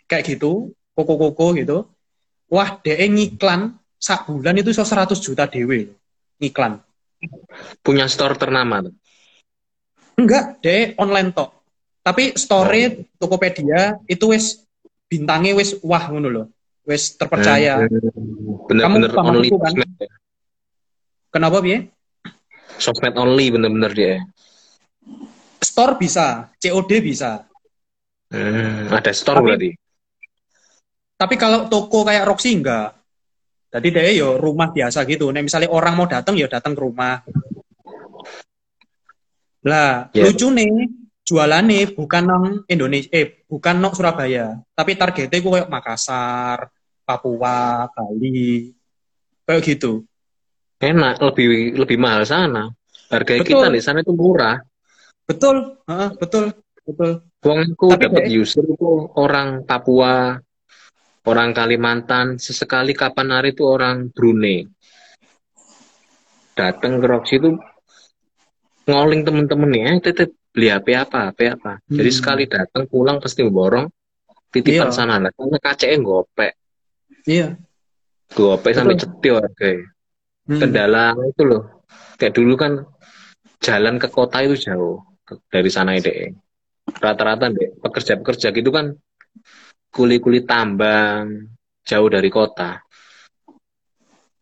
kayak 0.09 0.26
gitu, 0.26 0.73
koko-koko 0.93 1.57
gitu. 1.57 1.77
Wah, 2.49 2.77
DE 2.81 3.05
ngiklan 3.09 3.73
sak 3.97 4.30
bulan 4.30 4.61
itu 4.61 4.69
iso 4.69 4.85
100 4.85 5.17
juta 5.17 5.49
dewe 5.49 5.89
ngiklan. 6.41 6.81
punya 7.81 8.05
store 8.05 8.38
ternama. 8.38 8.85
Enggak, 10.15 10.61
DE 10.61 10.93
online 11.01 11.34
tok. 11.34 11.49
Tapi 12.05 12.38
story 12.38 13.09
Tokopedia 13.17 13.97
itu 14.05 14.30
wis 14.30 14.61
bintangnya 15.09 15.57
wis 15.57 15.81
wah 15.81 16.05
ngono 16.05 16.30
loh. 16.30 16.45
Wis 16.85 17.17
terpercaya. 17.17 17.81
Hmm, 17.81 18.69
bener-bener 18.69 19.09
Kamu 19.09 19.17
paham 19.17 19.34
only 19.41 19.49
itu 19.49 19.57
kan? 19.57 19.73
Ya. 21.36 21.38
Kenapa 21.38 21.60
piye? 21.60 21.91
sosmed 22.76 23.16
only 23.16 23.52
bener-bener 23.52 23.91
dia 23.91 24.14
Store 25.60 25.95
bisa, 25.95 26.52
COD 26.56 26.91
bisa. 26.99 27.44
Hmm, 28.28 28.88
ada 28.88 29.12
store 29.12 29.40
Tapi- 29.40 29.48
berarti 29.48 29.72
Tapi 31.16 31.36
kalau 31.36 31.68
toko 31.68 32.03
kayak 32.03 32.28
Roxy 32.28 32.56
enggak. 32.56 32.91
Jadi 33.72 33.88
dia 33.88 34.12
yo 34.16 34.36
rumah 34.36 34.72
biasa 34.72 35.03
gitu. 35.03 35.32
Nek 35.32 35.48
misalnya 35.48 35.72
orang 35.72 35.95
mau 35.95 36.07
datang 36.07 36.36
ya 36.36 36.48
datang 36.48 36.76
ke 36.76 36.82
rumah. 36.84 37.24
Lah, 39.64 40.12
Ya. 40.12 40.28
lucu 40.28 40.52
nih 40.52 40.91
jualannya 41.24 41.95
bukan 41.95 42.24
nang 42.28 42.45
Indonesia, 42.68 43.10
eh 43.16 43.44
bukan 43.48 43.80
nang 43.80 43.95
Surabaya, 43.95 44.60
tapi 44.76 44.94
targetnya 44.94 45.40
gue 45.40 45.52
kayak 45.56 45.72
Makassar, 45.72 46.70
Papua, 47.07 47.88
Bali, 47.90 48.76
kayak 49.48 49.62
gitu. 49.66 50.03
Enak 50.80 51.22
lebih 51.22 51.47
lebih 51.76 51.97
mahal 51.97 52.23
sana. 52.23 52.72
Harga 53.07 53.38
Betul. 53.38 53.47
kita 53.47 53.68
di 53.69 53.81
sana 53.81 54.02
itu 54.02 54.11
murah. 54.11 54.57
Betul, 55.26 55.77
Heeh, 55.89 56.10
betul, 56.18 56.53
betul. 56.85 57.11
uangku 57.41 57.88
dapat 57.97 58.26
kayak- 58.26 58.34
user 58.34 58.65
itu 58.65 58.89
orang 59.18 59.64
Papua 59.64 60.38
orang 61.26 61.49
Kalimantan. 61.52 62.38
Sesekali 62.38 62.93
kapan 62.93 63.34
hari 63.34 63.53
itu 63.53 63.65
orang 63.65 64.10
Brunei 64.14 64.65
datang 66.56 67.03
ke 67.03 67.06
Roxy 67.06 67.35
itu 67.35 67.52
ngoling 68.85 69.26
temen-temennya 69.26 69.97
eh 69.97 70.02
tetep 70.02 70.30
beli 70.53 70.69
HP 70.72 70.88
apa? 70.95 71.34
HP 71.34 71.39
apa? 71.52 71.81
Jadi 71.84 72.10
Hmm. 72.10 72.18
sekali 72.22 72.43
datang 72.45 72.85
pulang 72.85 73.18
pasti 73.19 73.43
borong 73.43 73.89
titipan 74.53 74.88
Iya. 74.88 74.95
sana 74.95 75.19
lah 75.19 75.31
karena 75.35 75.57
kacanya 75.60 75.97
gopek. 75.99 76.53
Iya. 77.26 77.57
gopek 78.26 78.73
sampai 78.73 78.97
cetil 78.97 79.38
harganya 79.38 79.85
Hmm. 80.45 80.61
kendala 80.61 81.17
itu 81.26 81.41
loh 81.41 81.81
kayak 82.22 82.34
dulu 82.38 82.53
kan 82.53 82.85
jalan 83.57 83.97
ke 83.97 84.07
kota 84.13 84.45
itu 84.45 84.69
jauh 84.69 85.01
dari 85.49 85.69
sana 85.73 85.97
ide 85.97 86.38
rata-rata 87.01 87.49
deh 87.49 87.81
pekerja-pekerja 87.81 88.53
gitu 88.53 88.69
kan 88.69 88.93
kuli-kuli 89.89 90.45
tambang 90.45 91.49
jauh 91.81 92.09
dari 92.09 92.30
kota 92.30 92.77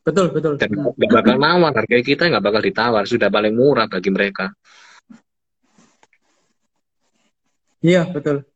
Betul, 0.03 0.35
betul. 0.35 0.59
dan 0.59 0.67
nggak 0.75 1.11
bakal 1.15 1.39
nawar 1.39 1.71
harga 1.71 2.03
kita 2.03 2.27
nggak 2.27 2.43
bakal 2.43 2.59
ditawar 2.59 3.07
sudah 3.07 3.31
paling 3.31 3.55
murah 3.55 3.88
bagi 3.88 4.11
mereka 4.11 4.51
Iya, 7.84 8.07
betul. 8.07 8.47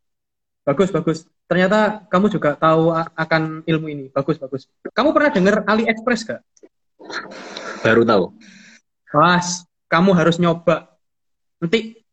Bagus, 0.64 0.88
bagus. 0.88 1.28
Ternyata 1.52 2.08
kamu 2.08 2.32
juga 2.32 2.56
tahu 2.56 2.96
akan 2.96 3.68
ilmu 3.68 3.88
ini. 3.92 4.06
Bagus, 4.08 4.40
bagus. 4.40 4.72
Kamu 4.96 5.12
pernah 5.12 5.32
dengar 5.36 5.56
AliExpress 5.68 6.24
gak? 6.24 6.42
Baru 7.82 8.04
tahu 8.04 8.26
Was, 9.16 9.64
kamu 9.88 10.12
harus 10.12 10.36
nyoba. 10.36 10.92
Nanti 11.64 12.04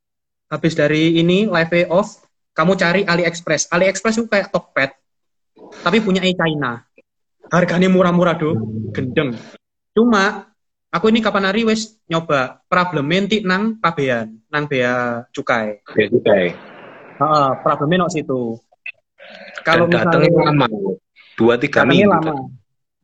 habis 0.46 0.78
dari 0.78 1.18
ini 1.18 1.50
live 1.50 1.90
off, 1.90 2.22
kamu 2.54 2.78
cari 2.78 3.02
AliExpress. 3.02 3.66
AliExpress 3.74 4.22
itu 4.22 4.30
kayak 4.30 4.54
Tokped, 4.54 4.94
tapi 5.82 5.98
punya 5.98 6.22
China. 6.22 6.86
Harganya 7.50 7.90
murah-murah 7.90 8.38
do, 8.38 8.54
gendeng. 8.94 9.34
Cuma 9.90 10.54
aku 10.88 11.10
ini 11.10 11.18
kapan 11.18 11.50
hari 11.50 11.66
wes 11.66 11.98
nyoba 12.06 12.62
problemnya 12.70 13.26
nanti 13.26 13.38
nang 13.42 13.76
pabean, 13.82 14.38
nang 14.48 14.64
bea 14.70 15.26
cukai. 15.34 15.82
juga 16.08 16.32
ya. 16.34 16.54
Heeh, 17.14 17.48
problemnya 17.62 18.06
nang 18.06 18.12
situ. 18.14 18.58
kalau 19.66 19.88
misalnya 19.90 20.30
lama. 20.30 20.66
Dua 21.34 21.58
tiga 21.58 21.82
minggu. 21.82 22.06
lama. 22.06 22.48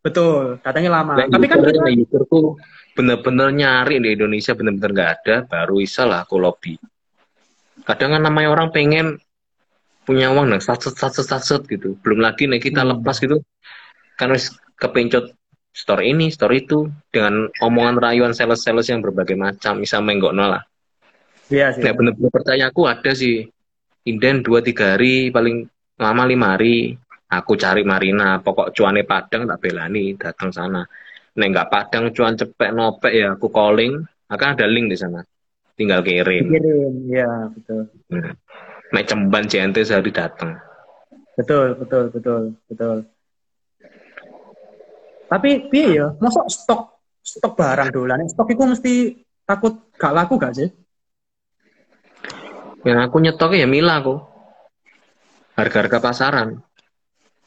Betul, 0.00 0.56
datangnya 0.64 0.96
lama. 0.96 1.12
Nah, 1.20 1.26
Tapi 1.28 1.44
kan 1.44 1.60
kita 1.60 1.76
nah, 1.76 1.92
userku 1.92 2.56
bener-bener 2.96 3.48
nyari 3.52 4.00
di 4.00 4.16
Indonesia 4.16 4.52
bener-bener 4.56 4.90
nggak 4.96 5.10
ada, 5.20 5.34
baru 5.44 5.76
bisa 5.80 6.08
lah 6.08 6.24
aku 6.24 6.40
lobby. 6.40 6.74
Kadang 7.84 8.16
kan 8.16 8.22
namanya 8.24 8.48
orang 8.52 8.72
pengen 8.72 9.20
punya 10.08 10.32
uang 10.32 10.50
dan 10.56 10.60
satset 10.64 10.96
satset 10.96 11.28
satset 11.28 11.62
gitu. 11.68 12.00
Belum 12.00 12.24
lagi 12.24 12.48
nih 12.48 12.60
kita 12.60 12.80
Hmm. 12.80 12.96
lepas 12.96 13.20
gitu, 13.20 13.44
kan 14.16 14.32
kepencot 14.80 15.36
store 15.70 16.02
ini, 16.08 16.32
store 16.32 16.56
itu 16.56 16.88
dengan 17.12 17.46
omongan 17.60 17.96
rayuan 18.00 18.32
sales-sales 18.32 18.88
yang 18.88 19.04
berbagai 19.04 19.36
macam, 19.36 19.78
bisa 19.84 20.00
menggokno 20.00 20.48
lah. 20.48 20.62
Iya 21.52 21.76
sih. 21.76 21.82
Nah, 21.84 21.92
bener-bener 21.92 22.30
percaya 22.32 22.72
aku 22.72 22.88
ada 22.88 23.12
sih. 23.12 23.46
Inden 24.08 24.40
dua 24.40 24.64
tiga 24.64 24.96
hari, 24.96 25.28
paling 25.28 25.68
lama 26.00 26.22
lima 26.24 26.56
hari. 26.56 26.96
Aku 27.30 27.54
cari 27.54 27.86
Marina, 27.86 28.42
pokok 28.42 28.74
cuane 28.74 29.06
Padang 29.06 29.46
tak 29.46 29.62
belani 29.62 30.18
datang 30.18 30.50
sana. 30.50 30.82
Nek 31.38 31.48
nggak 31.54 31.70
Padang 31.70 32.10
cuan 32.10 32.34
cepet 32.34 32.74
nopek 32.74 33.12
ya 33.14 33.38
aku 33.38 33.46
calling, 33.54 34.02
akan 34.26 34.48
ada 34.58 34.66
link 34.66 34.90
di 34.90 34.98
sana. 34.98 35.22
Tinggal 35.78 36.02
kirim. 36.02 36.50
Kirim, 36.50 36.94
ya 37.06 37.46
betul. 37.54 37.86
Nah, 38.10 38.34
Nek 38.90 39.06
cemban 39.06 39.46
JNT 39.46 39.86
sehari 39.86 40.10
datang. 40.10 40.58
Betul, 41.38 41.78
betul, 41.78 42.10
betul, 42.10 42.42
betul. 42.66 42.96
Tapi 45.30 45.70
piye 45.70 46.02
ya, 46.02 46.10
masa 46.18 46.42
stok 46.50 46.98
stok 47.22 47.54
barang 47.54 47.94
dolan, 47.94 48.26
stok 48.26 48.50
itu 48.50 48.62
mesti 48.66 48.94
takut 49.46 49.94
gak 49.94 50.10
laku 50.10 50.34
gak 50.34 50.58
sih? 50.58 50.68
Yang 52.82 52.98
aku 53.06 53.16
nyetoknya 53.22 53.62
ya 53.62 53.68
Mila 53.70 54.02
aku. 54.02 54.18
Harga-harga 55.54 55.98
pasaran. 56.02 56.48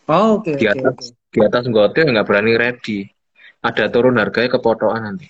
Oh, 0.10 0.40
oke, 0.40 0.52
Di 0.60 0.66
oke, 0.68 0.80
atas 0.80 0.94
oke. 0.94 1.06
di 1.34 1.40
atas 1.42 1.64
gote 1.72 2.02
nggak 2.04 2.26
berani 2.28 2.54
ready. 2.60 3.08
Ada 3.64 3.88
turun 3.88 4.20
harganya 4.20 4.60
kepotokan 4.60 5.02
nanti. 5.08 5.28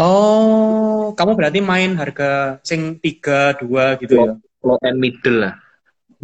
Oh, 0.00 1.12
kamu 1.12 1.36
berarti 1.36 1.60
main 1.60 1.92
harga 2.00 2.58
sing 2.64 2.96
3, 2.98 3.54
2 3.60 4.00
gitu 4.00 4.14
ya? 4.16 4.32
Low 4.64 4.80
and 4.80 4.96
middle 4.96 5.38
lah. 5.44 5.54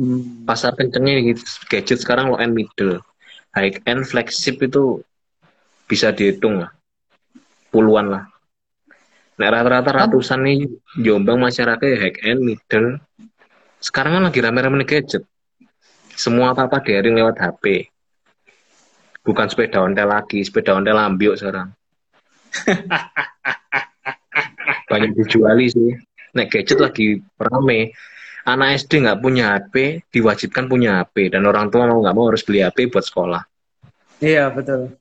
Hmm. 0.00 0.48
pasar 0.48 0.72
kencengnya 0.80 1.20
gitu. 1.28 1.44
gadget 1.68 2.00
sekarang 2.00 2.32
low 2.32 2.40
end 2.40 2.56
middle 2.56 3.04
high 3.52 3.68
end 3.84 4.08
flagship 4.08 4.56
itu 4.64 5.04
bisa 5.84 6.08
dihitung 6.16 6.64
lah 6.64 6.72
puluhan 7.68 8.08
lah 8.08 8.24
nah 9.36 9.48
rata-rata 9.52 9.90
ratusan 9.92 10.40
nih 10.40 10.58
jombang 11.04 11.36
masyarakat 11.36 11.84
ya 11.84 11.98
high 12.00 12.18
end 12.32 12.40
middle 12.40 12.96
sekarang 13.80 14.16
kan 14.16 14.22
lagi 14.28 14.40
rame-rame 14.40 14.88
gadget 14.88 15.28
semua 16.20 16.52
apa-apa 16.52 16.84
daring 16.84 17.16
lewat 17.16 17.40
HP 17.40 17.88
bukan 19.24 19.48
sepeda 19.48 19.80
ontel 19.80 20.12
lagi 20.12 20.44
sepeda 20.44 20.76
ontel 20.76 21.00
ambiuk 21.00 21.40
sekarang 21.40 21.72
banyak 24.90 25.10
dijuali 25.16 25.72
sih 25.72 25.96
Nek 26.30 26.46
gadget 26.46 26.78
lagi 26.78 27.18
rame 27.40 27.96
anak 28.46 28.84
SD 28.84 29.02
nggak 29.02 29.20
punya 29.24 29.56
HP 29.56 30.04
diwajibkan 30.12 30.68
punya 30.68 31.00
HP 31.00 31.32
dan 31.32 31.48
orang 31.48 31.72
tua 31.72 31.88
mau 31.88 32.04
nggak 32.04 32.14
mau 32.14 32.28
harus 32.28 32.44
beli 32.44 32.62
HP 32.62 32.92
buat 32.92 33.02
sekolah 33.02 33.42
Iya, 34.20 34.52
betul. 34.52 35.00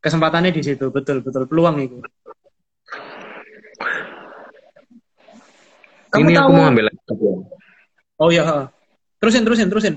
Kesempatannya 0.00 0.48
di 0.48 0.64
situ, 0.64 0.88
betul, 0.88 1.20
betul. 1.20 1.44
Peluang 1.44 1.76
itu. 1.84 2.00
Kamu 6.08 6.24
ini 6.24 6.40
tahu? 6.40 6.48
aku 6.48 6.52
mau 6.56 6.66
ambil 6.72 6.88
laptop 6.88 7.18
ya. 7.20 7.34
Oh 8.16 8.32
iya, 8.32 8.72
terusin, 9.20 9.44
terusin, 9.44 9.68
terusin. 9.68 9.94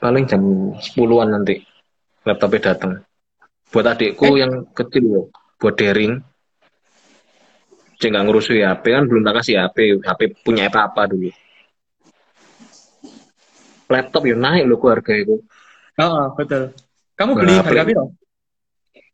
Paling 0.00 0.24
jam 0.24 0.40
10-an 0.74 1.28
nanti 1.30 1.60
laptopnya 2.24 2.72
datang 2.72 3.04
buat 3.70 3.86
adikku 3.86 4.26
Eh. 4.34 4.42
yang 4.42 4.66
kecil 4.72 5.04
loh 5.06 5.26
buat 5.56 5.76
daring. 5.76 6.18
Cek 8.00 8.08
nggak 8.10 8.24
ngurusin 8.24 8.64
HP 8.64 8.84
kan 8.90 9.04
belum 9.04 9.22
tak 9.22 9.34
kasih 9.38 9.60
HP 9.60 9.76
HP 10.00 10.20
punya 10.40 10.66
apa 10.66 10.88
apa 10.88 11.04
dulu. 11.06 11.28
Laptop 13.86 14.22
ya 14.24 14.34
naik 14.34 14.64
loh 14.66 14.78
kok 14.78 14.90
harga 14.90 15.14
itu 15.14 15.36
Oh, 16.00 16.32
betul. 16.32 16.72
Kamu 17.12 17.36
beli 17.36 17.52
Nah, 17.52 17.60
harga 17.60 17.82
piro? 17.84 18.04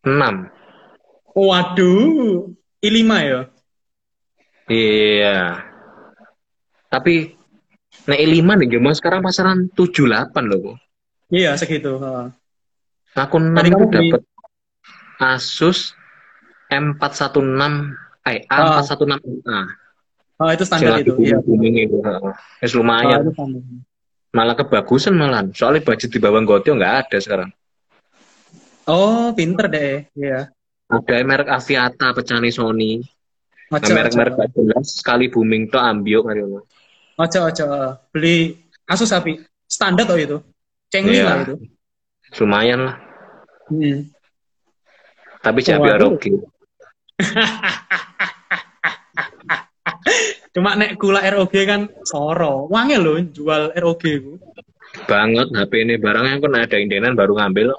6 0.07 0.55
Waduh, 1.37 2.49
i5 2.81 3.03
ya? 3.21 3.41
iya. 4.71 5.67
Tapi 6.89 7.36
naik 8.05 8.27
5 8.37 8.53
nih 8.55 8.69
zaman 8.71 8.95
sekarang 8.95 9.21
pasaran 9.21 9.59
78 9.73 10.45
loh 10.45 10.59
kok 10.63 10.77
Iya, 11.27 11.59
segitu. 11.59 11.99
ha. 11.99 12.31
aku 13.17 13.37
6 13.41 13.57
Tadi 13.57 13.69
itu 13.69 13.85
dapat 13.89 14.23
Asus 15.17 15.97
M416 16.69 17.97
eh 18.27 18.45
Ah. 18.47 18.79
A416A 18.79 19.61
Oh, 20.37 20.53
itu 20.53 20.69
Sing 20.69 20.85
standar 20.85 21.01
lagi 21.01 21.09
itu. 21.09 21.17
Iya. 21.17 21.41
booming 21.41 21.75
itu. 21.81 21.97
heeh. 21.97 22.33
Wis 22.61 22.77
Oh, 22.77 22.85
lumayan. 22.85 23.25
itu. 23.25 23.33
Malah 24.37 24.53
kebagusan 24.53 25.17
malah. 25.17 25.49
Soalnya 25.49 25.81
budget 25.81 26.13
di 26.13 26.21
bawah 26.21 26.45
Gotio 26.45 26.77
nggak 26.77 27.09
ada 27.09 27.17
sekarang. 27.17 27.49
Oh, 28.85 29.33
pinter 29.33 29.65
deh. 29.67 30.05
Iya. 30.13 30.53
Ada 30.87 31.25
merek 31.25 31.49
Aviata 31.49 32.13
pecahane 32.13 32.53
Sony. 32.53 33.01
Nah, 33.73 33.81
Ojo, 33.81 33.91
merek-merek 33.91 34.35
gak 34.37 34.51
jelas 34.55 34.87
sekali 34.95 35.27
booming 35.27 35.67
tuh 35.67 35.81
ambio 35.81 36.23
kali. 36.23 36.45
Ojo, 37.17 37.41
ojo. 37.49 37.67
Beli 38.13 38.53
Asus 38.87 39.11
api. 39.11 39.35
Standar 39.67 40.07
tuh 40.07 40.19
itu. 40.21 40.39
Cengli 40.93 41.19
Iya. 41.19 41.25
lah 41.27 41.37
itu. 41.43 41.55
Lumayan 42.39 42.81
lah. 42.87 42.97
Hmm. 43.73 44.07
Tapi 45.43 45.61
Waduh. 45.63 45.99
ROG. 46.15 46.25
Cuma 50.55 50.79
nek 50.79 50.95
gula 50.97 51.21
ROG 51.25 51.53
kan 51.67 51.89
soro. 52.07 52.69
Wangi 52.71 52.97
loh 53.01 53.19
jual 53.21 53.73
ROG 53.75 54.03
ku. 54.23 54.39
Banget 55.05 55.53
HP 55.53 55.73
ini 55.85 55.95
barangnya 56.01 56.41
kan 56.41 56.53
ada 56.57 56.77
indenan 56.81 57.13
baru 57.13 57.37
ngambil 57.37 57.77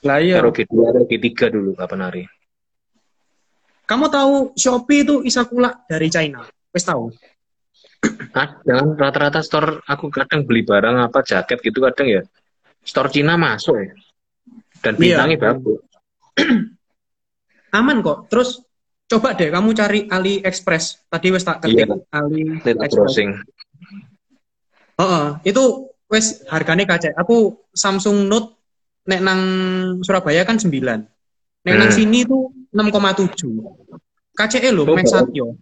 Lah 0.00 0.16
iya. 0.16 0.40
ROG 0.40 0.64
2, 0.64 0.96
ROG 0.96 1.12
3 1.12 1.52
dulu 1.52 1.76
kapan 1.76 2.00
hari. 2.00 2.22
Kamu 3.84 4.08
tahu 4.08 4.56
Shopee 4.56 5.04
itu 5.04 5.20
Isakula 5.26 5.84
dari 5.84 6.08
China? 6.08 6.40
Wes 6.72 6.88
tahu? 6.88 7.12
Ada 8.30 8.72
kan 8.80 8.88
rata-rata 8.96 9.40
store 9.42 9.84
aku 9.84 10.08
kadang 10.08 10.48
beli 10.48 10.64
barang 10.64 10.96
apa 11.02 11.20
jaket 11.20 11.60
gitu 11.60 11.84
kadang 11.84 12.08
ya. 12.08 12.22
Store 12.80 13.12
Cina 13.12 13.36
masuk 13.36 13.76
ya. 13.76 13.92
Dan 14.80 14.96
Iya. 14.96 15.20
bintangnya 15.20 15.36
bagus. 15.38 15.80
Aman 17.76 18.00
kok. 18.00 18.32
Terus 18.32 18.64
coba 19.04 19.36
deh 19.36 19.52
kamu 19.52 19.68
cari 19.74 20.00
AliExpress. 20.06 21.04
Tadi 21.06 21.26
wes 21.28 21.44
tak 21.44 21.60
ketik 21.60 21.84
Iya. 21.84 21.96
AliExpress. 22.10 22.92
browsing. 22.96 23.30
Heeh, 24.96 25.26
itu 25.44 25.62
wes 26.08 26.40
harganya 26.48 26.88
kacek. 26.88 27.12
Aku 27.14 27.60
Samsung 27.70 28.24
Note 28.24 28.56
nek 29.04 29.20
nang 29.20 29.40
Surabaya 30.00 30.44
kan 30.44 30.56
9. 30.56 31.04
Nek 31.60 31.74
nang 31.76 31.90
Hmm. 31.92 31.96
sini 31.96 32.24
tuh 32.24 32.48
6,7. 32.72 33.52
KCE 34.32 34.72
lho, 34.72 34.88
Oh, 34.88 34.96
Max 34.96 35.12
Satyo. 35.12 35.58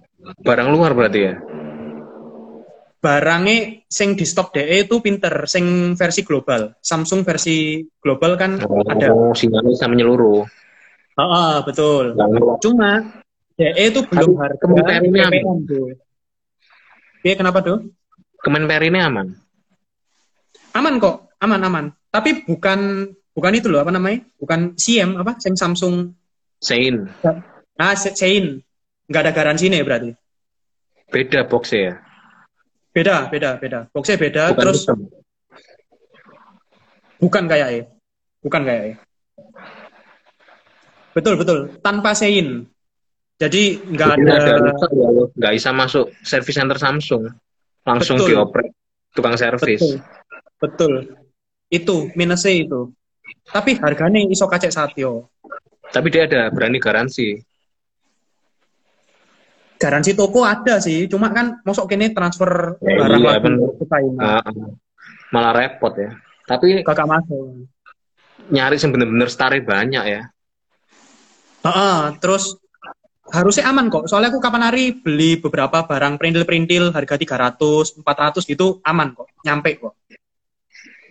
Barang 0.47 0.71
luar 0.71 0.95
berarti 0.95 1.19
ya. 1.25 1.35
Barangnya 2.99 3.87
sing 3.87 4.19
di 4.19 4.27
stok 4.27 4.51
DE 4.51 4.83
itu 4.83 4.99
pinter, 4.99 5.47
sing 5.47 5.95
versi 5.95 6.27
global. 6.27 6.75
Samsung 6.83 7.23
versi 7.23 7.79
global 8.03 8.35
kan 8.35 8.59
ada. 8.59 9.15
Oh, 9.15 9.31
sinyalnya 9.31 9.71
bisa 9.71 9.87
menyeluruh. 9.87 10.43
Heeh, 11.15 11.55
betul. 11.63 12.19
Lalu 12.19 12.59
Cuma 12.59 13.23
DE 13.55 13.95
itu 13.95 14.03
belum 14.03 14.35
harga 14.35 14.99
ini 14.99 15.19
aman. 15.23 15.63
Iya, 17.23 17.35
kenapa 17.39 17.63
tuh? 17.63 17.87
Kemenper 18.43 18.83
ini 18.83 18.99
aman. 18.99 19.27
Aman 20.75 20.99
kok, 20.99 21.31
aman 21.39 21.61
aman. 21.63 21.85
Tapi 22.11 22.47
bukan 22.47 23.11
bukan 23.31 23.53
itu 23.55 23.71
loh 23.71 23.83
apa 23.83 23.95
namanya? 23.95 24.27
Bukan 24.43 24.75
CM 24.75 25.19
apa? 25.19 25.39
Sing 25.39 25.55
Samsung 25.55 26.15
Sein. 26.59 27.07
Ah, 27.79 27.95
Se- 27.95 28.15
Sein. 28.19 28.59
Nggak 29.07 29.23
ada 29.23 29.33
garansi 29.35 29.71
nih 29.71 29.87
berarti. 29.87 30.11
Beda 31.15 31.47
boxnya 31.47 31.79
ya. 31.79 31.95
Beda, 32.99 33.31
beda, 33.31 33.51
beda. 33.63 33.81
Boxnya 33.95 34.19
beda, 34.19 34.43
Bukan 34.51 34.63
terus 34.67 34.83
hitam. 34.83 34.99
bukan 37.23 37.45
kayak 37.47 37.69
E. 37.71 37.81
Bukan 38.43 38.63
kayak 38.67 38.83
E. 38.83 38.93
Betul, 41.15 41.35
betul. 41.39 41.59
Tanpa 41.79 42.11
Sein. 42.19 42.67
Jadi 43.39 43.79
nggak 43.87 44.11
ada... 44.19 44.35
ya, 44.91 45.07
nggak 45.31 45.53
bisa 45.55 45.71
masuk 45.71 46.11
service 46.27 46.59
center 46.59 46.75
Samsung. 46.75 47.31
Langsung 47.87 48.19
Betul. 48.19 48.35
dioprek 48.35 48.69
tukang 49.15 49.39
servis. 49.39 49.79
Betul. 49.79 49.95
Betul. 50.59 50.93
Itu, 51.71 51.97
minusnya 52.19 52.67
itu. 52.67 52.91
Tapi 53.47 53.79
harganya 53.79 54.21
iso 54.27 54.51
kacek 54.51 54.75
satyo. 54.75 55.31
Tapi 55.89 56.07
dia 56.11 56.27
ada 56.27 56.51
berani 56.51 56.83
garansi. 56.83 57.39
Garansi 59.79 60.11
toko 60.19 60.43
ada 60.43 60.83
sih, 60.83 61.07
cuma 61.07 61.31
kan 61.31 61.63
mosok 61.63 61.95
kene 61.95 62.11
transfer 62.11 62.77
Ya, 62.83 62.99
barang 62.99 63.21
iya, 63.23 63.39
lagi 63.39 63.79
ke 63.79 63.85
China. 63.87 64.43
Ah. 64.43 64.43
malah 65.31 65.53
repot 65.55 65.95
ya. 65.95 66.19
Tapi 66.49 66.83
kakak 66.83 67.07
masuk 67.07 67.69
nyari 68.49 68.81
yang 68.81 68.91
bener-bener 68.91 69.29
starry 69.29 69.61
banyak 69.61 70.05
ya. 70.09 70.23
Heeh, 71.63 72.01
terus 72.23 72.57
harusnya 73.29 73.69
aman 73.69 73.93
kok. 73.93 74.09
Soalnya 74.09 74.33
aku 74.33 74.41
kapan 74.41 74.73
hari 74.73 74.97
beli 74.97 75.37
beberapa 75.37 75.85
barang 75.85 76.17
perintil-perintil 76.17 76.95
harga 76.97 77.15
300, 77.21 78.01
400 78.01 78.49
gitu 78.49 78.81
aman 78.83 79.13
kok, 79.13 79.29
nyampe 79.45 79.77
kok. 79.77 79.95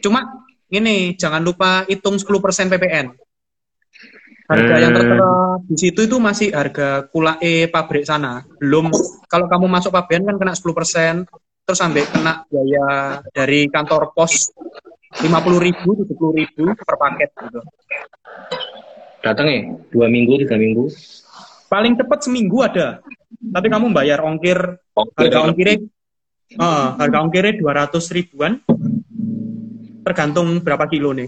Cuma 0.01 0.43
ini 0.73 1.13
jangan 1.13 1.45
lupa 1.45 1.85
hitung 1.85 2.17
10% 2.17 2.73
PPN. 2.73 3.13
Harga 4.47 4.75
yang 4.79 4.95
Hmm. 4.95 4.99
tertera 5.03 5.31
di 5.67 5.75
situ 5.75 5.99
itu 6.07 6.17
masih 6.23 6.55
harga 6.55 7.03
kulae 7.11 7.67
pabrik 7.67 8.07
sana. 8.07 8.47
Belum 8.63 8.87
kalau 9.27 9.51
kamu 9.51 9.67
masuk 9.67 9.91
pabean 9.91 10.23
kan 10.23 10.39
kena 10.39 10.55
10%, 10.55 11.27
terus 11.67 11.75
sampai 11.75 12.07
kena 12.07 12.47
biaya 12.47 13.19
dari 13.35 13.67
kantor 13.67 14.15
pos 14.15 14.55
50.000 15.19 15.59
ribu, 15.59 15.99
70 15.99 16.31
ribu 16.31 16.63
per 16.71 16.95
paket 16.95 17.29
gitu. 17.35 17.59
Datang 19.19 19.47
ya, 19.51 19.61
dua 19.91 20.07
minggu, 20.07 20.39
tiga 20.47 20.55
minggu. 20.55 20.87
Paling 21.67 21.99
cepat 21.99 22.19
seminggu 22.23 22.63
ada. 22.63 23.03
Tapi 23.27 23.67
kamu 23.67 23.91
bayar 23.91 24.23
ongkir 24.23 24.79
Oke, 24.95 25.11
harga 25.19 25.43
ongkirnya 25.43 25.75
eh, 26.55 26.87
harga 26.95 27.17
ongkirnya 27.19 27.53
200 27.59 28.15
ribuan 28.15 28.63
tergantung 30.07 30.63
berapa 30.63 30.87
kilo 30.87 31.11
nih 31.11 31.27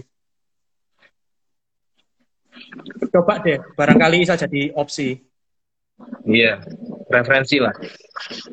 coba 3.10 3.42
deh 3.42 3.58
barangkali 3.76 4.16
bisa 4.22 4.34
jadi 4.38 4.72
opsi 4.76 5.18
Iya, 6.24 6.60
referensi 7.12 7.60
lah. 7.60 7.76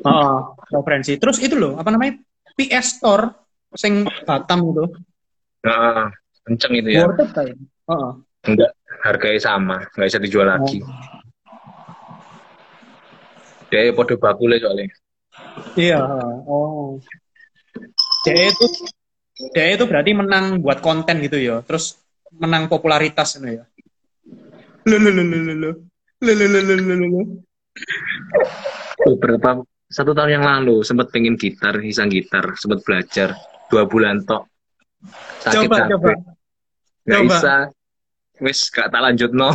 Heeh, 0.04 0.36
referensi 0.72 1.16
terus 1.16 1.40
itu 1.40 1.56
loh 1.56 1.80
apa 1.80 1.88
namanya 1.88 2.20
PS 2.56 3.00
Store 3.00 3.24
sing 3.72 4.04
Batam 4.28 4.68
itu 4.72 4.84
Nah, 5.64 6.08
kenceng 6.46 6.72
itu 6.80 6.88
ya. 6.96 7.04
worth 7.08 7.20
it 7.24 7.30
kayak 7.34 7.56
Heeh. 7.88 8.12
Enggak, 8.48 8.70
harganya 9.04 9.40
sama, 9.42 9.76
nggak 9.96 10.08
bisa 10.08 10.20
dijual 10.22 10.48
lagi. 10.48 10.78
Dia 13.68 13.92
podo 13.92 14.16
bakule 14.16 14.56
soalnya. 14.60 14.88
iya 15.76 16.00
oh 16.48 16.96
DE 18.24 18.48
itu 18.48 18.66
DE 19.54 19.76
itu 19.76 19.84
berarti 19.86 20.10
menang 20.16 20.58
buat 20.64 20.80
konten 20.80 21.20
gitu 21.22 21.36
ya 21.38 21.60
terus 21.62 22.00
menang 22.32 22.66
popularitas 22.72 23.36
gitu 23.36 23.62
ya 23.62 23.64
Beberapa 28.98 29.62
satu 29.88 30.12
tahun 30.12 30.40
yang 30.40 30.44
lalu 30.44 30.82
sempat 30.82 31.08
pengen 31.08 31.38
gitar, 31.38 31.78
iseng 31.80 32.10
gitar, 32.10 32.44
sempat 32.54 32.82
belajar 32.82 33.32
dua 33.68 33.84
bulan 33.84 34.20
tok. 34.22 34.44
Sakit 35.40 35.68
coba 35.70 35.86
coba 35.86 36.12
nggak 37.06 37.18
Coba. 37.18 37.24
bisa. 37.24 37.54
Wis 38.38 38.60
gak 38.68 38.88
tak 38.88 39.00
lanjut 39.00 39.30
no. 39.32 39.50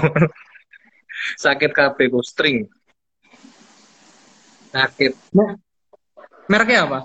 Sakit 1.43 1.71
kabeh 1.71 2.07
ku 2.07 2.19
string. 2.19 2.67
Sakit. 4.69 5.13
mereknya 6.43 6.83
apa 6.83 6.99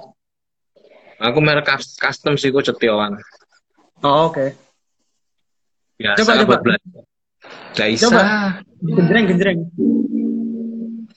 Aku 1.21 1.39
merek 1.39 1.63
cus- 1.65 1.95
custom 1.95 2.35
sih 2.35 2.49
ku 2.49 2.59
cetioan. 2.59 3.15
oh 4.01 4.27
oke 4.27 4.55
Biasa 5.95 6.19
Coba, 6.19 6.33
lah 6.33 6.39
coba. 6.39 6.49
buat 6.49 6.63
belajar. 6.65 7.03
Gak 7.77 7.89
bisa. 7.95 8.07
Coba. 8.09 8.23
genjreng 8.79 9.25
genjreng 9.27 9.59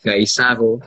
Gak 0.01 0.17
bisa 0.17 0.57
aku. 0.57 0.81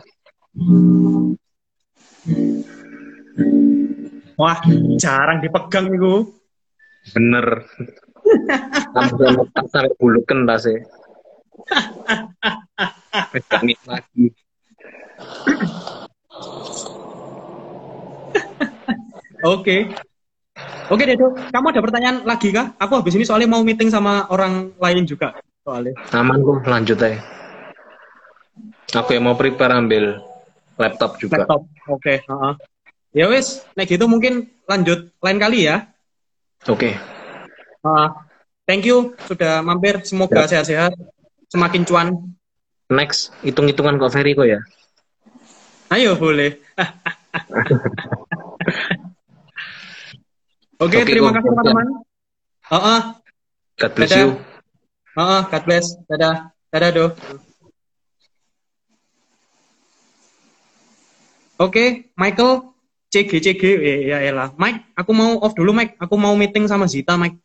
wah 4.35 4.59
jarang 4.99 5.39
dipegang 5.39 5.86
itu 5.91 6.35
Bener. 7.15 7.62
Sampai 8.97 9.28
sampai 9.69 9.93
buluken 10.01 10.49
tasnya. 10.49 10.81
Wis 13.31 13.45
gak 13.45 13.61
nih 13.62 13.77
lagi. 13.85 14.27
oke 19.45 19.77
oke 20.89 21.03
Dedo 21.05 21.27
kamu 21.53 21.66
ada 21.70 21.81
pertanyaan 21.85 22.16
lagi 22.24 22.49
kah 22.51 22.73
aku 22.81 23.05
habis 23.05 23.15
ini 23.15 23.24
soalnya 23.28 23.49
mau 23.51 23.61
meeting 23.61 23.93
sama 23.93 24.24
orang 24.32 24.73
lain 24.81 25.05
juga 25.05 25.36
soalnya 25.65 25.93
Aman 26.12 26.39
kok, 26.39 26.61
lanjut 26.65 26.99
aja. 27.01 27.19
Aku 28.95 29.11
yang 29.11 29.27
mau 29.27 29.35
prepare 29.35 29.74
ambil 29.74 30.23
laptop 30.77 31.19
juga. 31.19 31.43
laptop 31.43 31.66
oke 31.89 32.15
heeh. 32.20 32.55
ya 33.12 33.27
wes 33.27 33.62
nek 33.74 33.86
gitu 33.86 34.07
mungkin 34.07 34.51
lanjut 34.66 35.11
lain 35.19 35.39
kali 35.39 35.66
ya 35.66 35.86
Oke. 36.65 36.95
Heeh. 37.81 38.09
thank 38.65 38.82
you 38.82 39.15
sudah 39.24 39.61
mampir 39.61 39.99
semoga 40.03 40.47
sehat-sehat 40.47 40.95
semakin 41.49 41.82
cuan 41.82 42.09
Next, 42.86 43.32
hitung-hitungan 43.41 43.97
kok 43.97 44.12
Ferry 44.12 44.36
kok 44.36 44.45
ya. 44.45 44.61
ayo 45.91 46.15
boleh 46.15 46.55
oke 50.78 50.95
Oke, 50.95 50.99
terima 51.03 51.31
Go. 51.31 51.36
kasih 51.39 51.51
teman-teman 51.51 51.86
Heeh. 52.65 53.01
God 53.74 53.93
bless 53.93 54.11
Dadah. 54.11 54.20
you. 54.23 54.28
Heeh, 55.15 55.41
God 55.47 55.62
bless. 55.62 55.86
Dadah. 56.11 56.51
Dadah, 56.74 56.91
Do. 56.91 57.07
Oke, 61.55 62.11
Michael 62.19 62.74
CG 63.15 63.31
CG 63.39 63.62
eh, 63.62 64.11
ya 64.11 64.19
elah. 64.19 64.51
Mike, 64.59 64.91
aku 64.99 65.15
mau 65.15 65.39
off 65.39 65.55
dulu, 65.55 65.70
Mike. 65.70 65.95
Aku 66.03 66.19
mau 66.19 66.35
meeting 66.35 66.66
sama 66.66 66.91
Zita, 66.91 67.15
Mike. 67.15 67.39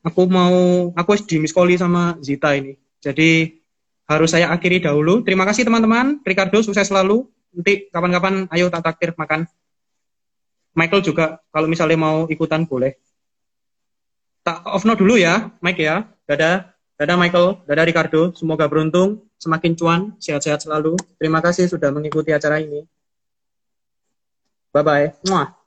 Aku 0.00 0.24
mau 0.24 0.88
aku 0.96 1.08
harus 1.12 1.28
di 1.28 1.36
miss 1.36 1.52
call 1.52 1.68
sama 1.76 2.16
Zita 2.24 2.56
ini. 2.56 2.72
Jadi 3.04 3.60
harus 4.08 4.32
saya 4.32 4.48
akhiri 4.48 4.80
dahulu. 4.80 5.20
Terima 5.20 5.44
kasih 5.44 5.68
teman-teman. 5.68 6.24
Ricardo 6.24 6.56
sukses 6.64 6.88
selalu. 6.88 7.28
Nanti 7.52 7.92
kapan-kapan 7.92 8.48
ayo 8.48 8.72
tak 8.72 8.80
takdir 8.86 9.12
makan. 9.12 9.44
Michael 10.72 11.04
juga 11.04 11.44
kalau 11.52 11.68
misalnya 11.68 12.00
mau 12.00 12.24
ikutan 12.32 12.64
boleh. 12.64 12.96
Tak 14.46 14.62
off 14.62 14.86
note 14.86 15.02
dulu 15.02 15.18
ya, 15.18 15.50
Mike 15.58 15.82
ya. 15.82 16.06
Dadah. 16.30 16.70
Dadah 16.94 17.18
Michael, 17.18 17.66
dadah 17.66 17.82
Ricardo. 17.82 18.30
Semoga 18.30 18.70
beruntung, 18.70 19.26
semakin 19.42 19.74
cuan, 19.74 20.00
sehat-sehat 20.22 20.62
selalu. 20.62 20.94
Terima 21.18 21.42
kasih 21.42 21.66
sudah 21.66 21.90
mengikuti 21.90 22.30
acara 22.30 22.62
ini. 22.62 22.86
Bye-bye. 24.70 25.26
Muah. 25.26 25.65